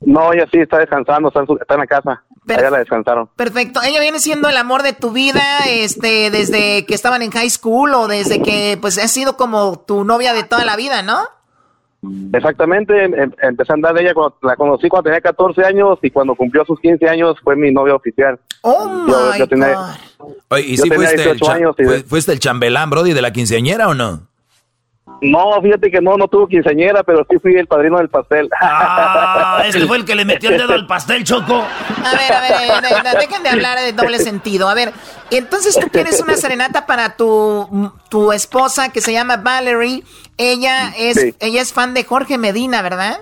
No, 0.00 0.32
ella 0.32 0.46
sí 0.50 0.58
está 0.60 0.78
descansando, 0.78 1.28
está 1.28 1.40
en, 1.40 1.46
su- 1.46 1.58
está 1.60 1.74
en 1.74 1.80
la 1.80 1.86
casa. 1.86 2.22
Allá 2.48 2.70
la 2.70 2.78
descansaron. 2.78 3.28
Perfecto. 3.36 3.80
Ella 3.82 4.00
viene 4.00 4.18
siendo 4.18 4.48
el 4.48 4.56
amor 4.56 4.82
de 4.82 4.92
tu 4.92 5.10
vida, 5.10 5.42
este, 5.68 6.30
desde 6.30 6.86
que 6.86 6.94
estaban 6.94 7.22
en 7.22 7.30
high 7.30 7.50
school 7.50 7.92
o 7.94 8.08
desde 8.08 8.40
que, 8.42 8.78
pues, 8.80 8.98
ha 8.98 9.06
sido 9.08 9.36
como 9.36 9.78
tu 9.80 10.04
novia 10.04 10.32
de 10.32 10.42
toda 10.44 10.64
la 10.64 10.74
vida, 10.76 11.02
¿no? 11.02 11.18
Exactamente, 12.32 13.04
em- 13.04 13.32
empecé 13.42 13.72
a 13.72 13.74
andar 13.74 13.92
de 13.94 14.02
ella 14.02 14.14
cuando 14.14 14.34
la 14.42 14.56
conocí 14.56 14.88
cuando 14.88 15.10
tenía 15.10 15.20
14 15.20 15.62
años 15.64 15.98
y 16.02 16.10
cuando 16.10 16.34
cumplió 16.34 16.64
sus 16.64 16.80
15 16.80 17.06
años 17.08 17.36
fue 17.44 17.56
mi 17.56 17.70
novia 17.70 17.94
oficial. 17.94 18.38
Oh 18.62 19.06
yo, 19.06 19.36
yo 19.36 19.46
tenía, 19.48 19.76
Oye, 20.48 20.62
¿y 20.62 20.76
Yo 20.76 20.82
si 20.84 20.88
tenía 20.88 20.96
fuiste 21.08 21.22
el, 21.22 21.36
18 21.38 21.44
cha- 21.44 21.52
años 21.54 21.74
y- 21.78 21.84
fue- 21.84 22.02
fuiste 22.02 22.32
el 22.32 22.40
chambelán, 22.40 22.88
Brody, 22.90 23.12
de 23.12 23.20
la 23.22 23.32
quinceañera 23.32 23.88
o 23.88 23.94
no? 23.94 24.28
No, 25.22 25.60
fíjate 25.60 25.90
que 25.90 26.00
no, 26.00 26.16
no 26.16 26.28
tuvo 26.28 26.46
quinceañera, 26.48 27.02
pero 27.02 27.26
sí 27.28 27.36
fui 27.38 27.54
el 27.54 27.66
padrino 27.66 27.98
del 27.98 28.08
pastel. 28.08 28.48
Ah, 28.58 29.62
ese 29.66 29.86
fue 29.86 29.98
el 29.98 30.06
que 30.06 30.14
le 30.14 30.24
metió 30.24 30.48
el 30.48 30.56
dedo 30.56 30.72
al 30.72 30.86
pastel, 30.86 31.24
Choco. 31.24 31.56
A 31.56 32.10
ver, 32.16 32.32
a 32.32 32.40
ver, 32.40 32.82
de- 32.82 33.10
de- 33.10 33.18
dejen 33.18 33.42
de 33.42 33.50
hablar 33.50 33.78
de 33.78 33.92
doble 33.92 34.18
sentido. 34.18 34.70
A 34.70 34.74
ver, 34.74 34.92
entonces 35.30 35.78
tú 35.78 35.88
quieres 35.90 36.22
una 36.22 36.36
serenata 36.36 36.86
para 36.86 37.16
tu, 37.16 37.92
tu 38.08 38.32
esposa 38.32 38.90
que 38.90 39.02
se 39.02 39.12
llama 39.12 39.36
Valerie. 39.36 40.02
Ella 40.42 40.94
es, 40.96 41.20
Sí. 41.20 41.34
ella 41.38 41.60
es 41.60 41.72
fan 41.74 41.92
de 41.92 42.04
Jorge 42.04 42.38
Medina, 42.38 42.80
¿verdad? 42.80 43.18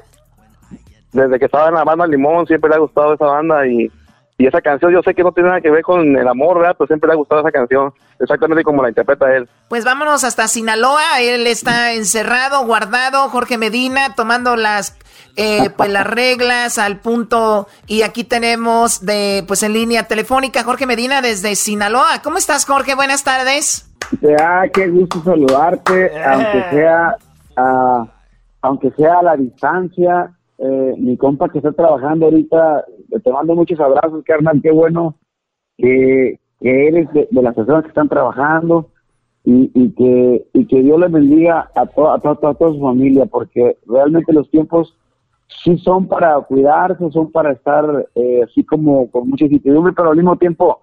Desde 1.13 1.39
que 1.39 1.47
estaba 1.47 1.69
en 1.69 1.75
la 1.75 1.85
banda 1.85 2.07
Limón 2.07 2.47
siempre 2.47 2.69
le 2.71 2.77
ha 2.77 2.79
gustado 2.79 3.15
esa 3.15 3.25
banda 3.25 3.67
y, 3.67 3.91
y 4.37 4.47
esa 4.47 4.61
canción 4.61 4.93
yo 4.93 5.03
sé 5.03 5.15
que 5.15 5.23
no 5.25 5.33
tiene 5.33 5.49
nada 5.49 5.61
que 5.61 5.71
ver 5.71 5.83
con 5.83 6.17
el 6.17 6.29
amor, 6.29 6.59
¿verdad? 6.59 6.77
Pero 6.79 6.87
siempre 6.87 7.09
le 7.09 7.15
ha 7.15 7.17
gustado 7.17 7.41
esa 7.41 7.51
canción, 7.51 7.93
exactamente 8.21 8.63
como 8.63 8.83
la 8.83 8.91
interpreta 8.91 9.35
él. 9.35 9.49
Pues 9.69 9.85
vámonos 9.85 10.23
hasta 10.23 10.47
Sinaloa. 10.47 11.21
Él 11.21 11.47
está 11.49 11.93
encerrado, 11.95 12.65
guardado. 12.67 13.29
Jorge 13.31 13.59
Medina 13.59 14.15
tomando 14.15 14.55
las, 14.55 14.97
eh, 15.37 15.71
pues 15.77 15.91
las 15.91 16.07
reglas 16.07 16.79
al 16.79 17.01
punto. 17.01 17.67
Y 17.89 18.03
aquí 18.03 18.23
tenemos 18.23 19.05
de, 19.05 19.45
pues 19.49 19.63
en 19.65 19.73
línea 19.73 20.05
telefónica 20.05 20.63
Jorge 20.63 20.87
Medina 20.87 21.21
desde 21.21 21.57
Sinaloa. 21.57 22.23
¿Cómo 22.23 22.37
estás, 22.39 22.65
Jorge? 22.65 22.95
Buenas 22.95 23.25
tardes. 23.25 23.88
Ah, 24.41 24.65
qué 24.73 24.89
gusto 24.89 25.21
saludarte, 25.21 26.11
aunque 26.25 26.63
sea, 26.71 27.17
ah, 27.57 28.07
aunque 28.63 28.91
sea 28.93 29.19
a 29.19 29.23
la 29.23 29.37
distancia. 29.37 30.33
Eh, 30.61 30.95
mi 30.99 31.17
compa 31.17 31.49
que 31.49 31.59
está 31.59 31.71
trabajando 31.71 32.25
ahorita, 32.27 32.85
te 33.23 33.33
mando 33.33 33.55
muchos 33.55 33.79
abrazos, 33.79 34.25
carnal, 34.25 34.61
qué 34.61 34.73
bueno 34.73 35.15
que, 35.77 36.41
que 36.61 36.89
eres 36.89 37.13
de, 37.13 37.29
de 37.31 37.43
las 37.43 37.55
personas 37.55 37.83
que 37.85 37.91
están 37.91 38.09
trabajando 38.09 38.89
y, 39.45 39.71
y 39.73 39.91
que 39.95 40.47
y 40.53 40.67
que 40.67 40.83
Dios 40.83 40.99
le 40.99 41.07
bendiga 41.07 41.71
a, 41.77 41.87
to- 41.87 42.11
a, 42.11 42.19
to- 42.19 42.49
a 42.49 42.55
toda 42.55 42.73
su 42.73 42.81
familia, 42.81 43.27
porque 43.27 43.79
realmente 43.87 44.33
los 44.33 44.51
tiempos 44.51 44.99
sí 45.63 45.79
son 45.79 46.09
para 46.09 46.35
cuidarse, 46.41 47.09
son 47.13 47.31
para 47.31 47.53
estar 47.53 48.09
eh, 48.17 48.41
así 48.43 48.65
como 48.65 49.09
con 49.13 49.29
mucha 49.29 49.45
incertidumbre, 49.45 49.93
pero 49.93 50.11
al 50.11 50.17
mismo 50.17 50.37
tiempo 50.37 50.81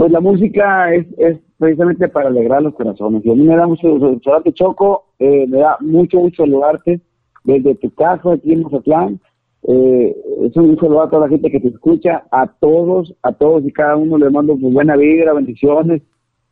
pues 0.00 0.12
la 0.12 0.20
música 0.20 0.94
es, 0.94 1.06
es 1.18 1.36
precisamente 1.58 2.08
para 2.08 2.30
alegrar 2.30 2.62
los 2.62 2.74
corazones. 2.74 3.22
Y 3.22 3.30
a 3.32 3.34
mí 3.34 3.42
me 3.42 3.54
da 3.54 3.66
mucho 3.66 3.98
saludarte, 3.98 4.54
Choco, 4.54 5.04
eh, 5.18 5.46
me 5.46 5.58
da 5.58 5.76
mucho, 5.80 6.20
mucho 6.20 6.42
saludarte 6.42 7.02
desde 7.44 7.74
tu 7.74 7.92
casa 7.92 8.32
aquí 8.32 8.54
en 8.54 8.62
Mazatlán. 8.62 9.20
Eh, 9.64 10.16
es 10.40 10.56
un 10.56 10.74
saludo 10.80 11.02
a 11.02 11.10
toda 11.10 11.26
la 11.26 11.28
gente 11.28 11.50
que 11.50 11.60
te 11.60 11.68
escucha, 11.68 12.24
a 12.30 12.46
todos, 12.46 13.14
a 13.22 13.32
todos 13.32 13.62
y 13.66 13.72
cada 13.74 13.96
uno 13.96 14.16
le 14.16 14.30
mando 14.30 14.56
pues, 14.58 14.72
buena 14.72 14.96
vibra, 14.96 15.34
bendiciones 15.34 16.00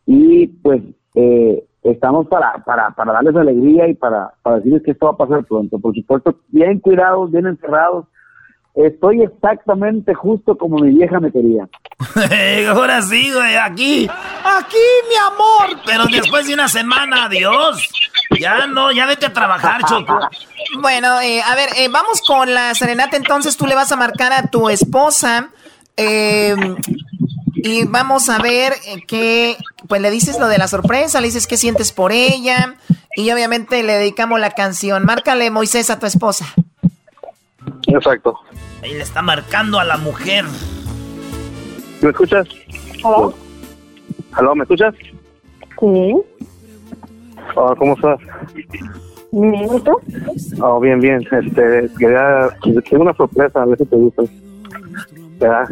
y 0.05 0.49
pues 0.49 0.83
eh, 1.15 1.65
estamos 1.85 2.27
para, 2.27 2.63
para, 2.67 2.91
para 2.91 3.15
darles 3.15 3.35
alegría 3.35 3.89
y 3.89 3.95
para, 3.95 4.31
para 4.43 4.57
decirles 4.57 4.83
que 4.83 4.91
esto 4.91 5.07
va 5.07 5.13
a 5.13 5.27
pasar 5.27 5.47
pronto. 5.47 5.79
Por 5.79 5.95
supuesto, 5.95 6.37
bien 6.49 6.81
cuidados, 6.81 7.31
bien 7.31 7.47
encerrados. 7.47 8.05
Estoy 8.75 9.23
exactamente 9.23 10.13
justo 10.13 10.59
como 10.59 10.81
mi 10.81 10.91
vieja 10.91 11.19
me 11.19 11.33
quería. 11.33 11.67
Ahora 12.69 13.03
sí, 13.03 13.33
güey, 13.33 13.57
aquí. 13.57 14.09
Aquí, 14.45 14.77
mi 15.09 15.17
amor. 15.17 15.81
Pero 15.85 16.07
después 16.07 16.47
de 16.47 16.55
una 16.55 16.69
semana, 16.69 17.25
adiós. 17.25 17.83
Ya 18.39 18.67
no, 18.67 18.93
ya 18.93 19.07
vete 19.07 19.27
a 19.27 19.33
trabajar, 19.33 19.83
Choco. 19.85 20.19
Bueno, 20.81 21.21
eh, 21.21 21.43
a 21.43 21.55
ver, 21.55 21.71
eh, 21.77 21.89
vamos 21.89 22.21
con 22.21 22.53
la 22.55 22.75
serenata. 22.75 23.17
Entonces 23.17 23.57
tú 23.57 23.67
le 23.67 23.75
vas 23.75 23.91
a 23.91 23.97
marcar 23.97 24.33
a 24.33 24.49
tu 24.49 24.69
esposa. 24.69 25.49
eh, 25.97 26.55
y 27.61 27.85
vamos 27.87 28.29
a 28.29 28.39
ver 28.39 28.73
eh, 28.87 29.03
qué. 29.07 29.57
Pues 29.89 30.01
le 30.01 30.11
dices 30.11 30.39
lo 30.39 30.47
de 30.47 30.59
la 30.59 30.69
sorpresa, 30.69 31.21
le 31.21 31.27
dices 31.27 31.49
qué 31.49 31.57
sientes 31.57 31.91
por 31.93 32.13
ella. 32.13 32.77
Y 33.17 33.31
obviamente 33.33 33.83
le 33.83 33.95
dedicamos 33.95 34.39
la 34.39 34.51
canción. 34.53 35.05
Márcale, 35.05 35.51
Moisés, 35.51 35.91
a 35.91 35.99
tu 35.99 36.07
esposa. 36.07 36.47
Exacto. 37.89 38.39
Ahí 38.83 38.95
le 38.95 39.03
está 39.03 39.23
marcando 39.23 39.81
a 39.81 39.85
la 39.85 39.97
mujer. 39.97 40.45
¿Me 42.03 42.11
escuchas? 42.11 42.47
¿Aló? 43.05 43.35
¿Aló, 44.33 44.55
me 44.55 44.63
escuchas? 44.63 44.95
Sí. 45.81 46.15
Oh, 47.57 47.75
¿Cómo 47.77 47.95
estás? 47.95 48.19
Bien, 49.33 49.65
¿y 49.75 49.81
tú? 49.81 49.93
Oh, 50.63 50.81
bien, 50.81 51.01
bien. 51.01 51.21
Este, 51.31 51.89
quería, 51.99 52.49
tengo 52.89 53.03
una 53.03 53.15
sorpresa, 53.15 53.63
a 53.63 53.67
ver 53.67 53.79
si 53.79 53.85
te 53.87 53.97
gusta. 53.97 54.23
¿Verdad? 55.39 55.69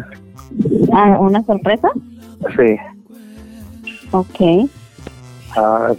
Ah, 0.92 1.16
¿Una 1.20 1.42
sorpresa? 1.44 1.88
Sí. 2.56 2.76
Ok. 4.12 4.68
Ah, 5.56 5.92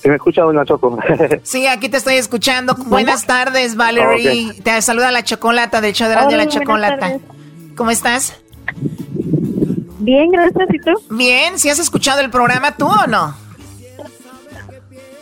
¿Sí 0.00 0.08
me 0.08 0.16
escucha, 0.16 0.42
doña 0.42 0.64
Choco? 0.64 0.98
Sí, 1.42 1.66
aquí 1.66 1.88
te 1.88 1.96
estoy 1.96 2.14
escuchando. 2.14 2.74
Buenas 2.86 3.26
tardes, 3.26 3.76
Valerie. 3.76 4.52
Te 4.62 4.80
saluda 4.82 5.10
la 5.10 5.22
chocolata 5.24 5.80
del 5.80 5.94
show 5.94 6.08
de 6.08 6.14
Radio 6.14 6.28
Hola, 6.28 6.36
la 6.44 6.46
Chocolata. 6.48 6.98
tardes. 6.98 7.22
¿Cómo 7.76 7.90
estás? 7.90 8.40
Bien, 10.04 10.30
gracias. 10.30 10.68
¿Y 10.70 10.78
tú? 10.80 10.92
Bien, 11.10 11.58
¿si 11.58 11.70
has 11.70 11.78
escuchado 11.78 12.20
el 12.20 12.28
programa 12.28 12.76
tú 12.76 12.86
o 12.86 13.06
no? 13.06 13.34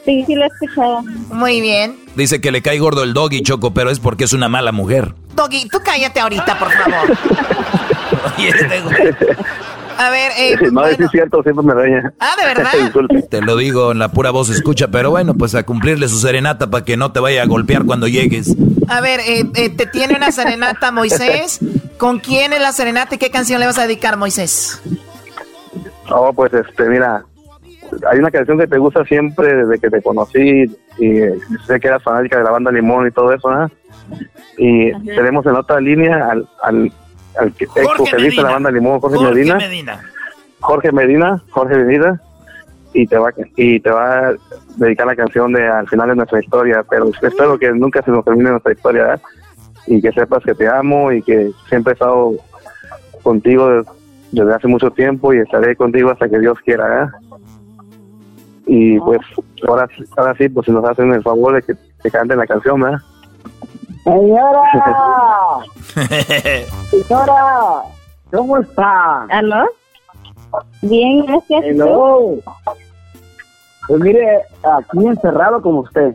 Sí, 0.04 0.24
sí 0.26 0.34
lo 0.34 0.42
he 0.42 0.48
escuchado. 0.48 1.02
Muy 1.30 1.60
bien. 1.60 1.96
Dice 2.16 2.40
que 2.40 2.50
le 2.50 2.62
cae 2.62 2.80
gordo 2.80 3.04
el 3.04 3.14
doggy, 3.14 3.42
Choco, 3.42 3.72
pero 3.72 3.90
es 3.90 4.00
porque 4.00 4.24
es 4.24 4.32
una 4.32 4.48
mala 4.48 4.72
mujer. 4.72 5.14
Doggy, 5.36 5.68
tú 5.68 5.78
cállate 5.84 6.18
ahorita, 6.18 6.58
por 6.58 6.72
favor. 6.72 7.16
Oye, 8.38 8.48
este 8.48 8.80
güey. 8.80 9.14
A 10.02 10.10
ver, 10.10 10.32
eh, 10.36 10.56
no, 10.72 10.84
es 10.84 10.98
cierto, 11.10 11.42
siempre 11.42 11.64
me 11.64 11.74
daña. 11.74 12.12
Ah, 12.18 12.34
¿de 12.38 12.46
verdad? 12.54 13.28
Te 13.30 13.40
lo 13.40 13.56
digo, 13.56 13.92
en 13.92 13.98
la 14.00 14.10
pura 14.10 14.30
voz 14.30 14.50
escucha, 14.50 14.88
pero 14.88 15.10
bueno, 15.10 15.34
pues 15.34 15.54
a 15.54 15.62
cumplirle 15.62 16.08
su 16.08 16.18
serenata 16.18 16.70
para 16.70 16.84
que 16.84 16.96
no 16.96 17.12
te 17.12 17.20
vaya 17.20 17.42
a 17.42 17.46
golpear 17.46 17.84
cuando 17.84 18.08
llegues. 18.08 18.56
a 18.88 19.00
ver, 19.00 19.20
eh, 19.20 19.46
eh, 19.54 19.70
te 19.70 19.86
tiene 19.86 20.16
una 20.16 20.32
serenata, 20.32 20.90
Moisés. 20.90 21.60
¿Con 21.98 22.18
quién 22.18 22.52
es 22.52 22.60
la 22.60 22.72
serenata 22.72 23.14
y 23.14 23.18
qué 23.18 23.30
canción 23.30 23.60
le 23.60 23.66
vas 23.66 23.78
a 23.78 23.82
dedicar, 23.82 24.16
Moisés? 24.16 24.82
Oh, 26.10 26.32
pues 26.32 26.52
este, 26.52 26.88
mira, 26.88 27.24
hay 28.10 28.18
una 28.18 28.30
canción 28.30 28.58
que 28.58 28.66
te 28.66 28.78
gusta 28.78 29.04
siempre 29.04 29.54
desde 29.54 29.78
que 29.78 29.88
te 29.88 30.02
conocí 30.02 30.64
y 30.98 31.18
eh, 31.18 31.34
sé 31.66 31.78
que 31.78 31.88
eras 31.88 32.02
fanática 32.02 32.38
de 32.38 32.44
la 32.44 32.50
banda 32.50 32.72
Limón 32.72 33.06
y 33.06 33.12
todo 33.12 33.32
eso, 33.32 33.48
¿ah? 33.48 33.70
Y 34.58 34.92
tenemos 35.04 35.46
en 35.46 35.56
otra 35.56 35.80
línea 35.80 36.28
al, 36.30 36.48
al, 36.62 36.92
al 37.38 37.52
que- 37.54 37.64
ex 37.64 37.98
vocalista 37.98 38.42
de 38.42 38.46
la 38.48 38.54
banda 38.54 38.70
Limón, 38.70 39.00
Jorge, 39.00 39.16
Jorge 39.16 39.34
Medina. 39.34 39.56
Medina. 39.56 40.00
Jorge 40.60 40.92
Medina, 40.92 41.42
Jorge 41.50 41.76
Medina. 41.76 42.20
y 42.94 43.06
te 43.06 43.16
va 43.16 43.30
y 43.56 43.80
te 43.80 43.90
va 43.90 44.28
a 44.28 44.34
dedicar 44.76 45.06
la 45.06 45.16
canción 45.16 45.52
de 45.52 45.66
al 45.66 45.88
final 45.88 46.10
de 46.10 46.16
nuestra 46.16 46.40
historia, 46.40 46.84
pero 46.88 47.08
espero 47.22 47.58
que 47.58 47.70
nunca 47.72 48.02
se 48.02 48.10
nos 48.10 48.22
termine 48.24 48.50
nuestra 48.50 48.72
historia 48.72 49.02
¿verdad? 49.02 49.22
y 49.86 50.02
que 50.02 50.12
sepas 50.12 50.42
que 50.44 50.54
te 50.54 50.68
amo 50.68 51.10
y 51.10 51.22
que 51.22 51.52
siempre 51.70 51.92
he 51.92 51.94
estado 51.94 52.32
contigo 53.22 53.82
desde 54.30 54.54
hace 54.54 54.68
mucho 54.68 54.90
tiempo 54.90 55.32
y 55.32 55.38
estaré 55.38 55.74
contigo 55.74 56.10
hasta 56.10 56.28
que 56.28 56.38
Dios 56.38 56.58
quiera. 56.64 56.86
¿verdad? 56.86 57.08
Y 58.66 58.98
pues 59.00 59.20
ahora, 59.66 59.88
ahora 60.16 60.34
sí, 60.36 60.48
pues 60.50 60.66
si 60.66 60.72
nos 60.72 60.84
hacen 60.84 61.12
el 61.12 61.22
favor 61.22 61.54
de 61.54 61.62
que 61.62 61.74
te 62.02 62.10
canten 62.10 62.38
la 62.38 62.46
canción, 62.46 62.78
¿verdad? 62.80 63.00
Señora, 64.04 64.62
señora, 66.90 67.82
¿cómo 68.32 68.58
está? 68.58 69.22
¿Aló? 69.30 69.64
Bien, 70.82 71.24
gracias. 71.24 71.64
Hello. 71.64 72.36
Pues 73.86 74.00
mire, 74.00 74.42
aquí 74.64 75.06
encerrado 75.06 75.62
como 75.62 75.80
usted. 75.80 76.14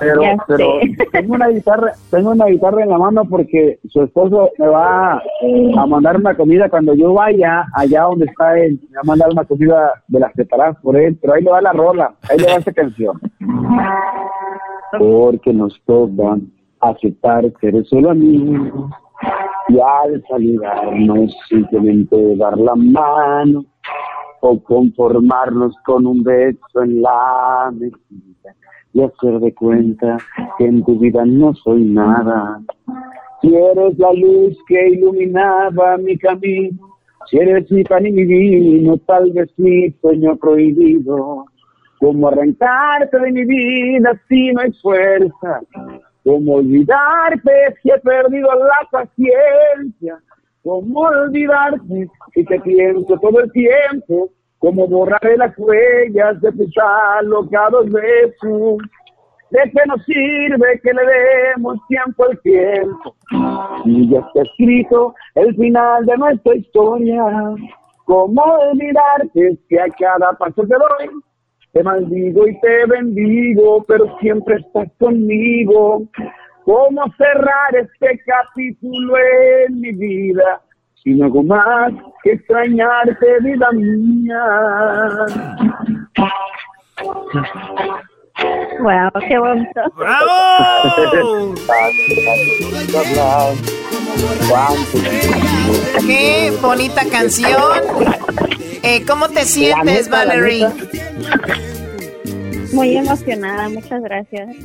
Pero, 0.00 0.22
pero 0.46 0.80
tengo 1.12 1.34
una 1.34 1.48
guitarra, 1.48 1.92
tengo 2.10 2.30
una 2.30 2.46
guitarra 2.46 2.82
en 2.82 2.90
la 2.90 2.98
mano 2.98 3.24
porque 3.24 3.78
su 3.88 4.02
esposo 4.02 4.50
me 4.58 4.68
va 4.68 5.14
a 5.14 5.86
mandar 5.86 6.16
una 6.16 6.34
comida 6.34 6.68
cuando 6.70 6.94
yo 6.94 7.12
vaya 7.12 7.66
allá 7.74 8.02
donde 8.02 8.26
está 8.26 8.58
él, 8.58 8.80
me 8.90 8.96
va 8.96 9.00
a 9.02 9.06
mandar 9.06 9.28
una 9.30 9.44
comida 9.44 9.92
de 10.08 10.20
las 10.20 10.32
preparadas 10.32 10.78
por 10.82 10.96
él, 10.96 11.18
pero 11.20 11.34
ahí 11.34 11.42
le 11.42 11.50
va 11.50 11.60
la 11.60 11.72
rola, 11.72 12.14
ahí 12.30 12.38
le 12.38 12.46
va 12.46 12.54
esa 12.54 12.72
canción. 12.72 13.20
Porque 14.98 15.52
nos 15.52 15.80
toca 15.84 16.38
aceptar 16.80 17.44
ser 17.60 17.84
solo 17.86 18.10
amigos 18.10 18.90
y 19.68 19.78
al 19.78 20.22
saludarnos 20.28 21.34
simplemente 21.48 22.36
dar 22.36 22.58
la 22.58 22.74
mano 22.74 23.64
o 24.40 24.62
conformarnos 24.62 25.74
con 25.84 26.06
un 26.06 26.22
beso 26.22 26.82
en 26.82 27.02
la 27.02 27.70
mejilla 27.72 28.54
y 28.92 29.02
hacer 29.02 29.40
de 29.40 29.54
cuenta 29.54 30.18
que 30.58 30.66
en 30.66 30.84
tu 30.84 30.98
vida 30.98 31.24
no 31.24 31.54
soy 31.54 31.84
nada. 31.84 32.60
Si 33.40 33.54
eres 33.54 33.98
la 33.98 34.12
luz 34.12 34.56
que 34.68 34.88
iluminaba 34.88 35.96
mi 35.98 36.16
camino, 36.18 36.78
si 37.30 37.38
eres 37.38 37.70
mi 37.70 37.82
pan 37.84 38.06
y 38.06 38.12
mi 38.12 38.24
vino, 38.24 38.98
tal 38.98 39.32
vez 39.32 39.50
mi 39.56 39.90
sueño 40.00 40.36
prohibido. 40.36 41.46
Como 41.98 42.28
arrancarte 42.28 43.18
de 43.18 43.30
mi 43.30 43.44
vida 43.44 44.20
si 44.28 44.52
no 44.52 44.60
hay 44.60 44.72
fuerza, 44.72 45.60
como 46.24 46.54
olvidarte 46.54 47.76
si 47.80 47.90
he 47.90 47.98
perdido 48.00 48.48
la 48.54 48.88
paciencia, 48.90 50.18
como 50.64 51.00
olvidarte 51.00 52.08
si 52.34 52.44
te 52.44 52.60
pienso 52.60 53.16
todo 53.18 53.40
el 53.40 53.52
tiempo, 53.52 54.30
como 54.62 54.86
borraré 54.86 55.36
las 55.36 55.52
huellas 55.58 56.40
de 56.40 56.52
tus 56.52 56.72
alocados 57.18 57.90
besos. 57.90 58.78
¿De 59.50 59.58
qué 59.72 59.80
nos 59.88 60.02
sirve 60.04 60.80
que 60.82 60.94
le 60.94 61.02
demos 61.04 61.78
tiempo 61.88 62.24
al 62.24 62.40
tiempo? 62.42 63.16
Y 63.84 64.08
ya 64.08 64.20
está 64.20 64.42
escrito 64.42 65.14
el 65.34 65.54
final 65.56 66.06
de 66.06 66.16
nuestra 66.16 66.54
historia. 66.54 67.24
¿Cómo 68.04 68.40
olvidarte 68.40 69.58
si 69.68 69.78
a 69.78 69.88
cada 69.98 70.32
paso 70.34 70.62
te 70.62 70.74
doy? 70.74 71.10
Te 71.72 71.82
maldigo 71.82 72.46
y 72.46 72.58
te 72.60 72.86
bendigo, 72.86 73.84
pero 73.88 74.16
siempre 74.20 74.60
estás 74.60 74.88
conmigo. 75.00 76.04
¿Cómo 76.64 77.02
cerrar 77.18 77.74
este 77.74 78.20
capítulo 78.24 79.14
en 79.66 79.80
mi 79.80 79.90
vida? 79.90 80.62
Si 81.02 81.10
no 81.14 81.26
hago 81.26 81.42
más 81.42 81.92
que 82.22 82.32
extrañarte, 82.32 83.26
vida 83.40 83.72
mía. 83.72 84.44
Wow, 88.80 89.10
qué 89.28 89.38
bonito. 89.38 89.80
¡Bravo! 89.96 91.54
Qué 96.06 96.52
bonita 96.62 97.02
canción. 97.10 97.72
Eh, 98.84 99.04
¿Cómo 99.06 99.28
te 99.28 99.44
sientes, 99.44 100.08
Valerie? 100.08 100.68
Muy 102.72 102.96
emocionada, 102.96 103.68
muchas 103.68 104.02
gracias. 104.02 104.56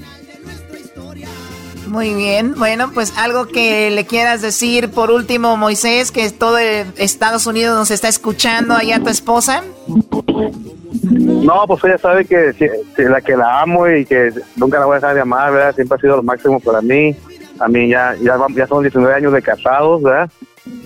Muy 1.88 2.14
bien. 2.14 2.55
Bueno, 2.55 2.92
pues 2.93 3.18
algo 3.18 3.47
que 3.47 3.89
le 3.92 4.05
quieras 4.05 4.42
decir 4.42 4.92
por 4.92 5.12
último, 5.12 5.58
Moisés, 5.58 6.12
que 6.12 6.30
todo 6.32 6.58
Estados 6.58 7.47
Unidos 7.47 7.78
nos 7.78 7.92
está 7.92 8.08
escuchando, 8.08 8.74
allá 8.74 9.00
tu 9.00 9.09
esposa. 9.09 9.64
No, 11.04 11.64
pues 11.68 11.84
ella 11.86 11.97
sabe 11.97 12.26
que, 12.26 12.54
si 12.54 13.04
la 13.04 13.22
que 13.22 13.38
la 13.38 13.62
amo 13.62 13.88
y 13.88 14.05
que 14.05 14.32
nunca 14.55 14.80
la 14.80 14.86
voy 14.86 14.93
a 14.93 15.00
dejar 15.00 15.16
de 15.16 15.22
amar, 15.22 15.54
¿verdad? 15.54 15.76
Siempre 15.76 15.97
ha 15.97 16.01
sido 16.01 16.18
lo 16.18 16.24
máximo 16.24 16.59
para 16.59 16.82
mí. 16.82 17.16
A 17.59 17.68
mí 17.68 17.89
ya, 17.89 18.16
ya, 18.22 18.38
ya 18.54 18.68
son 18.68 18.84
19 18.84 19.14
años 19.14 19.34
de 19.34 19.42
casados, 19.42 20.04
¿verdad? 20.04 20.30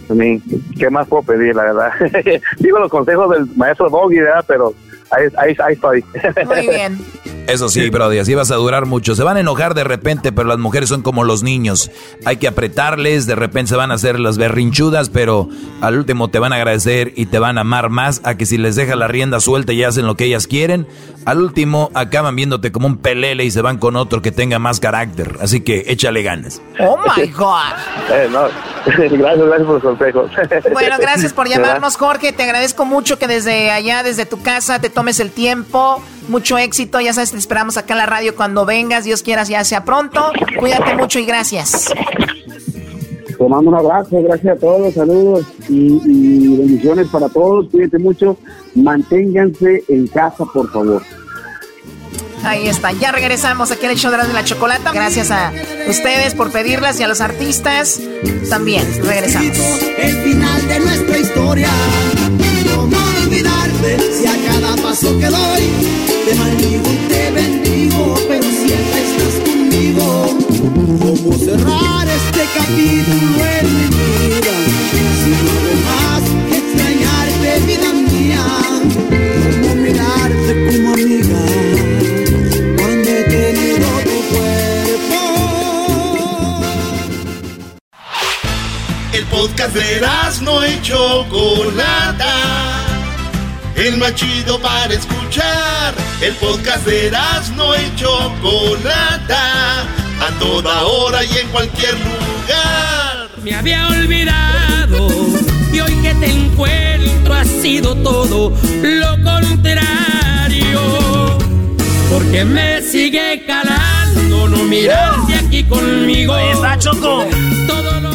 A 0.09 0.13
mí, 0.13 0.41
¿qué 0.77 0.89
más 0.89 1.07
puedo 1.07 1.23
pedir, 1.23 1.55
la 1.55 1.63
verdad? 1.63 1.91
Digo 2.59 2.79
los 2.79 2.91
consejos 2.91 3.29
del 3.31 3.47
maestro 3.55 3.89
Doggy, 3.89 4.19
¿verdad? 4.19 4.45
Pero 4.47 4.73
ahí, 5.11 5.25
ahí, 5.37 5.55
ahí 5.63 5.73
estoy. 5.73 6.03
Muy 6.45 6.67
bien. 6.67 6.99
Eso 7.47 7.69
sí, 7.69 7.89
Brody, 7.89 8.19
así 8.19 8.33
vas 8.33 8.51
a 8.51 8.55
durar 8.55 8.85
mucho. 8.85 9.15
Se 9.15 9.23
van 9.23 9.37
a 9.37 9.41
enojar 9.41 9.73
de 9.73 9.83
repente, 9.83 10.31
pero 10.31 10.47
las 10.47 10.59
mujeres 10.59 10.89
son 10.89 11.01
como 11.01 11.23
los 11.23 11.43
niños. 11.43 11.91
Hay 12.23 12.37
que 12.37 12.47
apretarles, 12.47 13.25
de 13.25 13.35
repente 13.35 13.69
se 13.69 13.75
van 13.75 13.91
a 13.91 13.95
hacer 13.95 14.19
las 14.19 14.37
berrinchudas, 14.37 15.09
pero 15.09 15.49
al 15.81 15.97
último 15.97 16.29
te 16.29 16.39
van 16.39 16.53
a 16.53 16.57
agradecer 16.57 17.13
y 17.15 17.25
te 17.25 17.39
van 17.39 17.57
a 17.57 17.61
amar 17.61 17.89
más 17.89 18.21
a 18.23 18.35
que 18.35 18.45
si 18.45 18.57
les 18.57 18.75
dejas 18.75 18.97
la 18.97 19.07
rienda 19.07 19.39
suelta 19.39 19.73
y 19.73 19.83
hacen 19.83 20.05
lo 20.05 20.15
que 20.15 20.25
ellas 20.25 20.47
quieren, 20.47 20.87
al 21.25 21.41
último 21.41 21.89
acaban 21.93 22.35
viéndote 22.35 22.71
como 22.71 22.87
un 22.87 22.97
pelele 22.97 23.43
y 23.43 23.51
se 23.51 23.61
van 23.61 23.77
con 23.77 23.95
otro 23.95 24.21
que 24.21 24.31
tenga 24.31 24.59
más 24.59 24.79
carácter. 24.79 25.37
Así 25.41 25.61
que 25.61 25.85
échale 25.87 26.23
ganas. 26.23 26.61
Oh 26.79 26.97
my 27.17 27.27
God. 27.27 27.73
Eh, 28.11 28.27
no, 28.31 28.43
gracias, 28.85 29.11
gracias 29.11 29.65
por 29.65 29.73
los 29.73 29.83
consejos. 29.83 30.31
Bueno, 30.73 30.95
gracias 30.99 31.33
por 31.33 31.47
llamarnos, 31.47 31.97
Jorge. 31.97 32.31
Te 32.33 32.43
agradezco 32.43 32.85
mucho 32.85 33.19
que 33.19 33.27
desde 33.27 33.71
allá, 33.71 34.03
desde 34.03 34.25
tu 34.25 34.41
casa, 34.41 34.79
te 34.79 34.89
tomes 34.89 35.19
el 35.19 35.31
tiempo. 35.31 36.01
Mucho 36.27 36.57
éxito. 36.57 36.99
Ya 36.99 37.13
sabes, 37.13 37.31
te 37.31 37.37
esperamos 37.37 37.77
acá 37.77 37.93
en 37.93 37.99
la 37.99 38.05
radio 38.05 38.35
cuando 38.35 38.65
vengas. 38.65 39.03
Dios 39.03 39.23
quiera, 39.23 39.43
ya 39.43 39.63
sea 39.63 39.83
pronto. 39.83 40.31
Cuídate 40.59 40.95
mucho 40.95 41.19
y 41.19 41.25
gracias. 41.25 41.93
Te 43.41 43.49
mando 43.49 43.71
un 43.71 43.75
abrazo, 43.75 44.21
gracias 44.21 44.55
a 44.55 44.59
todos, 44.59 44.93
saludos 44.93 45.47
y, 45.67 45.99
y 46.05 46.57
bendiciones 46.57 47.07
para 47.07 47.27
todos. 47.27 47.69
Cuídense 47.71 47.97
mucho, 47.97 48.37
manténganse 48.75 49.83
en 49.87 50.05
casa, 50.05 50.45
por 50.53 50.71
favor. 50.71 51.01
Ahí 52.43 52.67
está. 52.67 52.91
Ya 52.91 53.11
regresamos 53.11 53.71
aquí 53.71 53.87
el 53.87 53.95
show 53.95 54.11
de 54.11 54.17
la, 54.17 54.27
de 54.27 54.33
la 54.33 54.43
chocolata. 54.43 54.91
Gracias 54.91 55.31
a 55.31 55.51
ustedes 55.89 56.35
por 56.35 56.51
pedirlas 56.51 56.99
y 56.99 57.03
a 57.03 57.07
los 57.07 57.19
artistas 57.19 57.99
también. 58.47 58.85
Regresamos. 59.03 59.57
El 59.97 60.17
final 60.17 60.67
de 60.67 60.79
nuestra 60.79 61.17
historia. 61.17 61.69
¿Cómo 62.75 62.95
olvidarte 63.23 63.99
si 64.13 64.27
a 64.27 64.35
cada 64.51 64.75
paso 64.83 65.17
que 65.17 65.25
doy 65.25 65.63
te 66.27 66.35
maldigo 66.35 66.91
y 66.91 67.07
te 67.07 67.31
bendigo, 67.31 68.13
pero 68.27 68.43
siempre 68.43 69.01
estás 69.01 69.49
conmigo? 69.49 70.50
¿Cómo 70.61 71.33
cerrar 71.39 72.07
este 72.07 72.45
capítulo 72.55 73.43
en 73.43 73.65
mi 73.73 73.85
vida? 73.87 74.55
Si 75.23 75.31
no 75.31 75.49
hago 75.57 75.73
más 75.87 76.23
que 76.47 76.55
extrañarte, 76.59 77.49
vida 77.65 77.91
mía. 77.93 78.45
¿Cómo 79.63 79.73
mirarte 79.73 80.51
como 80.67 80.93
amiga 80.93 81.43
cuando 82.77 83.09
he 83.09 83.23
tenido 83.23 83.87
tu 84.05 84.17
cuerpo? 84.29 85.19
El 89.13 89.25
podcast 89.25 89.73
de 89.73 90.01
no 90.43 90.55
y 90.67 90.79
Chocolata. 90.83 92.35
El 93.75 93.97
más 93.97 94.13
chido 94.13 94.59
para 94.59 94.93
escuchar. 94.93 95.95
El 96.21 96.35
podcast 96.35 96.85
de 96.85 97.11
no 97.55 97.73
y 97.73 97.95
Chocolata. 97.95 99.87
A 100.21 100.29
toda 100.39 100.83
hora 100.83 101.23
y 101.23 101.37
en 101.37 101.47
cualquier 101.49 101.93
lugar. 101.99 103.29
Me 103.43 103.55
había 103.55 103.87
olvidado 103.87 105.07
y 105.73 105.79
hoy 105.79 105.95
que 106.01 106.13
te 106.15 106.29
encuentro 106.31 107.33
ha 107.33 107.43
sido 107.45 107.95
todo 107.95 108.53
lo 108.83 109.23
contrario. 109.23 110.81
Porque 112.11 112.45
me 112.45 112.81
sigue 112.81 113.43
calando 113.47 114.47
no 114.49 114.63
mirarte 114.65 115.35
aquí 115.35 115.63
conmigo. 115.63 116.33
Ahí 116.35 116.49
está, 116.51 116.77
Choco. 116.77 117.25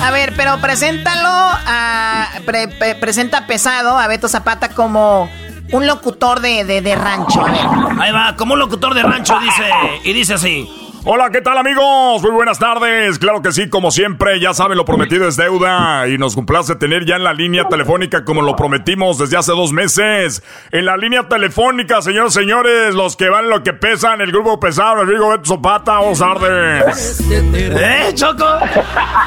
A 0.01 0.11
ver, 0.13 0.33
pero 0.37 0.59
preséntalo 0.61 1.29
a. 1.29 2.29
pre- 2.45 2.69
pre- 2.69 2.95
presenta 2.95 3.47
pesado 3.49 3.99
a 3.99 4.07
Beto 4.07 4.29
Zapata 4.29 4.69
como 4.69 5.29
un 5.73 5.87
locutor 5.87 6.41
de, 6.41 6.65
de- 6.65 6.83
de 6.83 6.95
rancho. 6.95 7.41
A 7.45 7.51
ver. 7.51 8.01
Ahí 8.01 8.13
va, 8.13 8.37
como 8.37 8.53
un 8.55 8.61
locutor 8.61 8.95
de 8.95 9.03
rancho 9.03 9.37
dice, 9.41 9.65
y 10.05 10.13
dice 10.13 10.35
así. 10.35 10.69
Hola, 11.09 11.31
¿qué 11.31 11.41
tal 11.41 11.57
amigos? 11.57 12.21
Muy 12.21 12.33
buenas 12.33 12.59
tardes. 12.59 13.21
Claro 13.21 13.41
que 13.41 13.53
sí, 13.53 13.71
como 13.71 13.93
siempre, 13.93 14.41
ya 14.41 14.53
saben, 14.53 14.77
lo 14.77 14.85
prometido 14.85 15.29
es 15.29 15.37
deuda 15.37 16.09
y 16.09 16.19
nos 16.19 16.35
complace 16.35 16.75
tener 16.75 17.07
ya 17.07 17.15
en 17.15 17.23
la 17.23 17.33
línea 17.33 17.69
telefónica 17.69 18.25
como 18.25 18.43
lo 18.43 18.57
prometimos 18.57 19.17
desde 19.17 19.37
hace 19.37 19.53
dos 19.53 19.73
meses. 19.73 20.43
En 20.73 20.85
la 20.85 20.97
línea 20.97 21.29
telefónica, 21.29 22.03
señores, 22.03 22.35
señores, 22.35 22.93
los 22.97 23.17
que 23.17 23.29
van 23.29 23.49
lo 23.49 23.63
que 23.63 23.73
pesan, 23.73 24.21
el 24.21 24.33
grupo 24.33 24.59
pesado, 24.59 25.03
el 25.03 25.07
Rigo 25.07 25.29
Beto 25.29 25.45
Zopata, 25.45 25.93
vamos 25.93 26.19
tardes. 26.19 27.21
¿Eh, 27.31 28.11
Choco? 28.15 28.45
Qué 28.75 28.81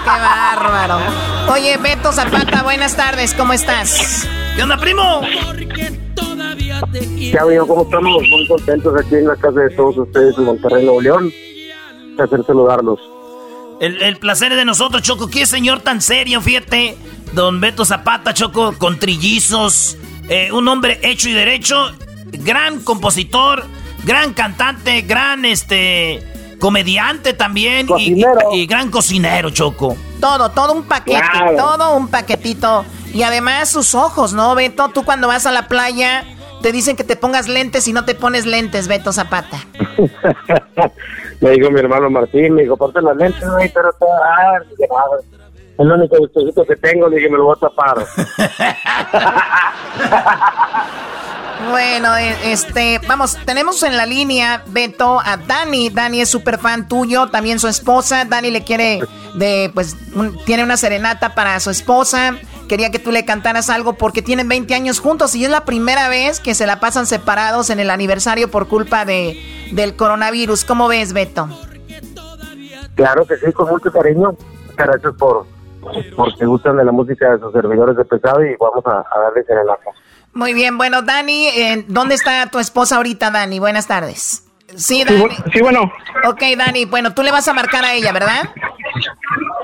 bárbaro. 0.05 0.99
Oye, 1.49 1.77
Beto 1.77 2.11
Zapata, 2.11 2.61
buenas 2.61 2.97
tardes, 2.97 3.33
¿cómo 3.33 3.53
estás? 3.53 4.27
¿Qué 4.57 4.63
onda, 4.63 4.75
primo? 4.75 5.21
¿Qué 6.91 7.39
amigo? 7.39 7.65
¿Cómo 7.65 7.83
estamos? 7.83 8.21
Muy 8.29 8.47
contentos 8.49 8.93
aquí 8.99 9.15
en 9.15 9.27
la 9.27 9.37
casa 9.37 9.61
de 9.61 9.69
todos 9.69 9.97
ustedes 9.97 10.37
en 10.37 10.43
Monterrey, 10.43 10.83
Nuevo 10.83 10.99
León. 10.99 11.31
Placer 12.27 12.45
saludarlos. 12.45 12.99
El, 13.79 14.01
el 14.01 14.17
placer 14.17 14.51
es 14.51 14.57
de 14.57 14.65
nosotros, 14.65 15.01
Choco. 15.01 15.27
Qué 15.29 15.45
señor 15.45 15.79
tan 15.79 16.01
serio, 16.01 16.41
fíjate. 16.41 16.97
Don 17.33 17.61
Beto 17.61 17.85
Zapata, 17.85 18.33
Choco, 18.33 18.73
con 18.77 18.99
trillizos. 18.99 19.95
eh, 20.27 20.51
un 20.51 20.67
hombre 20.67 20.99
hecho 21.03 21.27
y 21.29 21.33
derecho. 21.33 21.91
Gran 22.31 22.81
compositor, 22.81 23.65
gran 24.03 24.33
cantante, 24.33 25.01
gran 25.01 25.43
este 25.45 26.23
comediante 26.59 27.33
también. 27.33 27.87
y- 27.97 28.03
y- 28.09 28.21
Cocinero. 28.21 28.39
Y, 28.53 28.65
gran 28.67 28.91
cocinero, 28.91 29.49
Choco. 29.49 29.95
Todo, 30.19 30.51
todo 30.51 30.73
un 30.73 30.83
paquete, 30.83 31.21
Claro. 31.31 31.55
todo 31.57 31.95
un 31.95 32.09
paquetito. 32.09 32.83
Y 33.13 33.23
además 33.23 33.69
sus 33.69 33.95
ojos, 33.95 34.33
¿no, 34.33 34.53
Beto? 34.55 34.89
Tú 34.89 35.03
cuando 35.03 35.27
vas 35.27 35.45
a 35.47 35.51
la 35.51 35.67
playa 35.67 36.25
te 36.61 36.71
dicen 36.71 36.95
que 36.95 37.03
te 37.03 37.15
pongas 37.15 37.47
lentes 37.47 37.87
y 37.87 37.93
no 37.93 38.05
te 38.05 38.15
pones 38.15 38.45
lentes, 38.45 38.87
Beto 38.87 39.11
Zapata. 39.11 39.57
me 41.41 41.51
dijo 41.51 41.71
mi 41.71 41.79
hermano 41.79 42.09
Martín, 42.09 42.55
me 42.55 42.63
dijo, 42.63 42.77
ponte 42.77 43.01
las 43.01 43.15
lentes, 43.17 43.49
güey, 43.49 43.69
pero. 43.73 43.89
Ah, 44.01 44.59
dije, 44.69 44.87
"Ah, 44.91 45.03
es 45.19 45.25
el 45.79 45.91
único 45.91 46.17
gustosito 46.17 46.65
que 46.65 46.75
tengo, 46.75 47.07
le 47.07 47.17
dije, 47.17 47.29
me 47.29 47.37
lo 47.37 47.45
voy 47.45 47.55
a 47.55 47.59
tapar. 47.59 47.97
Bueno, 51.67 52.15
eh, 52.15 52.35
este, 52.51 53.01
vamos, 53.07 53.37
tenemos 53.45 53.83
en 53.83 53.97
la 53.97 54.05
línea, 54.05 54.63
Beto, 54.67 55.19
a 55.19 55.35
Dani. 55.37 55.89
Dani 55.89 56.21
es 56.21 56.29
súper 56.29 56.57
fan 56.57 56.87
tuyo, 56.87 57.27
también 57.27 57.59
su 57.59 57.67
esposa. 57.67 58.23
Dani 58.25 58.49
le 58.49 58.63
quiere, 58.63 59.01
de, 59.35 59.69
pues, 59.73 59.95
un- 60.15 60.37
tiene 60.45 60.63
una 60.63 60.77
serenata 60.77 61.35
para 61.35 61.59
su 61.59 61.69
esposa. 61.69 62.35
Quería 62.69 62.91
que 62.91 62.99
tú 62.99 63.11
le 63.11 63.25
cantaras 63.25 63.69
algo 63.69 63.93
porque 63.93 64.21
tienen 64.21 64.47
20 64.47 64.73
años 64.73 64.99
juntos 64.99 65.35
y 65.35 65.43
es 65.43 65.51
la 65.51 65.65
primera 65.65 66.07
vez 66.07 66.39
que 66.39 66.55
se 66.55 66.65
la 66.65 66.79
pasan 66.79 67.05
separados 67.07 67.69
en 67.71 67.79
el 67.79 67.89
aniversario 67.89 68.49
por 68.49 68.67
culpa 68.67 69.03
de, 69.05 69.69
del 69.73 69.95
coronavirus. 69.95 70.63
¿Cómo 70.65 70.87
ves, 70.87 71.11
Beto? 71.13 71.49
Claro 72.95 73.25
que 73.25 73.35
sí, 73.37 73.51
con 73.51 73.69
mucho 73.69 73.91
cariño. 73.91 74.35
Gracias 74.77 75.13
por 75.17 75.45
porque 76.15 76.45
gustan 76.45 76.75
de 76.77 76.83
la 76.83 76.91
música 76.91 77.31
de 77.31 77.39
sus 77.39 77.53
servidores 77.53 77.95
de 77.95 78.03
pesado 78.05 78.43
y 78.45 78.55
vamos 78.59 78.85
a, 78.85 78.99
a 78.99 79.19
darle 79.23 79.43
serenata. 79.45 79.83
Muy 80.39 80.53
bien, 80.53 80.77
bueno, 80.77 81.01
Dani, 81.01 81.47
eh, 81.47 81.83
¿dónde 81.89 82.15
está 82.15 82.45
tu 82.45 82.59
esposa 82.59 82.95
ahorita, 82.95 83.29
Dani? 83.29 83.59
Buenas 83.59 83.87
tardes. 83.87 84.45
Sí, 84.73 85.03
Dani. 85.03 85.25
Sí, 85.51 85.59
bueno. 85.61 85.91
Ok, 86.25 86.41
Dani, 86.57 86.85
bueno, 86.85 87.13
tú 87.13 87.23
le 87.23 87.31
vas 87.33 87.45
a 87.49 87.53
marcar 87.53 87.83
a 87.83 87.93
ella, 87.93 88.13
¿verdad? 88.13 88.49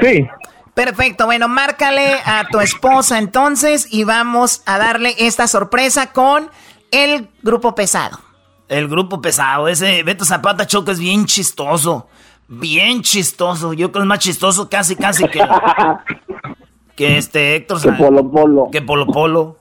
Sí. 0.02 0.28
Perfecto, 0.74 1.28
bueno, 1.28 1.48
márcale 1.48 2.18
a 2.26 2.48
tu 2.52 2.60
esposa 2.60 3.20
entonces 3.20 3.88
y 3.90 4.04
vamos 4.04 4.64
a 4.66 4.78
darle 4.78 5.16
esta 5.18 5.48
sorpresa 5.48 6.12
con 6.12 6.50
el 6.92 7.30
grupo 7.42 7.74
pesado. 7.74 8.20
El 8.68 8.90
grupo 8.90 9.22
pesado, 9.22 9.70
ese 9.70 10.04
Beto 10.04 10.26
Zapata 10.26 10.68
Choco 10.68 10.92
es 10.92 11.00
bien 11.00 11.26
chistoso. 11.26 12.10
Bien 12.50 13.02
chistoso. 13.02 13.72
Yo 13.72 13.94
creo 13.94 14.02
que 14.02 14.08
es 14.08 14.10
más 14.10 14.20
chistoso 14.20 14.68
casi, 14.68 14.98
casi 14.98 15.26
que. 15.30 15.40
que 16.98 17.18
este 17.18 17.56
Héctor 17.56 17.82
Que 17.82 17.94
Polo 17.94 18.30
Polo. 18.30 18.70
Que 18.74 18.82
Polo 18.82 19.08
Polo. 19.08 19.60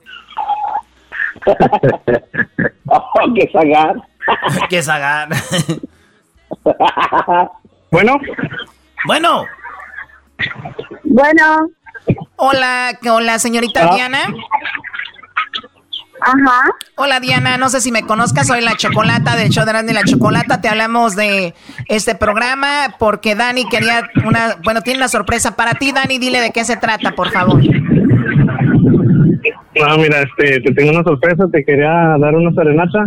Oh, 2.87 3.33
que 3.35 3.49
sagar. 3.51 3.95
que 4.69 4.81
Zagar. 4.83 5.29
Bueno. 7.91 8.19
Bueno. 9.05 9.45
Bueno. 11.03 11.69
Hola, 12.35 12.97
con 13.01 13.25
la 13.25 13.39
señorita 13.39 13.87
Ah. 13.89 13.95
Diana. 13.95 14.19
Ajá. 16.21 16.61
Hola 16.95 17.19
Diana, 17.19 17.57
no 17.57 17.69
sé 17.69 17.79
si 17.81 17.91
me 17.91 18.03
conozcas, 18.03 18.47
soy 18.47 18.61
la 18.61 18.75
Chocolata 18.75 19.35
del 19.35 19.49
show 19.49 19.63
de 19.65 19.73
Randy 19.73 19.93
la 19.93 20.03
Chocolata. 20.03 20.59
Te 20.59 20.67
hablamos 20.67 21.15
de 21.15 21.53
este 21.87 22.15
programa 22.15 22.95
porque 22.97 23.35
Dani 23.35 23.65
quería 23.69 24.09
una, 24.25 24.55
bueno, 24.63 24.81
tiene 24.81 24.97
una 24.97 25.07
sorpresa 25.07 25.55
para 25.55 25.75
ti. 25.75 25.91
Dani, 25.91 26.17
dile 26.17 26.41
de 26.41 26.51
qué 26.51 26.65
se 26.65 26.77
trata, 26.77 27.11
por 27.11 27.31
favor. 27.31 27.61
Ah, 29.83 29.95
mira, 29.97 30.21
este, 30.21 30.61
te 30.61 30.73
tengo 30.73 30.91
una 30.91 31.03
sorpresa, 31.03 31.47
te 31.51 31.63
quería 31.63 32.15
dar 32.19 32.35
una 32.35 32.51
serenata, 32.53 33.05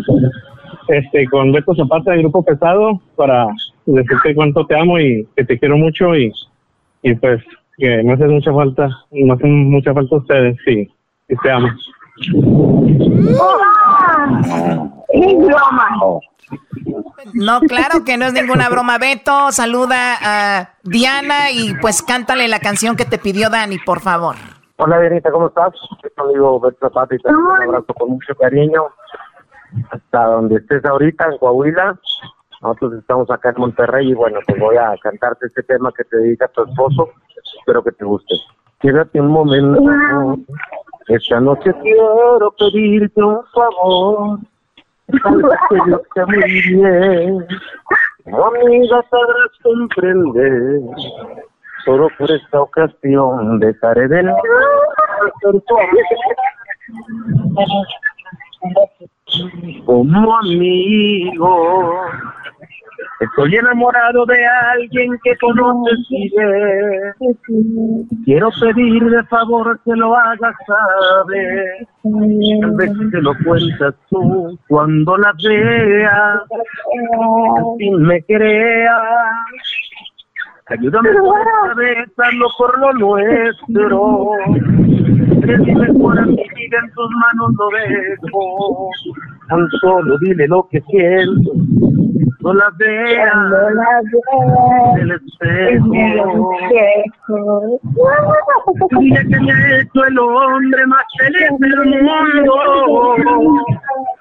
este, 0.88 1.26
con 1.26 1.52
Beto 1.52 1.74
Zapata 1.74 2.12
del 2.12 2.20
Grupo 2.20 2.44
Pesado, 2.44 3.00
para 3.16 3.46
decirte 3.86 4.34
cuánto 4.34 4.66
te 4.66 4.78
amo 4.78 4.98
y 4.98 5.26
que 5.36 5.44
te 5.44 5.58
quiero 5.58 5.76
mucho 5.76 6.14
y, 6.14 6.32
y 7.02 7.14
pues 7.14 7.42
que 7.78 8.02
me 8.02 8.12
hacen 8.12 8.30
mucha 8.30 8.52
falta, 8.52 8.90
me 9.10 9.32
hacen 9.32 9.70
mucha 9.70 9.94
falta 9.94 10.16
ustedes, 10.16 10.56
sí, 10.64 10.88
y 11.28 11.36
te 11.36 11.50
amo. 11.50 11.68
No, 17.34 17.60
claro 17.60 18.04
que 18.04 18.16
no 18.16 18.26
es 18.26 18.32
ninguna 18.32 18.68
broma. 18.68 18.98
Beto, 18.98 19.52
saluda 19.52 20.16
a 20.20 20.70
Diana 20.82 21.50
y 21.50 21.74
pues 21.80 22.02
cántale 22.02 22.48
la 22.48 22.58
canción 22.58 22.96
que 22.96 23.04
te 23.04 23.18
pidió 23.18 23.50
Dani, 23.50 23.78
por 23.78 24.00
favor. 24.00 24.36
Hola, 24.80 25.00
Dianita, 25.00 25.32
¿cómo 25.32 25.48
estás? 25.48 25.72
Soy 26.00 26.10
tu 26.14 26.22
amigo 26.22 26.60
Beto 26.60 26.78
Zapata 26.78 27.12
y 27.12 27.18
te 27.18 27.34
un 27.34 27.62
abrazo 27.62 27.92
con 27.94 28.10
mucho 28.10 28.32
cariño 28.36 28.84
hasta 29.90 30.24
donde 30.24 30.54
estés 30.58 30.84
ahorita, 30.84 31.30
en 31.32 31.38
Coahuila. 31.38 31.98
Nosotros 32.62 32.94
estamos 33.00 33.28
acá 33.28 33.50
en 33.50 33.60
Monterrey 33.60 34.10
y 34.10 34.14
bueno, 34.14 34.38
pues 34.46 34.60
voy 34.60 34.76
a 34.76 34.94
cantarte 35.02 35.46
este 35.46 35.64
tema 35.64 35.90
que 35.96 36.04
te 36.04 36.18
dedica 36.18 36.46
tu 36.48 36.62
esposo. 36.62 37.08
Espero 37.58 37.82
que 37.82 37.90
te 37.90 38.04
guste. 38.04 38.36
Quédate 38.78 39.20
un 39.20 39.32
momento. 39.32 39.82
Esta 41.08 41.40
noche 41.40 41.74
quiero 41.82 42.54
pedirte 42.56 43.20
un 43.20 43.44
favor. 43.52 44.38
Que 45.08 45.90
yo 45.90 46.00
sé 46.14 46.24
muy 46.24 46.62
bien. 46.62 47.46
Amiga 48.26 49.04
sabrás 49.10 49.50
comprender. 49.60 50.82
Solo 51.84 52.08
por 52.18 52.30
esta 52.30 52.60
ocasión 52.60 53.58
dejaré 53.60 54.08
de 54.08 54.22
lado. 54.22 54.38
Como 59.84 60.36
amigo. 60.38 62.04
Estoy 63.20 63.56
enamorado 63.56 64.24
de 64.26 64.46
alguien 64.46 65.10
que 65.24 65.36
conoces 65.38 65.98
y 66.08 66.30
ves. 66.36 67.14
Quiero 68.24 68.48
pedir 68.60 69.10
de 69.10 69.24
favor 69.24 69.80
que 69.84 69.92
lo 69.96 70.14
hagas 70.14 70.54
saber. 70.66 71.86
Tal 72.60 72.70
vez 72.76 72.92
te 73.10 73.20
lo 73.20 73.32
cuentas 73.44 73.94
tú 74.08 74.56
cuando 74.68 75.16
la 75.16 75.32
veas. 75.42 76.42
Al 77.18 78.00
me 78.00 78.22
creas. 78.22 79.02
Ayúdame 80.70 81.10
esta 81.10 81.74
vez, 81.76 82.08
por 82.58 82.78
lo 82.78 82.92
nuestro. 82.94 84.30
Que 85.42 85.56
mi 85.58 85.74
mejor 85.74 86.18
amiga 86.18 86.78
en 86.82 86.90
tus 86.94 87.10
manos 87.10 87.54
lo 87.58 87.68
dejo. 87.70 88.90
Tan 89.48 89.66
solo 89.80 90.18
dile 90.18 90.46
lo 90.46 90.68
que 90.70 90.80
siento. 90.82 91.52
No 92.48 92.54
la 92.54 92.70
veas 92.78 93.30
en 94.94 95.00
el 95.02 95.10
espejo. 95.12 95.92
Dile 98.98 99.22
que 99.28 99.38
me 99.38 99.52
ha 99.52 99.80
hecho 99.80 100.04
el 100.06 100.18
hombre 100.18 100.86
más 100.86 101.04
feliz 101.18 101.50
del 101.58 101.76
mundo 102.00 102.54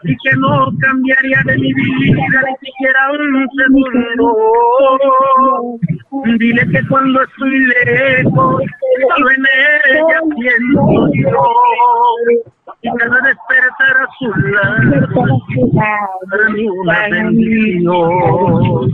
y 0.04 0.14
que 0.18 0.36
no 0.40 0.68
cambiaría 0.82 1.42
de 1.46 1.58
mi 1.58 1.74
vida 1.74 2.44
ni 2.50 2.56
siquiera 2.68 3.00
un 3.14 3.48
segundo. 3.64 4.28
Dile 6.38 6.64
que 6.70 6.86
cuando 6.90 7.22
estoy 7.22 7.60
lejos, 7.66 8.62
solo 9.16 9.32
en 9.32 9.46
ella 9.96 10.20
siento 10.36 10.84
yo. 11.14 12.57
Y 12.82 12.90
cada 12.98 13.22
despertar 13.22 13.98
a 13.98 14.08
su 14.20 14.28
lado, 14.52 15.08
para 16.30 16.50
mí 16.50 16.68
una 16.68 17.08
bendición. 17.10 18.92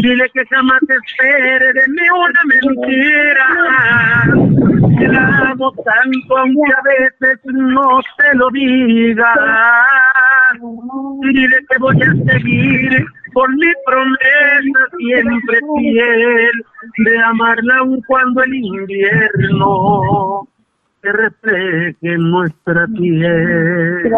Dile 0.00 0.30
que 0.32 0.46
jamás 0.46 0.80
espere 0.82 1.72
de 1.72 1.88
mí 1.88 2.02
una 2.16 2.42
mentira. 2.46 3.46
Que 4.98 5.08
la 5.08 5.50
amo 5.50 5.72
tanto, 5.72 6.38
aunque 6.38 6.72
a 6.72 6.82
veces 6.82 7.38
no 7.44 8.00
te 8.16 8.34
lo 8.36 8.48
diga. 8.50 9.34
Dile 11.22 11.56
que 11.68 11.78
voy 11.78 12.02
a 12.02 12.14
seguir 12.32 13.04
por 13.32 13.48
mi 13.54 13.72
promesa 13.86 14.80
siempre 14.96 15.58
fiel 15.78 16.64
de 16.98 17.22
amarla 17.22 17.76
aun 17.78 18.02
cuando 18.06 18.42
el 18.42 18.54
invierno 18.54 20.48
se 21.02 21.12
refleje 21.12 22.18
nuestra 22.18 22.86
piel. 22.96 24.12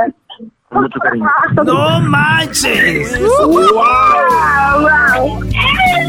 Con 0.69 0.83
mucho 0.83 0.99
cariño. 1.01 1.27
¡No 1.65 2.01
manches! 2.01 3.21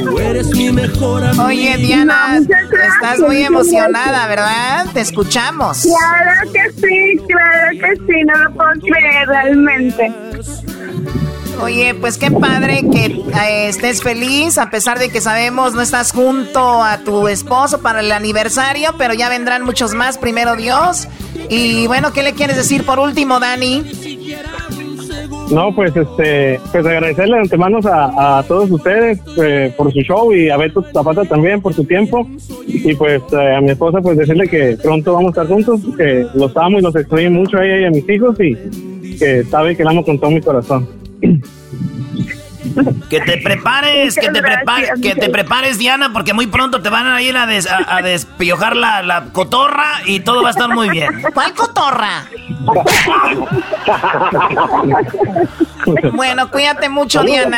Tú 0.03 0.19
eres 0.19 0.56
mi 0.56 0.72
mejor 0.72 1.23
amigo. 1.23 1.45
Oye, 1.45 1.77
Diana, 1.77 2.38
estás 2.38 3.19
muy 3.19 3.43
emocionada, 3.43 4.27
¿verdad? 4.27 4.85
Te 4.93 5.02
escuchamos. 5.02 5.84
Claro 5.84 6.52
que 6.52 6.72
sí, 6.73 7.19
claro 7.27 7.72
que 7.72 7.95
sí, 7.95 8.23
no 8.23 8.38
lo 8.43 8.52
puedo 8.53 8.72
creer 8.81 9.27
realmente. 9.27 10.14
Oye, 11.62 11.94
pues 11.94 12.18
qué 12.18 12.32
padre 12.32 12.82
que 12.92 13.06
eh, 13.06 13.68
estés 13.68 14.02
feliz, 14.02 14.58
a 14.58 14.70
pesar 14.72 14.98
de 14.98 15.10
que 15.10 15.22
sabemos 15.22 15.74
no 15.74 15.82
estás 15.82 16.12
junto 16.12 16.84
a 16.84 17.00
tu 17.00 17.28
esposo 17.28 17.82
para 17.82 18.00
el 18.00 18.12
aniversario, 18.12 18.92
pero 18.98 19.14
ya 19.14 19.30
vendrán 19.30 19.64
muchos 19.64 19.94
más, 19.94 20.18
primero 20.18 20.56
Dios. 20.56 21.08
Y 21.50 21.86
bueno, 21.88 22.14
¿qué 22.14 22.24
le 22.24 22.34
quieres 22.34 22.58
decir 22.58 22.84
por 22.84 22.98
último, 22.98 23.40
Dani? 23.40 23.84
No, 25.52 25.76
pues 25.76 25.96
este, 25.96 26.60
pues 26.72 26.86
agradecerle 26.86 27.36
de 27.36 27.42
antemano 27.42 27.80
a, 27.84 28.44
todos 28.48 28.72
ustedes 28.72 29.20
eh, 29.38 29.74
por 29.76 29.92
su 29.92 30.00
show 30.00 30.34
y 30.34 30.50
a 30.50 30.58
Beto 30.58 30.82
Zapata 30.94 31.26
también 31.26 31.62
por 31.62 31.74
su 31.74 31.84
tiempo. 31.84 32.28
Y 32.66 32.96
pues 32.96 33.22
eh, 33.34 33.56
a 33.56 33.62
mi 33.62 33.72
esposa 33.72 34.00
pues 34.02 34.18
decirle 34.18 34.48
que 34.48 34.78
pronto 34.82 35.14
vamos 35.14 35.38
a 35.38 35.42
estar 35.42 35.48
juntos, 35.48 35.82
que 35.98 36.26
los 36.34 36.56
amo 36.56 36.80
y 36.80 36.82
los 36.82 36.96
extraño 36.96 37.32
mucho 37.32 37.58
a 37.58 37.66
ella 37.66 37.82
y 37.82 37.86
a 37.86 37.92
mis 37.92 38.10
hijos 38.10 38.36
y 38.40 38.56
que 39.18 39.44
sabe 39.44 39.76
que 39.76 39.84
la 39.84 39.92
amo 39.92 40.06
con 40.06 40.18
todo 40.18 40.32
mi 40.32 40.42
corazón. 40.42 41.01
Que 43.10 43.19
te 43.22 43.38
prepares, 43.39 44.15
que 44.15 44.30
te, 44.30 44.41
prepares, 44.41 44.91
que 45.02 45.15
te 45.15 45.30
prepares, 45.30 45.77
Diana, 45.80 46.14
porque 46.14 46.34
muy 46.34 46.48
pronto 46.48 46.81
te 46.81 46.89
van 46.89 47.07
a 47.07 47.22
ir 47.22 47.35
a, 47.35 47.45
des- 47.48 47.68
a, 47.69 47.98
a 47.98 48.02
despiojar 48.02 48.76
la, 48.76 49.02
la 49.02 49.26
cotorra 49.34 49.85
y 50.06 50.19
todo 50.22 50.41
va 50.43 50.49
a 50.49 50.52
estar 50.52 50.69
muy 50.69 50.89
bien. 50.89 51.22
¿Cuál 51.34 51.53
cotorra? 51.53 52.26
Bueno, 56.14 56.49
cuídate 56.52 56.89
mucho, 56.89 57.23
Diana. 57.23 57.57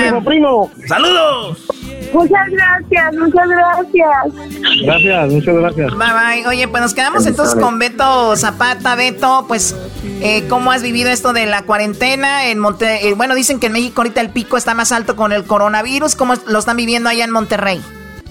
¡Saludos! 0.87 1.57
Muchas 2.13 2.49
gracias, 2.49 3.15
muchas 3.15 3.49
gracias. 3.49 4.83
Gracias, 4.83 5.31
muchas 5.31 5.55
gracias. 5.55 5.91
Bye 5.91 6.43
bye. 6.43 6.47
Oye, 6.47 6.67
pues 6.67 6.81
nos 6.81 6.93
quedamos 6.93 7.25
entonces 7.25 7.59
con 7.59 7.79
Beto 7.79 8.35
Zapata. 8.35 8.95
Beto, 8.95 9.45
pues, 9.47 9.75
eh, 10.21 10.47
¿cómo 10.47 10.71
has 10.71 10.83
vivido 10.83 11.09
esto 11.09 11.33
de 11.33 11.45
la 11.45 11.63
cuarentena 11.63 12.47
en 12.47 12.59
Monte? 12.59 13.07
eh, 13.07 13.13
bueno, 13.15 13.35
dicen 13.35 13.59
que 13.59 13.67
en 13.67 13.73
México 13.73 14.01
ahorita 14.01 14.21
el 14.21 14.29
pico 14.29 14.57
está 14.57 14.73
más 14.73 14.91
alto 14.91 15.15
con 15.15 15.31
el 15.31 15.43
coronavirus. 15.45 16.15
¿Cómo 16.15 16.35
lo 16.47 16.59
están 16.59 16.77
viviendo 16.77 17.09
allá 17.09 17.25
en 17.25 17.31
Monterrey? 17.31 17.81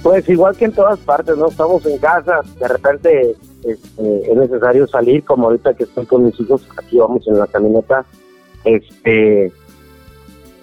Pues 0.02 0.28
igual 0.28 0.56
que 0.56 0.64
en 0.66 0.72
todas 0.72 0.98
partes, 1.00 1.36
¿no? 1.36 1.48
Estamos 1.48 1.84
en 1.86 1.98
casa, 1.98 2.40
de 2.58 2.68
repente 2.68 3.36
este, 3.64 4.32
es 4.32 4.36
necesario 4.36 4.86
salir, 4.88 5.24
como 5.24 5.46
ahorita 5.46 5.74
que 5.74 5.84
estoy 5.84 6.06
con 6.06 6.24
mis 6.24 6.38
hijos, 6.40 6.66
aquí 6.76 6.98
vamos 6.98 7.26
en 7.28 7.38
la 7.38 7.46
camioneta, 7.46 8.04
este, 8.64 9.52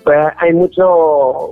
pues 0.03 0.17
hay 0.37 0.53
mucho 0.53 1.51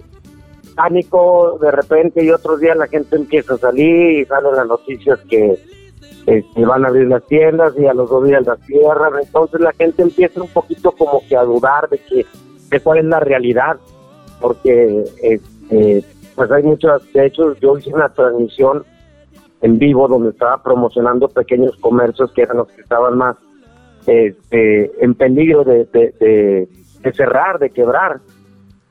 pánico 0.78 1.58
de 1.60 1.72
repente 1.72 2.24
y 2.24 2.30
otros 2.32 2.60
días 2.62 2.78
la 2.78 2.88
gente 2.88 3.16
empieza 3.18 3.56
a 3.56 3.58
salir 3.58 4.20
y 4.20 4.26
salen 4.26 4.56
las 4.56 4.68
noticias 4.68 5.20
que 5.30 5.58
este, 6.28 6.66
van 6.66 6.86
a 6.86 6.90
abrir 6.90 7.08
las 7.08 7.26
tiendas 7.26 7.74
y 7.78 7.86
a 7.88 7.94
los 7.94 8.10
dos 8.10 8.26
días 8.26 8.46
las 8.46 8.60
cierran, 8.66 9.14
entonces 9.22 9.60
la 9.60 9.74
gente 9.74 10.04
empieza 10.04 10.42
un 10.42 10.48
poquito 10.50 10.92
como 10.92 11.22
que 11.28 11.36
a 11.36 11.44
dudar 11.44 11.90
de 11.90 11.98
que 11.98 12.26
de 12.70 12.80
cuál 12.80 13.00
es 13.00 13.06
la 13.06 13.20
realidad, 13.20 13.78
porque 14.40 15.04
este, 15.22 16.04
pues 16.36 16.52
hay 16.52 16.64
muchas, 16.64 17.02
de 17.14 17.26
hecho 17.26 17.56
yo 17.56 17.78
hice 17.78 17.94
una 17.94 18.10
transmisión 18.10 18.84
en 19.62 19.80
vivo 19.80 20.08
donde 20.08 20.30
estaba 20.30 20.62
promocionando 20.62 21.28
pequeños 21.30 21.76
comercios 21.78 22.32
que 22.34 22.44
eran 22.44 22.58
los 22.58 22.68
que 22.68 22.82
estaban 22.82 23.18
más 23.18 23.36
este, 24.06 24.92
en 25.04 25.16
peligro 25.16 25.64
de, 25.64 25.86
de, 25.86 26.14
de- 26.20 26.70
de 27.02 27.14
cerrar, 27.14 27.60
de 27.60 27.70
quebrar. 27.70 28.20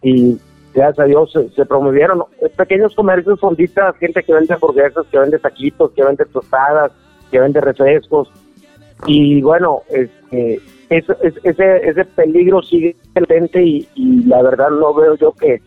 Y 0.01 0.39
gracias 0.81 0.99
a 1.05 1.09
Dios 1.09 1.33
se, 1.33 1.49
se 1.51 1.67
promovieron 1.67 2.23
pequeños 2.57 2.95
comercios, 2.95 3.41
fonditas, 3.41 3.97
gente 3.97 4.23
que 4.23 4.33
vende 4.35 4.55
hamburguesas, 4.55 5.07
que 5.11 5.19
vende 5.19 5.39
taquitos, 5.39 5.91
que 5.93 6.05
vende 6.05 6.25
tostadas, 6.27 6.93
que 7.31 7.41
vende 7.41 7.61
refrescos. 7.61 8.31
Y 9.07 9.43
bueno, 9.43 9.83
este, 9.91 10.61
eso- 10.91 11.17
es- 11.23 11.39
ese, 11.43 11.89
ese 11.89 12.05
peligro 12.05 12.63
sigue 12.63 12.95
latente 13.15 13.63
y, 13.63 13.89
y 13.95 14.25
la 14.25 14.43
verdad 14.43 14.71
no 14.71 14.95
veo 14.95 15.15
yo 15.17 15.33
que, 15.33 15.61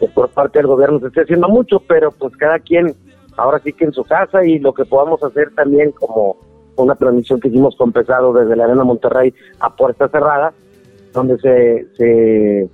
que 0.00 0.08
por 0.08 0.28
parte 0.30 0.58
del 0.58 0.66
gobierno 0.68 0.98
se 1.00 1.08
esté 1.08 1.22
haciendo 1.22 1.48
mucho, 1.48 1.80
pero 1.80 2.10
pues 2.12 2.36
cada 2.36 2.58
quien 2.58 2.94
ahora 3.36 3.60
sí 3.60 3.72
que 3.72 3.84
en 3.84 3.92
su 3.92 4.02
casa 4.04 4.44
y 4.44 4.58
lo 4.58 4.72
que 4.74 4.84
podamos 4.84 5.22
hacer 5.22 5.52
también 5.54 5.92
como 5.92 6.36
una 6.76 6.94
transmisión 6.94 7.40
que 7.40 7.48
hicimos 7.48 7.76
con 7.76 7.92
Pesado 7.92 8.32
desde 8.32 8.56
la 8.56 8.64
Arena 8.64 8.84
Monterrey 8.84 9.32
a 9.60 9.74
puerta 9.74 10.08
cerrada, 10.08 10.52
donde 11.12 11.38
se, 11.38 11.86
se 11.96 12.68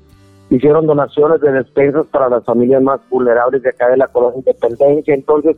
hicieron 0.56 0.86
donaciones 0.86 1.40
de 1.40 1.52
despensas 1.52 2.06
para 2.06 2.28
las 2.28 2.44
familias 2.44 2.82
más 2.82 3.00
vulnerables 3.08 3.62
de 3.62 3.70
acá 3.70 3.88
de 3.88 3.96
la 3.96 4.08
colonia 4.08 4.38
Independencia, 4.38 5.14
entonces 5.14 5.56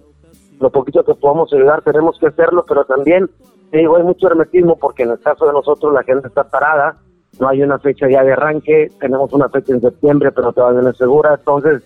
lo 0.60 0.70
poquito 0.70 1.04
que 1.04 1.14
podamos 1.14 1.52
ayudar 1.52 1.82
tenemos 1.82 2.18
que 2.18 2.28
hacerlo, 2.28 2.64
pero 2.66 2.84
también 2.84 3.28
digo, 3.72 3.96
hay 3.96 4.02
mucho 4.02 4.28
hermetismo 4.28 4.76
porque 4.76 5.02
en 5.02 5.10
el 5.10 5.20
caso 5.20 5.46
de 5.46 5.52
nosotros 5.52 5.92
la 5.92 6.02
gente 6.02 6.28
está 6.28 6.44
parada, 6.44 6.96
no 7.38 7.48
hay 7.48 7.62
una 7.62 7.78
fecha 7.78 8.08
ya 8.08 8.22
de 8.22 8.32
arranque, 8.32 8.90
tenemos 8.98 9.32
una 9.32 9.48
fecha 9.48 9.72
en 9.72 9.80
septiembre, 9.80 10.32
pero 10.32 10.52
todavía 10.52 10.82
no 10.82 10.90
es 10.90 10.96
segura, 10.96 11.34
entonces 11.34 11.82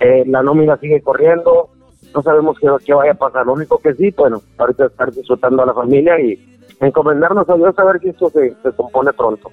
eh, 0.00 0.24
la 0.26 0.42
nómina 0.42 0.76
sigue 0.78 1.02
corriendo, 1.02 1.68
no 2.14 2.22
sabemos 2.22 2.58
qué, 2.58 2.68
qué 2.84 2.94
vaya 2.94 3.12
a 3.12 3.16
pasar, 3.16 3.46
lo 3.46 3.52
único 3.52 3.78
que 3.78 3.94
sí, 3.94 4.14
bueno, 4.16 4.40
ahorita 4.56 4.86
estar 4.86 5.12
disfrutando 5.12 5.62
a 5.62 5.66
la 5.66 5.74
familia 5.74 6.18
y 6.20 6.38
encomendarnos 6.80 7.48
a 7.48 7.56
Dios 7.56 7.78
a 7.78 7.84
ver 7.84 8.00
si 8.00 8.08
esto 8.08 8.30
se 8.30 8.54
compone 8.76 9.12
pronto. 9.12 9.50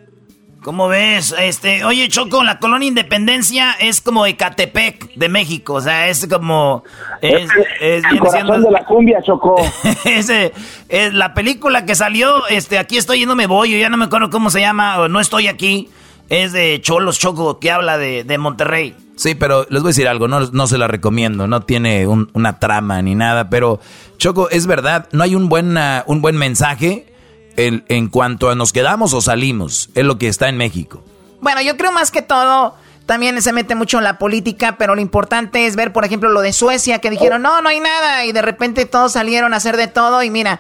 ¿Cómo 0.64 0.88
ves? 0.88 1.34
Este, 1.40 1.84
oye, 1.86 2.08
Choco, 2.08 2.44
la 2.44 2.60
colonia 2.60 2.88
Independencia 2.88 3.72
es 3.80 4.00
como 4.00 4.28
Ecatepec 4.28 5.16
de 5.16 5.28
México, 5.28 5.74
o 5.74 5.82
sea, 5.82 6.08
es 6.08 6.28
como 6.28 6.84
es, 7.22 7.50
es- 7.80 8.04
viene 8.12 8.30
siendo- 8.30 8.70
la 8.70 8.86
cumbia, 8.86 9.22
Chocó. 9.24 9.56
Ese, 10.06 10.54
es 10.88 11.14
la 11.16 11.34
película 11.34 11.86
que 11.86 11.96
salió, 11.96 12.46
este, 12.48 12.78
aquí 12.78 12.98
estoy 12.98 13.24
y 13.24 13.26
no 13.26 13.36
me 13.36 13.48
voy, 13.48 13.72
yo 13.72 13.78
ya 13.80 13.90
no 13.90 13.98
me 13.98 14.06
acuerdo 14.06 14.30
cómo 14.30 14.52
se 14.52 14.60
llama, 14.62 15.00
o 15.00 15.08
no 15.08 15.20
estoy 15.20 15.48
aquí, 15.48 15.90
es 16.30 16.54
de 16.54 16.80
Cholos 16.80 17.18
Choco, 17.18 17.60
que 17.60 17.72
habla 17.72 17.98
de, 17.98 18.24
de 18.24 18.38
Monterrey. 18.38 18.96
Sí, 19.16 19.34
pero 19.34 19.66
les 19.70 19.82
voy 19.82 19.90
a 19.90 19.94
decir 19.94 20.08
algo, 20.08 20.28
no, 20.28 20.42
no 20.42 20.68
se 20.68 20.78
la 20.78 20.88
recomiendo, 20.88 21.48
no 21.48 21.62
tiene 21.62 22.06
un- 22.06 22.30
una 22.34 22.60
trama 22.60 23.02
ni 23.02 23.16
nada, 23.16 23.50
pero 23.50 23.80
Choco, 24.20 24.48
es 24.52 24.68
verdad, 24.68 25.10
no 25.12 25.24
hay 25.24 25.34
un 25.34 25.50
buen, 25.50 25.76
ah, 25.80 26.04
un 26.06 26.22
buen 26.22 26.38
mensaje 26.38 27.08
en, 27.58 27.84
en 27.88 28.08
cuanto 28.08 28.50
a 28.50 28.56
nos 28.56 28.74
quedamos 28.74 29.14
o 29.14 29.22
salimos, 29.22 29.90
es 29.96 30.06
lo 30.06 30.18
que 30.18 30.28
está 30.28 30.50
en 30.50 30.58
México. 30.58 31.04
Bueno, 31.42 31.62
yo 31.62 31.78
creo 31.78 31.92
más 31.92 32.12
que 32.12 32.22
todo, 32.22 32.76
también 33.06 33.42
se 33.42 33.52
mete 33.52 33.76
mucho 33.76 33.98
en 33.98 34.04
la 34.04 34.18
política, 34.18 34.76
pero 34.78 34.96
lo 34.96 35.02
importante 35.02 35.66
es 35.66 35.76
ver, 35.76 35.92
por 35.92 36.06
ejemplo, 36.06 36.30
lo 36.30 36.42
de 36.42 36.54
Suecia, 36.54 37.00
que 37.00 37.10
dijeron, 37.10 37.42
no, 37.42 37.62
no 37.62 37.70
hay 37.70 37.80
nada, 37.80 38.26
y 38.26 38.32
de 38.32 38.42
repente 38.42 38.86
todos 38.86 39.14
salieron 39.14 39.54
a 39.54 39.58
hacer 39.58 39.76
de 39.78 39.88
todo, 39.88 40.24
y 40.24 40.30
mira, 40.30 40.60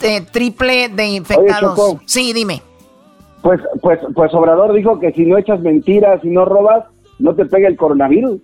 eh, 0.00 0.22
triple 0.22 0.88
de 0.88 1.06
infectados. 1.08 1.98
Sí, 2.06 2.32
dime. 2.32 2.62
Pues, 3.42 3.60
pues, 3.80 3.98
pues 4.14 4.32
Obrador 4.34 4.72
dijo 4.74 5.00
que 5.00 5.12
si 5.12 5.24
no 5.24 5.38
echas 5.38 5.60
mentiras 5.60 6.20
y 6.22 6.28
no 6.28 6.44
robas, 6.44 6.84
no 7.18 7.34
te 7.34 7.44
pega 7.46 7.68
el 7.68 7.76
coronavirus. 7.76 8.40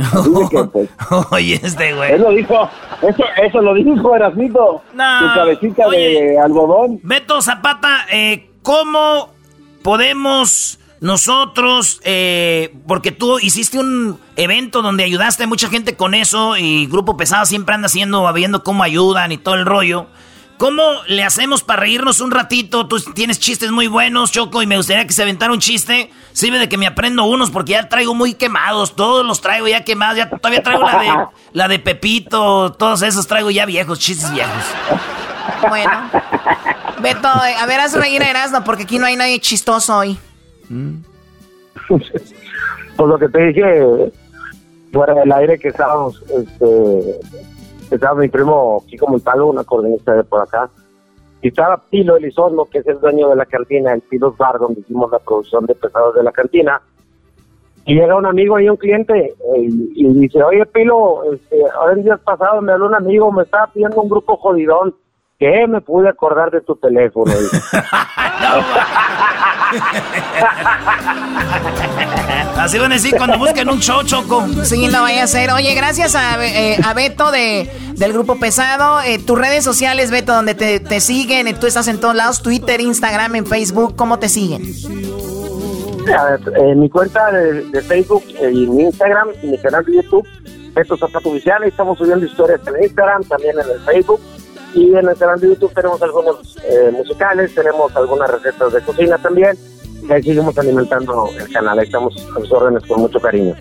Así 0.00 0.30
que, 0.50 0.64
pues, 0.72 0.90
Oye, 1.30 1.60
este 1.62 1.94
güey. 1.94 2.18
Lo 2.18 2.30
dijo, 2.30 2.68
eso, 3.02 3.24
eso 3.42 3.60
lo 3.60 3.74
dijo 3.74 4.14
Erasmito, 4.14 4.82
No, 4.94 5.18
su 5.20 5.34
cabecita 5.34 5.88
de 5.88 6.38
algodón. 6.38 7.00
Beto 7.02 7.40
Zapata, 7.42 8.06
eh, 8.10 8.50
¿cómo 8.62 9.30
podemos 9.82 10.78
nosotros, 11.00 12.00
eh, 12.04 12.74
porque 12.86 13.12
tú 13.12 13.38
hiciste 13.38 13.78
un 13.78 14.18
evento 14.36 14.82
donde 14.82 15.04
ayudaste 15.04 15.44
a 15.44 15.46
mucha 15.46 15.68
gente 15.68 15.94
con 15.94 16.14
eso 16.14 16.56
y 16.56 16.86
Grupo 16.86 17.16
Pesado 17.16 17.44
siempre 17.44 17.74
anda 17.74 17.86
haciendo, 17.86 18.32
viendo 18.32 18.64
cómo 18.64 18.82
ayudan 18.82 19.32
y 19.32 19.38
todo 19.38 19.54
el 19.54 19.66
rollo. 19.66 20.06
¿Cómo 20.58 20.82
le 21.06 21.22
hacemos 21.22 21.62
para 21.62 21.80
reírnos 21.80 22.20
un 22.20 22.30
ratito? 22.30 22.86
Tú 22.86 22.98
tienes 23.14 23.38
chistes 23.38 23.70
muy 23.70 23.88
buenos, 23.88 24.32
Choco, 24.32 24.62
y 24.62 24.66
me 24.66 24.76
gustaría 24.76 25.06
que 25.06 25.12
se 25.12 25.22
aventara 25.22 25.52
un 25.52 25.58
chiste. 25.58 26.10
Sirve 26.32 26.58
de 26.58 26.68
que 26.68 26.78
me 26.78 26.86
aprendo 26.86 27.24
unos 27.24 27.50
porque 27.50 27.72
ya 27.72 27.88
traigo 27.88 28.14
muy 28.14 28.34
quemados. 28.34 28.96
Todos 28.96 29.24
los 29.24 29.40
traigo 29.40 29.68
ya 29.68 29.84
quemados. 29.84 30.16
Ya 30.16 30.30
todavía 30.30 30.62
traigo 30.62 30.84
la 30.84 30.98
de, 30.98 31.26
la 31.52 31.68
de 31.68 31.78
Pepito. 31.78 32.72
Todos 32.72 33.02
esos 33.02 33.26
traigo 33.26 33.50
ya 33.50 33.66
viejos, 33.66 33.98
chistes 33.98 34.32
viejos. 34.32 34.64
Bueno. 35.68 36.10
Beto, 37.00 37.28
eh, 37.28 37.54
a 37.58 37.66
ver, 37.66 37.80
haz 37.80 37.94
reír 37.94 38.22
a 38.22 38.30
Erasmo, 38.30 38.64
porque 38.64 38.84
aquí 38.84 38.98
no 38.98 39.06
hay 39.06 39.16
nadie 39.16 39.40
chistoso 39.40 39.96
hoy. 39.96 40.18
Pues 42.96 43.10
lo 43.10 43.18
que 43.18 43.28
te 43.28 43.48
dije 43.48 44.10
fuera 44.90 45.12
del 45.12 45.30
aire 45.30 45.58
que 45.58 45.68
estábamos, 45.68 46.22
este, 46.22 47.20
estaba 47.90 48.20
mi 48.20 48.28
primo 48.28 48.82
Kiko 48.86 49.06
Montalvo, 49.08 49.50
un 49.50 49.58
acordeonista 49.58 50.14
de 50.14 50.24
por 50.24 50.42
acá, 50.42 50.68
y 51.42 51.48
estaba 51.48 51.76
Pilo 51.90 52.16
Elizondo, 52.16 52.64
que 52.64 52.78
es 52.78 52.86
el 52.86 53.00
dueño 53.00 53.28
de 53.28 53.36
la 53.36 53.46
cantina, 53.46 53.92
el 53.92 54.00
Pilos 54.00 54.36
Bar, 54.36 54.58
donde 54.58 54.80
hicimos 54.80 55.10
la 55.10 55.18
producción 55.18 55.66
de 55.66 55.74
pesados 55.74 56.14
de 56.14 56.22
la 56.22 56.32
cantina, 56.32 56.80
Y 57.84 57.94
llega 57.94 58.16
un 58.16 58.26
amigo 58.26 58.58
y 58.58 58.68
un 58.68 58.76
cliente 58.76 59.14
eh, 59.14 59.34
y, 59.58 60.06
dice, 60.14 60.42
oye, 60.42 60.66
Pilo, 60.66 61.22
este, 61.32 61.56
ahora 61.78 61.92
en 61.92 62.02
días 62.02 62.20
pasados 62.20 62.62
me 62.62 62.72
habló 62.72 62.86
un 62.86 62.96
amigo, 62.96 63.30
me 63.30 63.44
estaba 63.44 63.68
pidiendo 63.68 64.00
un 64.00 64.08
grupo 64.08 64.36
jodidón. 64.36 64.94
¿Qué? 65.38 65.66
Me 65.68 65.80
pude 65.82 66.08
acordar 66.08 66.50
de 66.50 66.62
tu 66.62 66.76
teléfono. 66.76 67.32
Así 72.56 72.78
van 72.78 72.92
a 72.92 72.94
decir 72.94 73.14
cuando 73.16 73.38
busquen 73.38 73.68
un 73.68 73.80
show, 73.80 74.02
Choco. 74.02 74.46
Sí, 74.64 74.88
no 74.88 75.02
vaya 75.02 75.24
a 75.24 75.26
ser. 75.26 75.50
Oye, 75.50 75.74
gracias 75.74 76.14
a, 76.14 76.42
eh, 76.42 76.78
a 76.82 76.94
Beto 76.94 77.30
de, 77.30 77.70
del 77.96 78.14
Grupo 78.14 78.38
Pesado. 78.40 79.02
Eh, 79.02 79.18
tus 79.18 79.38
redes 79.38 79.62
sociales, 79.62 80.10
Beto, 80.10 80.32
donde 80.32 80.54
te, 80.54 80.80
te 80.80 81.00
siguen. 81.00 81.54
Tú 81.60 81.66
estás 81.66 81.88
en 81.88 82.00
todos 82.00 82.14
lados, 82.14 82.42
Twitter, 82.42 82.80
Instagram, 82.80 83.34
en 83.34 83.46
Facebook. 83.46 83.94
¿Cómo 83.94 84.18
te 84.18 84.30
siguen? 84.30 84.62
En 86.56 86.80
mi 86.80 86.88
cuenta 86.88 87.30
de, 87.32 87.82
Facebook 87.82 88.24
y 88.40 88.66
mi 88.66 88.84
Instagram 88.84 89.28
y 89.42 89.48
mi 89.48 89.58
canal 89.58 89.84
de 89.84 89.96
YouTube, 89.96 90.26
Beto 90.72 90.96
Zapato 90.96 91.30
Oficial. 91.30 91.64
Estamos 91.64 91.98
subiendo 91.98 92.24
historias 92.24 92.60
en 92.66 92.82
Instagram, 92.82 93.24
también 93.24 93.58
en 93.58 93.70
el 93.70 93.80
Facebook. 93.80 94.20
Y 94.76 94.94
en 94.94 95.08
el 95.08 95.16
canal 95.16 95.40
de 95.40 95.48
YouTube 95.48 95.72
tenemos 95.72 96.02
algunos 96.02 96.56
eh, 96.62 96.90
musicales, 96.92 97.54
tenemos 97.54 97.96
algunas 97.96 98.30
recetas 98.30 98.74
de 98.74 98.82
cocina 98.82 99.16
también 99.16 99.56
y 100.06 100.12
ahí 100.12 100.22
seguimos 100.22 100.56
alimentando 100.58 101.30
el 101.38 101.50
canal, 101.50 101.78
ahí 101.78 101.86
estamos 101.86 102.14
a 102.36 102.40
sus 102.40 102.52
órdenes 102.52 102.84
con 102.86 103.00
mucho 103.00 103.18
cariño. 103.18 103.54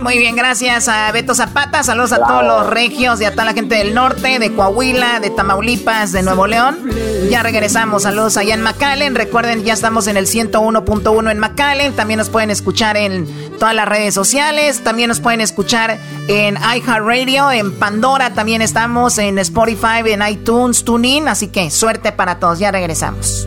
Muy 0.00 0.18
bien, 0.18 0.36
gracias 0.36 0.88
a 0.88 1.10
Beto 1.12 1.34
Zapata, 1.34 1.82
saludos 1.82 2.12
a 2.12 2.18
todos 2.18 2.44
los 2.44 2.66
regios 2.68 3.20
y 3.20 3.24
a 3.24 3.32
toda 3.32 3.46
la 3.46 3.52
gente 3.52 3.76
del 3.76 3.94
norte, 3.94 4.38
de 4.38 4.52
Coahuila, 4.52 5.20
de 5.20 5.30
Tamaulipas, 5.30 6.12
de 6.12 6.22
Nuevo 6.22 6.46
León. 6.46 6.78
Ya 7.30 7.42
regresamos, 7.42 8.02
saludos 8.02 8.36
allá 8.36 8.54
en 8.54 8.62
McAllen, 8.62 9.14
recuerden, 9.14 9.64
ya 9.64 9.72
estamos 9.72 10.06
en 10.06 10.16
el 10.16 10.26
101.1 10.26 11.30
en 11.30 11.38
McAllen, 11.38 11.94
también 11.94 12.18
nos 12.18 12.28
pueden 12.28 12.50
escuchar 12.50 12.96
en 12.96 13.26
todas 13.58 13.74
las 13.74 13.88
redes 13.88 14.14
sociales, 14.14 14.82
también 14.84 15.08
nos 15.08 15.20
pueden 15.20 15.40
escuchar 15.40 15.98
en 16.28 16.56
iHeartRadio, 16.56 17.50
en 17.50 17.72
Pandora, 17.72 18.34
también 18.34 18.62
estamos 18.62 19.18
en 19.18 19.38
Spotify, 19.38 20.02
en 20.06 20.26
iTunes, 20.26 20.84
TuneIn, 20.84 21.28
así 21.28 21.48
que 21.48 21.70
suerte 21.70 22.12
para 22.12 22.38
todos, 22.38 22.58
ya 22.58 22.70
regresamos. 22.70 23.46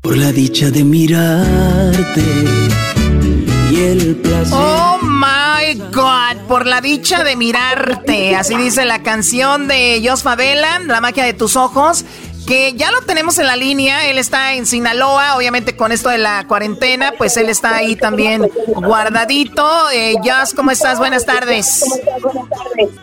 Por 0.00 0.16
la 0.16 0.32
dicha 0.32 0.70
de 0.70 0.82
mirarte 0.82 2.22
y 3.70 3.80
el 3.80 4.16
placer. 4.16 4.54
Oh 4.58 4.98
my 5.02 5.74
God, 5.92 6.46
por 6.48 6.66
la 6.66 6.80
dicha 6.80 7.22
de 7.22 7.36
mirarte. 7.36 8.34
Así 8.34 8.56
dice 8.56 8.86
la 8.86 9.02
canción 9.02 9.68
de 9.68 10.02
Jos 10.04 10.22
Favela, 10.22 10.78
La 10.86 11.00
magia 11.02 11.24
de 11.24 11.34
tus 11.34 11.54
ojos. 11.56 12.04
Que 12.46 12.72
ya 12.72 12.90
lo 12.90 13.02
tenemos 13.02 13.38
en 13.38 13.46
la 13.46 13.54
línea, 13.54 14.06
él 14.08 14.16
está 14.18 14.54
en 14.54 14.66
Sinaloa, 14.66 15.36
obviamente 15.36 15.76
con 15.76 15.92
esto 15.92 16.08
de 16.08 16.18
la 16.18 16.46
cuarentena, 16.48 17.12
pues 17.16 17.36
él 17.36 17.48
está 17.48 17.76
ahí 17.76 17.94
también 17.94 18.50
guardadito. 18.74 19.90
Eh, 19.92 20.14
Jos, 20.24 20.54
¿cómo 20.54 20.70
estás? 20.70 20.98
Buenas 20.98 21.26
tardes. 21.26 21.84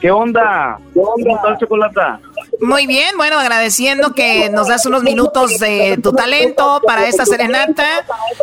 ¿Qué 0.02 0.12
onda? 0.12 0.80
¿Cómo 0.94 1.36
estás, 1.38 1.60
Chocolata? 1.60 2.20
Muy 2.60 2.88
bien, 2.88 3.16
bueno, 3.18 3.40
agradeciendo 3.40 4.14
que 4.14 4.50
nos 4.50 4.68
das 4.68 4.86
unos 4.86 5.04
minutos 5.04 5.60
de 5.60 6.00
tu 6.02 6.12
talento 6.12 6.82
para 6.86 7.08
esta 7.08 7.26
serenata. 7.26 7.86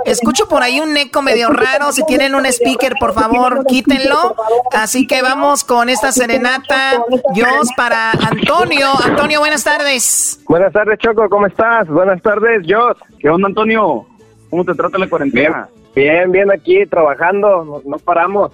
Escucho 0.04 0.48
por 0.48 0.62
ahí 0.62 0.80
un 0.80 0.96
eco 0.96 1.22
medio 1.22 1.50
raro. 1.50 1.92
Si 1.92 2.04
tienen 2.06 2.34
un 2.34 2.46
speaker, 2.46 2.94
por 2.98 3.12
favor, 3.12 3.64
quítenlo. 3.66 4.36
Así 4.72 5.06
que 5.06 5.22
vamos 5.22 5.64
con 5.64 5.88
esta 5.88 6.12
serenata. 6.12 7.02
Dios 7.34 7.68
para 7.76 8.12
Antonio. 8.12 8.88
Antonio, 9.04 9.40
buenas 9.40 9.64
tardes. 9.64 10.40
Buenas 10.46 10.72
tardes, 10.72 10.98
Choco, 10.98 11.28
¿cómo 11.28 11.46
estás? 11.46 11.88
Buenas 11.88 12.22
tardes, 12.22 12.64
Jos. 12.68 12.96
¿Qué 13.18 13.28
onda, 13.28 13.48
Antonio? 13.48 14.06
¿Cómo 14.50 14.64
te 14.64 14.74
trata 14.74 14.98
la 14.98 15.08
cuarentena? 15.08 15.68
Bien, 15.94 16.30
bien, 16.30 16.50
aquí 16.50 16.86
trabajando, 16.86 17.64
no, 17.64 17.82
no 17.84 17.98
paramos. 17.98 18.52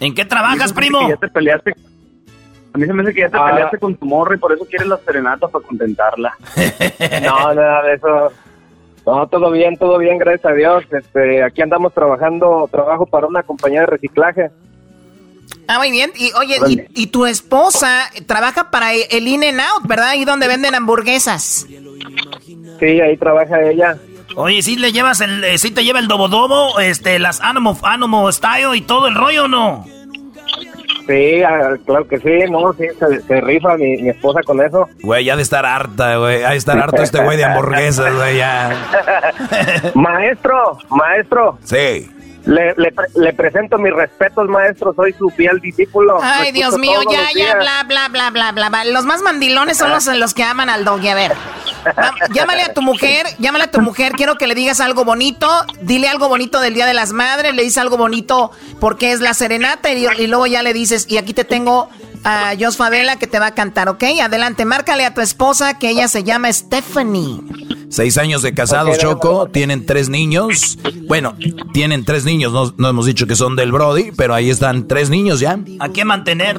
¿En 0.00 0.14
qué 0.14 0.24
trabajas, 0.24 0.72
primo? 0.72 1.08
Ya 1.08 1.16
te 1.16 1.28
peleaste. 1.28 1.74
A 2.74 2.78
mí 2.78 2.86
se 2.86 2.92
me 2.92 3.02
hace 3.02 3.12
que 3.14 3.20
ya 3.20 3.28
te 3.28 3.36
Ah. 3.36 3.46
peleaste 3.50 3.78
con 3.78 3.94
tu 3.96 4.06
morra 4.06 4.34
y 4.34 4.38
por 4.38 4.52
eso 4.52 4.64
quieres 4.66 4.88
la 4.88 4.98
serenata 4.98 5.48
para 5.48 5.64
contentarla. 5.66 6.36
No, 7.22 7.54
nada 7.54 7.82
de 7.82 7.94
eso. 7.94 8.32
No, 9.04 9.26
todo 9.26 9.50
bien, 9.50 9.76
todo 9.76 9.98
bien, 9.98 10.16
gracias 10.18 10.46
a 10.46 10.54
Dios. 10.54 10.84
Este, 10.90 11.42
aquí 11.42 11.60
andamos 11.60 11.92
trabajando, 11.92 12.68
trabajo 12.70 13.04
para 13.06 13.26
una 13.26 13.42
compañía 13.42 13.80
de 13.80 13.86
reciclaje. 13.86 14.50
Ah, 15.68 15.78
muy 15.78 15.90
bien. 15.90 16.10
Y 16.16 16.32
oye, 16.34 16.56
y, 16.68 17.02
y 17.02 17.06
tu 17.08 17.26
esposa 17.26 18.10
trabaja 18.26 18.70
para 18.70 18.92
el 18.94 19.26
In 19.28 19.44
and 19.44 19.60
Out, 19.60 19.86
¿verdad? 19.86 20.08
Ahí 20.10 20.24
donde 20.24 20.46
venden 20.48 20.74
hamburguesas. 20.74 21.66
Sí, 22.78 23.00
ahí 23.00 23.16
trabaja 23.16 23.60
ella. 23.62 23.96
Oye, 24.36 24.62
¿sí 24.62 24.76
le 24.76 24.92
llevas 24.92 25.20
el, 25.20 25.44
eh, 25.44 25.58
sí 25.58 25.70
te 25.72 25.84
lleva 25.84 25.98
el 25.98 26.08
dobodobo, 26.08 26.80
este, 26.80 27.18
las 27.18 27.40
Animo, 27.42 27.76
Animo 27.82 28.30
Style 28.32 28.74
y 28.76 28.80
todo 28.80 29.06
el 29.08 29.14
rollo 29.14 29.44
o 29.44 29.48
no? 29.48 29.84
Sí, 31.06 31.42
ah, 31.42 31.74
claro 31.84 32.06
que 32.06 32.18
sí, 32.18 32.50
no, 32.50 32.72
sí, 32.74 32.86
se, 32.98 33.20
se 33.22 33.40
rifa 33.40 33.76
mi, 33.76 33.96
mi 34.02 34.10
esposa 34.10 34.40
con 34.44 34.60
eso. 34.64 34.88
Güey, 35.02 35.24
ya 35.24 35.36
de 35.36 35.42
estar 35.42 35.66
harta, 35.66 36.16
güey. 36.16 36.42
Ha 36.44 36.50
de 36.50 36.56
estar 36.56 36.78
harto 36.78 37.02
este 37.02 37.22
güey 37.22 37.36
de 37.36 37.44
hamburguesas, 37.44 38.14
güey, 38.14 38.36
ya. 38.36 38.70
maestro, 39.94 40.78
maestro. 40.90 41.58
Sí. 41.64 42.10
Le, 42.44 42.74
le, 42.76 42.90
pre- 42.90 43.06
le 43.14 43.32
presento 43.34 43.78
mis 43.78 43.92
respetos, 43.92 44.48
maestro. 44.48 44.92
Soy 44.94 45.12
su 45.12 45.28
fiel 45.30 45.60
discípulo. 45.60 46.18
Ay, 46.20 46.50
Dios 46.50 46.76
mío, 46.76 46.98
ya, 47.10 47.20
los 47.22 47.34
ya, 47.34 47.54
bla, 47.54 47.84
bla, 47.86 48.08
bla, 48.30 48.30
bla, 48.52 48.68
bla. 48.68 48.84
Los 48.86 49.04
más 49.04 49.22
mandilones 49.22 49.76
son 49.78 49.90
los, 49.90 50.06
los 50.06 50.34
que 50.34 50.42
aman 50.42 50.68
al 50.68 50.84
doggy. 50.84 51.08
A 51.08 51.14
ver, 51.14 51.32
va- 51.86 52.14
llámale 52.32 52.62
a 52.62 52.72
tu 52.74 52.82
mujer, 52.82 53.26
llámale 53.38 53.64
a 53.64 53.70
tu 53.70 53.80
mujer. 53.80 54.12
Quiero 54.12 54.36
que 54.38 54.46
le 54.46 54.54
digas 54.54 54.80
algo 54.80 55.04
bonito. 55.04 55.48
Dile 55.82 56.08
algo 56.08 56.28
bonito 56.28 56.60
del 56.60 56.74
Día 56.74 56.86
de 56.86 56.94
las 56.94 57.12
Madres. 57.12 57.54
Le 57.54 57.62
dices 57.62 57.78
algo 57.78 57.96
bonito 57.96 58.50
porque 58.80 59.12
es 59.12 59.20
la 59.20 59.34
serenata. 59.34 59.92
Y, 59.92 60.06
y 60.18 60.26
luego 60.26 60.46
ya 60.46 60.62
le 60.62 60.72
dices, 60.72 61.06
y 61.08 61.16
aquí 61.16 61.32
te 61.34 61.44
tengo 61.44 61.88
a 62.24 62.52
Jos 62.58 62.76
Favela 62.76 63.16
que 63.16 63.26
te 63.26 63.38
va 63.40 63.46
a 63.46 63.54
cantar, 63.54 63.88
¿ok? 63.88 64.04
Adelante, 64.22 64.64
márcale 64.64 65.04
a 65.04 65.12
tu 65.12 65.20
esposa 65.20 65.78
que 65.78 65.90
ella 65.90 66.06
se 66.08 66.22
llama 66.22 66.52
Stephanie. 66.52 67.40
Seis 67.90 68.16
años 68.16 68.40
de 68.42 68.54
casados, 68.54 68.96
Choco. 68.98 69.48
Tienen 69.48 69.84
tres 69.84 70.08
niños. 70.08 70.78
Bueno, 71.08 71.34
tienen 71.74 72.04
tres 72.06 72.24
niños. 72.24 72.52
No, 72.52 72.72
no 72.78 72.88
hemos 72.88 73.04
dicho 73.06 73.26
que 73.26 73.36
son 73.36 73.54
del 73.56 73.70
Brody, 73.72 74.12
pero 74.16 74.34
ahí 74.34 74.48
están 74.50 74.88
tres 74.88 75.10
niños 75.10 75.40
ya. 75.40 75.58
¿A 75.80 75.88
qué 75.90 76.04
mantener? 76.06 76.58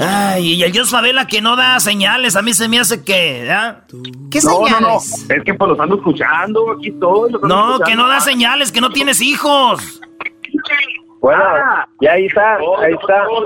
Ay, 0.00 0.54
y 0.54 0.62
el 0.62 0.70
Dios 0.70 0.90
Favela 0.90 1.26
que 1.26 1.40
no 1.40 1.56
da 1.56 1.80
señales, 1.80 2.36
a 2.36 2.42
mí 2.42 2.54
se 2.54 2.68
me 2.68 2.78
hace 2.78 3.02
que, 3.02 3.50
¿ah? 3.50 3.82
¿Qué 4.30 4.38
No, 4.44 4.68
no, 4.68 4.80
no. 4.80 4.96
Es 4.98 5.42
que 5.44 5.54
pues 5.54 5.70
los 5.70 5.80
ando 5.80 5.96
escuchando, 5.96 6.70
aquí 6.70 6.90
estoy. 6.90 7.32
los 7.32 7.42
ando 7.42 7.48
No, 7.48 7.80
que 7.80 7.96
no 7.96 8.06
da 8.06 8.20
señales, 8.20 8.70
que 8.70 8.80
no 8.80 8.90
tienes 8.90 9.20
hijos. 9.20 10.00
Bueno, 11.20 11.42
ya 12.00 12.12
ahí 12.12 12.26
está, 12.26 12.58
No, 12.58 12.78
ahí 12.78 12.92
está. 12.94 13.24
no, 13.24 13.40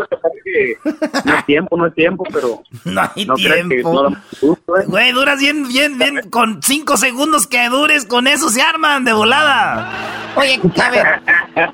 no 1.25 1.39
es 1.39 1.47
tiempo, 1.47 1.77
no 1.77 1.87
es 1.87 1.95
tiempo, 1.95 2.25
pero 2.33 2.63
No 2.85 3.01
hay 3.15 3.25
no 3.25 3.35
tiempo. 3.35 4.09
¿eh? 4.11 4.85
Güey, 4.87 5.13
duras 5.13 5.39
bien, 5.41 5.67
bien, 5.69 5.99
bien, 5.99 6.29
con 6.31 6.63
cinco 6.63 6.97
segundos 6.97 7.47
que 7.47 7.69
dures, 7.69 8.05
con 8.05 8.27
eso 8.27 8.51
se 8.51 8.61
arman 8.63 9.05
de 9.05 9.13
volada. 9.13 9.91
Oye, 10.37 10.61
a 10.83 10.91
ver, 10.91 11.23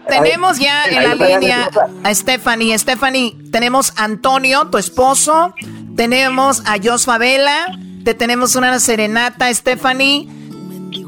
tenemos 0.08 0.58
ya 0.58 0.84
en 0.86 1.02
la 1.04 1.14
línea 1.14 1.68
a 2.04 2.14
Stephanie. 2.14 2.76
Stephanie, 2.78 3.36
tenemos 3.52 3.92
a 3.98 4.04
Antonio, 4.04 4.66
tu 4.68 4.78
esposo. 4.78 5.54
Tenemos 5.96 6.62
a 6.66 6.76
Jos 6.82 7.04
Favela. 7.06 7.66
Te 8.04 8.14
tenemos 8.14 8.56
una 8.56 8.78
serenata, 8.80 9.52
Stephanie. 9.52 10.28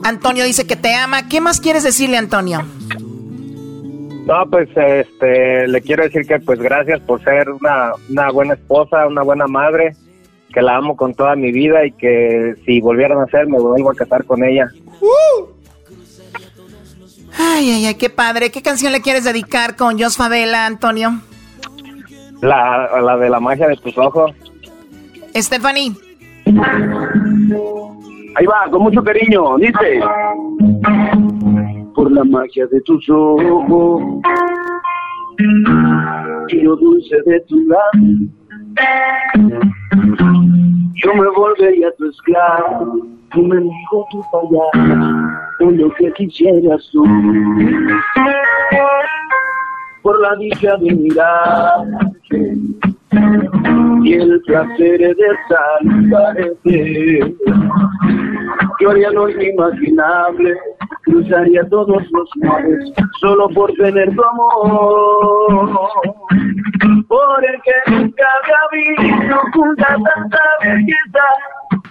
Antonio 0.05 0.45
dice 0.45 0.67
que 0.67 0.77
te 0.77 0.95
ama. 0.95 1.29
¿Qué 1.29 1.41
más 1.41 1.61
quieres 1.61 1.83
decirle, 1.83 2.19
Antonio? 2.19 2.65
No, 4.31 4.49
pues 4.49 4.69
este, 4.77 5.67
le 5.67 5.81
quiero 5.81 6.05
decir 6.05 6.25
que 6.25 6.39
pues 6.39 6.61
gracias 6.61 7.01
por 7.01 7.21
ser 7.25 7.51
una, 7.51 7.91
una 8.09 8.31
buena 8.31 8.55
esposa, 8.55 9.09
una 9.09 9.23
buena 9.23 9.49
madre, 9.49 9.97
que 10.55 10.63
la 10.63 10.77
amo 10.77 10.97
con 10.97 11.15
toda 11.15 11.35
mi 11.35 11.51
vida 11.51 11.85
y 11.85 11.91
que 11.91 12.55
si 12.65 12.81
volvieran 12.81 13.21
a 13.21 13.27
ser 13.27 13.49
me 13.49 13.59
vuelvo 13.59 13.91
a 13.91 13.95
casar 13.95 14.25
con 14.25 14.45
ella. 14.45 14.69
Ay, 17.37 17.71
ay, 17.71 17.87
ay, 17.87 17.95
qué 17.97 18.09
padre. 18.09 18.53
¿Qué 18.53 18.63
canción 18.63 18.93
le 18.93 19.01
quieres 19.01 19.25
dedicar 19.25 19.75
con 19.75 19.99
Jos 19.99 20.17
Favela, 20.17 20.65
Antonio? 20.65 21.11
La, 22.41 23.01
la 23.03 23.17
de 23.17 23.31
la 23.31 23.41
magia 23.41 23.67
de 23.67 23.79
tus 23.79 23.99
ojos. 23.99 24.31
Stephanie. 25.35 25.93
Ahí 28.37 28.47
va, 28.47 28.71
con 28.71 28.83
mucho 28.83 29.03
cariño, 29.03 29.57
dice. 29.59 30.01
Por 31.95 32.11
la 32.13 32.25
magia 32.25 32.67
de 32.67 32.81
tus 32.83 33.09
ojos 33.11 34.03
y 36.49 36.61
lo 36.63 36.77
dulce 36.77 37.17
de 37.27 37.41
tu 37.41 37.57
lado, 37.67 37.83
yo 40.95 41.15
me 41.15 41.29
volvería 41.31 41.91
tu 41.97 42.09
esclavo, 42.09 43.07
tu 43.33 43.43
mendigo, 43.43 44.07
tu 44.11 44.23
payaso, 44.33 44.99
con 45.59 45.77
lo 45.77 45.93
que 45.95 46.13
quisieras 46.13 46.89
tú. 46.93 47.05
Por 50.03 50.21
la 50.21 50.37
dicha 50.37 50.77
de 50.77 50.95
mirarte 50.95 52.57
y 53.13 54.15
el 54.15 54.41
placer 54.43 54.99
de 54.99 55.15
saludarte. 55.49 57.35
Yo 58.81 58.91
haría 58.91 59.11
lo 59.11 59.29
inimaginable, 59.29 60.57
cruzaría 61.03 61.69
todos 61.69 62.03
los 62.11 62.31
mares 62.37 62.93
solo 63.21 63.49
por 63.51 63.73
tener 63.75 64.15
tu 64.15 64.25
amor. 64.25 65.81
Por 67.09 67.45
el 67.45 67.61
que 67.63 67.93
nunca 67.93 68.25
había 68.43 68.97
visto 68.97 69.37
junta 69.53 69.87
tanta 69.87 70.41
belleza, 70.63 71.25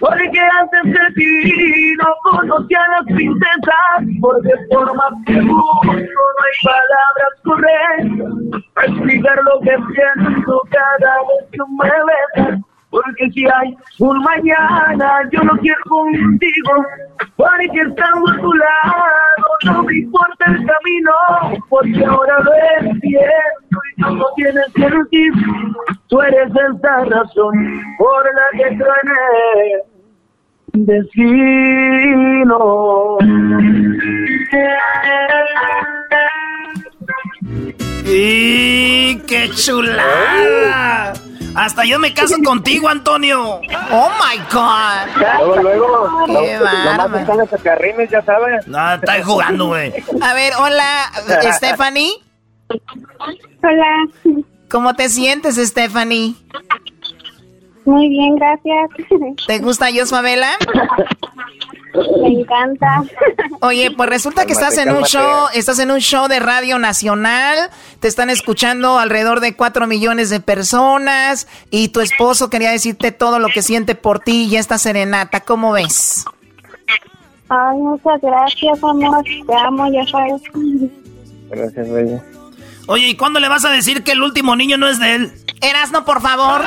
porque 0.00 0.40
antes 0.58 0.84
de 0.84 1.14
ti 1.14 1.94
no 2.02 2.14
conocía 2.22 2.80
las 2.92 3.04
princesas, 3.04 4.00
porque 4.20 4.50
por 4.70 4.96
más 4.96 5.12
que 5.26 5.40
busco 5.42 5.84
no 5.84 5.92
hay 5.92 6.56
palabras 6.64 7.32
correctas 7.44 8.62
para 8.74 8.86
explicar 8.86 9.38
lo 9.44 9.60
que 9.60 9.76
siento 9.92 10.62
cada 10.70 11.16
vez 11.18 11.50
que 11.52 11.58
me 11.78 11.90
besas. 12.08 12.60
Porque 12.90 13.30
si 13.30 13.44
hay 13.46 13.76
un 14.00 14.18
mañana, 14.22 15.20
yo 15.30 15.40
lo 15.44 15.56
quiero 15.58 15.80
contigo. 15.88 16.84
Porque 17.36 17.80
estando 17.86 18.30
a 18.30 18.36
tu 18.40 18.52
lado, 18.52 19.46
no 19.64 19.82
me 19.84 19.94
importa 19.94 20.44
el 20.46 20.66
camino. 20.66 21.60
Porque 21.68 22.04
ahora 22.04 22.40
lo 22.40 22.52
entiendo 22.80 23.80
y 23.96 24.02
tú 24.02 24.16
no 24.16 24.26
tienes 24.34 24.66
que. 24.74 25.28
Tú 26.08 26.20
eres 26.20 26.50
esa 26.50 27.04
razón 27.04 27.80
por 27.96 28.24
la 28.34 28.58
que 28.58 28.76
trae 28.76 29.89
destino. 30.72 32.58
¡Y 38.06 39.18
qué 39.26 39.50
chulada! 39.54 41.12
Hasta 41.54 41.84
yo 41.84 41.98
me 41.98 42.14
caso 42.14 42.36
contigo, 42.44 42.88
Antonio. 42.88 43.60
Oh 43.90 44.10
my 44.20 44.38
God. 44.52 45.08
Luego, 45.18 45.62
luego, 45.62 46.26
Qué 46.26 48.08
ya 48.10 48.22
sabes. 48.22 48.66
No, 48.68 48.94
está 48.94 49.22
jugando, 49.24 49.66
güey. 49.68 49.92
A 50.22 50.34
ver, 50.34 50.52
hola, 50.58 51.10
Stephanie. 51.52 52.12
Hola. 53.62 54.44
¿Cómo 54.68 54.94
te 54.94 55.08
sientes, 55.08 55.56
Stephanie? 55.56 56.34
Muy 57.84 58.08
bien, 58.08 58.36
gracias. 58.36 58.90
¿Te 59.46 59.58
gusta 59.58 59.88
Favela? 60.08 60.50
Me 62.22 62.28
encanta. 62.28 63.02
Oye, 63.62 63.90
pues 63.96 64.08
resulta 64.08 64.46
que 64.46 64.54
Cálmate, 64.54 64.74
estás 64.74 64.86
en 64.86 64.96
un 64.96 65.02
show, 65.04 65.46
estás 65.54 65.78
en 65.80 65.90
un 65.90 65.98
show 65.98 66.28
de 66.28 66.38
Radio 66.38 66.78
Nacional, 66.78 67.70
te 67.98 68.08
están 68.08 68.30
escuchando 68.30 68.98
alrededor 68.98 69.40
de 69.40 69.56
cuatro 69.56 69.86
millones 69.86 70.30
de 70.30 70.40
personas 70.40 71.48
y 71.70 71.88
tu 71.88 72.00
esposo 72.00 72.48
quería 72.48 72.70
decirte 72.70 73.10
todo 73.12 73.38
lo 73.38 73.48
que 73.48 73.62
siente 73.62 73.94
por 73.96 74.20
ti 74.20 74.44
y 74.44 74.56
esta 74.56 74.78
serenata, 74.78 75.40
¿cómo 75.40 75.72
ves? 75.72 76.24
Ay, 77.48 77.78
muchas 77.78 78.20
gracias, 78.20 78.84
amor. 78.84 79.24
Te 79.24 79.54
amo, 79.54 79.90
ya 79.92 80.06
sabes. 80.06 80.42
Gracias, 81.50 81.90
bella. 81.90 82.22
Oye, 82.86 83.08
¿y 83.08 83.16
cuándo 83.16 83.40
le 83.40 83.48
vas 83.48 83.64
a 83.64 83.70
decir 83.70 84.04
que 84.04 84.12
el 84.12 84.22
último 84.22 84.54
niño 84.54 84.76
no 84.76 84.88
es 84.88 84.98
de 85.00 85.14
él? 85.14 85.32
Erasno, 85.60 86.04
por 86.04 86.20
favor. 86.20 86.62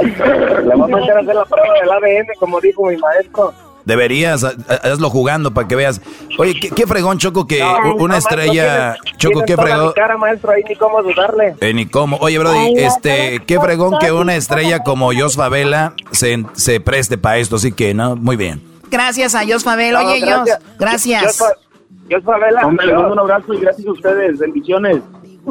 Le 0.00 0.76
vamos 0.76 0.90
a 0.92 1.02
hacer 1.02 1.18
hacer 1.18 1.34
la 1.34 1.44
prueba 1.44 1.74
del 1.80 1.90
ADN, 1.92 2.26
como 2.38 2.60
dijo 2.60 2.86
mi 2.86 2.96
maestro. 2.96 3.52
Deberías, 3.84 4.42
ha- 4.44 4.54
ha- 4.68 4.92
hazlo 4.92 5.10
jugando 5.10 5.52
para 5.52 5.68
que 5.68 5.76
veas. 5.76 6.00
Oye, 6.38 6.58
qué, 6.58 6.70
qué 6.70 6.86
fregón, 6.86 7.18
Choco, 7.18 7.46
que 7.46 7.60
No, 7.60 7.96
una 7.96 8.14
no, 8.14 8.18
estrella. 8.18 8.94
no, 8.96 9.02
tienes- 9.02 9.18
Choco, 9.18 9.42
tienes 9.42 9.44
qué 9.46 9.56
fregón. 9.62 9.92
cara, 9.92 10.16
maestro, 10.16 10.52
ahí 10.52 10.62
ni 10.66 10.74
cómo 10.74 11.02
dudarle. 11.02 11.54
Eh, 11.60 11.74
ni 11.74 11.84
cómo. 11.86 12.16
Oye, 12.16 12.38
Brody, 12.38 12.58
Ay, 12.58 12.74
este, 12.78 13.42
qué 13.46 13.60
fregón 13.60 13.98
que 13.98 14.10
una 14.10 14.36
estrella 14.36 14.82
como 14.82 15.10
Jos 15.12 15.36
Favela 15.36 15.92
se, 16.12 16.44
se 16.54 16.80
preste 16.80 17.18
para 17.18 17.36
esto, 17.36 17.56
así 17.56 17.72
que, 17.72 17.92
¿no? 17.92 18.16
Muy 18.16 18.36
bien. 18.36 18.62
Gracias 18.90 19.34
a 19.34 19.42
Jos 19.46 19.62
Favela. 19.64 20.00
Oye, 20.02 20.20
Jos, 20.32 20.48
gracias. 20.78 21.36
soy 21.36 22.20
Abela. 22.34 22.66
Hombre, 22.66 22.90
mando 22.90 23.12
un 23.12 23.18
abrazo 23.18 23.52
y 23.52 23.58
gracias 23.60 23.86
a 23.86 23.92
ustedes. 23.92 24.38
Bendiciones. 24.38 25.02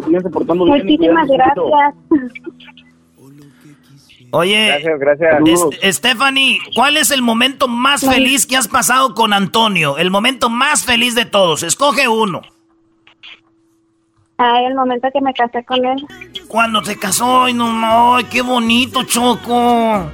Síganse 0.06 0.30
portando 0.30 0.66
bien. 0.66 0.78
y 0.78 0.84
Muchísimas 0.98 1.28
gracias. 1.28 1.96
Oye, 4.36 4.66
Gracias, 4.68 5.00
gracias. 5.00 5.80
Es- 5.82 5.96
Stephanie, 5.98 6.58
¿cuál 6.76 6.98
es 6.98 7.12
el 7.12 7.22
momento 7.22 7.68
más 7.68 8.02
feliz 8.02 8.48
que 8.48 8.58
has 8.58 8.68
pasado 8.68 9.14
con 9.14 9.32
Antonio? 9.32 9.98
El 10.00 10.10
momento 10.10 10.50
más 10.50 10.86
feliz 10.86 11.14
de 11.14 11.26
todos. 11.26 11.62
Escoge 11.62 12.08
uno. 12.08 12.42
Ay, 14.38 14.66
el 14.66 14.74
momento 14.74 15.08
que 15.14 15.22
me 15.22 15.32
casé 15.36 15.64
con 15.64 15.86
él. 15.86 16.04
Cuando 16.48 16.84
se 16.84 16.98
casó, 16.98 17.44
ay, 17.44 17.54
no, 17.54 17.72
no, 17.72 18.16
ay, 18.16 18.24
qué 18.26 18.42
bonito, 18.42 19.04
Choco. 19.04 20.10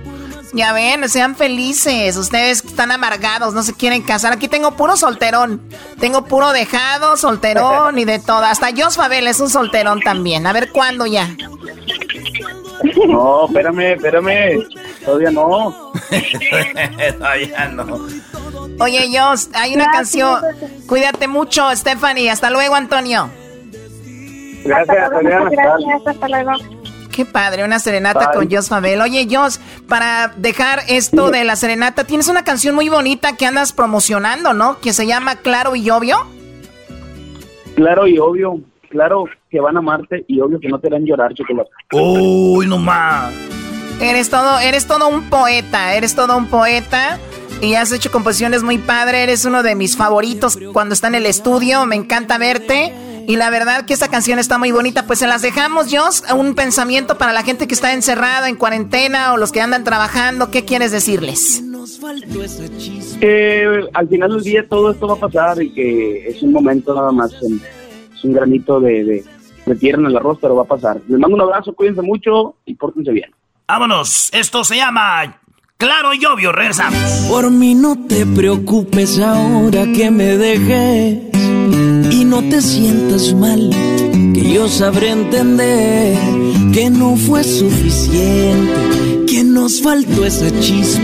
Ya 0.54 0.74
ven, 0.74 1.08
sean 1.10 1.36
felices. 1.36 2.18
Ustedes 2.18 2.64
están 2.64 2.92
amargados, 2.92 3.54
no 3.54 3.62
se 3.64 3.74
quieren 3.74 4.02
casar. 4.02 4.34
Aquí 4.34 4.48
tengo 4.48 4.72
puro 4.72 4.98
solterón. 4.98 5.62
Tengo 6.00 6.26
puro 6.26 6.52
dejado, 6.52 7.18
solterón 7.18 8.00
y 8.00 8.06
de 8.06 8.20
todo. 8.20 8.44
Hasta 8.44 8.70
Jos 8.76 8.98
Favela 8.98 9.30
es 9.30 9.40
un 9.40 9.50
solterón 9.50 10.02
también. 10.02 10.48
A 10.48 10.54
ver 10.54 10.72
cuándo 10.72 11.06
ya. 11.06 11.30
No, 13.08 13.46
espérame, 13.46 13.94
espérame. 13.94 14.68
Todavía 15.06 15.32
no. 15.32 15.92
Todavía 17.20 17.68
no. 17.70 18.08
Oye, 18.80 19.10
Jos, 19.18 19.50
hay 19.54 19.76
una 19.76 19.92
canción. 19.92 20.40
Cuídate 20.88 21.28
mucho, 21.28 21.70
Stephanie. 21.76 22.32
Hasta 22.32 22.50
luego, 22.50 22.76
Antonio. 22.76 23.30
Gracias, 24.64 25.12
Adriana. 25.12 25.50
Gracias, 25.52 26.08
hasta 26.08 26.28
luego. 26.28 26.52
Qué 27.20 27.26
padre, 27.26 27.66
una 27.66 27.80
serenata 27.80 28.28
Bye. 28.28 28.34
con 28.34 28.50
Jos 28.50 28.70
Fabel. 28.70 29.02
Oye, 29.02 29.28
Jos, 29.30 29.60
para 29.90 30.32
dejar 30.38 30.84
esto 30.88 31.32
de 31.32 31.44
la 31.44 31.58
serenata, 31.58 32.06
tienes 32.06 32.30
una 32.30 32.46
canción 32.46 32.76
muy 32.76 32.88
bonita 32.88 33.36
que 33.36 33.46
andas 33.46 33.74
promocionando, 33.74 34.54
¿no? 34.54 34.80
Que 34.80 34.94
se 34.94 35.06
llama 35.06 35.36
Claro 35.36 35.76
y 35.76 35.90
Obvio. 35.90 36.26
Claro 37.76 38.08
y 38.08 38.18
obvio. 38.20 38.62
Claro 38.90 39.26
que 39.52 39.60
van 39.60 39.76
a 39.76 39.80
amarte 39.80 40.24
y 40.30 40.40
obvio 40.40 40.62
que 40.62 40.70
no 40.70 40.80
te 40.80 40.88
harán 40.88 41.04
llorar, 41.04 41.34
chocolate. 41.34 41.70
Uy, 41.92 42.66
no 42.68 42.78
más. 42.78 43.34
Eres 44.00 44.30
todo, 44.30 44.58
eres 44.60 44.88
todo 44.88 45.10
un 45.10 45.30
poeta, 45.30 45.96
eres 45.96 46.16
todo 46.16 46.38
un 46.38 46.48
poeta. 46.48 47.20
Y 47.62 47.74
has 47.74 47.92
hecho 47.92 48.14
composiciones 48.14 48.64
muy 48.64 48.78
padre, 48.78 49.24
eres 49.24 49.44
uno 49.44 49.62
de 49.62 49.76
mis 49.76 49.98
favoritos 49.98 50.58
cuando 50.72 50.94
está 50.94 51.10
en 51.10 51.16
el 51.16 51.26
estudio, 51.26 51.86
me 51.86 51.98
encanta 51.98 52.38
verte. 52.38 52.94
Y 53.30 53.36
la 53.36 53.52
verdad 53.52 53.86
que 53.86 53.94
esta 53.94 54.08
canción 54.08 54.40
está 54.40 54.58
muy 54.58 54.72
bonita, 54.72 55.06
pues 55.06 55.20
se 55.20 55.28
las 55.28 55.44
dejamos, 55.44 55.94
Jos, 55.96 56.24
un 56.36 56.56
pensamiento 56.56 57.20
para 57.20 57.32
la 57.32 57.44
gente 57.44 57.68
que 57.68 57.76
está 57.76 57.94
encerrada 57.94 58.50
en 58.50 58.56
cuarentena 58.56 59.34
o 59.34 59.38
los 59.38 59.52
que 59.52 59.62
andan 59.62 59.84
trabajando, 59.84 60.50
¿qué 60.50 60.66
quieres 60.66 60.92
decirles? 60.92 61.62
Que 63.20 63.82
al 63.94 64.08
final 64.10 64.32
del 64.32 64.42
día 64.44 64.68
todo 64.68 64.90
esto 64.92 65.08
va 65.08 65.14
a 65.14 65.18
pasar 65.18 65.62
y 65.62 65.72
que 65.72 66.28
es 66.28 66.42
un 66.42 66.52
momento 66.54 66.96
nada 66.96 67.12
más, 67.12 67.32
en- 67.44 67.62
es 68.16 68.24
un 68.24 68.34
granito 68.34 68.80
de, 68.80 69.04
de, 69.04 69.24
de 69.68 69.76
tierra 69.76 70.00
en 70.00 70.08
el 70.08 70.18
arroz, 70.18 70.40
pero 70.42 70.56
va 70.56 70.64
a 70.64 70.66
pasar. 70.66 71.00
Les 71.08 71.20
mando 71.20 71.36
un 71.36 71.42
abrazo, 71.44 71.74
cuídense 71.74 72.02
mucho 72.02 72.56
y 72.66 72.74
pórtense 72.74 73.12
bien. 73.12 73.30
Vámonos, 73.68 74.30
esto 74.34 74.64
se 74.64 74.78
llama 74.78 75.40
Claro 75.78 76.16
y 76.16 76.26
Obvio, 76.26 76.52
regresamos. 76.52 77.00
Por 77.30 77.52
mí 77.52 77.76
no 77.76 77.96
te 78.08 78.26
preocupes 78.26 79.20
ahora 79.20 79.84
que 79.96 80.10
me 80.10 80.36
dejes 80.36 81.30
no 82.30 82.44
te 82.44 82.62
sientas 82.62 83.34
mal, 83.34 83.72
que 84.36 84.54
yo 84.54 84.70
sabré 84.70 85.10
entender 85.10 86.16
que 86.72 86.92
no 86.92 87.16
fue 87.16 87.44
suficiente, 87.44 89.26
que 89.28 89.44
nos 89.44 89.82
faltó 89.82 90.24
esa 90.24 90.48
chispa, 90.60 91.02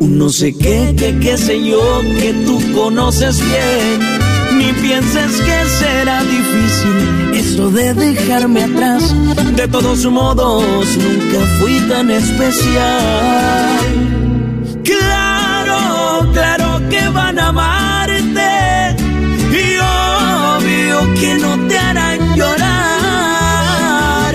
un 0.00 0.18
no 0.18 0.28
sé 0.28 0.52
qué, 0.52 0.94
que 0.94 1.18
qué 1.20 1.38
sé 1.38 1.64
yo, 1.64 2.02
que 2.20 2.34
tú 2.44 2.60
conoces 2.74 3.40
bien. 3.40 4.16
Ni 4.58 4.72
pienses 4.74 5.40
que 5.40 5.58
será 5.80 6.22
difícil 6.22 7.34
eso 7.34 7.70
de 7.70 7.94
dejarme 7.94 8.64
atrás. 8.64 9.14
De 9.54 9.66
todos 9.68 10.04
modos, 10.06 10.86
nunca 10.96 11.46
fui 11.58 11.80
tan 11.88 12.10
especial. 12.10 13.78
Claro, 14.84 16.30
claro 16.32 16.80
que 16.88 17.08
van 17.08 17.38
a 17.38 17.48
amarte 17.48 17.75
que 21.20 21.34
no 21.36 21.58
te 21.68 21.78
harán 21.78 22.36
llorar. 22.36 22.74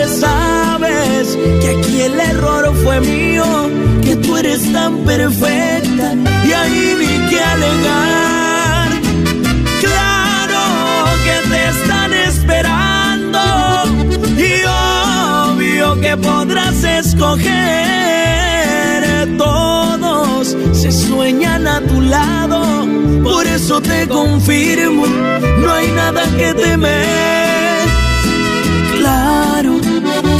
Sabes 0.08 1.38
que 1.62 1.70
aquí 1.78 2.02
el 2.02 2.20
error 2.20 2.74
fue 2.84 3.00
mío, 3.02 3.70
que 4.04 4.16
tú 4.18 4.38
eres 4.38 4.72
tan 4.74 4.98
perfecta 5.00 6.16
y 6.48 6.52
ahí 6.52 6.96
ni 7.00 7.30
que 7.30 7.40
alegar. 7.44 8.90
Claro 9.82 10.64
que 11.26 11.36
te 11.50 11.70
están 11.70 12.14
esperando 12.14 13.40
y 14.38 14.52
obvio 15.50 16.00
que 16.02 16.18
podrás 16.18 16.84
escoger. 16.84 17.91
Sueñan 20.92 21.68
a 21.68 21.80
tu 21.80 22.02
lado, 22.02 22.86
por 23.24 23.48
eso 23.48 23.80
te 23.82 24.08
confirmo, 24.10 25.06
no 25.08 25.72
hay 25.72 25.88
nada 25.88 26.24
que 26.38 26.54
temer. 26.54 27.88
Claro 28.98 29.80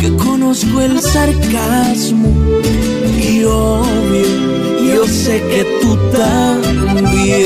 que 0.02 0.14
conozco 0.18 0.82
el 0.82 1.00
sarcasmo 1.00 2.30
y 3.18 3.46
obvio, 3.46 4.94
yo 4.94 5.08
sé 5.08 5.42
que 5.52 5.64
tú 5.82 5.98
también. 6.12 7.42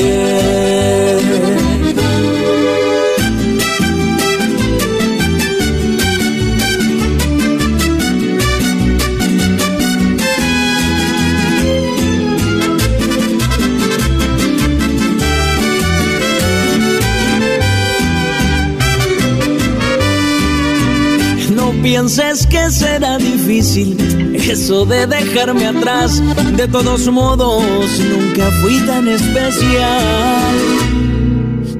Pienses 21.86 22.44
que 22.48 22.68
será 22.68 23.16
difícil 23.16 24.34
eso 24.34 24.84
de 24.84 25.06
dejarme 25.06 25.68
atrás. 25.68 26.20
De 26.56 26.66
todos 26.66 27.06
modos, 27.06 27.62
nunca 28.00 28.50
fui 28.60 28.80
tan 28.80 29.06
especial. 29.06 30.56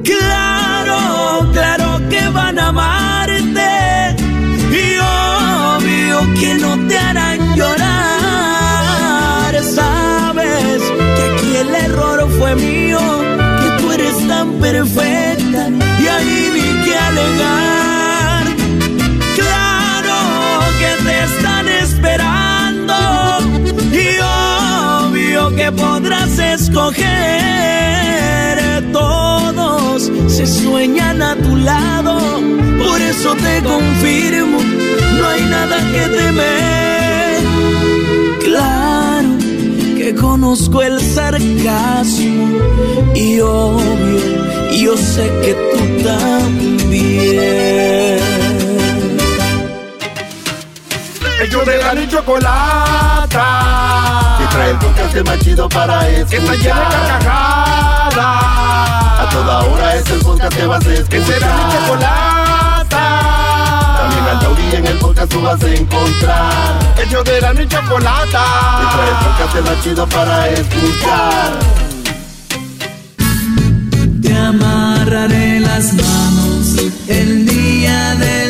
Claro, 0.04 1.50
claro 1.52 2.00
que 2.08 2.28
van 2.28 2.56
a 2.56 2.68
amarte. 2.68 4.14
Y 4.70 4.86
obvio 5.74 6.16
que 6.38 6.54
no 6.54 6.86
te 6.86 6.96
harán 6.96 7.56
llorar. 7.56 7.94
Sabes 9.64 10.82
que 11.16 11.22
aquí 11.32 11.56
el 11.64 11.74
error 11.86 12.30
fue 12.38 12.54
mío. 12.54 13.00
Que 13.60 13.68
tú 13.82 13.90
eres 13.90 14.16
tan 14.28 14.52
perfecta. 14.66 15.68
Y 16.00 16.06
ahí 16.06 16.50
ni 16.54 16.84
que 16.84 16.94
alegar. 16.96 17.75
Que 25.66 25.72
podrás 25.72 26.38
escoger. 26.38 27.02
Todos 28.92 30.12
se 30.28 30.46
sueñan 30.46 31.20
a 31.20 31.34
tu 31.34 31.56
lado, 31.56 32.20
por 32.78 33.00
eso 33.00 33.34
te 33.34 33.62
confirmo, 33.62 34.58
no 35.18 35.28
hay 35.28 35.42
nada 35.56 35.78
que 35.92 36.02
temer. 36.18 37.40
Claro 38.44 39.30
que 39.98 40.14
conozco 40.14 40.82
el 40.82 41.00
sarcasmo 41.00 42.48
y 43.14 43.40
obvio, 43.40 44.20
yo 44.82 44.96
sé 44.96 45.24
que 45.42 45.54
tú 45.72 45.80
también. 46.04 46.96
Ellos 51.42 51.66
de 51.66 51.76
la 51.78 52.08
chocolata. 52.08 53.46
Que 54.56 54.62
trae 54.62 54.70
el 54.70 54.78
podcast 54.78 55.28
más 55.28 55.38
chido 55.40 55.68
para 55.68 56.08
escuchar. 56.08 56.28
Que 56.28 56.36
está 56.36 56.54
llena 56.54 56.88
de 56.88 56.96
carcajadas. 57.08 58.16
A 58.16 59.28
toda 59.30 59.58
hora 59.64 59.96
es 59.96 60.08
el 60.08 60.18
podcast 60.20 60.56
que 60.56 60.66
vas 60.66 60.86
a 60.86 60.92
escuchar. 60.94 61.08
Que 61.10 61.24
será 61.26 61.56
mi 61.56 61.72
chocolata. 61.72 63.04
También 63.98 64.24
al 64.24 64.40
taurí 64.40 64.76
en 64.76 64.86
el 64.86 64.98
podcast 64.98 65.30
tú 65.30 65.42
vas 65.42 65.62
a 65.62 65.68
encontrar. 65.68 66.78
Ellos 66.96 67.24
de 67.24 67.40
la 67.42 67.52
y 67.52 67.68
chocolata. 67.68 68.44
Que 68.80 68.86
trae 68.96 69.10
el 69.10 69.16
podcast 69.26 69.68
más 69.68 69.84
chido 69.84 70.06
para 70.06 70.48
escuchar. 70.48 71.52
Te 74.22 74.38
amarraré 74.38 75.60
las 75.60 75.92
manos 75.92 76.76
el 77.08 77.44
día 77.44 78.14
del 78.14 78.45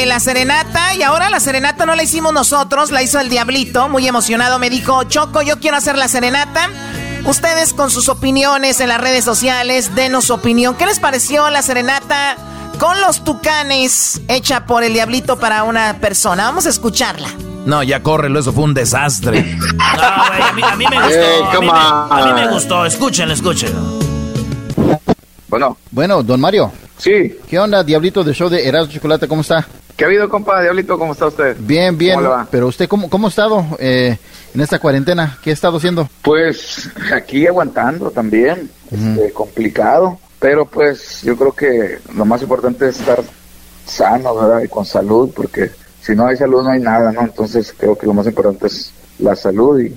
de 0.00 0.06
la 0.06 0.18
serenata 0.18 0.94
y 0.94 1.02
ahora 1.02 1.28
la 1.28 1.40
serenata 1.40 1.84
no 1.84 1.94
la 1.94 2.02
hicimos 2.02 2.32
nosotros, 2.32 2.90
la 2.90 3.02
hizo 3.02 3.20
el 3.20 3.28
diablito, 3.28 3.90
muy 3.90 4.08
emocionado, 4.08 4.58
me 4.58 4.70
dijo, 4.70 5.04
Choco, 5.04 5.42
yo 5.42 5.60
quiero 5.60 5.76
hacer 5.76 5.98
la 5.98 6.08
serenata. 6.08 6.70
Ustedes 7.26 7.74
con 7.74 7.90
sus 7.90 8.08
opiniones 8.08 8.80
en 8.80 8.88
las 8.88 8.98
redes 8.98 9.24
sociales, 9.24 9.94
denos 9.94 10.24
su 10.24 10.32
opinión. 10.32 10.74
¿Qué 10.74 10.86
les 10.86 11.00
pareció 11.00 11.50
la 11.50 11.60
serenata 11.60 12.36
con 12.78 12.98
los 13.02 13.24
tucanes 13.24 14.22
hecha 14.28 14.64
por 14.64 14.84
el 14.84 14.94
diablito 14.94 15.38
para 15.38 15.64
una 15.64 15.98
persona? 16.00 16.44
Vamos 16.44 16.64
a 16.64 16.70
escucharla. 16.70 17.28
No, 17.66 17.82
ya 17.82 18.02
córrelo, 18.02 18.40
eso 18.40 18.54
fue 18.54 18.64
un 18.64 18.72
desastre. 18.72 19.54
No, 20.00 20.26
güey, 20.28 20.42
a 20.42 20.52
mí, 20.54 20.62
a 20.62 20.76
mí 20.76 20.86
me 20.88 20.96
gustó. 20.96 21.20
Hey, 21.20 21.42
a, 21.44 21.60
mí 21.60 21.66
me, 21.66 21.72
a 21.72 22.26
mí 22.26 22.40
me 22.40 22.46
on. 22.46 22.54
gustó. 22.54 22.86
Escúchenlo, 22.86 23.34
escúchenlo. 23.34 23.98
Bueno. 25.48 25.76
Bueno, 25.90 26.22
don 26.22 26.40
Mario. 26.40 26.72
Sí. 26.96 27.36
¿Qué 27.48 27.58
onda, 27.58 27.82
Diablito 27.84 28.24
del 28.24 28.34
show 28.34 28.48
de 28.48 28.66
Erasmo 28.66 28.92
Chocolate? 28.92 29.28
¿Cómo 29.28 29.42
está? 29.42 29.66
¿Qué 30.00 30.04
ha 30.04 30.08
habido, 30.08 30.30
compa? 30.30 30.62
Diablito, 30.62 30.98
¿cómo 30.98 31.12
está 31.12 31.26
usted? 31.26 31.54
Bien, 31.60 31.98
bien. 31.98 32.14
¿Cómo 32.14 32.22
le 32.22 32.34
va? 32.34 32.48
Pero 32.50 32.68
usted, 32.68 32.88
¿cómo, 32.88 33.10
cómo 33.10 33.26
ha 33.26 33.28
estado 33.28 33.66
eh, 33.78 34.16
en 34.54 34.60
esta 34.62 34.78
cuarentena? 34.78 35.36
¿Qué 35.42 35.50
ha 35.50 35.52
estado 35.52 35.76
haciendo? 35.76 36.08
Pues 36.22 36.88
aquí 37.12 37.46
aguantando 37.46 38.10
también, 38.10 38.70
este, 38.90 39.30
complicado, 39.34 40.18
pero 40.38 40.64
pues 40.64 41.20
yo 41.20 41.36
creo 41.36 41.52
que 41.52 41.98
lo 42.16 42.24
más 42.24 42.40
importante 42.40 42.88
es 42.88 42.98
estar 42.98 43.22
sano, 43.84 44.34
¿verdad? 44.36 44.62
Y 44.64 44.68
con 44.68 44.86
salud, 44.86 45.32
porque 45.36 45.70
si 46.00 46.14
no 46.14 46.26
hay 46.26 46.38
salud 46.38 46.62
no 46.62 46.70
hay 46.70 46.80
nada, 46.80 47.12
¿no? 47.12 47.20
Entonces 47.20 47.74
creo 47.76 47.94
que 47.94 48.06
lo 48.06 48.14
más 48.14 48.26
importante 48.26 48.68
es 48.68 48.94
la 49.18 49.36
salud 49.36 49.80
y, 49.80 49.94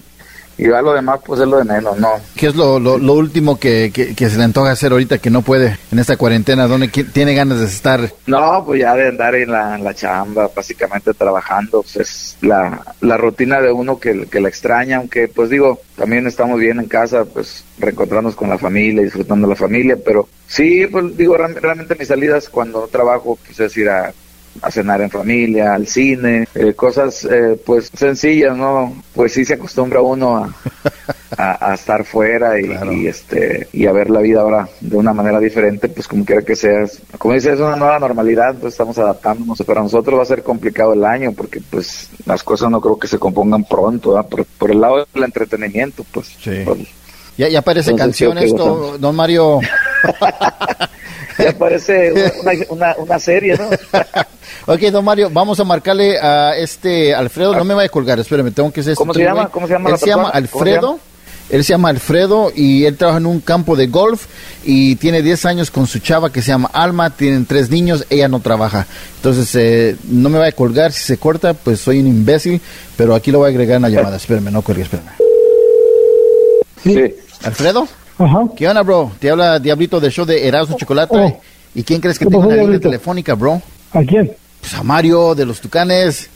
y 0.57 0.63
ya 0.69 0.81
lo 0.81 0.93
demás 0.93 1.19
pues 1.25 1.41
es 1.41 1.47
lo 1.47 1.57
de 1.57 1.63
menos, 1.63 1.97
¿no? 1.99 2.09
¿Qué 2.35 2.47
es 2.47 2.55
lo, 2.55 2.79
lo, 2.79 2.97
lo 2.97 3.13
último 3.13 3.59
que, 3.59 3.91
que- 3.93 4.15
que 4.15 4.29
se 4.29 4.37
le 4.37 4.43
antoja 4.43 4.71
hacer 4.71 4.91
ahorita 4.91 5.17
que 5.17 5.29
no 5.29 5.41
puede 5.41 5.77
en 5.91 5.99
esta 5.99 6.17
cuarentena? 6.17 6.67
¿Dónde 6.67 6.87
tiene 6.89 7.33
ganas 7.33 7.59
de 7.59 7.65
estar? 7.65 8.11
No, 8.27 8.63
pues 8.65 8.81
ya 8.81 8.95
de 8.95 9.07
andar 9.09 9.35
en 9.35 9.51
la, 9.51 9.75
en 9.75 9.83
la 9.83 9.93
chamba, 9.93 10.49
básicamente 10.55 11.13
trabajando, 11.13 11.81
pues 11.81 11.95
es 11.97 12.37
la, 12.41 12.81
la 13.01 13.17
rutina 13.17 13.61
de 13.61 13.71
uno 13.71 13.99
que, 13.99 14.25
que 14.27 14.39
la 14.41 14.49
extraña, 14.49 14.97
aunque 14.97 15.27
pues 15.27 15.49
digo, 15.49 15.79
también 15.95 16.27
estamos 16.27 16.59
bien 16.59 16.79
en 16.79 16.87
casa, 16.87 17.25
pues 17.25 17.63
reencontrarnos 17.79 18.35
con 18.35 18.49
la 18.49 18.57
familia, 18.57 19.03
disfrutando 19.03 19.47
la 19.47 19.55
familia, 19.55 19.97
pero 20.05 20.27
sí, 20.47 20.85
pues 20.91 21.15
digo, 21.17 21.35
real- 21.37 21.55
realmente 21.61 21.95
mis 21.95 22.07
salidas 22.07 22.49
cuando 22.49 22.87
trabajo, 22.87 23.37
pues 23.45 23.59
es 23.59 23.75
ir 23.77 23.89
a, 23.89 24.13
a 24.61 24.71
cenar 24.71 25.01
en 25.01 25.09
familia, 25.09 25.73
al 25.73 25.87
cine, 25.87 26.47
eh, 26.55 26.73
cosas 26.73 27.25
eh, 27.29 27.59
pues 27.65 27.89
sencillas, 27.93 28.55
¿no? 28.55 29.01
Pues 29.13 29.33
sí 29.33 29.43
se 29.45 29.55
acostumbra 29.55 30.01
uno 30.01 30.37
a, 30.37 30.53
a, 31.37 31.71
a 31.71 31.73
estar 31.73 32.05
fuera 32.05 32.59
y, 32.59 32.71
y, 32.93 33.07
este 33.07 33.67
y 33.73 33.85
a 33.87 33.91
ver 33.91 34.09
la 34.09 34.21
vida 34.21 34.41
ahora 34.41 34.69
de 34.79 34.95
una 34.95 35.13
manera 35.13 35.39
diferente, 35.39 35.89
pues 35.89 36.07
como 36.07 36.23
quiera 36.25 36.41
que 36.43 36.55
sea, 36.55 36.85
como 37.17 37.33
dices, 37.33 37.53
es 37.55 37.59
una 37.59 37.75
nueva 37.75 37.99
normalidad, 37.99 38.55
pues 38.55 38.73
estamos 38.73 38.97
adaptándonos. 38.97 39.61
Para 39.63 39.81
nosotros 39.81 40.17
va 40.19 40.23
a 40.23 40.27
ser 40.27 40.43
complicado 40.43 40.93
el 40.93 41.03
año 41.05 41.31
porque 41.33 41.59
pues 41.69 42.09
las 42.25 42.43
cosas 42.43 42.69
no 42.69 42.79
creo 42.81 42.97
que 42.99 43.07
se 43.07 43.19
compongan 43.19 43.63
pronto, 43.65 44.13
¿verdad? 44.13 44.29
por, 44.29 44.45
por 44.45 44.71
el 44.71 44.79
lado 44.81 45.05
del 45.13 45.23
entretenimiento, 45.23 46.05
pues. 46.11 46.29
por- 46.65 46.77
Ya, 47.37 47.49
ya 47.49 47.61
parece 47.61 47.91
Entonces, 47.91 48.27
canción 48.27 48.37
esto, 48.37 48.97
don 48.99 49.15
Mario. 49.15 49.59
ya 51.37 51.57
parece 51.57 52.13
una, 52.41 52.51
una, 52.69 52.95
una 52.97 53.19
serie, 53.19 53.57
¿no? 53.57 53.69
ok, 54.73 54.79
don 54.91 55.03
Mario, 55.03 55.29
vamos 55.31 55.59
a 55.59 55.63
marcarle 55.63 56.19
a 56.19 56.55
este 56.57 57.13
Alfredo. 57.13 57.55
No 57.55 57.63
me 57.63 57.73
vaya 57.73 57.87
a 57.87 57.89
colgar, 57.89 58.19
espérame, 58.19 58.51
tengo 58.51 58.71
que 58.71 58.83
ser. 58.83 58.95
¿Cómo 58.95 59.13
se 59.13 59.23
llama? 59.23 59.49
¿Cómo 59.49 59.67
se 59.67 59.73
llama 59.73 59.89
Él 59.89 59.93
la 59.93 59.97
se 59.97 60.07
llama 60.07 60.29
Alfredo. 60.29 60.99
Él 61.49 61.63
se 61.63 61.73
llama 61.73 61.89
Alfredo 61.89 62.51
y 62.55 62.85
él 62.85 62.95
trabaja 62.95 63.19
en 63.19 63.25
un 63.25 63.41
campo 63.41 63.75
de 63.75 63.87
golf 63.87 64.25
y 64.63 64.95
tiene 64.95 65.21
10 65.21 65.45
años 65.45 65.71
con 65.71 65.87
su 65.87 65.99
chava 65.99 66.31
que 66.31 66.41
se 66.41 66.47
llama 66.47 66.69
Alma, 66.73 67.15
tienen 67.15 67.45
tres 67.45 67.69
niños, 67.69 68.05
ella 68.09 68.29
no 68.29 68.39
trabaja. 68.39 68.87
Entonces, 69.17 69.53
eh, 69.55 69.97
no 70.09 70.29
me 70.29 70.39
vaya 70.39 70.49
a 70.49 70.55
colgar, 70.55 70.93
si 70.93 71.03
se 71.03 71.17
corta, 71.17 71.53
pues 71.53 71.81
soy 71.81 71.99
un 71.99 72.07
imbécil, 72.07 72.61
pero 72.95 73.13
aquí 73.13 73.29
lo 73.29 73.39
voy 73.39 73.47
a 73.47 73.49
agregar 73.49 73.75
en 73.75 73.81
la 73.83 73.89
llamada, 73.89 74.15
espérame, 74.15 74.51
no 74.51 74.61
cuelgue, 74.61 74.83
espérame. 74.83 75.11
Sí. 76.81 77.13
¿Alfredo? 77.43 77.87
Ajá. 78.17 78.39
¿Qué 78.55 78.67
onda, 78.67 78.81
bro? 78.83 79.11
Te 79.19 79.29
habla 79.29 79.59
Diablito 79.59 79.99
del 79.99 80.11
show 80.11 80.25
de 80.25 80.47
Erasmo 80.47 80.77
Chocolate. 80.77 81.15
Oh. 81.17 81.41
¿Y 81.75 81.83
quién 81.83 81.99
crees 81.99 82.19
que 82.19 82.25
¿Qué 82.25 82.31
tengo 82.31 82.45
la 82.49 82.55
línea 82.55 82.79
telefónica, 82.79 83.33
bro? 83.33 83.61
¿A 83.91 84.01
quién? 84.03 84.31
Pues 84.61 84.73
a 84.75 84.83
Mario 84.83 85.35
de 85.35 85.45
los 85.45 85.59
Tucanes. 85.59 86.29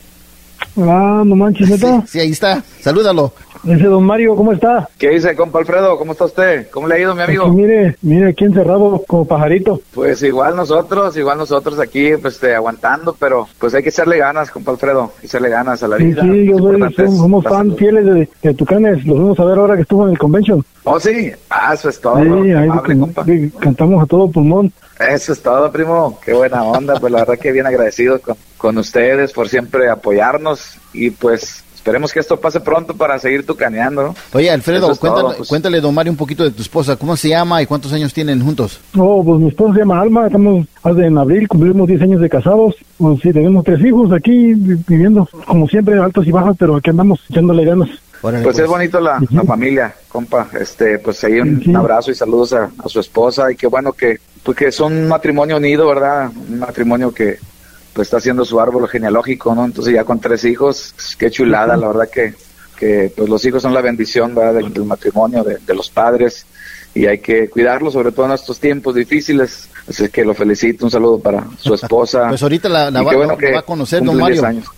Ah, 0.78 1.22
no 1.26 1.36
manches, 1.36 1.70
neta. 1.70 2.04
Sí, 2.08 2.20
ahí 2.20 2.32
está. 2.32 2.64
Salúdalo. 2.82 3.34
Ese 3.66 3.86
don 3.86 4.04
Mario, 4.06 4.36
¿cómo 4.36 4.54
está? 4.54 4.88
¿Qué 4.98 5.10
dice, 5.10 5.36
compa 5.36 5.60
Alfredo? 5.60 5.98
¿Cómo 5.98 6.12
está 6.14 6.26
usted? 6.26 6.70
¿Cómo 6.72 6.88
le 6.88 6.96
ha 6.96 7.00
ido, 7.00 7.16
mi 7.16 7.22
amigo? 7.24 7.48
Mire, 7.50 7.96
mire 8.02 8.30
aquí 8.30 8.46
encerrado 8.46 9.04
como 9.08 9.26
pajarito. 9.26 9.82
Pues 9.94 10.22
igual 10.24 10.56
nosotros, 10.56 11.16
igual 11.18 11.38
nosotros 11.38 11.80
aquí, 11.80 12.12
pues 12.22 12.36
este, 12.36 12.56
aguantando, 12.56 13.16
pero 13.20 13.48
pues 13.60 13.74
hay 13.74 13.84
que 13.84 13.90
echarle 13.90 14.18
ganas, 14.18 14.52
compa 14.52 14.72
Alfredo, 14.72 15.12
echarle 15.24 15.50
ganas 15.50 15.82
a 15.84 15.88
la 15.88 15.98
Sí, 15.98 16.04
vida. 16.06 16.22
sí, 16.22 16.46
yo 16.46 16.58
Lo 16.60 16.90
soy, 16.92 17.08
somos, 17.18 17.44
fan 17.44 17.76
fieles 17.76 18.06
de, 18.06 18.30
de 18.42 18.54
Tucanes. 18.54 19.06
Los 19.06 19.18
vamos 19.18 19.40
a 19.40 19.46
ver 19.46 19.58
ahora 19.58 19.76
que 19.76 19.82
estuvo 19.82 20.06
en 20.06 20.12
el 20.12 20.18
convention. 20.20 20.64
Oh, 20.84 21.00
sí, 21.00 21.32
ah, 21.50 21.74
eso 21.74 21.90
es 21.90 22.00
todo. 22.00 22.16
Sí, 22.24 22.30
ahí 22.52 22.64
amable, 22.70 22.82
can- 22.94 23.00
compa. 23.00 23.26
sí, 23.26 23.52
cantamos 23.60 24.04
a 24.04 24.06
todo 24.06 24.30
pulmón. 24.32 24.72
Eso 25.00 25.34
es 25.34 25.42
todo, 25.42 25.70
primo. 25.72 26.20
Qué 26.26 26.34
buena 26.34 26.64
onda. 26.64 26.96
Pues 27.00 27.12
la 27.12 27.20
verdad 27.20 27.38
que 27.38 27.52
bien 27.52 27.66
agradecido 27.68 28.20
con, 28.22 28.36
con 28.58 28.78
ustedes 28.78 29.34
por 29.34 29.50
siempre 29.50 29.90
apoyarnos 29.90 30.78
y 30.94 31.10
pues 31.12 31.64
esperemos 31.88 32.12
que 32.12 32.20
esto 32.20 32.38
pase 32.38 32.60
pronto 32.60 32.94
para 32.94 33.18
seguir 33.18 33.46
tucaneando. 33.46 34.04
¿no? 34.04 34.16
Oye, 34.34 34.52
Alfredo, 34.52 34.92
es 34.92 35.00
cuéntale, 35.00 35.24
todo, 35.24 35.38
pues. 35.38 35.48
cuéntale, 35.48 35.80
don 35.80 35.96
Mario, 35.96 36.12
un 36.12 36.18
poquito 36.18 36.44
de 36.44 36.52
tu 36.52 36.62
esposa. 36.62 36.98
¿Cómo 36.98 37.16
se 37.16 37.30
llama 37.30 37.62
y 37.62 37.66
cuántos 37.66 37.94
años 37.94 38.14
tienen 38.14 38.44
juntos? 38.44 38.82
Oh, 38.98 39.24
pues 39.24 39.40
mi 39.40 39.48
esposa 39.48 39.74
se 39.76 39.80
llama 39.80 40.02
Alma, 40.02 40.26
estamos 40.26 40.68
hace 40.84 41.06
en 41.06 41.18
abril, 41.18 41.48
cumplimos 41.48 41.88
10 41.88 42.02
años 42.02 42.20
de 42.22 42.28
casados. 42.30 42.76
Pues 42.98 43.22
sí, 43.22 43.32
tenemos 43.32 43.64
tres 43.64 43.80
hijos 43.86 44.12
aquí 44.12 44.54
vi- 44.54 44.84
viviendo, 44.86 45.30
como 45.46 45.66
siempre, 45.70 45.98
altos 45.98 46.28
y 46.28 46.32
bajos, 46.32 46.58
pero 46.60 46.76
aquí 46.76 46.90
andamos 46.90 47.22
echándole 47.30 47.64
ganas. 47.64 47.90
Pues, 48.22 48.60
es 48.60 48.68
bonito 48.68 49.00
la, 49.00 49.22
la 49.30 49.44
familia, 49.44 49.96
compa. 50.10 50.50
Este, 50.60 51.00
pues 51.00 51.24
ahí 51.24 51.40
un, 51.40 51.64
un 51.66 51.76
abrazo 51.78 52.12
y 52.12 52.16
saludos 52.16 52.52
a, 52.52 52.70
a 52.84 52.90
su 52.90 53.00
esposa 53.00 53.50
y 53.52 53.56
qué 53.56 53.68
bueno 53.68 53.94
que, 53.94 54.18
pues 54.44 54.58
que 54.58 54.72
son 54.74 54.92
un 54.92 55.08
matrimonio 55.08 55.56
unido, 55.56 55.88
¿verdad? 55.88 56.32
Un 56.50 56.60
matrimonio 56.60 57.14
que 57.14 57.38
pues 57.98 58.08
está 58.08 58.18
haciendo 58.18 58.46
su 58.46 58.60
árbol 58.62 58.88
genealógico, 58.88 59.56
¿no? 59.56 59.66
Entonces 59.66 59.92
ya 59.94 60.04
con 60.04 60.20
tres 60.20 60.46
hijos, 60.46 60.94
pues, 60.96 61.16
qué 61.16 61.32
chulada, 61.32 61.76
la 61.76 61.88
verdad 61.88 62.08
que, 62.14 62.34
que 62.78 63.12
pues 63.18 63.28
los 63.28 63.44
hijos 63.44 63.64
son 63.64 63.74
la 63.74 63.82
bendición, 63.82 64.36
¿verdad? 64.36 64.54
Del, 64.54 64.72
del 64.72 64.84
matrimonio, 64.86 65.44
de, 65.44 65.58
de 65.66 65.74
los 65.74 65.90
padres 65.90 66.46
y 66.94 67.08
hay 67.08 67.18
que 67.20 67.50
cuidarlos, 67.50 67.94
sobre 67.94 68.12
todo 68.12 68.28
en 68.28 68.34
estos 68.34 68.60
tiempos 68.60 68.94
difíciles. 68.94 69.68
Así 69.90 70.10
que 70.10 70.24
lo 70.24 70.34
felicito, 70.36 70.86
un 70.86 70.92
saludo 70.92 71.18
para 71.20 71.44
su 71.60 71.74
esposa. 71.74 72.26
Pues 72.30 72.44
ahorita 72.44 72.70
la, 72.70 72.92
la 72.92 73.02
va, 73.02 73.16
bueno 73.16 73.32
la 73.34 73.38
que 73.38 73.52
va 73.52 73.60
a 73.60 73.64
conocer, 73.64 74.00
don 74.04 74.16
cumple 74.18 74.34
10 74.34 74.42
Mario. 74.44 74.60
años. 74.60 74.72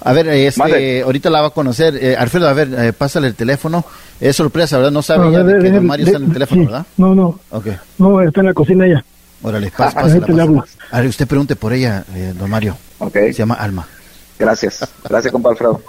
A 0.00 0.12
ver, 0.12 0.28
este, 0.28 1.02
ahorita 1.02 1.28
la 1.30 1.40
va 1.42 1.46
a 1.48 1.50
conocer. 1.50 1.96
Eh, 2.02 2.14
Alfredo, 2.16 2.48
a 2.48 2.52
ver, 2.52 2.68
eh, 2.78 2.92
pásale 2.92 3.26
el 3.28 3.34
teléfono. 3.34 3.84
Es 4.20 4.36
sorpresa, 4.36 4.76
¿verdad? 4.78 4.90
No 4.92 5.02
sabe 5.02 5.30
ya 5.32 5.42
de 5.42 5.54
que 5.58 5.64
de- 5.64 5.70
don 5.72 5.86
Mario 5.86 6.06
de- 6.06 6.10
está 6.12 6.18
en 6.22 6.28
el 6.28 6.32
teléfono, 6.32 6.60
sí. 6.62 6.66
¿verdad? 6.66 6.86
No, 6.96 7.14
no, 7.14 7.40
Ok. 7.50 7.66
no, 7.98 8.20
está 8.22 8.40
en 8.40 8.46
la 8.46 8.54
cocina 8.54 8.86
ella. 8.86 9.04
Órale, 9.42 9.70
pas- 9.72 9.92
Ah, 9.96 10.02
pásala, 10.02 10.26
pásala. 10.26 10.64
A 10.90 11.00
ver, 11.00 11.08
usted 11.08 11.26
pregunte 11.26 11.56
por 11.56 11.72
ella, 11.72 12.04
eh, 12.14 12.32
don 12.36 12.50
Mario. 12.50 12.76
Se 13.12 13.32
llama 13.32 13.54
Alma. 13.54 13.86
Gracias, 14.38 14.86
gracias, 15.08 15.32
compa 15.32 15.50
Alfredo. 15.50 15.80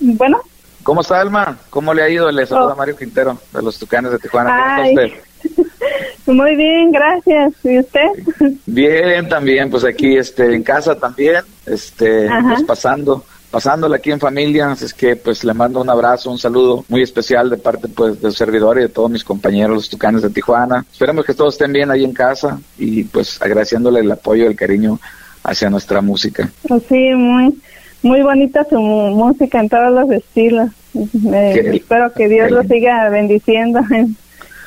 Bueno, 0.00 0.40
¿Cómo 0.82 1.00
está, 1.00 1.20
Alma? 1.20 1.58
¿Cómo 1.68 1.92
le 1.92 2.02
ha 2.04 2.08
ido? 2.08 2.30
Le 2.30 2.46
saluda 2.46 2.74
Oh. 2.74 2.76
Mario 2.76 2.96
Quintero, 2.96 3.36
de 3.52 3.60
los 3.62 3.76
Tucanes 3.76 4.12
de 4.12 4.18
Tijuana. 4.20 4.50
¿Cómo 4.76 4.82
Ay. 4.82 4.94
está 4.94 5.02
usted? 5.56 5.66
muy 6.32 6.54
bien, 6.54 6.92
gracias. 6.92 7.54
¿Y 7.64 7.78
usted? 7.80 8.06
Bien, 8.66 9.28
también, 9.28 9.68
pues 9.68 9.84
aquí 9.84 10.16
este, 10.16 10.54
en 10.54 10.62
casa 10.62 10.94
también, 10.96 11.42
este, 11.66 12.28
Ajá. 12.28 12.50
pues 12.50 12.62
pasando, 12.62 13.24
pasándola 13.50 13.96
aquí 13.96 14.10
en 14.10 14.20
familia, 14.20 14.70
así 14.72 14.84
es 14.84 14.94
que 14.94 15.16
pues 15.16 15.44
le 15.44 15.54
mando 15.54 15.80
un 15.80 15.90
abrazo, 15.90 16.30
un 16.30 16.38
saludo 16.38 16.84
muy 16.88 17.02
especial 17.02 17.50
de 17.50 17.56
parte 17.56 17.88
pues 17.88 18.20
del 18.20 18.34
servidor 18.34 18.78
y 18.78 18.82
de 18.82 18.88
todos 18.88 19.10
mis 19.10 19.24
compañeros, 19.24 19.76
los 19.76 19.88
Tucanes 19.88 20.22
de 20.22 20.30
Tijuana. 20.30 20.84
Esperemos 20.90 21.24
que 21.24 21.34
todos 21.34 21.54
estén 21.54 21.72
bien 21.72 21.90
ahí 21.90 22.04
en 22.04 22.12
casa 22.12 22.60
y 22.78 23.04
pues 23.04 23.40
agradeciéndole 23.40 24.00
el 24.00 24.10
apoyo 24.10 24.44
y 24.44 24.48
el 24.48 24.56
cariño 24.56 24.98
hacia 25.42 25.70
nuestra 25.70 26.00
música. 26.00 26.50
Pues 26.66 26.82
sí, 26.88 27.14
muy, 27.14 27.56
muy 28.02 28.22
bonita 28.22 28.66
su 28.68 28.80
música 28.80 29.60
en 29.60 29.68
todos 29.68 29.92
los 29.92 30.10
estilos. 30.10 30.70
Eh, 30.94 31.72
espero 31.74 32.12
que 32.12 32.28
Dios 32.28 32.50
lo 32.50 32.62
siga 32.64 33.08
bendiciendo 33.10 33.80
en, 33.90 34.16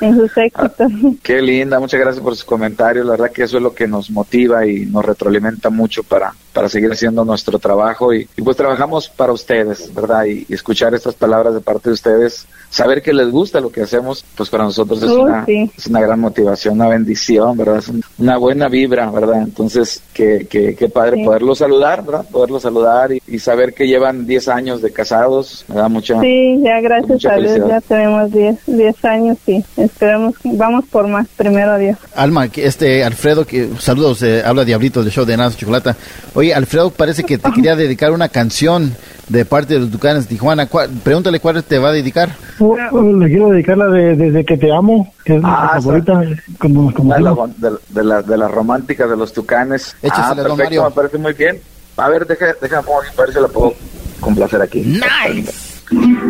en 0.01 0.15
sus 0.15 0.37
éxitos. 0.37 0.91
Qué 1.21 1.41
linda, 1.41 1.79
muchas 1.79 1.99
gracias 1.99 2.23
por 2.23 2.35
sus 2.35 2.45
comentarios. 2.45 3.05
La 3.05 3.11
verdad 3.11 3.31
que 3.31 3.43
eso 3.43 3.57
es 3.57 3.63
lo 3.63 3.73
que 3.73 3.87
nos 3.87 4.09
motiva 4.09 4.65
y 4.65 4.85
nos 4.85 5.05
retroalimenta 5.05 5.69
mucho 5.69 6.03
para, 6.03 6.33
para 6.59 6.67
seguir 6.67 6.91
haciendo 6.91 7.23
nuestro 7.23 7.57
trabajo. 7.57 8.13
Y, 8.13 8.27
y 8.35 8.41
pues 8.41 8.57
trabajamos 8.57 9.07
para 9.07 9.31
ustedes, 9.31 9.93
¿verdad? 9.93 10.25
Y, 10.25 10.45
y 10.49 10.53
escuchar 10.53 10.93
estas 10.93 11.13
palabras 11.15 11.53
de 11.53 11.61
parte 11.61 11.87
de 11.89 11.93
ustedes, 11.93 12.45
saber 12.69 13.01
que 13.01 13.13
les 13.13 13.31
gusta 13.31 13.61
lo 13.61 13.71
que 13.71 13.83
hacemos, 13.83 14.25
pues 14.35 14.49
para 14.49 14.65
nosotros 14.65 15.01
es, 15.01 15.09
una, 15.09 15.45
sí. 15.45 15.71
es 15.77 15.87
una 15.87 16.01
gran 16.01 16.19
motivación, 16.19 16.73
una 16.75 16.89
bendición, 16.89 17.55
¿verdad? 17.55 17.77
Es 17.77 17.87
un- 17.87 18.03
una 18.17 18.35
buena 18.35 18.67
vibra, 18.67 19.09
¿verdad? 19.09 19.41
Entonces, 19.41 20.03
qué, 20.13 20.45
qué, 20.49 20.75
qué 20.75 20.89
padre 20.89 21.15
Sí. 21.15 21.23
poderlo 21.23 21.55
saludar, 21.55 22.03
¿verdad? 22.05 22.25
Poderlo 22.29 22.59
saludar 22.59 23.13
y, 23.13 23.21
y 23.25 23.39
saber 23.39 23.73
que 23.73 23.87
llevan 23.87 24.27
10 24.27 24.49
años 24.49 24.81
de 24.81 24.91
casados, 24.91 25.63
me 25.69 25.75
da 25.75 25.87
mucha... 25.87 26.19
Sí, 26.19 26.59
ya 26.61 26.81
gracias 26.81 27.09
Mucha 27.09 27.33
a 27.35 27.37
Dios 27.37 27.67
ya 27.69 27.79
tenemos 27.81 28.29
10 28.31 28.57
10 28.67 29.05
años 29.05 29.37
y 29.47 29.63
esperemos, 29.77 30.35
vamos 30.43 30.83
por 30.91 31.07
más, 31.07 31.25
primero 31.37 31.77
Dios. 31.77 31.97
Alma, 32.15 32.49
que 32.49 32.65
este 32.65 33.03
Alfredo, 33.05 33.45
que 33.45 33.69
saludos, 33.79 34.21
eh, 34.23 34.43
habla 34.45 34.65
Diablito 34.65 35.01
del 35.03 35.11
show 35.13 35.23
de 35.25 35.37
Nada 35.37 35.55
Chocolata. 35.55 35.95
Oye, 36.33 36.48
Alfredo 36.53 36.89
parece 36.91 37.23
que 37.23 37.37
te 37.37 37.51
quería 37.51 37.75
dedicar 37.75 38.11
una 38.11 38.29
canción 38.29 38.95
de 39.27 39.45
parte 39.45 39.75
de 39.75 39.81
los 39.81 39.91
Tucanes 39.91 40.23
de 40.23 40.29
Tijuana. 40.29 40.65
¿Cuál- 40.67 40.89
pregúntale 41.03 41.39
cuál 41.39 41.63
te 41.63 41.77
va 41.79 41.89
a 41.89 41.91
dedicar. 41.91 42.29
Oh, 42.59 42.75
oh, 42.91 43.01
le 43.01 43.27
quiero 43.27 43.49
dedicar 43.49 43.77
la 43.77 43.87
de 43.87 44.15
Desde 44.15 44.43
que 44.45 44.57
te 44.57 44.71
amo, 44.73 45.13
que 45.23 45.35
es 45.35 45.41
Ah, 45.43 45.73
mi 45.75 45.81
favorita. 45.83 46.21
Como, 46.59 46.93
como 46.93 47.13
de, 47.13 47.21
la- 47.21 47.35
de, 47.57 47.77
de 47.89 48.03
la- 48.03 48.21
de 48.21 48.37
las 48.37 48.51
románticas 48.51 49.09
de 49.09 49.15
los 49.17 49.31
tucanes. 49.33 49.95
Échasela, 50.01 50.25
ah, 50.27 50.35
don 50.35 50.57
perfecto, 50.57 50.63
Mario. 50.63 50.83
me 50.85 50.91
parece 50.91 51.17
muy 51.17 51.33
bien. 51.33 51.59
A 51.97 52.09
ver, 52.09 52.25
deja, 52.25 52.45
déjame 52.61 52.83
para 52.87 53.25
ver 53.25 53.33
si 53.35 53.41
la 53.41 53.47
puedo 53.47 53.73
complacer 54.19 54.61
aquí. 54.61 54.79
Nice. 54.81 55.51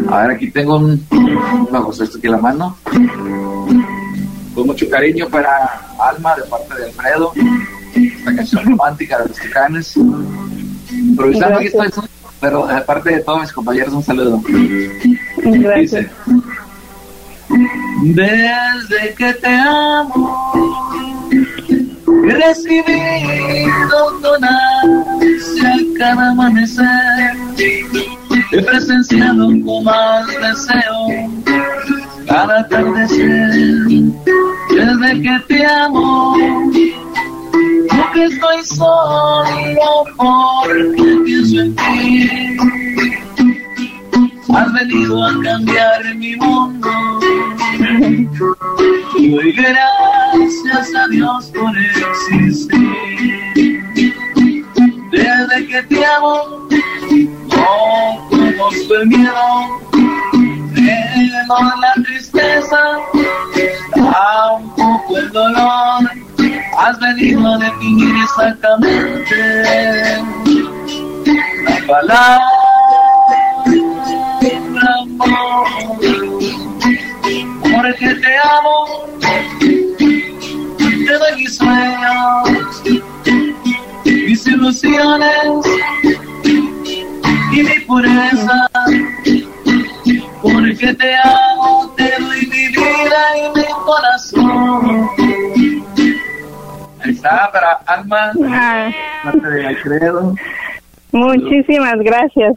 A 0.09 0.21
ver, 0.21 0.31
aquí 0.31 0.49
tengo 0.51 0.77
un... 0.77 1.05
Vamos, 1.71 1.99
esto 1.99 2.17
aquí 2.17 2.27
en 2.27 2.33
la 2.33 2.37
mano. 2.39 2.77
Con 4.55 4.65
mucho 4.67 4.89
cariño 4.89 5.27
para 5.29 5.49
Alma, 5.99 6.35
de 6.35 6.43
parte 6.43 6.75
de 6.75 6.85
Alfredo. 6.85 7.31
Esta 7.95 8.35
canción 8.35 8.65
romántica 8.65 9.19
de 9.19 9.29
los 9.29 9.37
tucanes. 9.37 9.97
Improvisando 10.91 11.57
aquí 11.57 11.67
estoy, 11.67 11.89
pero 12.39 12.67
de 12.67 12.81
parte 12.81 13.15
de 13.15 13.21
todos 13.21 13.41
mis 13.41 13.51
compañeros, 13.51 13.93
un 13.93 14.03
saludo. 14.03 14.41
Gracias. 15.37 16.07
Desde 18.03 19.13
que 19.17 19.33
te 19.33 19.55
amo, 19.55 20.53
he 22.23 22.33
recibido 22.33 24.19
con 24.21 24.43
ansia 24.43 25.75
cada 25.97 26.31
amanecer. 26.31 27.35
He 28.51 28.61
presenciado 28.61 29.47
con 29.47 29.83
más 29.83 30.27
deseo 30.27 31.29
cada 32.27 32.59
atardecer. 32.59 33.51
Desde 34.69 35.21
que 35.21 35.39
te 35.47 35.65
amo, 35.65 36.37
porque 37.89 38.25
estoy 38.25 38.65
solo 38.65 40.05
porque 40.17 41.21
pienso 41.25 41.61
en 41.61 41.75
ti. 41.75 42.57
Has 44.55 44.73
venido 44.73 45.23
a 45.25 45.41
cambiar 45.43 46.15
mi 46.15 46.35
mundo. 46.35 46.89
Y 49.17 49.31
doy 49.31 49.51
gracias 49.53 50.95
a 50.95 51.07
Dios 51.09 51.51
por 51.53 51.77
existir. 51.77 53.39
Desde 55.11 55.67
que 55.67 55.83
te 55.83 56.05
amo, 56.05 56.67
no 57.49 58.29
conozco 58.29 58.95
el 58.95 59.07
miedo, 59.07 59.79
menos 60.73 61.79
la 61.81 62.03
tristeza, 62.03 62.99
tampoco 63.93 65.17
el 65.17 65.31
dolor. 65.31 66.28
Has 66.79 66.97
venido 66.99 67.45
a 67.45 67.57
definir 67.57 68.15
exactamente 68.23 69.35
la 71.65 71.87
palabra 71.87 72.59
amor. 74.93 75.67
Porque 77.61 78.15
te 78.15 78.37
amo, 78.37 78.77
te 80.79 81.13
doy 81.13 81.35
mis 81.35 81.55
sueños, 81.57 82.81
mis 84.05 84.47
ilusiones 84.47 85.65
y 87.51 87.63
mi 87.63 87.79
pureza. 87.85 88.69
Porque 90.41 90.93
te 90.93 91.15
amo, 91.15 91.93
te 91.97 92.09
doy 92.19 92.45
mi 92.47 92.67
vida 92.67 93.21
y 93.37 93.59
mi 93.59 93.65
corazón. 93.85 94.88
Para 97.21 97.71
Alma, 97.87 98.31
parte 99.23 99.47
de 99.49 99.67
Alfredo. 99.67 100.35
muchísimas 101.11 101.97
gracias 101.99 102.53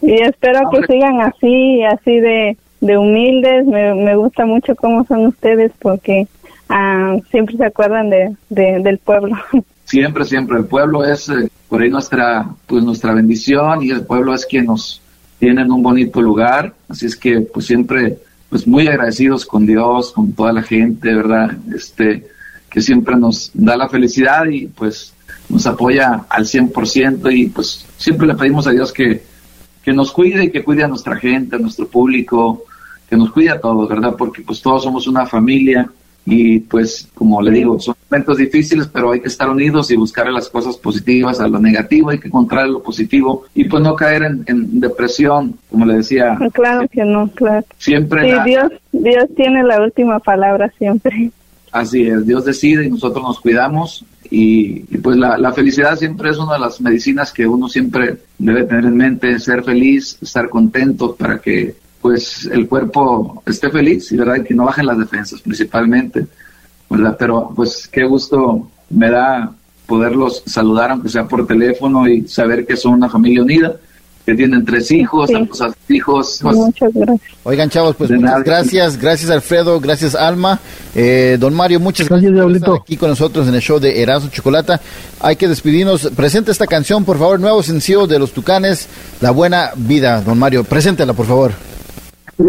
y 0.00 0.14
espero 0.22 0.60
que 0.70 0.86
sigan 0.92 1.20
así, 1.20 1.82
así 1.84 2.18
de, 2.20 2.56
de 2.80 2.98
humildes. 2.98 3.66
Me, 3.66 3.94
me 3.94 4.16
gusta 4.16 4.44
mucho 4.46 4.74
cómo 4.74 5.04
son 5.06 5.26
ustedes 5.26 5.70
porque 5.80 6.26
ah, 6.68 7.16
siempre 7.30 7.56
se 7.56 7.64
acuerdan 7.64 8.10
de, 8.10 8.34
de- 8.50 8.80
del 8.82 8.98
pueblo. 8.98 9.36
Siempre, 9.84 10.24
siempre. 10.24 10.56
El 10.56 10.64
pueblo 10.64 11.04
es 11.04 11.28
eh, 11.28 11.50
por 11.68 11.82
ahí 11.82 11.90
nuestra, 11.90 12.46
pues 12.66 12.82
nuestra 12.82 13.12
bendición 13.12 13.82
y 13.82 13.90
el 13.90 14.06
pueblo 14.06 14.32
es 14.32 14.46
quien 14.46 14.66
nos 14.66 15.02
tienen 15.38 15.70
un 15.70 15.82
bonito 15.82 16.22
lugar, 16.22 16.72
así 16.88 17.04
es 17.06 17.16
que 17.16 17.40
pues 17.40 17.66
siempre 17.66 18.16
pues 18.48 18.66
muy 18.66 18.86
agradecidos 18.86 19.44
con 19.44 19.66
Dios, 19.66 20.12
con 20.12 20.32
toda 20.32 20.52
la 20.52 20.62
gente, 20.62 21.12
¿verdad? 21.12 21.50
Este, 21.74 22.24
que 22.72 22.80
siempre 22.80 23.14
nos 23.16 23.50
da 23.52 23.76
la 23.76 23.88
felicidad 23.88 24.46
y 24.46 24.66
pues 24.66 25.12
nos 25.50 25.66
apoya 25.66 26.24
al 26.30 26.46
100% 26.46 27.30
y 27.30 27.48
pues 27.48 27.86
siempre 27.98 28.26
le 28.26 28.34
pedimos 28.34 28.66
a 28.66 28.70
Dios 28.70 28.92
que, 28.92 29.22
que 29.84 29.92
nos 29.92 30.10
cuide 30.10 30.44
y 30.44 30.50
que 30.50 30.64
cuide 30.64 30.82
a 30.82 30.88
nuestra 30.88 31.16
gente, 31.16 31.56
a 31.56 31.58
nuestro 31.58 31.86
público, 31.86 32.64
que 33.10 33.16
nos 33.16 33.30
cuide 33.30 33.50
a 33.50 33.60
todos, 33.60 33.86
¿verdad? 33.90 34.14
Porque 34.16 34.40
pues 34.40 34.62
todos 34.62 34.84
somos 34.84 35.06
una 35.06 35.26
familia 35.26 35.86
y 36.24 36.60
pues 36.60 37.10
como 37.14 37.42
le 37.42 37.50
digo, 37.50 37.78
son 37.78 37.94
momentos 38.10 38.38
difíciles, 38.38 38.86
pero 38.86 39.12
hay 39.12 39.20
que 39.20 39.28
estar 39.28 39.50
unidos 39.50 39.90
y 39.90 39.96
buscar 39.96 40.32
las 40.32 40.48
cosas 40.48 40.78
positivas, 40.78 41.40
a 41.40 41.48
lo 41.48 41.58
negativo 41.58 42.08
hay 42.08 42.20
que 42.20 42.28
encontrar 42.28 42.68
lo 42.68 42.82
positivo 42.82 43.44
y 43.54 43.64
pues 43.64 43.82
no 43.82 43.94
caer 43.94 44.22
en, 44.22 44.80
depresión, 44.80 45.58
como 45.70 45.84
le 45.84 45.96
decía. 45.96 46.38
Claro 46.54 46.88
que 46.88 47.04
no, 47.04 47.28
claro. 47.32 47.66
Siempre. 47.76 48.30
Sí, 48.30 48.40
Dios, 48.46 48.72
Dios 48.92 49.26
tiene 49.36 49.62
la 49.62 49.82
última 49.82 50.20
palabra 50.20 50.72
siempre. 50.78 51.32
Así 51.72 52.06
es, 52.06 52.26
Dios 52.26 52.44
decide 52.44 52.84
y 52.84 52.90
nosotros 52.90 53.24
nos 53.24 53.40
cuidamos. 53.40 54.04
Y, 54.30 54.80
pues 54.98 55.16
la, 55.16 55.36
la, 55.36 55.52
felicidad 55.52 55.98
siempre 55.98 56.30
es 56.30 56.38
una 56.38 56.54
de 56.54 56.60
las 56.60 56.80
medicinas 56.80 57.32
que 57.32 57.46
uno 57.46 57.68
siempre 57.68 58.18
debe 58.38 58.64
tener 58.64 58.84
en 58.84 58.96
mente, 58.96 59.38
ser 59.38 59.64
feliz, 59.64 60.18
estar 60.22 60.48
contento 60.48 61.14
para 61.14 61.38
que 61.38 61.74
pues 62.00 62.46
el 62.52 62.68
cuerpo 62.68 63.42
esté 63.46 63.70
feliz 63.70 64.10
y 64.10 64.16
verdad 64.16 64.42
que 64.44 64.54
no 64.54 64.64
bajen 64.64 64.86
las 64.86 64.98
defensas 64.98 65.40
principalmente, 65.40 66.26
¿verdad? 66.90 67.16
Pero 67.18 67.52
pues 67.54 67.88
qué 67.88 68.04
gusto 68.04 68.68
me 68.90 69.08
da 69.08 69.52
poderlos 69.86 70.42
saludar 70.46 70.90
aunque 70.90 71.08
sea 71.08 71.28
por 71.28 71.46
teléfono 71.46 72.08
y 72.08 72.26
saber 72.26 72.66
que 72.66 72.76
son 72.76 72.94
una 72.94 73.08
familia 73.08 73.42
unida 73.42 73.76
que 74.24 74.34
tienen 74.34 74.64
tres 74.64 74.90
hijos, 74.90 75.30
hijos. 75.88 76.38
Pues, 76.42 76.56
muchas 76.56 76.92
gracias. 76.94 77.38
Oigan, 77.42 77.70
chavos, 77.70 77.96
pues 77.96 78.10
muchas 78.10 78.44
gracias. 78.44 78.96
Gracias, 78.96 79.30
Alfredo. 79.30 79.80
Gracias, 79.80 80.14
Alma. 80.14 80.60
Eh, 80.94 81.36
don 81.40 81.54
Mario, 81.54 81.80
muchas 81.80 82.08
gracias, 82.08 82.32
por 82.32 82.52
estar 82.52 82.74
aquí 82.74 82.96
con 82.96 83.10
nosotros 83.10 83.48
en 83.48 83.54
el 83.54 83.60
show 83.60 83.80
de 83.80 84.02
Erasmo 84.02 84.30
Chocolata. 84.30 84.80
Hay 85.20 85.36
que 85.36 85.48
despedirnos. 85.48 86.10
Presente 86.14 86.52
esta 86.52 86.66
canción, 86.66 87.04
por 87.04 87.18
favor. 87.18 87.40
Nuevo 87.40 87.62
sencillo 87.62 88.06
de 88.06 88.18
los 88.18 88.32
Tucanes, 88.32 88.88
La 89.20 89.32
Buena 89.32 89.70
Vida. 89.76 90.20
Don 90.20 90.38
Mario, 90.38 90.64
preséntela, 90.64 91.12
por 91.12 91.26
favor. 91.26 91.52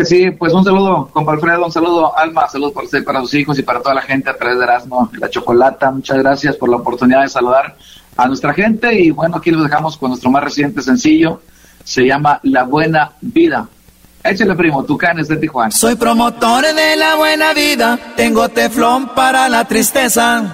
Sí, 0.05 0.31
pues 0.31 0.53
un 0.53 0.63
saludo, 0.63 1.09
compa 1.11 1.33
Alfredo, 1.33 1.65
un 1.65 1.71
saludo, 1.71 2.17
Alma, 2.17 2.47
saludos 2.49 2.73
para 2.73 2.85
usted, 2.85 3.03
para 3.03 3.19
sus 3.19 3.33
hijos 3.35 3.59
y 3.59 3.63
para 3.63 3.79
toda 3.79 3.93
la 3.93 4.01
gente 4.01 4.29
a 4.29 4.35
través 4.35 4.57
de 4.57 4.63
Erasmo, 4.63 5.11
la 5.19 5.29
Chocolata. 5.29 5.91
Muchas 5.91 6.17
gracias 6.17 6.55
por 6.55 6.69
la 6.69 6.77
oportunidad 6.77 7.21
de 7.21 7.29
saludar 7.29 7.75
a 8.15 8.27
nuestra 8.27 8.53
gente 8.53 8.97
y 8.99 9.11
bueno, 9.11 9.37
aquí 9.37 9.51
los 9.51 9.63
dejamos 9.63 9.97
con 9.97 10.09
nuestro 10.09 10.31
más 10.31 10.43
reciente 10.43 10.81
sencillo 10.81 11.41
se 11.83 12.05
llama 12.05 12.39
La 12.43 12.63
Buena 12.63 13.11
Vida. 13.21 13.67
Échale, 14.23 14.55
primo, 14.55 14.83
Tucanes 14.85 15.27
de 15.27 15.35
Tijuana. 15.35 15.71
Soy 15.71 15.95
promotor 15.95 16.63
de 16.63 16.95
la 16.95 17.15
buena 17.15 17.53
vida, 17.53 17.99
tengo 18.15 18.47
teflón 18.47 19.09
para 19.13 19.49
la 19.49 19.65
tristeza. 19.65 20.53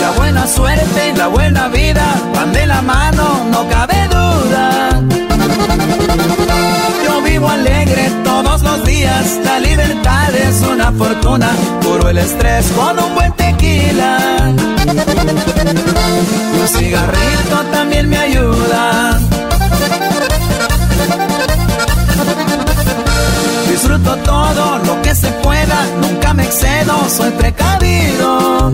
La 0.00 0.10
buena 0.16 0.46
suerte, 0.46 1.12
la 1.16 1.26
buena 1.26 1.68
vida, 1.68 2.14
van 2.36 2.52
de 2.52 2.66
la 2.66 2.82
mano, 2.82 3.44
no 3.50 3.68
cabe 3.68 3.91
alegre 7.48 8.10
todos 8.24 8.62
los 8.62 8.84
días. 8.84 9.38
La 9.44 9.58
libertad 9.60 10.34
es 10.34 10.62
una 10.62 10.92
fortuna, 10.92 11.50
puro 11.82 12.08
el 12.08 12.18
estrés 12.18 12.70
con 12.72 12.98
un 12.98 13.14
buen 13.14 13.32
tequila. 13.32 14.18
un 16.60 16.68
cigarrito 16.68 17.56
también 17.72 18.08
me 18.08 18.18
ayuda. 18.18 19.18
Disfruto 23.70 24.16
todo 24.18 24.78
lo 24.78 25.02
que 25.02 25.14
se 25.14 25.28
pueda, 25.42 25.86
nunca 26.00 26.34
me 26.34 26.44
excedo, 26.44 27.08
soy 27.08 27.30
precavido. 27.32 28.72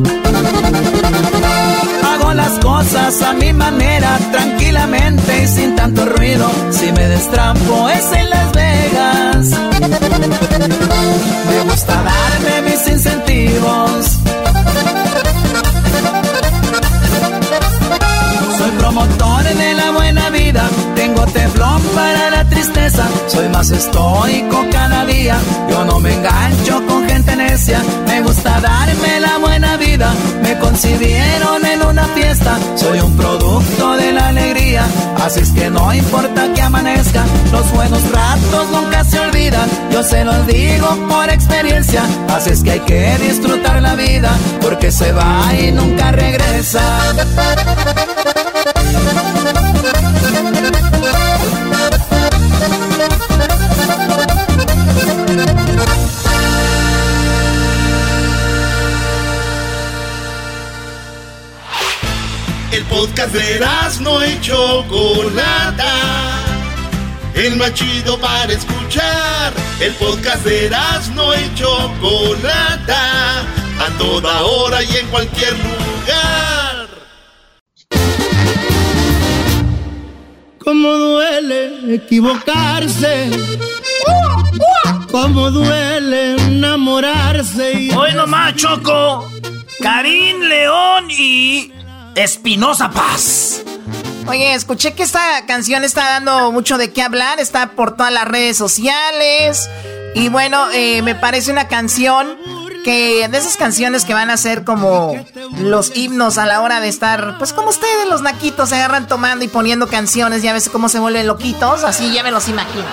Las 2.35 2.59
cosas 2.61 3.23
a 3.23 3.33
mi 3.33 3.53
manera, 3.53 4.19
tranquilamente 4.31 5.43
y 5.45 5.49
sin 5.49 5.75
tanto 5.75 6.05
ruido. 6.07 6.49
Si 6.71 6.93
me 6.93 7.09
destrampo 7.09 7.89
es 7.89 8.13
en 8.13 8.31
Las 8.31 8.53
Vegas. 8.53 9.51
Me 11.49 11.71
gusta 11.71 11.95
darme 11.95 12.71
mis 12.71 12.89
incentivos. 12.89 14.19
Soy 18.59 18.71
promotor 18.79 19.45
de 19.45 19.75
la 19.75 19.91
buena 19.93 20.31
vida, 20.31 20.69
tengo 20.95 21.25
teflón 21.27 21.83
para 21.95 22.08
tristeza, 22.59 23.07
soy 23.29 23.49
más 23.51 23.71
estoico 23.71 24.67
cada 24.73 25.05
día, 25.05 25.39
yo 25.71 25.85
no 25.85 26.01
me 26.01 26.13
engancho 26.13 26.85
con 26.89 27.09
gente 27.09 27.37
necia, 27.37 27.81
me 28.07 28.21
gusta 28.23 28.61
darme 28.61 29.21
la 29.21 29.39
buena 29.39 29.77
vida, 29.77 30.13
me 30.43 30.59
concibieron 30.59 31.65
en 31.65 31.83
una 31.83 32.05
fiesta, 32.07 32.59
soy 32.75 32.99
un 32.99 33.17
producto 33.17 33.97
de 33.97 34.13
la 34.13 34.29
alegría, 34.29 34.85
así 35.25 35.39
es 35.39 35.53
que 35.53 35.71
no 35.71 35.95
importa 35.95 36.53
que 36.53 36.63
amanezca, 36.63 37.25
los 37.53 37.71
buenos 37.71 38.03
ratos 38.11 38.69
nunca 38.73 39.05
se 39.05 39.21
olvidan, 39.21 39.69
yo 39.93 40.03
se 40.03 40.25
los 40.25 40.45
digo 40.49 40.89
por 41.09 41.31
experiencia, 41.31 42.03
así 42.29 42.51
es 42.51 42.65
que 42.65 42.73
hay 42.73 42.81
que 42.81 43.19
disfrutar 43.19 43.81
la 43.81 43.95
vida, 43.95 44.31
porque 44.61 44.91
se 44.91 45.13
va 45.13 45.55
y 45.55 45.71
nunca 45.71 46.11
regresa. 46.11 46.83
El 62.79 62.85
podcast 62.85 63.35
de 63.35 63.61
no 64.03 64.25
y 64.25 64.41
Chocolata. 64.41 65.95
El 67.35 67.57
más 67.57 67.75
chido 67.75 68.17
para 68.21 68.53
escuchar. 68.53 69.53
El 69.81 69.93
podcast 69.95 70.45
de 70.45 70.71
no 71.13 71.35
y 71.35 71.55
Chocolata. 71.57 73.41
A 73.41 73.99
toda 73.99 74.45
hora 74.45 74.81
y 74.85 74.97
en 74.97 75.09
cualquier 75.09 75.55
lugar. 75.55 76.89
Cómo 80.61 80.89
duele 80.93 81.97
equivocarse. 81.97 83.29
Cómo 85.11 85.51
duele 85.51 86.37
enamorarse. 86.47 87.91
Hoy 87.97 88.15
nomás, 88.15 88.55
Choco. 88.55 89.29
Karim 89.81 90.43
León 90.43 91.11
y 91.11 91.73
Espinosa 92.19 92.91
Paz. 92.91 93.63
Oye, 94.27 94.53
escuché 94.53 94.93
que 94.93 95.05
esta 95.05 95.47
canción 95.47 95.85
está 95.85 96.03
dando 96.11 96.51
mucho 96.51 96.77
de 96.77 96.93
qué 96.93 97.03
hablar, 97.03 97.39
está 97.39 97.71
por 97.77 97.97
todas 97.97 98.13
las 98.13 98.27
redes 98.27 98.57
sociales. 98.57 99.71
Y 100.17 100.29
bueno, 100.29 100.69
eh, 100.73 101.01
me 101.03 101.15
parece 101.15 101.53
una 101.53 101.69
canción 101.69 102.37
que 102.89 103.29
de 103.29 103.37
esas 103.37 103.59
canciones 103.59 104.07
que 104.07 104.15
van 104.15 104.31
a 104.31 104.39
ser 104.39 104.65
como 104.65 105.15
los 105.61 105.95
himnos 105.95 106.39
a 106.39 106.47
la 106.47 106.63
hora 106.63 106.81
de 106.81 106.89
estar, 106.89 107.37
pues 107.37 107.53
como 107.53 107.69
ustedes 107.69 108.09
los 108.09 108.23
naquitos 108.23 108.71
se 108.71 108.77
agarran 108.77 109.07
tomando 109.07 109.45
y 109.45 109.49
poniendo 109.49 109.89
canciones, 109.89 110.43
ya 110.43 110.55
ves 110.55 110.71
cómo 110.71 110.89
se 110.89 110.99
vuelven 110.99 111.27
loquitos, 111.27 111.85
así 111.85 112.15
ya 112.15 112.23
me 112.23 112.31
los 112.31 112.49
imagino. 112.49 112.87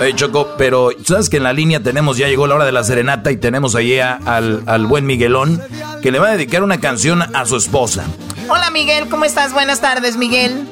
Oye, 0.00 0.14
Choco, 0.14 0.54
pero 0.56 0.92
sabes 1.04 1.28
que 1.28 1.36
en 1.36 1.42
la 1.42 1.52
línea 1.52 1.82
tenemos, 1.82 2.16
ya 2.16 2.26
llegó 2.26 2.46
la 2.46 2.54
hora 2.54 2.64
de 2.64 2.72
la 2.72 2.82
serenata 2.84 3.30
y 3.30 3.36
tenemos 3.36 3.74
ahí 3.74 4.00
al, 4.00 4.62
al 4.64 4.86
buen 4.86 5.04
Miguelón 5.04 5.60
que 6.00 6.10
le 6.10 6.20
va 6.20 6.28
a 6.28 6.30
dedicar 6.30 6.62
una 6.62 6.80
canción 6.80 7.20
a 7.20 7.44
su 7.44 7.56
esposa. 7.56 8.04
Hola 8.48 8.70
Miguel, 8.70 9.10
¿cómo 9.10 9.26
estás? 9.26 9.52
Buenas 9.52 9.82
tardes, 9.82 10.16
Miguel. 10.16 10.66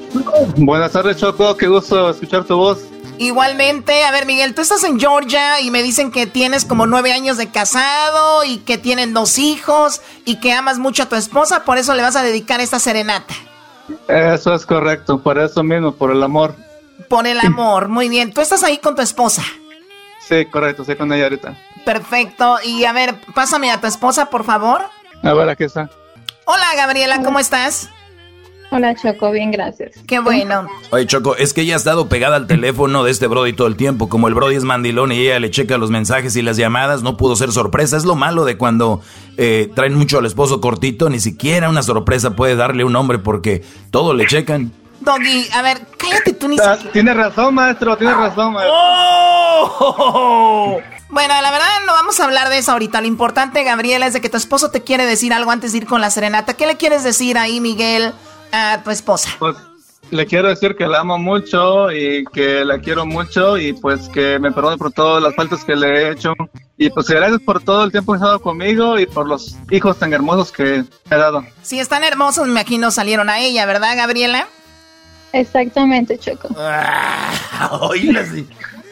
Buenas 0.57 0.93
tardes, 0.93 1.19
Choco, 1.19 1.59
qué 1.59 1.67
gusto 1.69 2.09
escuchar 2.09 2.45
tu 2.45 2.57
voz. 2.57 2.79
Igualmente, 3.19 4.05
a 4.05 4.11
ver 4.11 4.27
Miguel, 4.27 4.55
tú 4.55 4.61
estás 4.61 4.85
en 4.85 5.01
Georgia 5.01 5.61
y 5.61 5.71
me 5.71 5.83
dicen 5.83 6.11
que 6.11 6.27
tienes 6.27 6.65
como 6.65 6.87
nueve 6.87 7.13
años 7.13 7.37
de 7.39 7.49
casado 7.49 8.45
y 8.45 8.59
que 8.59 8.77
tienen 8.77 9.15
dos 9.15 9.39
hijos 9.39 10.03
y 10.25 10.39
que 10.39 10.53
amas 10.53 10.79
mucho 10.79 11.05
a 11.05 11.07
tu 11.07 11.17
esposa, 11.17 11.65
por 11.65 11.79
eso 11.79 11.95
le 11.95 12.03
vas 12.03 12.17
a 12.17 12.23
dedicar 12.23 12.61
esta 12.61 12.79
serenata. 12.79 13.35
Eso 14.09 14.55
es 14.55 14.67
correcto, 14.67 15.23
por 15.23 15.39
eso 15.39 15.63
mismo, 15.63 15.93
por 15.93 16.11
el 16.11 16.23
amor. 16.23 16.55
Por 17.09 17.27
el 17.27 17.39
amor, 17.41 17.89
muy 17.89 18.09
bien. 18.09 18.33
¿Tú 18.33 18.41
estás 18.41 18.63
ahí 18.63 18.79
con 18.79 18.97
tu 18.97 19.03
esposa? 19.03 19.43
Sí, 20.29 20.45
correcto, 20.47 20.83
estoy 20.83 20.97
con 20.97 21.13
ella 21.13 21.25
ahorita. 21.25 21.57
Perfecto, 21.85 22.59
y 22.65 22.85
a 22.85 22.93
ver, 22.93 23.15
pásame 23.35 23.71
a 23.71 23.81
tu 23.81 23.87
esposa, 23.87 24.27
por 24.27 24.45
favor. 24.45 24.83
A 25.23 25.33
ver, 25.33 25.49
aquí 25.49 25.65
está. 25.65 25.89
Hola 26.45 26.75
Gabriela, 26.77 27.23
¿cómo 27.23 27.39
estás? 27.39 27.89
Hola 28.71 28.95
Choco, 28.95 29.31
bien, 29.31 29.53
gracias. 29.53 29.93
Qué 30.07 30.19
bueno. 30.19 30.67
Oye, 30.91 31.07
Choco, 31.07 31.37
es 31.37 31.55
que 31.55 31.61
ella 31.63 31.75
ha 31.75 31.77
estado 31.77 32.09
pegada 32.09 32.37
al 32.37 32.47
teléfono 32.47 33.05
de 33.05 33.13
este 33.13 33.27
Brody 33.29 33.53
todo 33.53 33.69
el 33.69 33.77
tiempo. 33.77 34.09
Como 34.09 34.27
el 34.29 34.35
Brody 34.35 34.57
es 34.57 34.65
mandilón 34.65 35.13
y 35.13 35.21
ella 35.21 35.39
le 35.39 35.51
checa 35.51 35.79
los 35.79 35.91
mensajes 35.91 36.35
y 36.37 36.43
las 36.43 36.57
llamadas, 36.57 37.03
no 37.03 37.17
pudo 37.17 37.37
ser 37.37 37.53
sorpresa. 37.53 37.97
Es 37.97 38.05
lo 38.05 38.17
malo 38.17 38.45
de 38.45 38.57
cuando 38.57 39.01
eh, 39.37 39.71
traen 39.75 39.95
mucho 39.95 40.19
al 40.19 40.27
esposo 40.27 40.61
cortito, 40.61 41.09
ni 41.09 41.21
siquiera 41.21 41.69
una 41.69 41.83
sorpresa 41.85 42.35
puede 42.35 42.57
darle 42.57 42.85
un 42.85 42.97
hombre 42.97 43.19
porque 43.21 43.63
todo 43.91 44.15
le 44.15 44.27
checan. 44.27 44.73
Doggy, 45.01 45.47
a 45.53 45.63
ver, 45.63 45.79
cállate 45.97 46.33
tú 46.33 46.49
ni 46.49 46.57
Ah, 46.59 46.77
Tiene 46.93 47.15
razón, 47.15 47.55
maestro, 47.55 47.97
tiene 47.97 48.15
razón, 48.15 48.53
maestro. 48.55 48.75
¡Oh! 49.79 50.81
Bueno, 51.09 51.35
la 51.41 51.51
verdad 51.53 51.67
no 51.87 51.93
vamos 51.93 52.19
a 52.19 52.25
hablar 52.25 52.49
de 52.49 52.59
eso 52.59 52.73
ahorita. 52.73 53.01
Lo 53.01 53.07
importante, 53.07 53.63
Gabriela, 53.63 54.07
es 54.07 54.13
de 54.13 54.21
que 54.21 54.29
tu 54.29 54.37
esposo 54.37 54.71
te 54.71 54.83
quiere 54.83 55.07
decir 55.07 55.33
algo 55.33 55.51
antes 55.53 55.73
de 55.73 55.79
ir 55.79 55.87
con 55.87 56.01
la 56.01 56.11
serenata. 56.11 56.55
¿Qué 56.55 56.67
le 56.67 56.77
quieres 56.77 57.05
decir 57.05 57.39
ahí, 57.39 57.61
Miguel, 57.61 58.13
a 58.57 58.83
tu 58.83 58.91
esposa? 58.91 59.31
Pues 59.39 59.57
le 60.11 60.27
quiero 60.27 60.49
decir 60.49 60.77
que 60.77 60.87
la 60.87 61.01
amo 61.01 61.19
mucho 61.19 61.91
y 61.91 62.25
que 62.33 62.65
la 62.65 62.79
quiero 62.79 63.05
mucho 63.05 63.59
y 63.59 63.73
pues 63.73 64.09
que 64.09 64.39
me 64.39 64.53
perdone 64.53 64.77
por 64.77 64.93
todas 64.93 65.23
las 65.23 65.35
faltas 65.35 65.65
que 65.65 65.75
le 65.75 65.89
he 65.89 66.11
hecho. 66.13 66.35
Y 66.79 66.91
pues 66.91 67.09
gracias 67.09 67.41
por 67.41 67.63
todo 67.63 67.85
el 67.85 67.91
tiempo 67.91 68.13
que 68.13 68.17
ha 68.17 68.21
estado 68.21 68.41
conmigo 68.41 68.99
y 68.99 69.07
por 69.07 69.27
los 69.27 69.57
hijos 69.71 69.99
tan 69.99 70.13
hermosos 70.13 70.53
que 70.53 70.85
me 71.11 71.17
ha 71.17 71.19
dado. 71.19 71.45
Si 71.63 71.81
están 71.81 72.05
hermosos, 72.05 72.47
me 72.47 72.53
imagino 72.53 72.91
salieron 72.91 73.29
a 73.31 73.41
ella, 73.41 73.67
¿verdad, 73.67 73.97
Gabriela? 73.97 74.47
Exactamente, 75.33 76.19
Choco. 76.19 76.49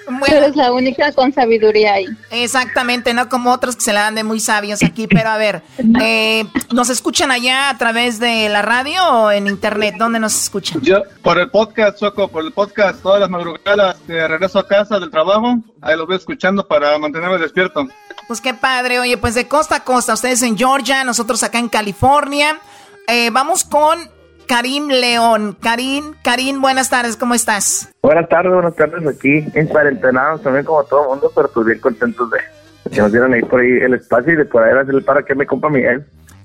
Tú 0.06 0.24
eres 0.26 0.56
la 0.56 0.72
única 0.72 1.12
con 1.12 1.32
sabiduría 1.32 1.94
ahí. 1.94 2.06
Exactamente, 2.31 3.14
no 3.14 3.28
como 3.28 3.52
otros 3.52 3.76
que 3.76 3.82
se 3.82 3.93
la 3.93 4.02
dan 4.02 4.14
de 4.14 4.24
muy 4.24 4.40
sabios 4.40 4.82
aquí, 4.82 5.06
pero 5.06 5.31
a 5.31 5.36
ver, 5.36 5.62
eh, 6.01 6.44
¿nos 6.72 6.90
escuchan 6.90 7.31
allá 7.31 7.70
a 7.70 7.78
través 7.78 8.18
de 8.18 8.48
la 8.48 8.62
radio 8.62 9.02
o 9.06 9.31
en 9.31 9.47
internet? 9.47 9.94
¿Dónde 9.98 10.18
nos 10.18 10.35
escuchan? 10.35 10.81
Yo, 10.82 11.02
por 11.22 11.39
el 11.39 11.51
podcast, 11.51 11.98
Choco, 11.98 12.28
por 12.28 12.44
el 12.44 12.52
podcast, 12.52 13.02
todas 13.02 13.20
las 13.20 13.31
madrugadas 13.31 14.06
de 14.06 14.26
regreso 14.28 14.59
a 14.59 14.66
casa 14.66 14.98
del 14.98 15.10
trabajo, 15.10 15.59
ahí 15.81 15.97
lo 15.97 16.06
voy 16.06 16.16
escuchando 16.16 16.66
para 16.66 16.98
mantenerme 16.98 17.39
despierto. 17.39 17.86
Pues 18.28 18.40
qué 18.40 18.55
padre, 18.55 18.98
oye, 18.98 19.16
pues 19.16 19.35
de 19.35 19.48
costa 19.48 19.76
a 19.76 19.85
costa, 19.85 20.14
ustedes 20.14 20.43
en 20.43 20.56
Georgia, 20.56 21.05
nosotros 21.05 21.43
acá 21.43 21.59
en 21.59 21.68
California. 21.68 22.59
Eh, 23.06 23.31
vamos 23.31 23.64
con 23.64 23.98
Karim 24.47 24.89
León. 24.89 25.57
Karim, 25.61 26.15
Karim, 26.23 26.61
buenas 26.61 26.91
tardes, 26.91 27.16
¿cómo 27.16 27.35
estás? 27.35 27.93
Buenas 28.03 28.29
tardes, 28.29 28.53
buenas 28.53 28.77
tardes 28.77 29.07
aquí 29.07 29.45
en 29.55 29.66
cuarentenados 29.66 30.43
también 30.43 30.65
como 30.65 30.85
todo 30.85 31.03
el 31.03 31.09
mundo, 31.11 31.33
pero 31.35 31.51
pues 31.53 31.66
bien 31.66 31.81
contentos 31.81 32.31
de 32.31 32.39
que 32.91 33.01
nos 33.01 33.12
dieron 33.12 33.33
ahí 33.33 33.43
por 33.43 33.61
ahí 33.61 33.71
el 33.81 33.95
espacio 33.95 34.35
y 34.35 34.37
de 34.37 34.45
poder 34.45 34.77
hacer 34.79 34.95
el 34.95 35.05
para 35.05 35.23
que 35.23 35.35
me 35.35 35.47
compa 35.47 35.69
Miguel. 35.69 36.05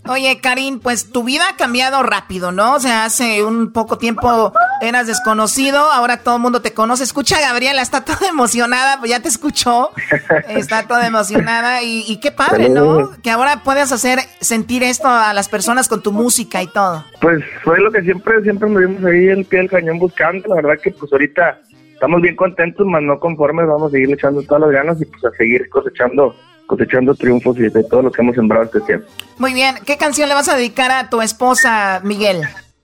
Oye, 0.10 0.40
Karim, 0.42 0.80
pues 0.80 1.12
tu 1.12 1.24
vida 1.24 1.44
ha 1.52 1.56
cambiado 1.56 2.02
rápido, 2.02 2.52
¿no? 2.52 2.74
O 2.74 2.80
sea, 2.80 3.06
hace 3.06 3.44
un 3.44 3.72
poco 3.72 4.00
tiempo 4.00 4.52
eras 4.82 5.06
desconocido, 5.06 5.78
ahora 5.80 6.18
todo 6.24 6.38
el 6.38 6.42
mundo 6.42 6.64
te 6.64 6.74
conoce. 6.74 7.04
Escucha 7.04 7.38
a 7.38 7.42
Gabriela, 7.42 7.84
está 7.84 8.04
toda 8.04 8.28
emocionada, 8.28 8.98
pues 8.98 9.12
ya 9.12 9.20
te 9.20 9.28
escuchó. 9.28 9.92
Está 10.48 10.88
toda 10.88 11.06
emocionada 11.06 11.84
y, 11.84 12.04
y 12.08 12.20
qué 12.20 12.32
padre, 12.32 12.70
¿no? 12.70 13.12
Que 13.22 13.30
ahora 13.30 13.62
puedas 13.64 13.92
hacer 13.92 14.18
sentir 14.40 14.82
esto 14.82 15.08
a 15.08 15.32
las 15.34 15.48
personas 15.48 15.88
con 15.88 16.02
tu 16.02 16.12
música 16.12 16.64
y 16.64 16.68
todo. 16.68 17.06
Pues 17.22 17.44
fue 17.64 17.80
lo 17.80 17.92
que 17.92 18.02
siempre, 18.02 18.42
siempre 18.42 18.68
nos 18.68 18.82
vimos 18.82 19.06
ahí 19.06 19.28
el 19.28 19.46
pie 19.46 19.60
del 19.60 19.70
cañón 19.70 20.00
buscando, 20.00 20.48
la 20.48 20.56
verdad 20.56 20.82
que 20.82 20.90
pues 20.90 21.12
ahorita 21.12 21.60
estamos 21.94 22.20
bien 22.20 22.36
contentos, 22.36 22.84
más 22.88 23.04
no 23.04 23.20
conformes, 23.20 23.68
vamos 23.68 23.90
a 23.90 23.92
seguir 23.92 24.12
echando 24.12 24.42
todas 24.42 24.62
las 24.62 24.72
ganas 24.72 25.00
y 25.00 25.06
pues 25.06 25.24
a 25.24 25.32
seguir 25.38 25.70
cosechando 25.70 26.36
cosechando 26.70 27.16
triunfos 27.16 27.58
y 27.58 27.68
de 27.68 27.84
todo 27.84 28.04
lo 28.04 28.12
que 28.12 28.22
hemos 28.22 28.36
sembrado 28.36 28.66
este 28.66 28.80
tiempo. 28.82 29.08
Muy 29.40 29.54
bien, 29.54 29.76
¿qué 29.88 29.98
canción 29.98 30.30
le 30.30 30.36
vas 30.36 30.48
a 30.50 30.56
dedicar 30.56 30.92
a 30.92 31.10
tu 31.10 31.20
esposa, 31.20 32.00
Miguel? 32.04 32.42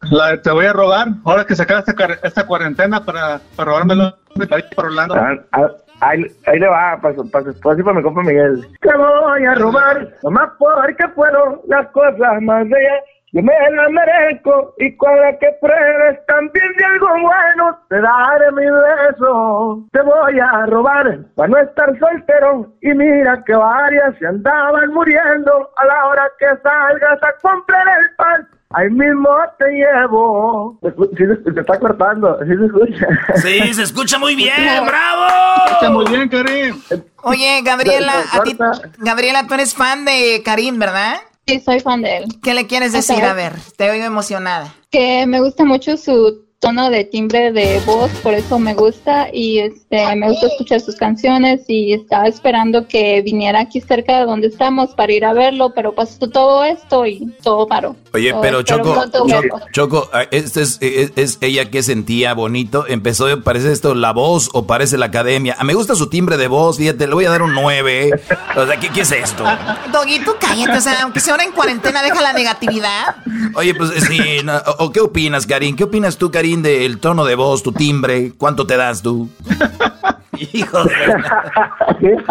La 0.09 0.31
de 0.31 0.37
te 0.39 0.49
voy 0.49 0.65
a 0.65 0.73
robar, 0.73 1.07
ahora 1.23 1.45
que 1.45 1.55
se 1.55 1.61
acaba 1.61 1.83
esta, 2.23 2.45
cuarentena 2.47 3.05
para, 3.05 3.39
para 3.55 3.71
robármelo 3.71 4.17
de 4.35 4.47
por 4.75 4.85
Orlando. 4.85 5.13
Ah, 5.15 5.35
ah, 5.51 5.67
ahí, 5.99 6.25
ahí 6.47 6.59
le 6.59 6.67
va, 6.67 6.99
para 6.99 7.15
para 7.31 7.51
y 7.51 7.83
para 7.83 7.97
mi 7.97 8.01
compa 8.01 8.23
Miguel. 8.23 8.67
Te 8.81 8.97
voy 8.97 9.45
a 9.45 9.53
robar, 9.53 10.15
nomás 10.23 10.49
porque 10.57 11.07
puedo, 11.15 11.61
las 11.67 11.87
cosas 11.89 12.41
más 12.41 12.67
bellas. 12.67 12.99
Yo 13.35 13.41
me 13.43 13.51
la 13.51 13.89
merezco 13.89 14.73
y 14.77 14.95
con 14.95 15.13
la 15.19 15.37
que 15.37 15.47
pruebes 15.59 16.25
también 16.25 16.71
de 16.77 16.85
algo 16.85 17.07
bueno 17.21 17.77
te 17.89 17.99
daré 17.99 18.49
mi 18.53 18.63
beso. 18.63 19.83
Te 19.91 20.01
voy 20.03 20.39
a 20.39 20.65
robar 20.67 21.19
para 21.35 21.49
no 21.49 21.57
estar 21.57 21.99
soltero 21.99 22.71
y 22.81 22.93
mira 22.93 23.43
que 23.45 23.53
varias 23.53 24.17
se 24.19 24.25
andaban 24.25 24.93
muriendo 24.93 25.69
a 25.75 25.85
la 25.85 26.05
hora 26.07 26.31
que 26.39 26.45
salgas 26.63 27.21
a 27.21 27.33
comprar 27.41 27.85
el 27.99 28.15
pan. 28.15 28.47
Ahí 28.69 28.89
mismo 28.89 29.29
te 29.59 29.65
llevo. 29.69 30.79
Sí, 30.81 31.25
se, 31.43 31.53
se 31.53 31.59
está 31.59 31.77
cortando, 31.77 32.39
sí 32.39 32.55
se 32.55 32.65
escucha. 32.65 33.07
Sí, 33.35 33.73
se 33.73 33.83
escucha 33.83 34.17
muy 34.17 34.37
bien, 34.37 34.55
bravo. 34.85 35.25
Está 35.73 35.89
muy 35.89 36.05
bien, 36.05 36.29
Karim. 36.29 36.81
Oye, 37.23 37.61
Gabriela, 37.65 38.13
a 38.31 38.43
ti, 38.43 38.57
Gabriela, 38.99 39.45
tú 39.45 39.55
eres 39.55 39.75
fan 39.75 40.05
de 40.05 40.41
Karim, 40.45 40.79
¿verdad? 40.79 41.15
Sí, 41.47 41.59
soy 41.59 41.79
fan 41.79 42.01
de 42.01 42.17
él. 42.17 42.25
¿Qué 42.41 42.53
le 42.53 42.65
quieres 42.65 42.91
decir? 42.93 43.23
A 43.23 43.33
ver, 43.33 43.53
te 43.77 43.89
oigo 43.89 44.03
emocionada. 44.05 44.73
Que 44.89 45.25
me 45.27 45.39
gusta 45.41 45.63
mucho 45.63 45.95
su 45.97 46.44
tono 46.59 46.89
de 46.89 47.03
timbre 47.03 47.51
de 47.51 47.79
voz, 47.85 48.09
por 48.23 48.33
eso 48.33 48.57
me 48.57 48.73
gusta 48.73 49.27
y 49.31 49.59
este 49.59 50.15
me 50.15 50.29
gusta 50.29 50.47
escuchar 50.47 50.79
sus 50.81 50.95
canciones 50.95 51.61
y 51.67 51.93
estaba 51.93 52.27
esperando 52.27 52.87
que 52.87 53.21
viniera 53.21 53.59
aquí 53.59 53.81
cerca 53.81 54.19
de 54.19 54.25
donde 54.25 54.47
estamos 54.47 54.91
para 54.95 55.11
ir 55.13 55.25
a 55.25 55.33
verlo, 55.33 55.73
pero 55.75 55.93
pasó 55.93 56.27
todo 56.29 56.63
esto 56.63 57.05
y 57.05 57.31
todo 57.43 57.67
paró. 57.67 57.95
Oye, 58.13 58.33
pero 58.41 58.63
Choco, 58.63 58.93
pronto 58.93 59.19
Cho- 59.19 59.25
verlo. 59.41 59.59
Choco, 59.73 60.09
ah, 60.13 60.23
¿este 60.31 60.61
es, 60.61 60.77
es, 60.81 61.11
es 61.15 61.37
ella 61.41 61.69
que 61.69 61.83
sentía 61.83 62.33
bonito? 62.33 62.85
¿Empezó, 62.87 63.27
parece 63.43 63.71
esto 63.71 63.93
la 63.93 64.11
voz 64.13 64.49
o 64.53 64.65
parece 64.65 64.97
la 64.97 65.07
academia? 65.07 65.55
Ah, 65.59 65.65
me 65.65 65.73
gusta 65.75 65.93
su 65.93 66.09
timbre 66.09 66.37
de 66.37 66.47
voz, 66.47 66.77
fíjate, 66.77 67.05
le 67.07 67.13
voy 67.13 67.25
a 67.25 67.29
dar 67.29 67.41
un 67.43 67.53
9. 67.53 68.11
O 68.55 68.65
sea, 68.65 68.79
¿qué, 68.79 68.89
qué 68.89 69.01
es 69.01 69.11
esto? 69.11 69.43
Doggy, 69.91 70.19
tú 70.23 70.31
cállate, 70.39 70.77
o 70.77 70.81
sea, 70.81 71.03
aunque 71.03 71.19
sea 71.19 71.33
ahora 71.33 71.43
en 71.43 71.51
cuarentena, 71.51 72.01
deja 72.01 72.21
la 72.21 72.33
negatividad. 72.33 73.17
Oye, 73.55 73.75
pues 73.75 73.91
sí, 74.05 74.19
no, 74.43 74.53
o, 74.79 74.91
¿qué 74.91 75.01
opinas, 75.01 75.45
Karim? 75.45 75.75
¿Qué 75.75 75.83
opinas 75.83 76.17
tú, 76.17 76.31
Karim, 76.45 76.61
del 76.61 76.99
tono 76.99 77.25
de 77.25 77.33
voz, 77.33 77.63
tu 77.63 77.71
timbre? 77.71 78.33
¿Cuánto 78.37 78.67
te 78.67 78.77
das 78.77 79.01
tú? 79.01 79.27
Hijo 80.53 80.83
de... 80.83 80.93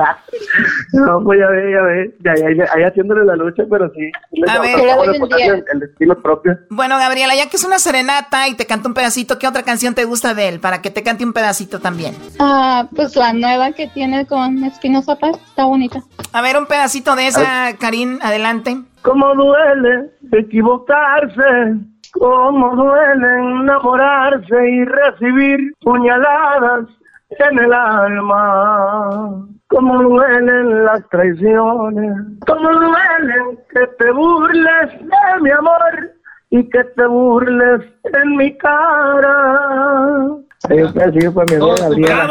No, 0.92 1.20
pues 1.24 1.40
ya 1.40 1.48
ve, 1.48 1.72
ya 1.72 1.82
ve. 1.82 2.14
Ya, 2.24 2.34
ya, 2.36 2.54
ya, 2.56 2.72
ahí 2.72 2.84
haciéndole 2.84 3.24
la 3.24 3.34
lucha, 3.34 3.64
pero 3.68 3.90
sí. 3.90 4.12
A 4.46 4.60
ver. 4.60 4.78
el 5.72 5.82
estilo 5.82 6.20
propio. 6.22 6.56
Bueno, 6.70 6.96
Gabriela, 6.96 7.34
ya 7.34 7.48
que 7.48 7.56
es 7.56 7.64
una 7.64 7.80
serenata 7.80 8.46
y 8.46 8.54
te 8.54 8.66
canta 8.66 8.86
un 8.86 8.94
pedacito, 8.94 9.38
¿qué 9.38 9.48
otra 9.48 9.64
canción 9.64 9.94
te 9.94 10.04
gusta 10.04 10.32
de 10.34 10.48
él? 10.48 10.60
Para 10.60 10.80
que 10.80 10.90
te 10.90 11.02
cante 11.02 11.24
un 11.24 11.32
pedacito 11.32 11.80
también. 11.80 12.14
Ah, 12.38 12.86
pues 12.94 13.16
la 13.16 13.32
nueva 13.32 13.72
que 13.72 13.88
tiene 13.88 14.26
con 14.26 14.62
Espinosa 14.62 15.16
Paz 15.16 15.36
está 15.44 15.64
bonita. 15.64 16.00
A 16.32 16.42
ver, 16.42 16.56
un 16.56 16.66
pedacito 16.66 17.16
de 17.16 17.26
esa, 17.26 17.76
Karim, 17.80 18.20
adelante. 18.22 18.76
Cómo 19.02 19.34
duele 19.34 20.10
equivocarse, 20.32 21.80
cómo 22.18 22.74
duele 22.76 23.28
enamorarse 23.60 24.70
y 24.70 24.84
recibir 24.84 25.74
puñaladas 25.80 26.86
en 27.30 27.58
el 27.58 27.72
alma. 27.72 29.46
Cómo 29.68 30.02
duelen 30.02 30.84
las 30.84 31.08
traiciones, 31.08 32.12
cómo 32.46 32.68
duelen 32.70 33.58
que 33.70 33.86
te 33.98 34.10
burles 34.12 34.90
de 35.00 35.40
mi 35.42 35.50
amor 35.50 36.12
y 36.50 36.68
que 36.68 36.84
te 36.84 37.06
burles 37.06 37.80
en 38.04 38.36
mi 38.36 38.56
cara. 38.58 40.28
Gabriela. 41.74 42.28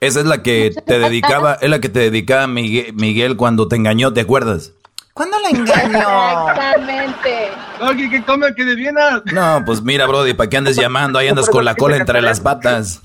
Esa 0.00 0.20
es 0.20 0.26
la 0.26 0.42
que 0.42 0.72
te 0.84 0.98
dedicaba, 0.98 1.54
es 1.54 1.70
la 1.70 1.80
que 1.80 1.88
te 1.88 2.00
dedicaba 2.00 2.48
Miguel, 2.48 2.92
Miguel 2.94 3.36
cuando 3.36 3.68
te 3.68 3.76
engañó, 3.76 4.12
¿te 4.12 4.20
acuerdas? 4.20 4.74
¿Cuándo 5.14 5.36
la 5.40 5.48
engañó? 5.50 6.50
Exactamente. 6.50 7.50
Oye, 7.80 8.08
¿qué 8.10 8.22
come 8.24 8.54
que 8.54 8.64
de 8.64 8.74
Viena? 8.74 9.22
No, 9.26 9.62
pues 9.64 9.82
mira, 9.82 10.06
Brody, 10.06 10.32
¿para 10.32 10.48
qué 10.48 10.56
andes 10.56 10.76
llamando? 10.76 11.18
Ahí 11.18 11.28
andas 11.28 11.50
con 11.50 11.64
la 11.64 11.74
cola 11.74 11.96
entre 11.96 12.22
las 12.22 12.40
patas. 12.40 13.02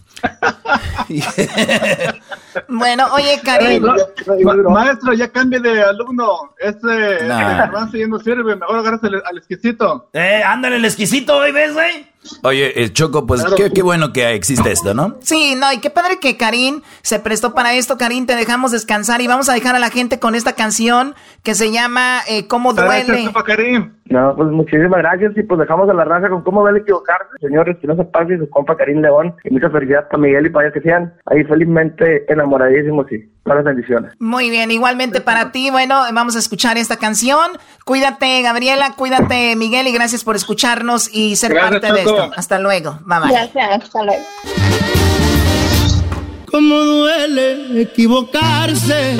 Bueno, 2.67 3.05
oye, 3.13 3.39
Karim. 3.43 3.83
Ma- 3.83 4.55
maestro, 4.69 5.13
ya 5.13 5.27
cambie 5.31 5.59
de 5.59 5.81
alumno. 5.83 6.53
Este 6.59 6.87
Nah. 7.27 7.41
este 7.41 7.57
garbanzo 7.57 7.97
ya 7.97 8.07
no 8.07 8.19
sirve. 8.19 8.55
Mejor 8.55 8.79
agarras 8.79 9.03
al, 9.03 9.21
al 9.25 9.37
exquisito. 9.37 10.09
Eh, 10.13 10.41
ándale, 10.45 10.77
el 10.77 10.85
exquisito, 10.85 11.43
¿eh? 11.45 11.51
¿ves, 11.51 11.73
güey? 11.73 12.07
Oye, 12.43 12.83
eh, 12.83 12.91
Choco, 12.91 13.25
pues 13.25 13.41
qué, 13.55 13.71
qué, 13.71 13.81
bueno 13.81 14.11
que 14.11 14.33
existe 14.33 14.69
esto, 14.71 14.93
¿no? 14.93 15.15
Sí, 15.21 15.55
no, 15.55 15.71
y 15.71 15.77
qué 15.79 15.89
padre 15.89 16.19
que 16.19 16.35
Karim 16.35 16.81
se 17.01 17.19
prestó 17.19 17.53
para 17.53 17.73
esto. 17.75 17.97
Karim, 17.97 18.25
te 18.25 18.35
dejamos 18.35 18.71
descansar 18.71 19.21
y 19.21 19.27
vamos 19.27 19.47
a 19.47 19.53
dejar 19.53 19.75
a 19.75 19.79
la 19.79 19.89
gente 19.89 20.19
con 20.19 20.35
esta 20.35 20.53
canción 20.53 21.15
que 21.43 21.55
se 21.55 21.71
llama 21.71 22.19
eh, 22.27 22.47
¿Cómo 22.47 22.73
duele? 22.73 23.31
Karim. 23.45 23.93
No, 24.09 24.33
pues 24.35 24.49
muchísimas 24.49 24.99
gracias 24.99 25.33
y 25.37 25.43
pues 25.43 25.59
dejamos 25.59 25.89
a 25.89 25.93
la 25.93 26.03
raza 26.05 26.27
con 26.29 26.41
cómo 26.43 26.61
duele 26.61 26.79
equivocarse. 26.79 27.29
Señores, 27.39 27.77
que 27.79 27.87
no 27.87 27.95
se 27.95 28.03
pase 28.05 28.37
su 28.37 28.49
compa 28.49 28.75
Karim 28.75 29.01
León 29.01 29.33
y 29.45 29.53
mucha 29.53 29.69
felicidad 29.69 30.06
para 30.09 30.21
Miguel 30.21 30.45
y 30.45 30.49
para 30.49 30.67
ellos 30.67 30.73
que 30.73 30.81
sean 30.81 31.13
ahí 31.25 31.43
felizmente 31.43 32.31
enamoradísimos 32.31 33.11
y 33.11 33.19
todas 33.43 33.63
las 33.63 33.65
bendiciones. 33.65 34.13
Muy 34.19 34.49
bien, 34.49 34.71
igualmente 34.71 35.21
para 35.21 35.51
ti. 35.51 35.69
Bueno, 35.69 36.01
vamos 36.13 36.35
a 36.35 36.39
escuchar 36.39 36.77
esta 36.77 36.97
canción. 36.97 37.51
Cuídate, 37.85 38.41
Gabriela, 38.41 38.93
cuídate, 38.97 39.55
Miguel, 39.55 39.87
y 39.87 39.91
gracias 39.91 40.23
por 40.23 40.35
escucharnos 40.35 41.13
y 41.13 41.35
ser 41.35 41.55
parte 41.55 41.91
de 41.91 41.99
esto. 41.99 42.31
Hasta 42.35 42.59
luego. 42.59 42.99
Bye 43.05 43.19
bye. 43.19 43.31
Gracias, 43.31 43.83
hasta 43.83 44.03
luego. 44.03 44.23
Cómo 46.49 46.75
duele 46.75 47.81
equivocarse, 47.81 49.17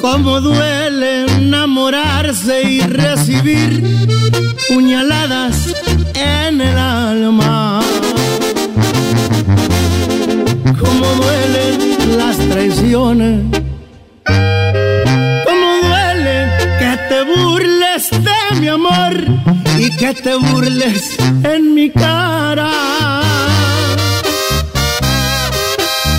cómo 0.00 0.40
duele 0.40 1.26
enamorarse 1.26 2.62
y 2.62 2.80
recibir 2.80 3.82
puñaladas 4.68 5.74
en 6.14 6.60
el 6.60 6.78
alma. 6.78 7.79
Cómo 10.80 11.06
duelen 11.14 12.18
las 12.18 12.36
traiciones, 12.38 13.44
cómo 15.44 15.68
duele 15.82 16.50
que 16.78 16.98
te 17.08 17.22
burles 17.24 18.10
de 18.10 18.60
mi 18.60 18.68
amor 18.68 19.14
y 19.78 19.90
que 19.96 20.14
te 20.14 20.34
burles 20.36 21.16
en 21.44 21.74
mi 21.74 21.90
cara. 21.90 22.70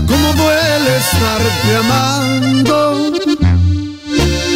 Cómo 0.08 0.34
duele 0.34 0.98
estarte 0.98 1.76
amando, 1.78 3.12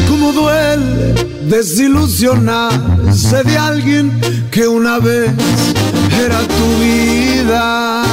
cómo 0.08 0.32
duele 0.32 1.16
desilusionarse 1.50 3.44
de 3.44 3.58
alguien 3.58 4.12
que 4.52 4.68
una 4.68 5.00
vez 5.00 5.32
era 6.26 6.40
tu 6.40 6.68
vida. 6.80 8.04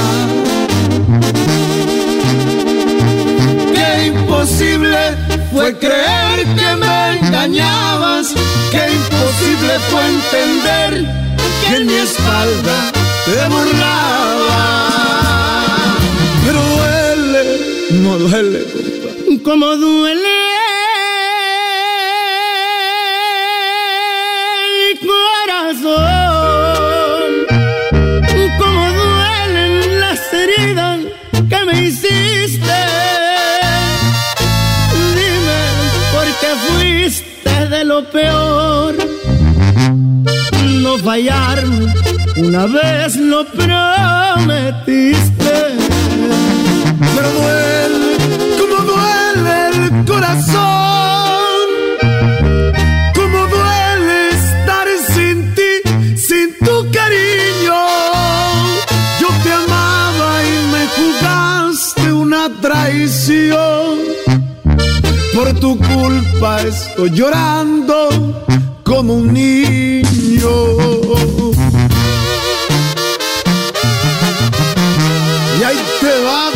Imposible 4.43 4.97
fue 5.53 5.73
creer 5.77 6.43
que 6.55 6.75
me 6.75 7.17
engañabas, 7.17 8.33
qué 8.71 8.91
imposible 8.91 9.79
fue 9.89 10.05
entender 10.05 11.05
que 11.65 11.75
en 11.77 11.85
mi 11.87 11.93
espalda 11.93 12.91
te 13.23 13.47
burlaba. 13.47 14.61
Pero 16.45 16.59
duele, 16.61 17.43
no 18.01 18.19
duele, 18.19 18.65
Cómo 19.45 19.77
duele 19.77 20.32
lo 37.93 38.01
peor. 38.09 38.95
No 40.83 40.97
fallarme, 40.97 41.93
una 42.37 42.65
vez 42.65 43.15
lo 43.17 43.45
prometiste. 43.59 45.53
Pero 47.15 47.29
duele, 47.37 48.11
como 48.59 48.77
duele 48.91 49.55
el 49.73 49.81
corazón. 50.11 51.67
Como 53.17 53.39
duele 53.55 54.17
estar 54.39 54.87
sin 55.13 55.37
ti, 55.57 55.73
sin 56.27 56.47
tu 56.65 56.75
cariño. 56.97 57.79
Yo 59.21 59.29
te 59.43 59.51
amaba 59.63 60.29
y 60.51 60.55
me 60.73 60.83
jugaste 60.97 62.05
una 62.11 62.43
traición. 62.59 63.72
Tu 65.63 65.77
culpa 65.77 66.61
estoy 66.61 67.09
llorando 67.11 68.09
como 68.83 69.13
un 69.13 69.33
niño. 69.33 70.03
Y 75.57 75.63
ahí 75.63 75.79
te 76.01 76.13
va 76.25 76.51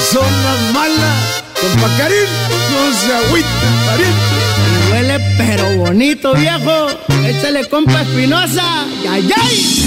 persona 0.00 0.52
mala, 0.72 1.12
compa 1.60 1.88
Karim, 1.98 2.30
no 2.72 2.80
se 3.00 3.10
agüita, 3.12 3.68
pariente. 3.84 4.36
Duele 4.88 5.16
pero 5.36 5.64
bonito, 5.76 6.32
viejo. 6.32 6.88
Échale 7.22 7.68
compa 7.68 8.00
Espinosa. 8.00 8.86
¡Ay, 9.10 9.30
ay! 9.42 9.84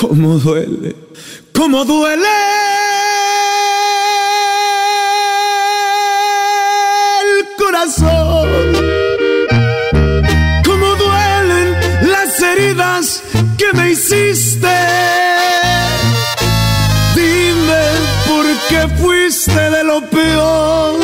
Como 0.00 0.38
duele, 0.38 0.94
como 1.52 1.84
duele. 1.84 2.28
El 7.20 7.56
corazón, 7.56 8.48
como 10.64 10.86
duelen 10.94 11.76
las 12.12 12.40
heridas 12.40 13.22
que 13.58 13.72
me 13.76 13.90
hiciste. 13.90 14.76
Dime 17.16 17.82
por 18.28 18.46
qué 18.68 18.86
fuiste 19.02 19.70
de 19.70 19.82
lo 19.82 20.00
peor. 20.02 20.94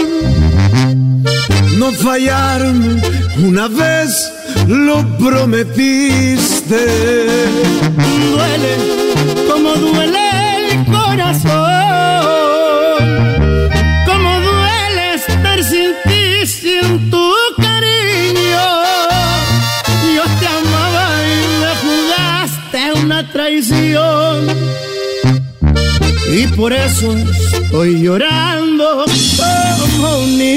No 1.78 1.90
fallarme, 1.90 3.02
una 3.38 3.66
vez 3.66 4.30
lo 4.66 5.04
prometiste. 5.18 6.86
Duele, 8.30 8.76
como 9.50 9.74
duele 9.74 10.72
el 10.72 10.84
corazón. 10.86 11.52
Como 14.06 14.30
duele 14.40 15.14
estar 15.14 15.62
sin 15.64 15.90
ti, 16.04 16.46
sin 16.46 17.10
tu 17.10 17.30
cariño. 17.58 18.66
Yo 20.14 20.24
te 20.40 20.46
amaba 20.46 21.06
y 21.26 21.36
me 21.60 21.72
jugaste 21.84 22.78
una 23.04 23.30
traición. 23.32 24.46
Y 26.32 26.46
por 26.56 26.72
eso 26.72 27.14
estoy 27.52 28.02
llorando 28.02 29.04
como 29.90 30.18
un 30.18 30.38
niño. 30.38 30.53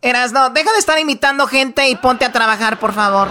Eras, 0.02 0.32
no, 0.32 0.50
deja 0.50 0.72
de 0.72 0.78
estar 0.78 1.00
imitando 1.00 1.48
gente 1.48 1.90
y 1.90 1.96
ponte 1.96 2.26
a 2.26 2.32
trabajar, 2.32 2.80
por 2.80 2.94
favor. 2.94 3.30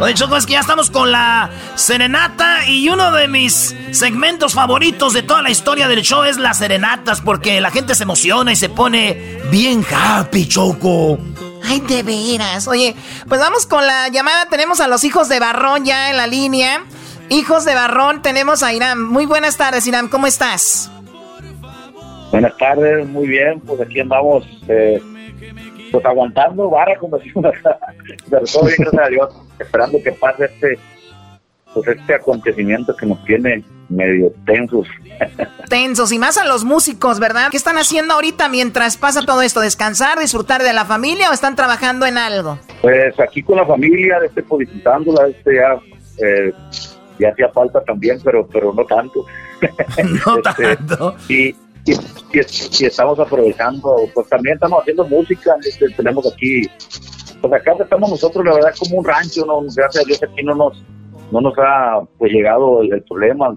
Oye, 0.00 0.14
Choco, 0.14 0.36
es 0.36 0.46
que 0.46 0.52
ya 0.52 0.60
estamos 0.60 0.90
con 0.90 1.10
la 1.10 1.50
serenata 1.74 2.68
y 2.68 2.88
uno 2.88 3.10
de 3.10 3.26
mis 3.26 3.74
segmentos 3.90 4.54
favoritos 4.54 5.12
de 5.12 5.22
toda 5.22 5.42
la 5.42 5.50
historia 5.50 5.88
del 5.88 6.02
show 6.02 6.22
es 6.22 6.36
las 6.36 6.58
serenatas 6.58 7.20
porque 7.20 7.60
la 7.60 7.70
gente 7.70 7.94
se 7.94 8.04
emociona 8.04 8.52
y 8.52 8.56
se 8.56 8.68
pone 8.68 9.40
bien 9.50 9.84
happy, 9.90 10.46
Choco. 10.46 11.18
Ay, 11.64 11.80
de 11.80 12.02
veras. 12.02 12.68
Oye, 12.68 12.94
pues 13.28 13.40
vamos 13.40 13.66
con 13.66 13.86
la 13.86 14.08
llamada. 14.08 14.46
Tenemos 14.46 14.80
a 14.80 14.86
los 14.86 15.02
hijos 15.04 15.28
de 15.28 15.40
Barrón 15.40 15.84
ya 15.84 16.10
en 16.10 16.16
la 16.16 16.26
línea. 16.26 16.84
Hijos 17.30 17.64
de 17.64 17.74
Barrón, 17.74 18.22
tenemos 18.22 18.62
a 18.62 18.72
Irán. 18.72 19.02
Muy 19.02 19.26
buenas 19.26 19.56
tardes, 19.56 19.86
Irán. 19.86 20.08
¿Cómo 20.08 20.26
estás? 20.26 20.90
Buenas 22.30 22.56
tardes, 22.56 23.06
muy 23.06 23.26
bien, 23.26 23.60
pues 23.60 23.80
aquí 23.80 24.00
andamos, 24.00 24.44
eh, 24.68 25.00
pues 25.90 26.04
aguantando 26.04 26.68
vara, 26.68 26.96
como 26.98 27.18
decimos 27.18 27.46
acá, 27.46 27.78
pero 28.28 28.44
todo 28.44 28.64
bien, 28.64 28.76
gracias 28.78 29.02
a 29.02 29.08
Dios, 29.08 29.34
esperando 29.58 29.98
que 30.02 30.12
pase 30.12 30.44
este, 30.44 30.78
pues 31.72 31.88
este 31.88 32.14
acontecimiento 32.14 32.94
que 32.96 33.06
nos 33.06 33.24
tiene 33.24 33.64
medio 33.88 34.30
tensos. 34.44 34.86
Tensos 35.68 36.12
y 36.12 36.18
más 36.18 36.38
a 36.38 36.44
los 36.44 36.64
músicos, 36.64 37.18
¿verdad? 37.20 37.48
¿Qué 37.50 37.56
están 37.56 37.76
haciendo 37.76 38.14
ahorita 38.14 38.48
mientras 38.48 38.96
pasa 38.96 39.24
todo 39.24 39.42
esto? 39.42 39.60
¿Descansar, 39.60 40.18
disfrutar 40.18 40.62
de 40.62 40.72
la 40.72 40.84
familia 40.84 41.30
o 41.30 41.32
están 41.32 41.56
trabajando 41.56 42.06
en 42.06 42.18
algo? 42.18 42.58
Pues 42.80 43.18
aquí 43.20 43.42
con 43.42 43.56
la 43.56 43.66
familia, 43.66 44.18
este, 44.24 44.42
pues 44.42 44.68
visitándola, 44.68 45.28
este 45.28 45.56
ya, 45.56 45.78
eh, 46.24 46.52
ya 47.18 47.30
hacía 47.30 47.48
falta 47.50 47.82
también, 47.84 48.18
pero, 48.24 48.46
pero 48.46 48.72
no 48.72 48.84
tanto. 48.84 49.24
no 50.26 50.36
Este, 50.38 50.76
tanto. 50.76 51.14
Y, 51.28 51.48
y, 51.84 51.92
y- 52.32 52.76
y 52.80 52.84
estamos 52.86 53.18
aprovechando, 53.18 53.96
pues 54.14 54.28
también 54.28 54.54
estamos 54.54 54.80
haciendo 54.80 55.04
música, 55.06 55.54
este, 55.64 55.88
tenemos 55.96 56.30
aquí, 56.32 56.62
pues 57.40 57.52
acá 57.52 57.74
estamos 57.80 58.10
nosotros, 58.10 58.44
la 58.44 58.54
verdad, 58.54 58.74
como 58.78 58.98
un 58.98 59.04
rancho, 59.04 59.44
no, 59.46 59.60
gracias 59.74 60.04
a 60.04 60.06
Dios 60.06 60.20
aquí 60.22 60.42
no 60.44 60.54
nos, 60.54 60.82
no 61.32 61.40
nos 61.40 61.54
ha 61.58 62.00
pues 62.18 62.32
llegado 62.32 62.82
el, 62.82 62.92
el 62.92 63.02
problema. 63.02 63.56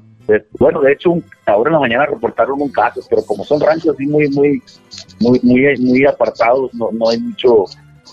Bueno, 0.60 0.80
de 0.82 0.94
hecho, 0.94 1.12
un- 1.12 1.26
ahora 1.46 1.70
en 1.70 1.74
la 1.74 1.80
mañana 1.80 2.06
reportaron 2.06 2.62
un 2.62 2.72
caso, 2.72 3.02
pero 3.10 3.22
como 3.24 3.44
son 3.44 3.60
ranchos 3.60 3.96
así 3.96 4.06
muy, 4.08 4.30
muy, 4.30 4.62
muy, 5.20 5.40
muy, 5.44 5.78
muy 5.80 6.06
apartados, 6.06 6.74
no, 6.74 6.90
no 6.94 7.10
hay 7.10 7.20
mucho, 7.20 7.66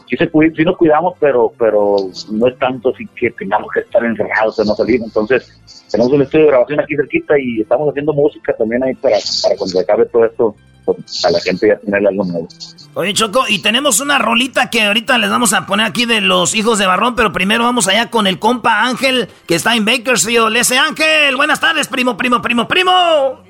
sí, 0.07 0.17
se 0.17 0.29
sí 0.29 0.65
nos 0.65 0.77
cuidamos, 0.77 1.15
pero, 1.19 1.53
pero 1.59 1.97
no 2.31 2.47
es 2.47 2.59
tanto 2.59 2.91
así 2.91 3.07
que 3.15 3.31
tengamos 3.31 3.71
que 3.73 3.81
estar 3.81 4.05
encerrados, 4.05 4.59
o 4.59 4.65
no 4.65 4.75
salir. 4.75 5.01
Entonces, 5.03 5.61
tenemos 5.91 6.13
un 6.13 6.23
estudio 6.23 6.45
de 6.45 6.51
grabación 6.51 6.81
aquí 6.81 6.97
cerquita 6.97 7.39
y 7.39 7.61
estamos 7.61 7.89
haciendo 7.91 8.13
música 8.13 8.55
también 8.57 8.83
ahí 8.85 8.95
para, 8.95 9.17
para 9.43 9.57
cuando 9.57 9.81
acabe 9.81 10.07
todo 10.07 10.25
esto, 10.25 10.55
pues, 10.85 11.25
a 11.25 11.31
la 11.31 11.41
gente 11.41 11.69
ya 11.69 11.79
tener 11.79 12.07
algo 12.07 12.25
nuevo. 12.25 12.49
Oye, 12.95 13.13
Choco, 13.15 13.45
y 13.49 13.61
tenemos 13.61 14.01
una 14.01 14.19
rolita 14.19 14.71
que 14.71 14.83
ahorita 14.83 15.19
les 15.19 15.31
vamos 15.31 15.53
a 15.53 15.67
poner 15.67 15.87
aquí 15.87 16.05
de 16.05 16.21
los 16.21 16.55
hijos 16.55 16.79
de 16.79 16.87
Barrón, 16.87 17.15
pero 17.15 17.33
primero 17.33 17.65
vamos 17.65 17.87
allá 17.89 18.11
con 18.11 18.27
el 18.27 18.39
compa 18.39 18.85
Ángel, 18.85 19.29
que 19.47 19.55
está 19.55 19.77
en 19.77 19.85
Bakersfield. 19.85 20.57
Ese 20.57 20.79
Ángel, 20.79 21.37
buenas 21.37 21.61
tardes, 21.61 21.89
primo, 21.89 22.17
primo, 22.17 22.43
primo, 22.43 22.67
primo. 22.67 23.45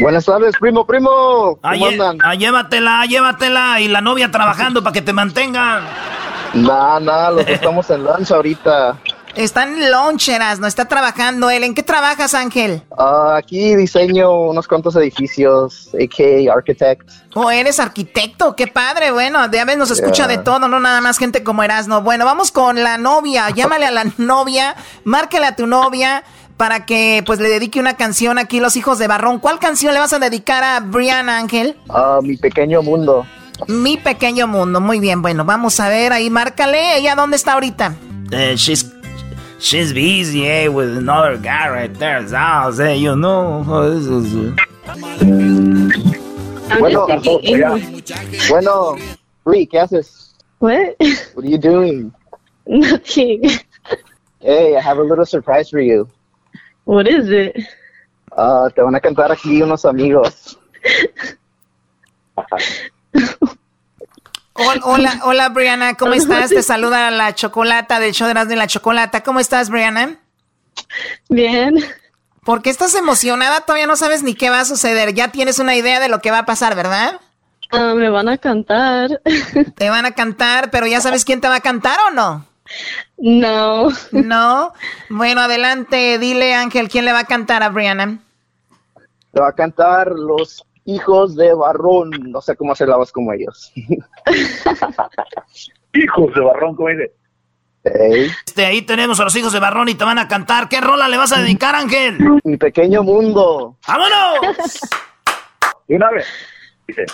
Buenas 0.00 0.24
tardes, 0.24 0.54
primo, 0.58 0.86
primo. 0.86 1.10
¿Cómo 1.10 1.58
Ah, 1.62 1.74
lle- 1.76 1.88
andan? 1.92 2.18
ah, 2.22 2.34
llévatela, 2.34 3.04
llévatela. 3.06 3.80
Y 3.80 3.88
la 3.88 4.00
novia 4.00 4.30
trabajando 4.30 4.82
para 4.82 4.94
que 4.94 5.02
te 5.02 5.12
mantengan. 5.12 5.84
Nah, 6.54 6.98
nah, 7.00 7.30
los 7.30 7.44
que 7.44 7.54
estamos 7.54 7.88
en 7.90 8.04
lancha 8.04 8.36
ahorita. 8.36 8.96
Está 9.34 9.62
en 9.62 9.90
loncheras, 9.90 10.60
no 10.60 10.66
está 10.66 10.84
trabajando 10.86 11.48
él. 11.48 11.64
¿En 11.64 11.74
qué 11.74 11.82
trabajas, 11.82 12.34
Ángel? 12.34 12.82
Ah, 12.98 13.36
aquí 13.38 13.74
diseño 13.76 14.30
unos 14.30 14.68
cuantos 14.68 14.94
edificios, 14.96 15.88
AK 15.94 16.50
Architect. 16.54 17.08
¿O 17.34 17.50
eres 17.50 17.80
arquitecto? 17.80 18.54
¡Qué 18.54 18.66
padre! 18.66 19.10
Bueno, 19.10 19.48
de 19.48 19.58
a 19.60 19.64
veces 19.64 19.78
nos 19.78 19.90
escucha 19.90 20.26
Yeah. 20.26 20.36
de 20.36 20.38
todo, 20.38 20.68
no 20.68 20.78
nada 20.80 21.00
más 21.00 21.16
gente 21.16 21.42
como 21.42 21.62
Erasno. 21.62 22.02
Bueno, 22.02 22.26
vamos 22.26 22.52
con 22.52 22.82
la 22.82 22.98
novia. 22.98 23.48
Llámale 23.48 23.86
a 23.86 23.90
la 23.90 24.04
novia, 24.18 24.76
márcale 25.04 25.46
a 25.46 25.56
tu 25.56 25.66
novia 25.66 26.24
para 26.56 26.86
que 26.86 27.22
pues 27.26 27.40
le 27.40 27.48
dedique 27.48 27.80
una 27.80 27.96
canción 27.96 28.38
aquí 28.38 28.60
los 28.60 28.76
hijos 28.76 28.98
de 28.98 29.06
Barrón. 29.08 29.38
¿Cuál 29.38 29.58
canción 29.58 29.92
le 29.94 30.00
vas 30.00 30.12
a 30.12 30.18
dedicar 30.18 30.62
a 30.64 30.80
Brianna 30.80 31.38
Ángel? 31.38 31.76
Ah, 31.88 32.20
mi 32.22 32.36
pequeño 32.36 32.82
mundo. 32.82 33.26
Mi 33.68 33.96
pequeño 33.96 34.46
mundo. 34.46 34.80
Muy 34.80 34.98
bien, 35.00 35.22
bueno, 35.22 35.44
vamos 35.44 35.78
a 35.80 35.88
ver 35.88 36.12
ahí, 36.12 36.30
márcale. 36.30 36.96
¿Ella 36.96 37.14
dónde 37.14 37.36
está 37.36 37.52
ahorita? 37.54 37.94
Eh, 38.30 38.54
she's, 38.56 38.90
she's 39.60 39.92
busy, 39.92 40.44
eh, 40.46 40.68
with 40.68 40.96
another 40.96 41.36
guy 41.38 41.68
right 41.68 41.96
there. 41.98 42.26
So, 42.28 42.82
eh, 42.82 42.98
you 42.98 43.14
know. 43.14 43.62
this 43.94 44.06
is- 44.06 44.52
Bueno, 46.78 47.06
bueno, 48.48 48.94
Bri, 49.44 49.66
¿qué 49.66 49.78
haces? 49.80 50.34
What? 50.58 50.94
What 51.34 51.44
are 51.44 51.48
you 51.50 51.58
doing? 51.58 52.12
Nothing. 52.66 53.42
Hey, 54.40 54.76
I 54.76 54.80
have 54.80 54.98
a 54.98 55.02
little 55.02 55.26
surprise 55.26 55.68
for 55.70 55.80
you. 55.80 56.08
What 56.84 57.06
is 57.06 57.28
it? 57.30 57.56
Ah, 58.36 58.68
te 58.74 58.82
van 58.82 58.94
a 58.94 59.00
cantar 59.00 59.30
aquí 59.32 59.62
unos 59.62 59.84
amigos. 59.84 60.58
Hol- 64.54 64.80
Hola, 64.84 65.20
hola 65.24 65.48
Brianna, 65.48 65.94
¿cómo 65.94 66.12
estás? 66.14 66.50
Te 66.50 66.62
saluda 66.62 67.10
la 67.10 67.34
chocolata 67.34 68.00
del 68.00 68.12
show 68.12 68.26
de 68.26 68.32
Erasmo 68.32 68.52
y 68.52 68.56
la 68.56 68.66
chocolata. 68.66 69.22
¿Cómo 69.22 69.40
estás, 69.40 69.70
Brianna? 69.70 70.16
Bien. 71.28 71.76
¿Por 72.44 72.60
qué 72.62 72.70
estás 72.70 72.94
emocionada? 72.94 73.60
Todavía 73.62 73.86
no 73.86 73.96
sabes 73.96 74.22
ni 74.22 74.34
qué 74.34 74.50
va 74.50 74.60
a 74.60 74.64
suceder. 74.64 75.14
Ya 75.14 75.28
tienes 75.28 75.58
una 75.58 75.74
idea 75.76 76.00
de 76.00 76.08
lo 76.08 76.20
que 76.20 76.30
va 76.30 76.38
a 76.38 76.46
pasar, 76.46 76.74
¿verdad? 76.74 77.20
Ah, 77.70 77.94
me 77.96 78.10
van 78.10 78.28
a 78.28 78.36
cantar. 78.38 79.22
Te 79.76 79.88
van 79.90 80.04
a 80.04 80.10
cantar, 80.12 80.70
pero 80.70 80.86
ya 80.86 81.00
sabes 81.00 81.24
quién 81.24 81.40
te 81.40 81.48
va 81.48 81.56
a 81.56 81.60
cantar 81.60 81.98
o 82.08 82.10
no? 82.10 82.46
No. 83.18 83.88
No. 84.12 84.72
Bueno, 85.08 85.40
adelante, 85.42 86.18
dile 86.18 86.54
Ángel, 86.54 86.88
¿quién 86.88 87.04
le 87.04 87.12
va 87.12 87.20
a 87.20 87.24
cantar 87.24 87.62
a 87.62 87.68
Brianna? 87.68 88.18
Te 89.32 89.40
va 89.40 89.48
a 89.48 89.54
cantar 89.54 90.12
los 90.12 90.64
hijos 90.84 91.36
de 91.36 91.54
Barrón. 91.54 92.10
No 92.30 92.40
sé 92.40 92.56
cómo 92.56 92.72
hacer 92.72 92.88
la 92.88 92.96
voz 92.96 93.12
como 93.12 93.32
ellos. 93.32 93.72
Hijos 95.94 96.34
de 96.34 96.40
Barrón, 96.40 96.74
como 96.74 96.88
dice. 96.88 97.12
Este, 97.84 98.64
ahí 98.64 98.82
tenemos 98.82 99.18
a 99.20 99.24
los 99.24 99.34
hijos 99.34 99.52
de 99.52 99.58
Barrón 99.58 99.88
y 99.88 99.94
te 99.94 100.04
van 100.04 100.18
a 100.18 100.28
cantar. 100.28 100.68
¿Qué 100.68 100.80
rola 100.80 101.08
le 101.08 101.16
vas 101.16 101.32
a 101.32 101.40
dedicar, 101.40 101.74
Ángel? 101.74 102.18
Mi 102.44 102.56
pequeño 102.56 103.02
mundo. 103.02 103.76
¡Vámonos! 103.86 104.80
De 105.88 105.96
una 105.96 106.10
vez. 106.10 106.26
Dice. 106.86 107.04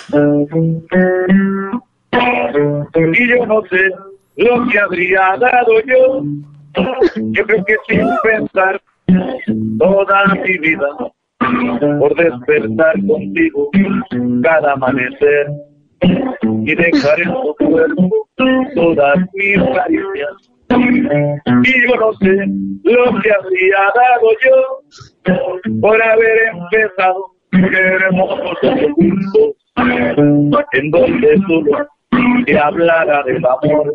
Y 2.13 3.29
yo 3.29 3.47
no 3.47 3.63
sé 3.63 3.91
lo 4.39 4.67
que 4.69 4.79
habría 4.79 5.37
dado 5.39 5.81
yo. 5.87 6.23
Yo 7.17 7.45
creo 7.45 7.65
que 7.65 7.77
sin 7.89 8.07
pensar 8.23 8.81
toda 9.79 10.35
mi 10.35 10.59
vida 10.59 10.89
por 11.99 12.15
despertar 12.15 12.95
contigo 13.07 13.71
cada 14.43 14.73
amanecer 14.73 15.47
y 16.65 16.75
dejar 16.75 17.21
en 17.21 17.33
tu 17.33 17.55
cuerpo 17.57 18.29
todas 18.75 19.19
mis 19.35 19.59
caricias. 19.75 20.53
Y 20.71 21.89
yo 21.89 21.97
no 21.97 22.13
sé 22.15 22.47
lo 22.85 23.21
que 23.21 23.33
habría 23.33 23.79
dado 23.95 24.29
yo 24.45 25.81
por 25.81 26.01
haber 26.01 26.53
empezado 26.53 27.33
hermosos 27.53 28.59
juntos 28.95 29.57
en 30.73 30.91
donde 30.91 31.39
solo 31.47 31.89
se 32.47 32.59
hablara 32.59 33.23
del 33.25 33.45
amor 33.45 33.95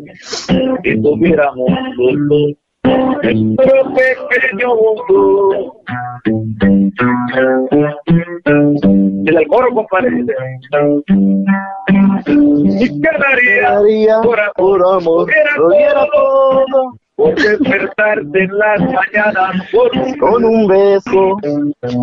y 0.84 1.02
tuviéramos 1.02 1.70
dos 1.96 2.56
nuestro 2.84 3.94
pequeño 3.94 4.74
mundo. 4.74 5.80
El 9.26 9.46
coro, 9.48 9.74
compadre. 9.74 10.24
Y 12.80 13.00
quedaría 13.00 14.20
por 14.22 14.40
amor, 14.40 15.30
todo, 16.12 16.98
por 17.16 17.34
despertarte 17.34 18.42
en 18.42 18.58
las 18.58 18.80
mañanas 18.80 19.70
con, 19.72 20.18
con 20.18 20.44
un 20.44 20.66
beso 20.66 21.36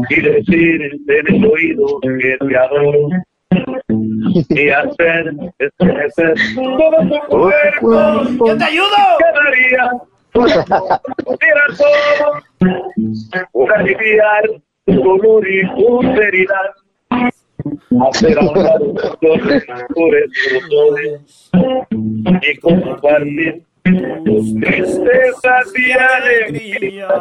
y 0.09 0.21
decirte 0.21 1.19
en 1.19 1.35
el 1.35 1.45
oído 1.45 1.85
que 2.01 2.38
te 2.47 2.57
adoro 2.57 3.09
y 4.49 4.69
hacer 4.69 5.34
estremecer 5.60 6.34
todo 6.56 6.98
tu 7.10 7.19
cuerpo. 7.28 8.48
¡Yo 8.48 8.57
te 8.57 8.64
ayudo! 8.64 8.98
Quedaría 9.19 9.91
Mira 10.34 11.65
todo 13.52 13.73
aliviar 13.76 14.44
tu 14.86 14.94
dolor 14.94 15.48
y 15.48 15.68
tu 15.76 16.02
serenidad. 16.02 16.72
Hacer 18.10 18.40
a 18.40 18.41
un 18.41 18.64
lado 18.64 18.94
los 19.22 19.44
mejores 19.44 20.32
dolores 20.69 21.52
y 22.41 22.57
compartir 22.60 23.64
tus 23.84 24.56
tristezas 24.60 25.68
y 25.76 25.91
alegrías. 25.91 27.12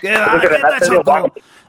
¡Qué! 0.00 0.14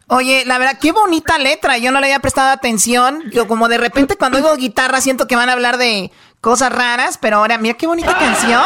Oye, 0.07 0.43
la 0.45 0.59
verdad, 0.59 0.77
qué 0.79 0.91
bonita 0.91 1.39
letra. 1.39 1.77
Yo 1.77 1.91
no 1.91 1.99
le 1.99 2.07
había 2.07 2.19
prestado 2.19 2.51
atención. 2.51 3.23
Yo 3.31 3.47
como 3.47 3.67
de 3.67 3.79
repente 3.79 4.15
cuando 4.15 4.37
oigo 4.37 4.55
guitarra 4.55 5.01
siento 5.01 5.25
que 5.27 5.35
van 5.35 5.49
a 5.49 5.53
hablar 5.53 5.77
de 5.77 6.11
cosas 6.41 6.71
raras, 6.71 7.17
pero 7.17 7.37
ahora 7.37 7.57
mira 7.57 7.75
qué 7.75 7.87
bonita 7.87 8.15
canción. 8.15 8.61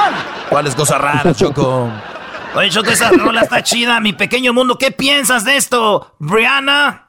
¿Cuáles 0.49 0.75
cosas 0.75 0.99
raras, 0.99 1.37
Choco? 1.37 1.89
Oye, 2.55 2.69
Choco, 2.69 2.91
esa 2.91 3.09
rola 3.11 3.41
está 3.41 3.63
chida. 3.63 4.01
Mi 4.01 4.11
pequeño 4.11 4.53
mundo, 4.53 4.77
¿qué 4.77 4.91
piensas 4.91 5.45
de 5.45 5.55
esto? 5.55 6.15
Brianna. 6.19 7.05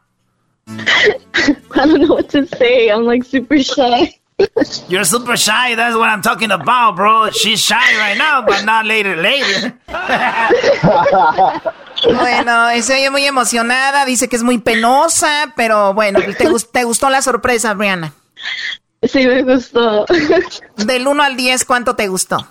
I 0.68 1.86
don't 1.86 2.02
know 2.02 2.14
what 2.14 2.28
to 2.28 2.46
say. 2.46 2.88
I'm 2.88 3.04
like 3.04 3.24
super 3.24 3.58
shy. 3.58 4.19
You're 4.88 5.04
super 5.04 5.36
shy. 5.36 5.74
That's 5.74 5.94
what 5.96 6.08
I'm 6.08 6.22
talking 6.22 6.50
about, 6.50 6.96
bro. 6.96 7.30
She's 7.30 7.60
shy 7.60 7.96
right 7.98 8.16
now, 8.16 8.42
but 8.44 8.64
not 8.64 8.86
later, 8.86 9.16
later. 9.16 9.74
Bueno, 12.04 12.68
se 12.82 12.94
oye 12.94 13.10
muy 13.10 13.26
emocionada, 13.26 14.04
dice 14.04 14.28
que 14.28 14.36
es 14.36 14.42
muy 14.42 14.58
penosa, 14.58 15.52
pero 15.54 15.92
bueno, 15.92 16.20
¿te, 16.20 16.46
te 16.72 16.84
gustó 16.84 17.10
la 17.10 17.20
sorpresa, 17.20 17.74
Brianna? 17.74 18.12
Sí, 19.02 19.26
me 19.26 19.42
gustó. 19.42 20.06
Del 20.76 21.06
1 21.06 21.22
al 21.22 21.36
10, 21.36 21.64
¿cuánto 21.64 21.96
te 21.96 22.08
gustó? 22.08 22.46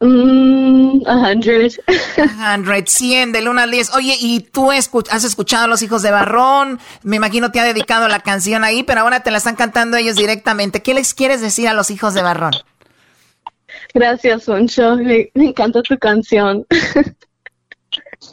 Mm, 0.00 1.06
a 1.06 1.30
hundred. 1.30 1.72
A 2.18 2.54
hundred, 2.54 2.86
100, 2.86 3.32
del 3.32 3.48
1 3.48 3.60
al 3.60 3.70
10. 3.70 3.94
Oye, 3.94 4.16
¿y 4.20 4.40
tú 4.40 4.70
has 4.70 5.24
escuchado 5.24 5.64
a 5.64 5.68
los 5.68 5.82
hijos 5.82 6.02
de 6.02 6.10
Barrón? 6.10 6.80
Me 7.02 7.16
imagino 7.16 7.52
te 7.52 7.60
ha 7.60 7.64
dedicado 7.64 8.08
la 8.08 8.20
canción 8.20 8.64
ahí, 8.64 8.82
pero 8.82 9.02
ahora 9.02 9.20
te 9.20 9.30
la 9.30 9.38
están 9.38 9.56
cantando 9.56 9.96
ellos 9.96 10.16
directamente. 10.16 10.82
¿Qué 10.82 10.94
les 10.94 11.14
quieres 11.14 11.40
decir 11.40 11.68
a 11.68 11.74
los 11.74 11.90
hijos 11.90 12.14
de 12.14 12.22
Barrón? 12.22 12.52
Gracias, 13.94 14.44
Soncho. 14.44 14.96
Me, 14.96 15.30
encanta 15.34 15.82
tu 15.82 15.96
canción. 15.98 16.66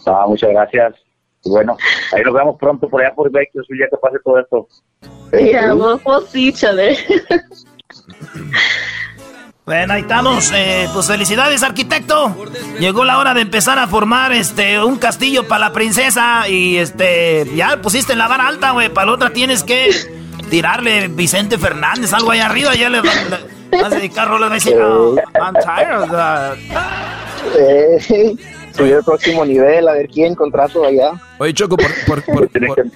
Ah, 0.06 0.26
muchas 0.26 0.52
gracias. 0.52 0.96
Bueno, 1.44 1.76
ahí 2.14 2.24
nos 2.24 2.34
vemos 2.34 2.56
pronto 2.58 2.90
por 2.90 3.02
allá 3.02 3.14
por 3.14 3.30
Vecchio, 3.30 3.62
ya 3.78 3.88
que 3.90 3.98
pase 3.98 4.18
todo 4.24 4.40
esto. 4.40 4.68
Yeah, 5.34 5.74
we'll, 5.74 6.00
we'll 6.06 6.26
see 6.26 6.48
each 6.48 6.64
other. 6.64 6.96
Bueno, 9.70 9.94
ahí 9.94 10.02
estamos. 10.02 10.52
Eh, 10.52 10.90
pues 10.92 11.06
felicidades, 11.06 11.62
arquitecto. 11.62 12.36
Llegó 12.80 13.06
la 13.06 13.20
hora 13.20 13.36
de 13.36 13.42
empezar 13.42 13.78
a 13.78 13.86
formar 13.86 14.32
este 14.32 14.84
un 14.84 14.98
castillo 14.98 15.48
para 15.48 15.68
la 15.68 15.74
princesa. 15.74 16.50
Y 16.50 16.78
este, 16.78 17.46
ya 17.54 17.80
pusiste 17.80 18.16
la 18.16 18.28
vara 18.28 18.48
alta, 18.48 18.72
güey. 18.72 18.90
Para 18.90 19.06
la 19.06 19.14
otra 19.14 19.30
tienes 19.30 19.64
que 19.64 19.92
tirarle 20.50 21.08
Vicente 21.10 21.60
Fernández, 21.60 22.12
algo 22.14 22.32
ahí 22.32 22.40
arriba. 22.40 22.74
Ya 22.74 22.90
le, 22.90 23.02
vas 23.02 23.84
a 23.84 23.90
dedicar 23.90 24.28
rolas. 24.28 24.50
decir, 24.50 24.76
oh, 24.82 25.16
I'm 25.36 25.54
tired 25.64 26.02
of 26.02 26.10
that. 26.10 26.58
Eh, 27.60 28.36
subir 28.76 28.94
el 28.94 29.04
próximo 29.04 29.46
nivel, 29.46 29.88
a 29.88 29.94
ver 29.94 30.08
quién 30.08 30.34
contrato 30.34 30.84
allá. 30.84 31.12
Oye, 31.38 31.54
Choco, 31.54 31.78
¿por, 31.78 32.24
por, 32.24 32.24
por, 32.24 32.50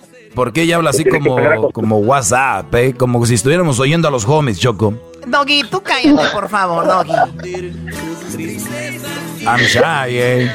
qué 0.53 0.64
ella 0.64 0.77
habla 0.77 0.89
así 0.91 1.05
como, 1.05 1.38
como 1.72 1.97
WhatsApp? 1.99 2.73
Eh? 2.76 2.93
Como 2.93 3.26
si 3.26 3.35
estuviéramos 3.35 3.80
oyendo 3.80 4.07
a 4.07 4.11
los 4.11 4.27
homies, 4.27 4.60
Choco. 4.60 4.93
Doggy, 5.26 5.64
tú 5.69 5.81
cállate, 5.81 6.30
por 6.34 6.49
favor, 6.49 6.85
Doggy. 6.85 7.14
I'm 9.45 9.60
shy, 9.60 10.18
eh. 10.18 10.51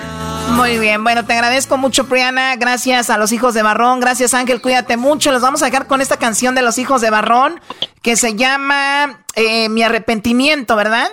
Muy 0.52 0.78
bien, 0.78 1.04
bueno, 1.04 1.24
te 1.24 1.34
agradezco 1.34 1.76
mucho, 1.76 2.08
Priana. 2.08 2.56
Gracias 2.56 3.10
a 3.10 3.18
los 3.18 3.32
hijos 3.32 3.54
de 3.54 3.62
Barrón. 3.62 4.00
Gracias, 4.00 4.34
Ángel. 4.34 4.60
Cuídate 4.60 4.96
mucho. 4.96 5.30
Los 5.30 5.42
vamos 5.42 5.62
a 5.62 5.66
dejar 5.66 5.86
con 5.86 6.00
esta 6.00 6.16
canción 6.16 6.54
de 6.54 6.62
los 6.62 6.78
hijos 6.78 7.00
de 7.00 7.10
Barrón 7.10 7.60
que 8.02 8.16
se 8.16 8.34
llama 8.34 9.24
eh, 9.36 9.68
Mi 9.68 9.82
arrepentimiento, 9.82 10.74
¿verdad? 10.74 11.08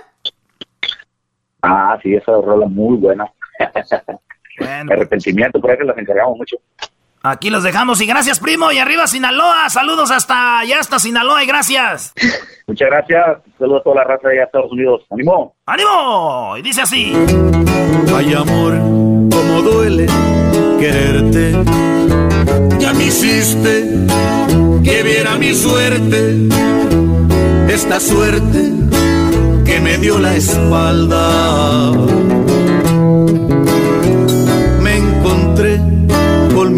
Ah, 1.61 1.97
sí, 2.01 2.15
esa 2.15 2.31
rola 2.31 2.65
muy 2.67 2.97
buena. 2.97 3.29
Arrepentimiento, 4.89 5.59
por 5.59 5.71
eso 5.71 5.83
las 5.83 5.97
encargamos 5.97 6.37
mucho. 6.37 6.57
Aquí 7.25 7.49
los 7.49 7.63
dejamos 7.63 7.99
y 8.01 8.05
gracias, 8.05 8.39
primo. 8.39 8.71
Y 8.71 8.77
arriba 8.77 9.07
Sinaloa. 9.07 9.67
Saludos 9.71 10.11
hasta 10.11 10.59
allá, 10.59 10.79
hasta 10.79 10.99
Sinaloa 10.99 11.43
y 11.43 11.47
gracias. 11.47 12.13
Muchas 12.67 12.87
gracias. 12.87 13.39
Saludos 13.57 13.81
a 13.81 13.83
toda 13.83 13.95
la 13.95 14.03
raza 14.03 14.29
de 14.29 14.43
Estados 14.43 14.71
Unidos. 14.71 15.01
¡Ánimo! 15.09 15.55
¡Ánimo! 15.65 16.55
Y 16.57 16.61
dice 16.61 16.83
así. 16.83 17.13
Ay, 18.15 18.31
amor, 18.31 18.77
cómo 18.77 19.61
duele 19.63 20.05
quererte. 20.79 21.53
Ya 22.77 22.93
me 22.93 23.05
hiciste 23.05 24.05
que 24.83 25.01
viera 25.01 25.35
mi 25.37 25.55
suerte. 25.55 26.47
Esta 27.69 27.99
suerte 27.99 28.71
que 29.65 29.79
me 29.79 29.97
dio 29.97 30.19
la 30.19 30.35
espalda. 30.35 31.91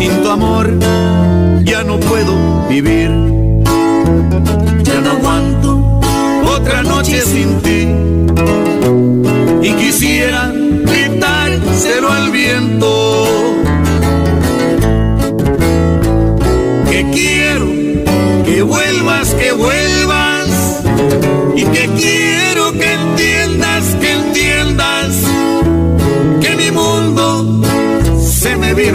sin 0.00 0.22
tu 0.22 0.30
amor 0.30 0.66
ya 1.62 1.84
no 1.84 2.00
puedo 2.00 2.34
vivir. 2.68 3.10
Ya 4.82 4.98
no 5.04 5.10
aguanto 5.16 6.00
otra 6.56 6.82
noche 6.82 7.20
sin 7.20 7.60
ti. 7.64 7.69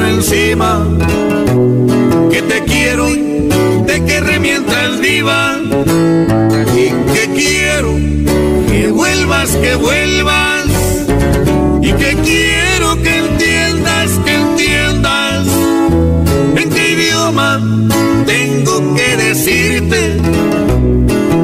Encima. 0.04 0.86
Que 2.32 2.42
te 2.42 2.64
quiero, 2.64 3.08
de 3.10 4.04
que 4.06 4.20
remientas 4.20 5.00
viva. 5.00 5.60
Y 6.76 6.90
que 7.14 7.34
quiero 7.34 7.96
que 8.70 8.92
vuelvas, 8.92 9.50
que 9.56 9.76
vuelvas. 9.76 10.66
Y 11.82 11.92
que 11.94 12.16
quiero 12.24 13.02
que 13.02 13.18
entiendas, 13.18 14.12
que 14.26 14.34
entiendas. 14.36 15.48
En 16.56 16.70
qué 16.70 16.92
idioma 16.92 17.62
tengo 18.26 18.96
que 18.96 19.18
decirte 19.18 20.18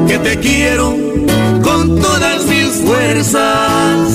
que 0.08 0.18
te 0.18 0.38
quiero 0.38 0.96
con 1.62 2.00
todas 2.00 2.44
mis 2.46 2.70
fuerzas. 2.84 4.11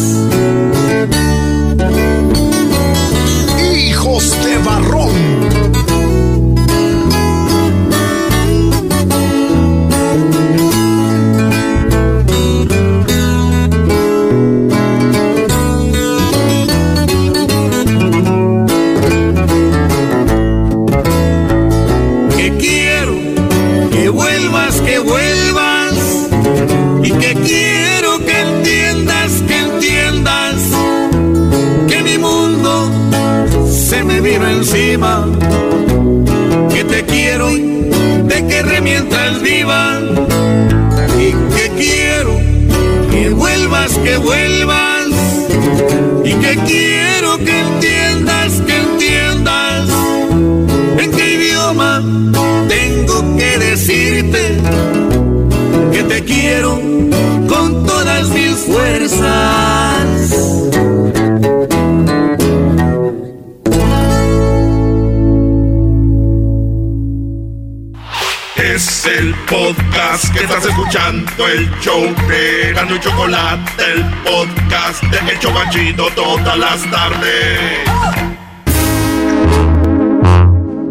Que 70.37 70.43
estás 70.43 70.65
escuchando, 70.65 71.47
el 71.47 71.69
show 71.79 72.13
de 72.27 72.71
Gano 72.73 72.95
y 72.95 72.99
Chocolate, 72.99 73.91
el 73.91 74.05
podcast 74.23 75.01
de 75.03 75.31
El 75.31 75.39
Chobachito 75.39 76.07
todas 76.11 76.57
las 76.57 76.91
tardes. 76.91 77.89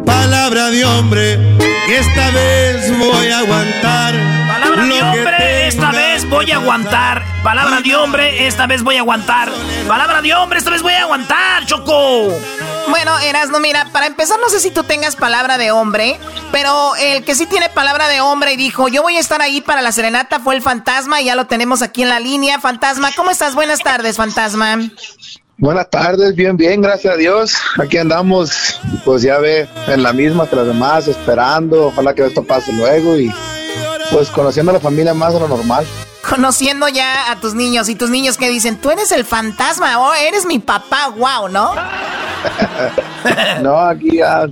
Palabra 0.05 0.71
de 0.71 0.85
hombre, 0.85 1.35
esta 1.89 2.31
vez 2.33 2.99
voy 2.99 3.29
a 3.29 3.39
aguantar. 3.39 4.15
Palabra 4.49 4.85
de 4.85 5.03
hombre, 5.03 5.69
esta 5.69 5.93
vez 5.93 6.29
voy 6.29 6.51
a 6.51 6.57
aguantar. 6.57 7.23
palabra 7.45 7.81
de 7.81 7.95
hombre, 7.95 8.47
esta 8.47 8.67
vez 8.67 8.83
voy 8.83 8.97
a 8.97 9.01
aguantar. 9.01 9.49
Palabra 9.87 10.23
de 10.23 10.35
hombre, 10.35 10.59
esta 10.59 10.71
vez 10.71 10.83
voy 10.83 10.95
a 10.95 11.03
aguantar, 11.03 11.65
Choco. 11.67 12.33
Bueno, 12.89 13.19
Erasno, 13.19 13.59
mira, 13.61 13.89
para 13.93 14.07
empezar, 14.07 14.39
no 14.41 14.49
sé 14.49 14.61
si 14.61 14.71
tú 14.71 14.85
tengas 14.85 15.17
palabra 15.17 15.59
de 15.59 15.71
hombre, 15.71 16.19
pero 16.53 16.95
el 16.97 17.25
que 17.25 17.35
sí 17.35 17.47
tiene 17.47 17.69
palabra 17.69 18.09
de 18.09 18.21
hombre 18.21 18.53
y 18.53 18.57
dijo, 18.57 18.89
yo 18.89 19.03
voy 19.03 19.17
a 19.17 19.21
estar 19.21 19.43
ahí 19.43 19.61
para 19.61 19.83
la 19.83 19.93
serenata 19.93 20.41
fue 20.41 20.55
el 20.55 20.63
fantasma 20.63 21.21
y 21.21 21.27
ya 21.27 21.35
lo 21.35 21.47
tenemos 21.47 21.83
aquí 21.83 22.03
en 22.03 22.09
la 22.09 22.21
línea. 22.21 22.61
Fantasma, 22.61 23.11
¿cómo 23.17 23.31
estás? 23.31 23.55
Buenas 23.55 23.81
tardes, 23.81 24.17
fantasma. 24.17 24.79
Buenas 25.59 25.89
tardes, 25.91 26.35
bien, 26.35 26.57
bien, 26.57 26.81
gracias 26.83 27.15
a 27.15 27.17
Dios. 27.17 27.57
Aquí 27.83 27.97
andamos, 27.99 28.79
pues 29.05 29.23
ya 29.23 29.39
ve, 29.39 29.69
en 29.89 30.03
la 30.03 30.13
misma 30.13 30.47
que 30.47 30.55
las 30.55 30.67
demás, 30.67 31.09
esperando. 31.09 31.87
Ojalá 31.87 32.15
que 32.15 32.27
esto 32.27 32.45
pase 32.45 32.73
luego 32.73 33.19
y 33.19 33.33
pues 34.13 34.29
conociendo 34.29 34.71
a 34.71 34.75
la 34.75 34.81
familia 34.81 35.15
más 35.15 35.33
de 35.33 35.41
lo 35.41 35.49
normal. 35.49 35.87
Conociendo 36.29 36.89
ya 36.89 37.31
a 37.31 37.41
tus 37.41 37.55
niños 37.55 37.89
y 37.89 37.95
tus 37.95 38.11
niños 38.11 38.37
que 38.37 38.49
dicen, 38.49 38.77
tú 38.77 38.91
eres 38.91 39.13
el 39.13 39.25
fantasma 39.25 39.99
o 39.99 40.13
eres 40.15 40.45
mi 40.45 40.59
papá, 40.59 41.09
wow, 41.09 41.49
¿no? 41.49 41.73
no, 43.63 43.77
aquí 43.79 44.19
ya, 44.19 44.49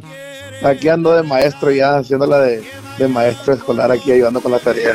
aquí 0.63 0.89
ando 0.89 1.15
de 1.15 1.23
maestro 1.23 1.71
ya, 1.71 1.99
haciéndola 1.99 2.39
de, 2.39 2.65
de 2.99 3.09
maestro 3.09 3.55
escolar 3.55 3.91
aquí, 3.91 4.13
ayudando 4.13 4.41
con 4.41 4.53
la 4.53 4.59
tarea. 4.59 4.95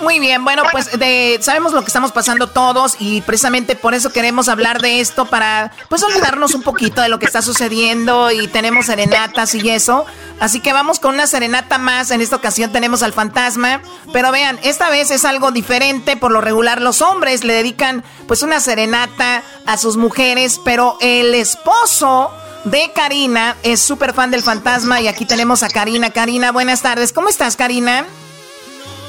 Muy 0.00 0.18
bien, 0.18 0.44
bueno, 0.44 0.62
pues 0.72 0.98
de, 0.98 1.38
sabemos 1.42 1.72
lo 1.72 1.82
que 1.82 1.88
estamos 1.88 2.10
pasando 2.10 2.46
todos 2.46 2.96
y 2.98 3.20
precisamente 3.20 3.76
por 3.76 3.92
eso 3.92 4.10
queremos 4.10 4.48
hablar 4.48 4.80
de 4.80 5.00
esto 5.00 5.26
para 5.26 5.72
pues 5.90 6.02
olvidarnos 6.02 6.54
un 6.54 6.62
poquito 6.62 7.02
de 7.02 7.10
lo 7.10 7.18
que 7.18 7.26
está 7.26 7.42
sucediendo 7.42 8.30
y 8.30 8.48
tenemos 8.48 8.86
serenatas 8.86 9.54
y 9.54 9.68
eso. 9.68 10.06
Así 10.38 10.60
que 10.60 10.72
vamos 10.72 11.00
con 11.00 11.14
una 11.14 11.26
serenata 11.26 11.76
más. 11.76 12.10
En 12.10 12.22
esta 12.22 12.36
ocasión 12.36 12.72
tenemos 12.72 13.02
al 13.02 13.12
fantasma, 13.12 13.82
pero 14.10 14.32
vean, 14.32 14.58
esta 14.62 14.88
vez 14.88 15.10
es 15.10 15.26
algo 15.26 15.50
diferente. 15.50 16.16
Por 16.16 16.32
lo 16.32 16.40
regular 16.40 16.80
los 16.80 17.02
hombres 17.02 17.44
le 17.44 17.52
dedican 17.52 18.02
pues 18.26 18.42
una 18.42 18.58
serenata 18.58 19.42
a 19.66 19.76
sus 19.76 19.98
mujeres, 19.98 20.60
pero 20.64 20.96
el 21.00 21.34
esposo 21.34 22.30
de 22.64 22.90
Karina 22.94 23.54
es 23.62 23.80
súper 23.80 24.14
fan 24.14 24.30
del 24.30 24.42
fantasma 24.42 25.00
y 25.02 25.08
aquí 25.08 25.26
tenemos 25.26 25.62
a 25.62 25.68
Karina. 25.68 26.10
Karina, 26.10 26.52
buenas 26.52 26.80
tardes. 26.80 27.12
¿Cómo 27.12 27.28
estás, 27.28 27.56
Karina? 27.56 28.06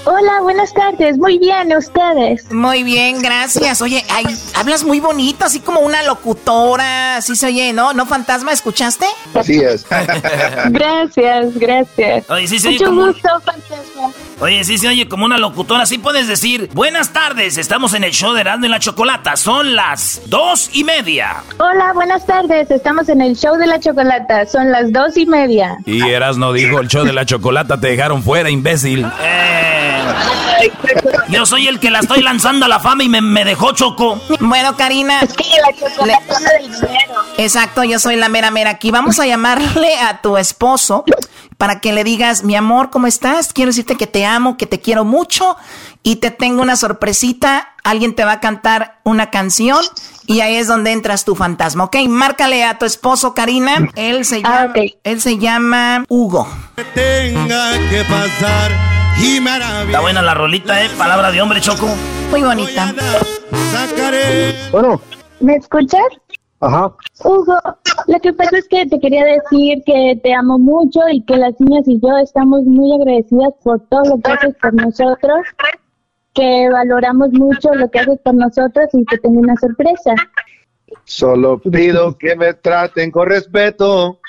Hola, 0.03 0.41
buenas 0.41 0.73
tardes. 0.73 1.17
Muy 1.19 1.37
bien, 1.37 1.75
¿ustedes? 1.77 2.51
Muy 2.51 2.81
bien, 2.81 3.21
gracias. 3.21 3.83
Oye, 3.83 4.03
ay, 4.09 4.25
hablas 4.55 4.83
muy 4.83 4.99
bonito, 4.99 5.45
así 5.45 5.59
como 5.59 5.81
una 5.81 6.01
locutora, 6.01 7.17
así 7.17 7.35
se 7.35 7.45
oye, 7.45 7.71
¿no? 7.71 7.93
¿No, 7.93 8.07
fantasma? 8.07 8.51
¿Escuchaste? 8.51 9.05
Así 9.35 9.59
es. 9.59 9.85
gracias, 10.69 11.53
gracias. 11.55 12.27
Oye, 12.31 12.47
sí 12.47 12.57
se 12.57 12.69
oye 12.69 12.79
Mucho 12.79 12.89
como... 12.89 13.05
gusto, 13.07 13.29
fantasma. 13.45 14.11
Oye, 14.39 14.63
sí 14.63 14.79
se 14.79 14.87
oye 14.87 15.07
como 15.07 15.25
una 15.25 15.37
locutora, 15.37 15.83
así 15.83 15.99
puedes 15.99 16.27
decir, 16.27 16.71
buenas 16.73 17.13
tardes, 17.13 17.59
estamos 17.59 17.93
en 17.93 18.03
el 18.03 18.11
show 18.11 18.33
de 18.33 18.41
Erasmo 18.41 18.65
y 18.65 18.69
la 18.69 18.79
Chocolata, 18.79 19.35
son 19.35 19.75
las 19.75 20.19
dos 20.25 20.71
y 20.73 20.83
media. 20.83 21.43
Hola, 21.59 21.93
buenas 21.93 22.25
tardes, 22.25 22.71
estamos 22.71 23.07
en 23.07 23.21
el 23.21 23.35
show 23.35 23.55
de 23.55 23.67
la 23.67 23.79
Chocolata, 23.79 24.47
son 24.47 24.71
las 24.71 24.91
dos 24.91 25.15
y 25.15 25.27
media. 25.27 25.77
Y 25.85 26.01
Erasmo 26.01 26.53
dijo, 26.53 26.79
el 26.79 26.87
show 26.87 27.05
de 27.05 27.13
la 27.13 27.23
Chocolata 27.23 27.79
te 27.79 27.89
dejaron 27.89 28.23
fuera, 28.23 28.49
imbécil. 28.49 29.05
Eh. 29.21 29.60
Yo 31.29 31.45
soy 31.45 31.67
el 31.67 31.79
que 31.79 31.89
la 31.89 31.99
estoy 31.99 32.21
lanzando 32.21 32.65
a 32.65 32.69
la 32.69 32.79
fama 32.79 33.03
y 33.03 33.09
me, 33.09 33.45
dejó 33.45 33.71
choco. 33.73 34.19
Bueno, 34.39 34.75
Karina. 34.75 35.21
Es 35.21 35.33
que 35.33 35.45
la 35.61 35.73
chocolate 35.89 36.25
del 36.59 36.71
dinero. 36.71 37.13
Exacto, 37.37 37.83
yo 37.83 37.99
soy 37.99 38.15
la 38.17 38.29
mera 38.29 38.51
mera 38.51 38.71
aquí. 38.71 38.91
Vamos 38.91 39.19
a 39.19 39.25
llamarle 39.25 39.95
a 39.95 40.21
tu 40.21 40.37
esposo 40.37 41.03
para 41.57 41.79
que 41.79 41.93
le 41.93 42.03
digas, 42.03 42.43
mi 42.43 42.55
amor, 42.55 42.89
¿cómo 42.89 43.07
estás? 43.07 43.53
Quiero 43.53 43.69
decirte 43.69 43.95
que 43.95 44.07
te 44.07 44.25
amo, 44.25 44.57
que 44.57 44.65
te 44.65 44.79
quiero 44.81 45.05
mucho 45.05 45.57
y 46.03 46.17
te 46.17 46.31
tengo 46.31 46.61
una 46.61 46.75
sorpresita. 46.75 47.69
Alguien 47.83 48.13
te 48.13 48.25
va 48.25 48.33
a 48.33 48.39
cantar 48.39 48.99
una 49.03 49.29
canción 49.31 49.79
y 50.27 50.41
ahí 50.41 50.55
es 50.55 50.67
donde 50.67 50.91
entras 50.91 51.23
tu 51.25 51.35
fantasma, 51.35 51.85
¿ok? 51.85 51.95
Márcale 52.07 52.63
a 52.63 52.77
tu 52.77 52.85
esposo, 52.85 53.33
Karina. 53.33 53.89
Él 53.95 54.25
se 54.25 54.41
Ah, 54.43 54.67
llama, 54.67 54.73
él 55.03 55.21
se 55.21 55.37
llama 55.37 56.05
Hugo. 56.09 56.47
Tenga 56.93 57.73
que 57.89 58.03
pasar 58.03 58.71
y 59.19 59.37
Está 59.37 60.01
buena 60.01 60.21
la 60.21 60.33
rolita, 60.33 60.83
¿eh? 60.83 60.89
Palabra 60.97 61.31
de 61.31 61.41
hombre, 61.41 61.59
Choco. 61.61 61.87
Muy 62.29 62.41
bonita. 62.41 62.93
Bueno, 64.71 65.01
¿Me 65.39 65.55
escuchas? 65.55 66.01
ajá. 66.59 66.93
Hugo, 67.23 67.57
lo 68.07 68.19
que 68.19 68.33
pasa 68.33 68.57
es 68.57 68.67
que 68.67 68.85
te 68.85 68.99
quería 68.99 69.25
decir 69.25 69.83
que 69.85 70.19
te 70.21 70.33
amo 70.33 70.59
mucho 70.59 70.99
y 71.11 71.23
que 71.23 71.37
las 71.37 71.59
niñas 71.59 71.87
y 71.87 71.99
yo 71.99 72.17
estamos 72.17 72.63
muy 72.63 72.93
agradecidas 72.93 73.53
por 73.63 73.79
todo 73.89 74.03
lo 74.05 74.21
que 74.21 74.31
haces 74.31 74.55
por 74.61 74.73
nosotros, 74.73 75.39
que 76.33 76.69
valoramos 76.71 77.31
mucho 77.31 77.73
lo 77.73 77.89
que 77.89 77.99
haces 77.99 78.19
por 78.23 78.35
nosotros 78.35 78.85
y 78.93 79.03
que 79.05 79.17
tengo 79.17 79.39
una 79.39 79.55
sorpresa. 79.57 80.13
Solo 81.05 81.59
pido 81.59 82.17
que 82.17 82.35
me 82.35 82.53
traten 82.53 83.11
con 83.11 83.27
respeto. 83.27 84.19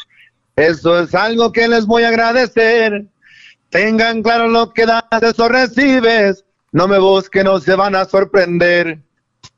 Eso 0.56 1.00
es 1.00 1.14
algo 1.14 1.52
que 1.52 1.68
les 1.68 1.86
voy 1.86 2.02
a 2.04 2.08
agradecer. 2.08 3.06
Tengan 3.72 4.22
claro 4.22 4.48
lo 4.48 4.74
que 4.74 4.84
das, 4.84 5.02
eso 5.22 5.48
recibes. 5.48 6.44
No 6.72 6.86
me 6.86 6.98
busquen, 6.98 7.44
no 7.44 7.58
se 7.58 7.74
van 7.74 7.94
a 7.96 8.04
sorprender. 8.04 9.00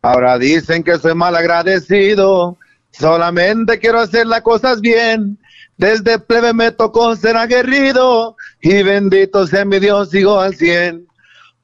Ahora 0.02 0.38
dicen 0.38 0.84
que 0.84 0.98
soy 0.98 1.16
mal 1.16 1.34
agradecido. 1.34 2.56
Solamente 2.92 3.80
quiero 3.80 3.98
hacer 3.98 4.28
las 4.28 4.42
cosas 4.42 4.80
bien. 4.80 5.36
Desde 5.78 6.20
plebe 6.20 6.52
me 6.52 6.70
tocó 6.70 7.16
ser 7.16 7.36
aguerrido. 7.36 8.36
Y 8.62 8.84
bendito 8.84 9.48
sea 9.48 9.64
mi 9.64 9.80
Dios, 9.80 10.10
sigo 10.10 10.40
al 10.40 10.54
cien. 10.54 11.08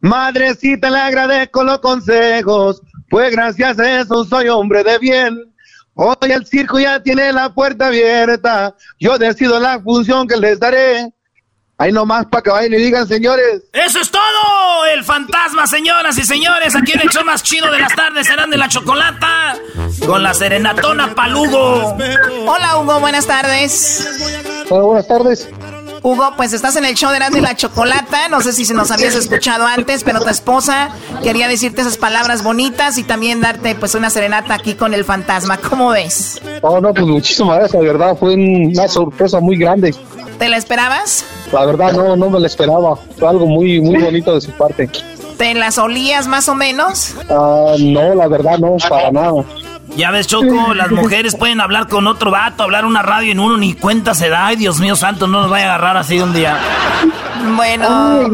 Madrecita, 0.01 0.91
le 0.91 0.99
agradezco 0.99 1.63
los 1.63 1.79
consejos. 1.79 2.83
Pues 3.09 3.31
gracias 3.31 3.79
a 3.79 4.01
eso 4.01 4.25
soy 4.25 4.49
hombre 4.49 4.83
de 4.83 4.99
bien. 4.99 5.39
Hoy 5.95 6.33
el 6.33 6.45
circo 6.45 6.81
ya 6.81 7.01
tiene 7.01 7.33
la 7.33 7.55
puerta 7.55 7.87
abierta. 7.87 8.75
Yo 8.99 9.19
decido 9.19 9.61
la 9.61 9.79
función 9.79 10.27
que 10.27 10.37
les 10.37 10.59
daré. 10.59 11.13
Ahí 11.81 11.93
nomás 11.93 12.27
para 12.27 12.43
que 12.43 12.51
vayan 12.51 12.75
y 12.75 12.77
digan, 12.77 13.09
señores. 13.09 13.63
¡Eso 13.73 14.01
es 14.01 14.11
todo! 14.11 14.85
El 14.95 15.03
fantasma, 15.03 15.67
señoras 15.67 16.19
y 16.19 16.25
señores. 16.25 16.77
Aquí 16.77 16.93
en 16.93 17.01
el 17.01 17.09
show 17.09 17.25
más 17.25 17.43
chido 17.43 17.73
de 17.73 17.79
las 17.79 17.95
tardes 17.95 18.27
serán 18.27 18.51
de 18.51 18.59
la 18.59 18.69
chocolata. 18.69 19.57
Con 20.07 20.23
la 20.23 20.35
serenatona 20.35 21.15
palugo. 21.15 21.97
Hola, 22.47 22.77
Hugo, 22.77 23.01
buenas 23.01 23.27
tardes. 23.27 24.07
Hola, 24.69 24.83
buenas 24.85 25.09
tardes. 25.09 25.49
Hugo, 26.03 26.35
pues 26.37 26.53
estás 26.53 26.77
en 26.77 26.85
el 26.85 26.97
show 26.97 27.11
de 27.11 27.17
Erasmo 27.17 27.39
y 27.39 27.41
la 27.41 27.57
Chocolata. 27.57 28.29
No 28.29 28.43
sé 28.43 28.53
si 28.53 28.67
se 28.67 28.75
nos 28.75 28.91
habías 28.91 29.15
escuchado 29.15 29.67
antes, 29.67 30.05
pero 30.05 30.21
tu 30.21 30.29
esposa 30.29 30.91
quería 31.23 31.49
decirte 31.49 31.81
esas 31.81 31.97
palabras 31.97 32.43
bonitas 32.43 32.99
y 32.99 33.05
también 33.05 33.41
darte 33.41 33.75
pues 33.75 33.95
una 33.95 34.11
serenata 34.11 34.53
aquí 34.53 34.75
con 34.75 34.93
el 34.93 35.07
fantasma. 35.07 35.57
¿Cómo 35.57 35.91
ves? 35.91 36.43
Oh, 36.61 36.79
no, 36.79 36.93
pues 36.93 37.07
muchísimas 37.07 37.59
gracias, 37.59 37.81
de 37.81 37.89
verdad. 37.89 38.17
Fue 38.19 38.35
una 38.35 38.87
sorpresa 38.87 39.41
muy 39.41 39.57
grande. 39.57 39.95
¿Te 40.41 40.49
la 40.49 40.57
esperabas? 40.57 41.27
La 41.53 41.67
verdad, 41.67 41.93
no, 41.93 42.17
no 42.17 42.31
me 42.31 42.41
lo 42.41 42.47
esperaba. 42.47 42.97
Fue 43.19 43.29
algo 43.29 43.47
muy, 43.47 43.79
muy 43.79 44.03
bonito 44.03 44.35
de 44.35 44.41
su 44.41 44.51
parte. 44.53 44.89
¿Te 45.37 45.53
las 45.53 45.77
olías 45.77 46.27
más 46.29 46.49
o 46.49 46.55
menos? 46.55 47.15
Ah, 47.29 47.75
no, 47.79 48.15
la 48.15 48.27
verdad, 48.27 48.59
no, 48.59 48.79
para 48.89 49.13
nada. 49.13 49.45
Ya 49.97 50.11
ves, 50.11 50.29
Choco, 50.29 50.73
las 50.73 50.91
mujeres 50.93 51.37
pueden 51.37 51.61
hablar 51.61 51.89
con 51.89 52.07
otro 52.07 52.31
vato, 52.31 52.63
hablar 52.63 52.87
una 52.87 53.03
radio 53.03 53.33
en 53.33 53.39
uno, 53.39 53.59
ni 53.59 53.75
cuenta 53.75 54.15
se 54.15 54.31
da. 54.31 54.47
Ay, 54.47 54.57
Dios 54.57 54.81
mío 54.81 54.97
santo, 54.97 55.27
no 55.27 55.43
nos 55.43 55.51
vaya 55.51 55.67
a 55.67 55.75
agarrar 55.75 55.99
así 55.99 56.19
un 56.19 56.33
día. 56.33 56.57
Bueno, 57.55 58.31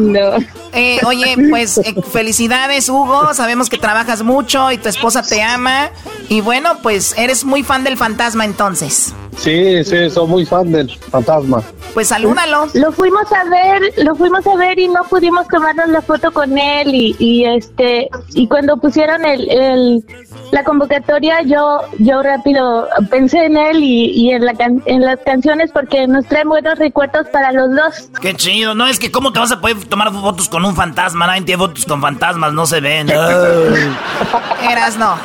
eh, 0.73 0.99
oye, 1.05 1.35
pues 1.49 1.77
eh, 1.79 1.95
felicidades, 2.11 2.89
Hugo. 2.89 3.33
Sabemos 3.33 3.69
que 3.69 3.77
trabajas 3.77 4.23
mucho 4.23 4.71
y 4.71 4.77
tu 4.77 4.89
esposa 4.89 5.21
te 5.23 5.41
ama. 5.41 5.89
Y 6.29 6.41
bueno, 6.41 6.77
pues 6.83 7.17
eres 7.17 7.45
muy 7.45 7.63
fan 7.63 7.83
del 7.83 7.97
fantasma 7.97 8.45
entonces. 8.45 9.13
Sí, 9.37 9.83
sí, 9.83 10.09
soy 10.09 10.27
muy 10.27 10.45
fan 10.45 10.71
del 10.71 10.89
fantasma. 11.11 11.61
Pues 11.93 12.07
salúdalo. 12.07 12.67
Lo 12.73 12.91
fuimos 12.91 13.31
a 13.31 13.43
ver, 13.49 13.93
lo 14.03 14.15
fuimos 14.15 14.45
a 14.47 14.55
ver 14.55 14.77
y 14.79 14.87
no 14.87 15.03
pudimos 15.03 15.47
tomarnos 15.47 15.89
la 15.89 16.01
foto 16.01 16.31
con 16.31 16.57
él 16.57 16.93
y, 16.93 17.15
y 17.19 17.45
este 17.45 18.09
y 18.33 18.47
cuando 18.47 18.77
pusieron 18.77 19.25
el, 19.25 19.49
el 19.49 20.05
la 20.51 20.63
convocatoria 20.63 21.41
yo 21.43 21.81
yo 21.99 22.21
rápido 22.23 22.87
pensé 23.09 23.45
en 23.45 23.57
él 23.57 23.83
y, 23.83 24.05
y 24.11 24.31
en 24.31 24.45
la 24.45 24.53
can- 24.53 24.81
en 24.85 25.01
las 25.01 25.19
canciones 25.25 25.71
porque 25.71 26.07
nos 26.07 26.25
traen 26.25 26.49
buenos 26.49 26.77
recuerdos 26.79 27.27
para 27.31 27.51
los 27.51 27.69
dos. 27.71 28.09
Qué 28.21 28.33
chido. 28.35 28.73
No, 28.75 28.87
es 28.87 28.99
que 28.99 29.11
¿cómo 29.11 29.31
te 29.33 29.39
vas 29.39 29.51
a 29.51 29.61
poder 29.61 29.77
tomar 29.85 30.11
fotos 30.11 30.49
con 30.49 30.65
un 30.67 30.75
fantasma? 30.75 31.27
Nadie 31.27 31.41
tiene 31.43 31.59
fotos 31.59 31.85
con 31.85 32.01
fantasmas, 32.01 32.53
no 32.53 32.65
se 32.65 32.79
ven. 32.79 33.09
Eras 34.69 34.97
no. 34.97 35.15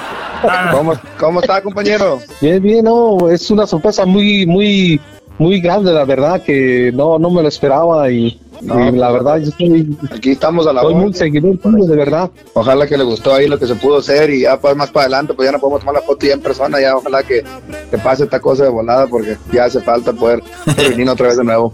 ¿Cómo, 0.73 0.95
¿Cómo 1.19 1.41
está, 1.41 1.63
compañero? 1.63 2.19
Bien, 2.41 2.63
bien, 2.63 2.85
no, 2.85 3.29
es 3.31 3.51
una 3.51 3.67
sorpresa 3.67 4.05
muy, 4.05 4.45
muy, 4.47 5.01
muy 5.39 5.61
grande, 5.61 5.93
la 5.93 6.05
verdad, 6.05 6.43
que 6.43 6.91
no, 6.93 7.19
no 7.19 7.31
me 7.31 7.43
lo 7.43 7.49
esperaba 7.49 8.11
y, 8.11 8.41
y 8.61 8.93
la 8.93 9.11
verdad, 9.11 9.39
yo 9.39 9.49
estoy, 9.49 9.97
aquí 10.15 10.33
estamos 10.33 10.67
a 10.67 10.73
la 10.73 10.83
Soy 10.83 10.95
muy 10.95 11.13
seguidor 11.15 11.59
tuyo, 11.59 11.85
de 11.85 11.97
verdad. 11.97 12.31
Ojalá 12.55 12.87
que 12.87 12.97
le 12.97 13.05
gustó 13.05 13.35
ahí 13.35 13.49
lo 13.49 13.59
que 13.59 13.67
se 13.67 13.75
pudo 13.75 13.99
hacer 13.99 14.31
y 14.31 14.43
ya 14.43 14.59
pues 14.59 14.77
más 14.77 14.91
para 14.91 15.05
adelante, 15.05 15.35
pues 15.35 15.47
ya 15.47 15.53
no 15.53 15.59
podemos 15.59 15.81
tomar 15.81 15.97
la 15.97 16.03
foto 16.03 16.27
ya 16.27 16.35
en 16.35 16.41
persona, 16.41 16.81
ya 16.81 16.97
ojalá 16.97 17.23
que, 17.23 17.45
que 17.91 17.99
pase 17.99 18.25
esta 18.25 18.41
cosa 18.41 18.65
de 18.65 18.71
volada 18.71 19.07
porque 19.07 19.37
ya 19.53 19.65
hace 19.65 19.81
falta 19.81 20.13
poder 20.13 20.43
venir 20.77 21.09
otra 21.09 21.29
vez 21.29 21.37
de 21.37 21.45
nuevo. 21.45 21.73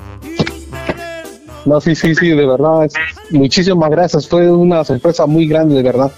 No, 1.69 1.81
sí, 1.82 1.95
sí, 1.95 2.15
sí, 2.15 2.28
de 2.31 2.47
verdad, 2.47 2.86
es- 2.86 2.95
muchísimas 3.31 3.90
gracias, 3.90 4.27
fue 4.27 4.51
una 4.51 4.85
sorpresa 4.85 5.27
muy 5.27 5.47
grande, 5.47 5.74
de 5.77 5.82
verdad. 5.82 6.11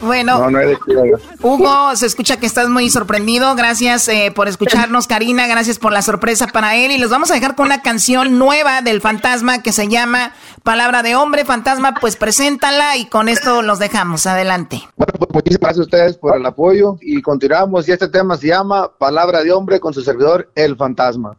Bueno, 0.00 0.46
Hugo, 1.42 1.96
se 1.96 2.04
escucha 2.06 2.36
que 2.38 2.44
estás 2.44 2.68
muy 2.68 2.90
sorprendido. 2.90 3.54
Gracias 3.54 4.08
eh, 4.08 4.30
por 4.34 4.46
escucharnos, 4.46 5.06
Karina. 5.06 5.46
Gracias 5.46 5.78
por 5.78 5.90
la 5.90 6.02
sorpresa 6.02 6.48
para 6.48 6.76
él. 6.76 6.90
Y 6.90 6.98
les 6.98 7.08
vamos 7.08 7.30
a 7.30 7.34
dejar 7.34 7.54
con 7.54 7.64
una 7.66 7.80
canción 7.80 8.38
nueva 8.38 8.82
del 8.82 9.00
fantasma 9.00 9.62
que 9.62 9.72
se 9.72 9.88
llama 9.88 10.34
Palabra 10.62 11.02
de 11.02 11.16
Hombre. 11.16 11.46
Fantasma, 11.46 11.94
pues 11.98 12.16
preséntala 12.16 12.98
y 12.98 13.06
con 13.06 13.30
esto 13.30 13.62
los 13.62 13.78
dejamos. 13.78 14.26
Adelante. 14.26 14.82
Bueno, 14.96 15.14
pues 15.18 15.30
muchísimas 15.32 15.60
gracias 15.60 15.78
a 15.78 15.84
ustedes 15.84 16.16
por 16.18 16.36
el 16.36 16.44
apoyo 16.44 16.98
y 17.00 17.22
continuamos. 17.22 17.88
Y 17.88 17.92
este 17.92 18.08
tema 18.08 18.36
se 18.36 18.48
llama 18.48 18.90
Palabra 18.98 19.42
de 19.42 19.52
Hombre 19.52 19.80
con 19.80 19.94
su 19.94 20.02
servidor, 20.02 20.50
El 20.54 20.76
Fantasma. 20.76 21.38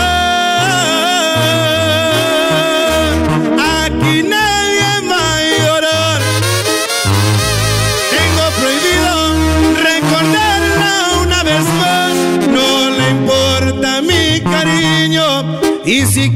Y 16.01 16.05
si 16.07 16.31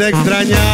empiece 0.00 0.54
a 0.54 0.73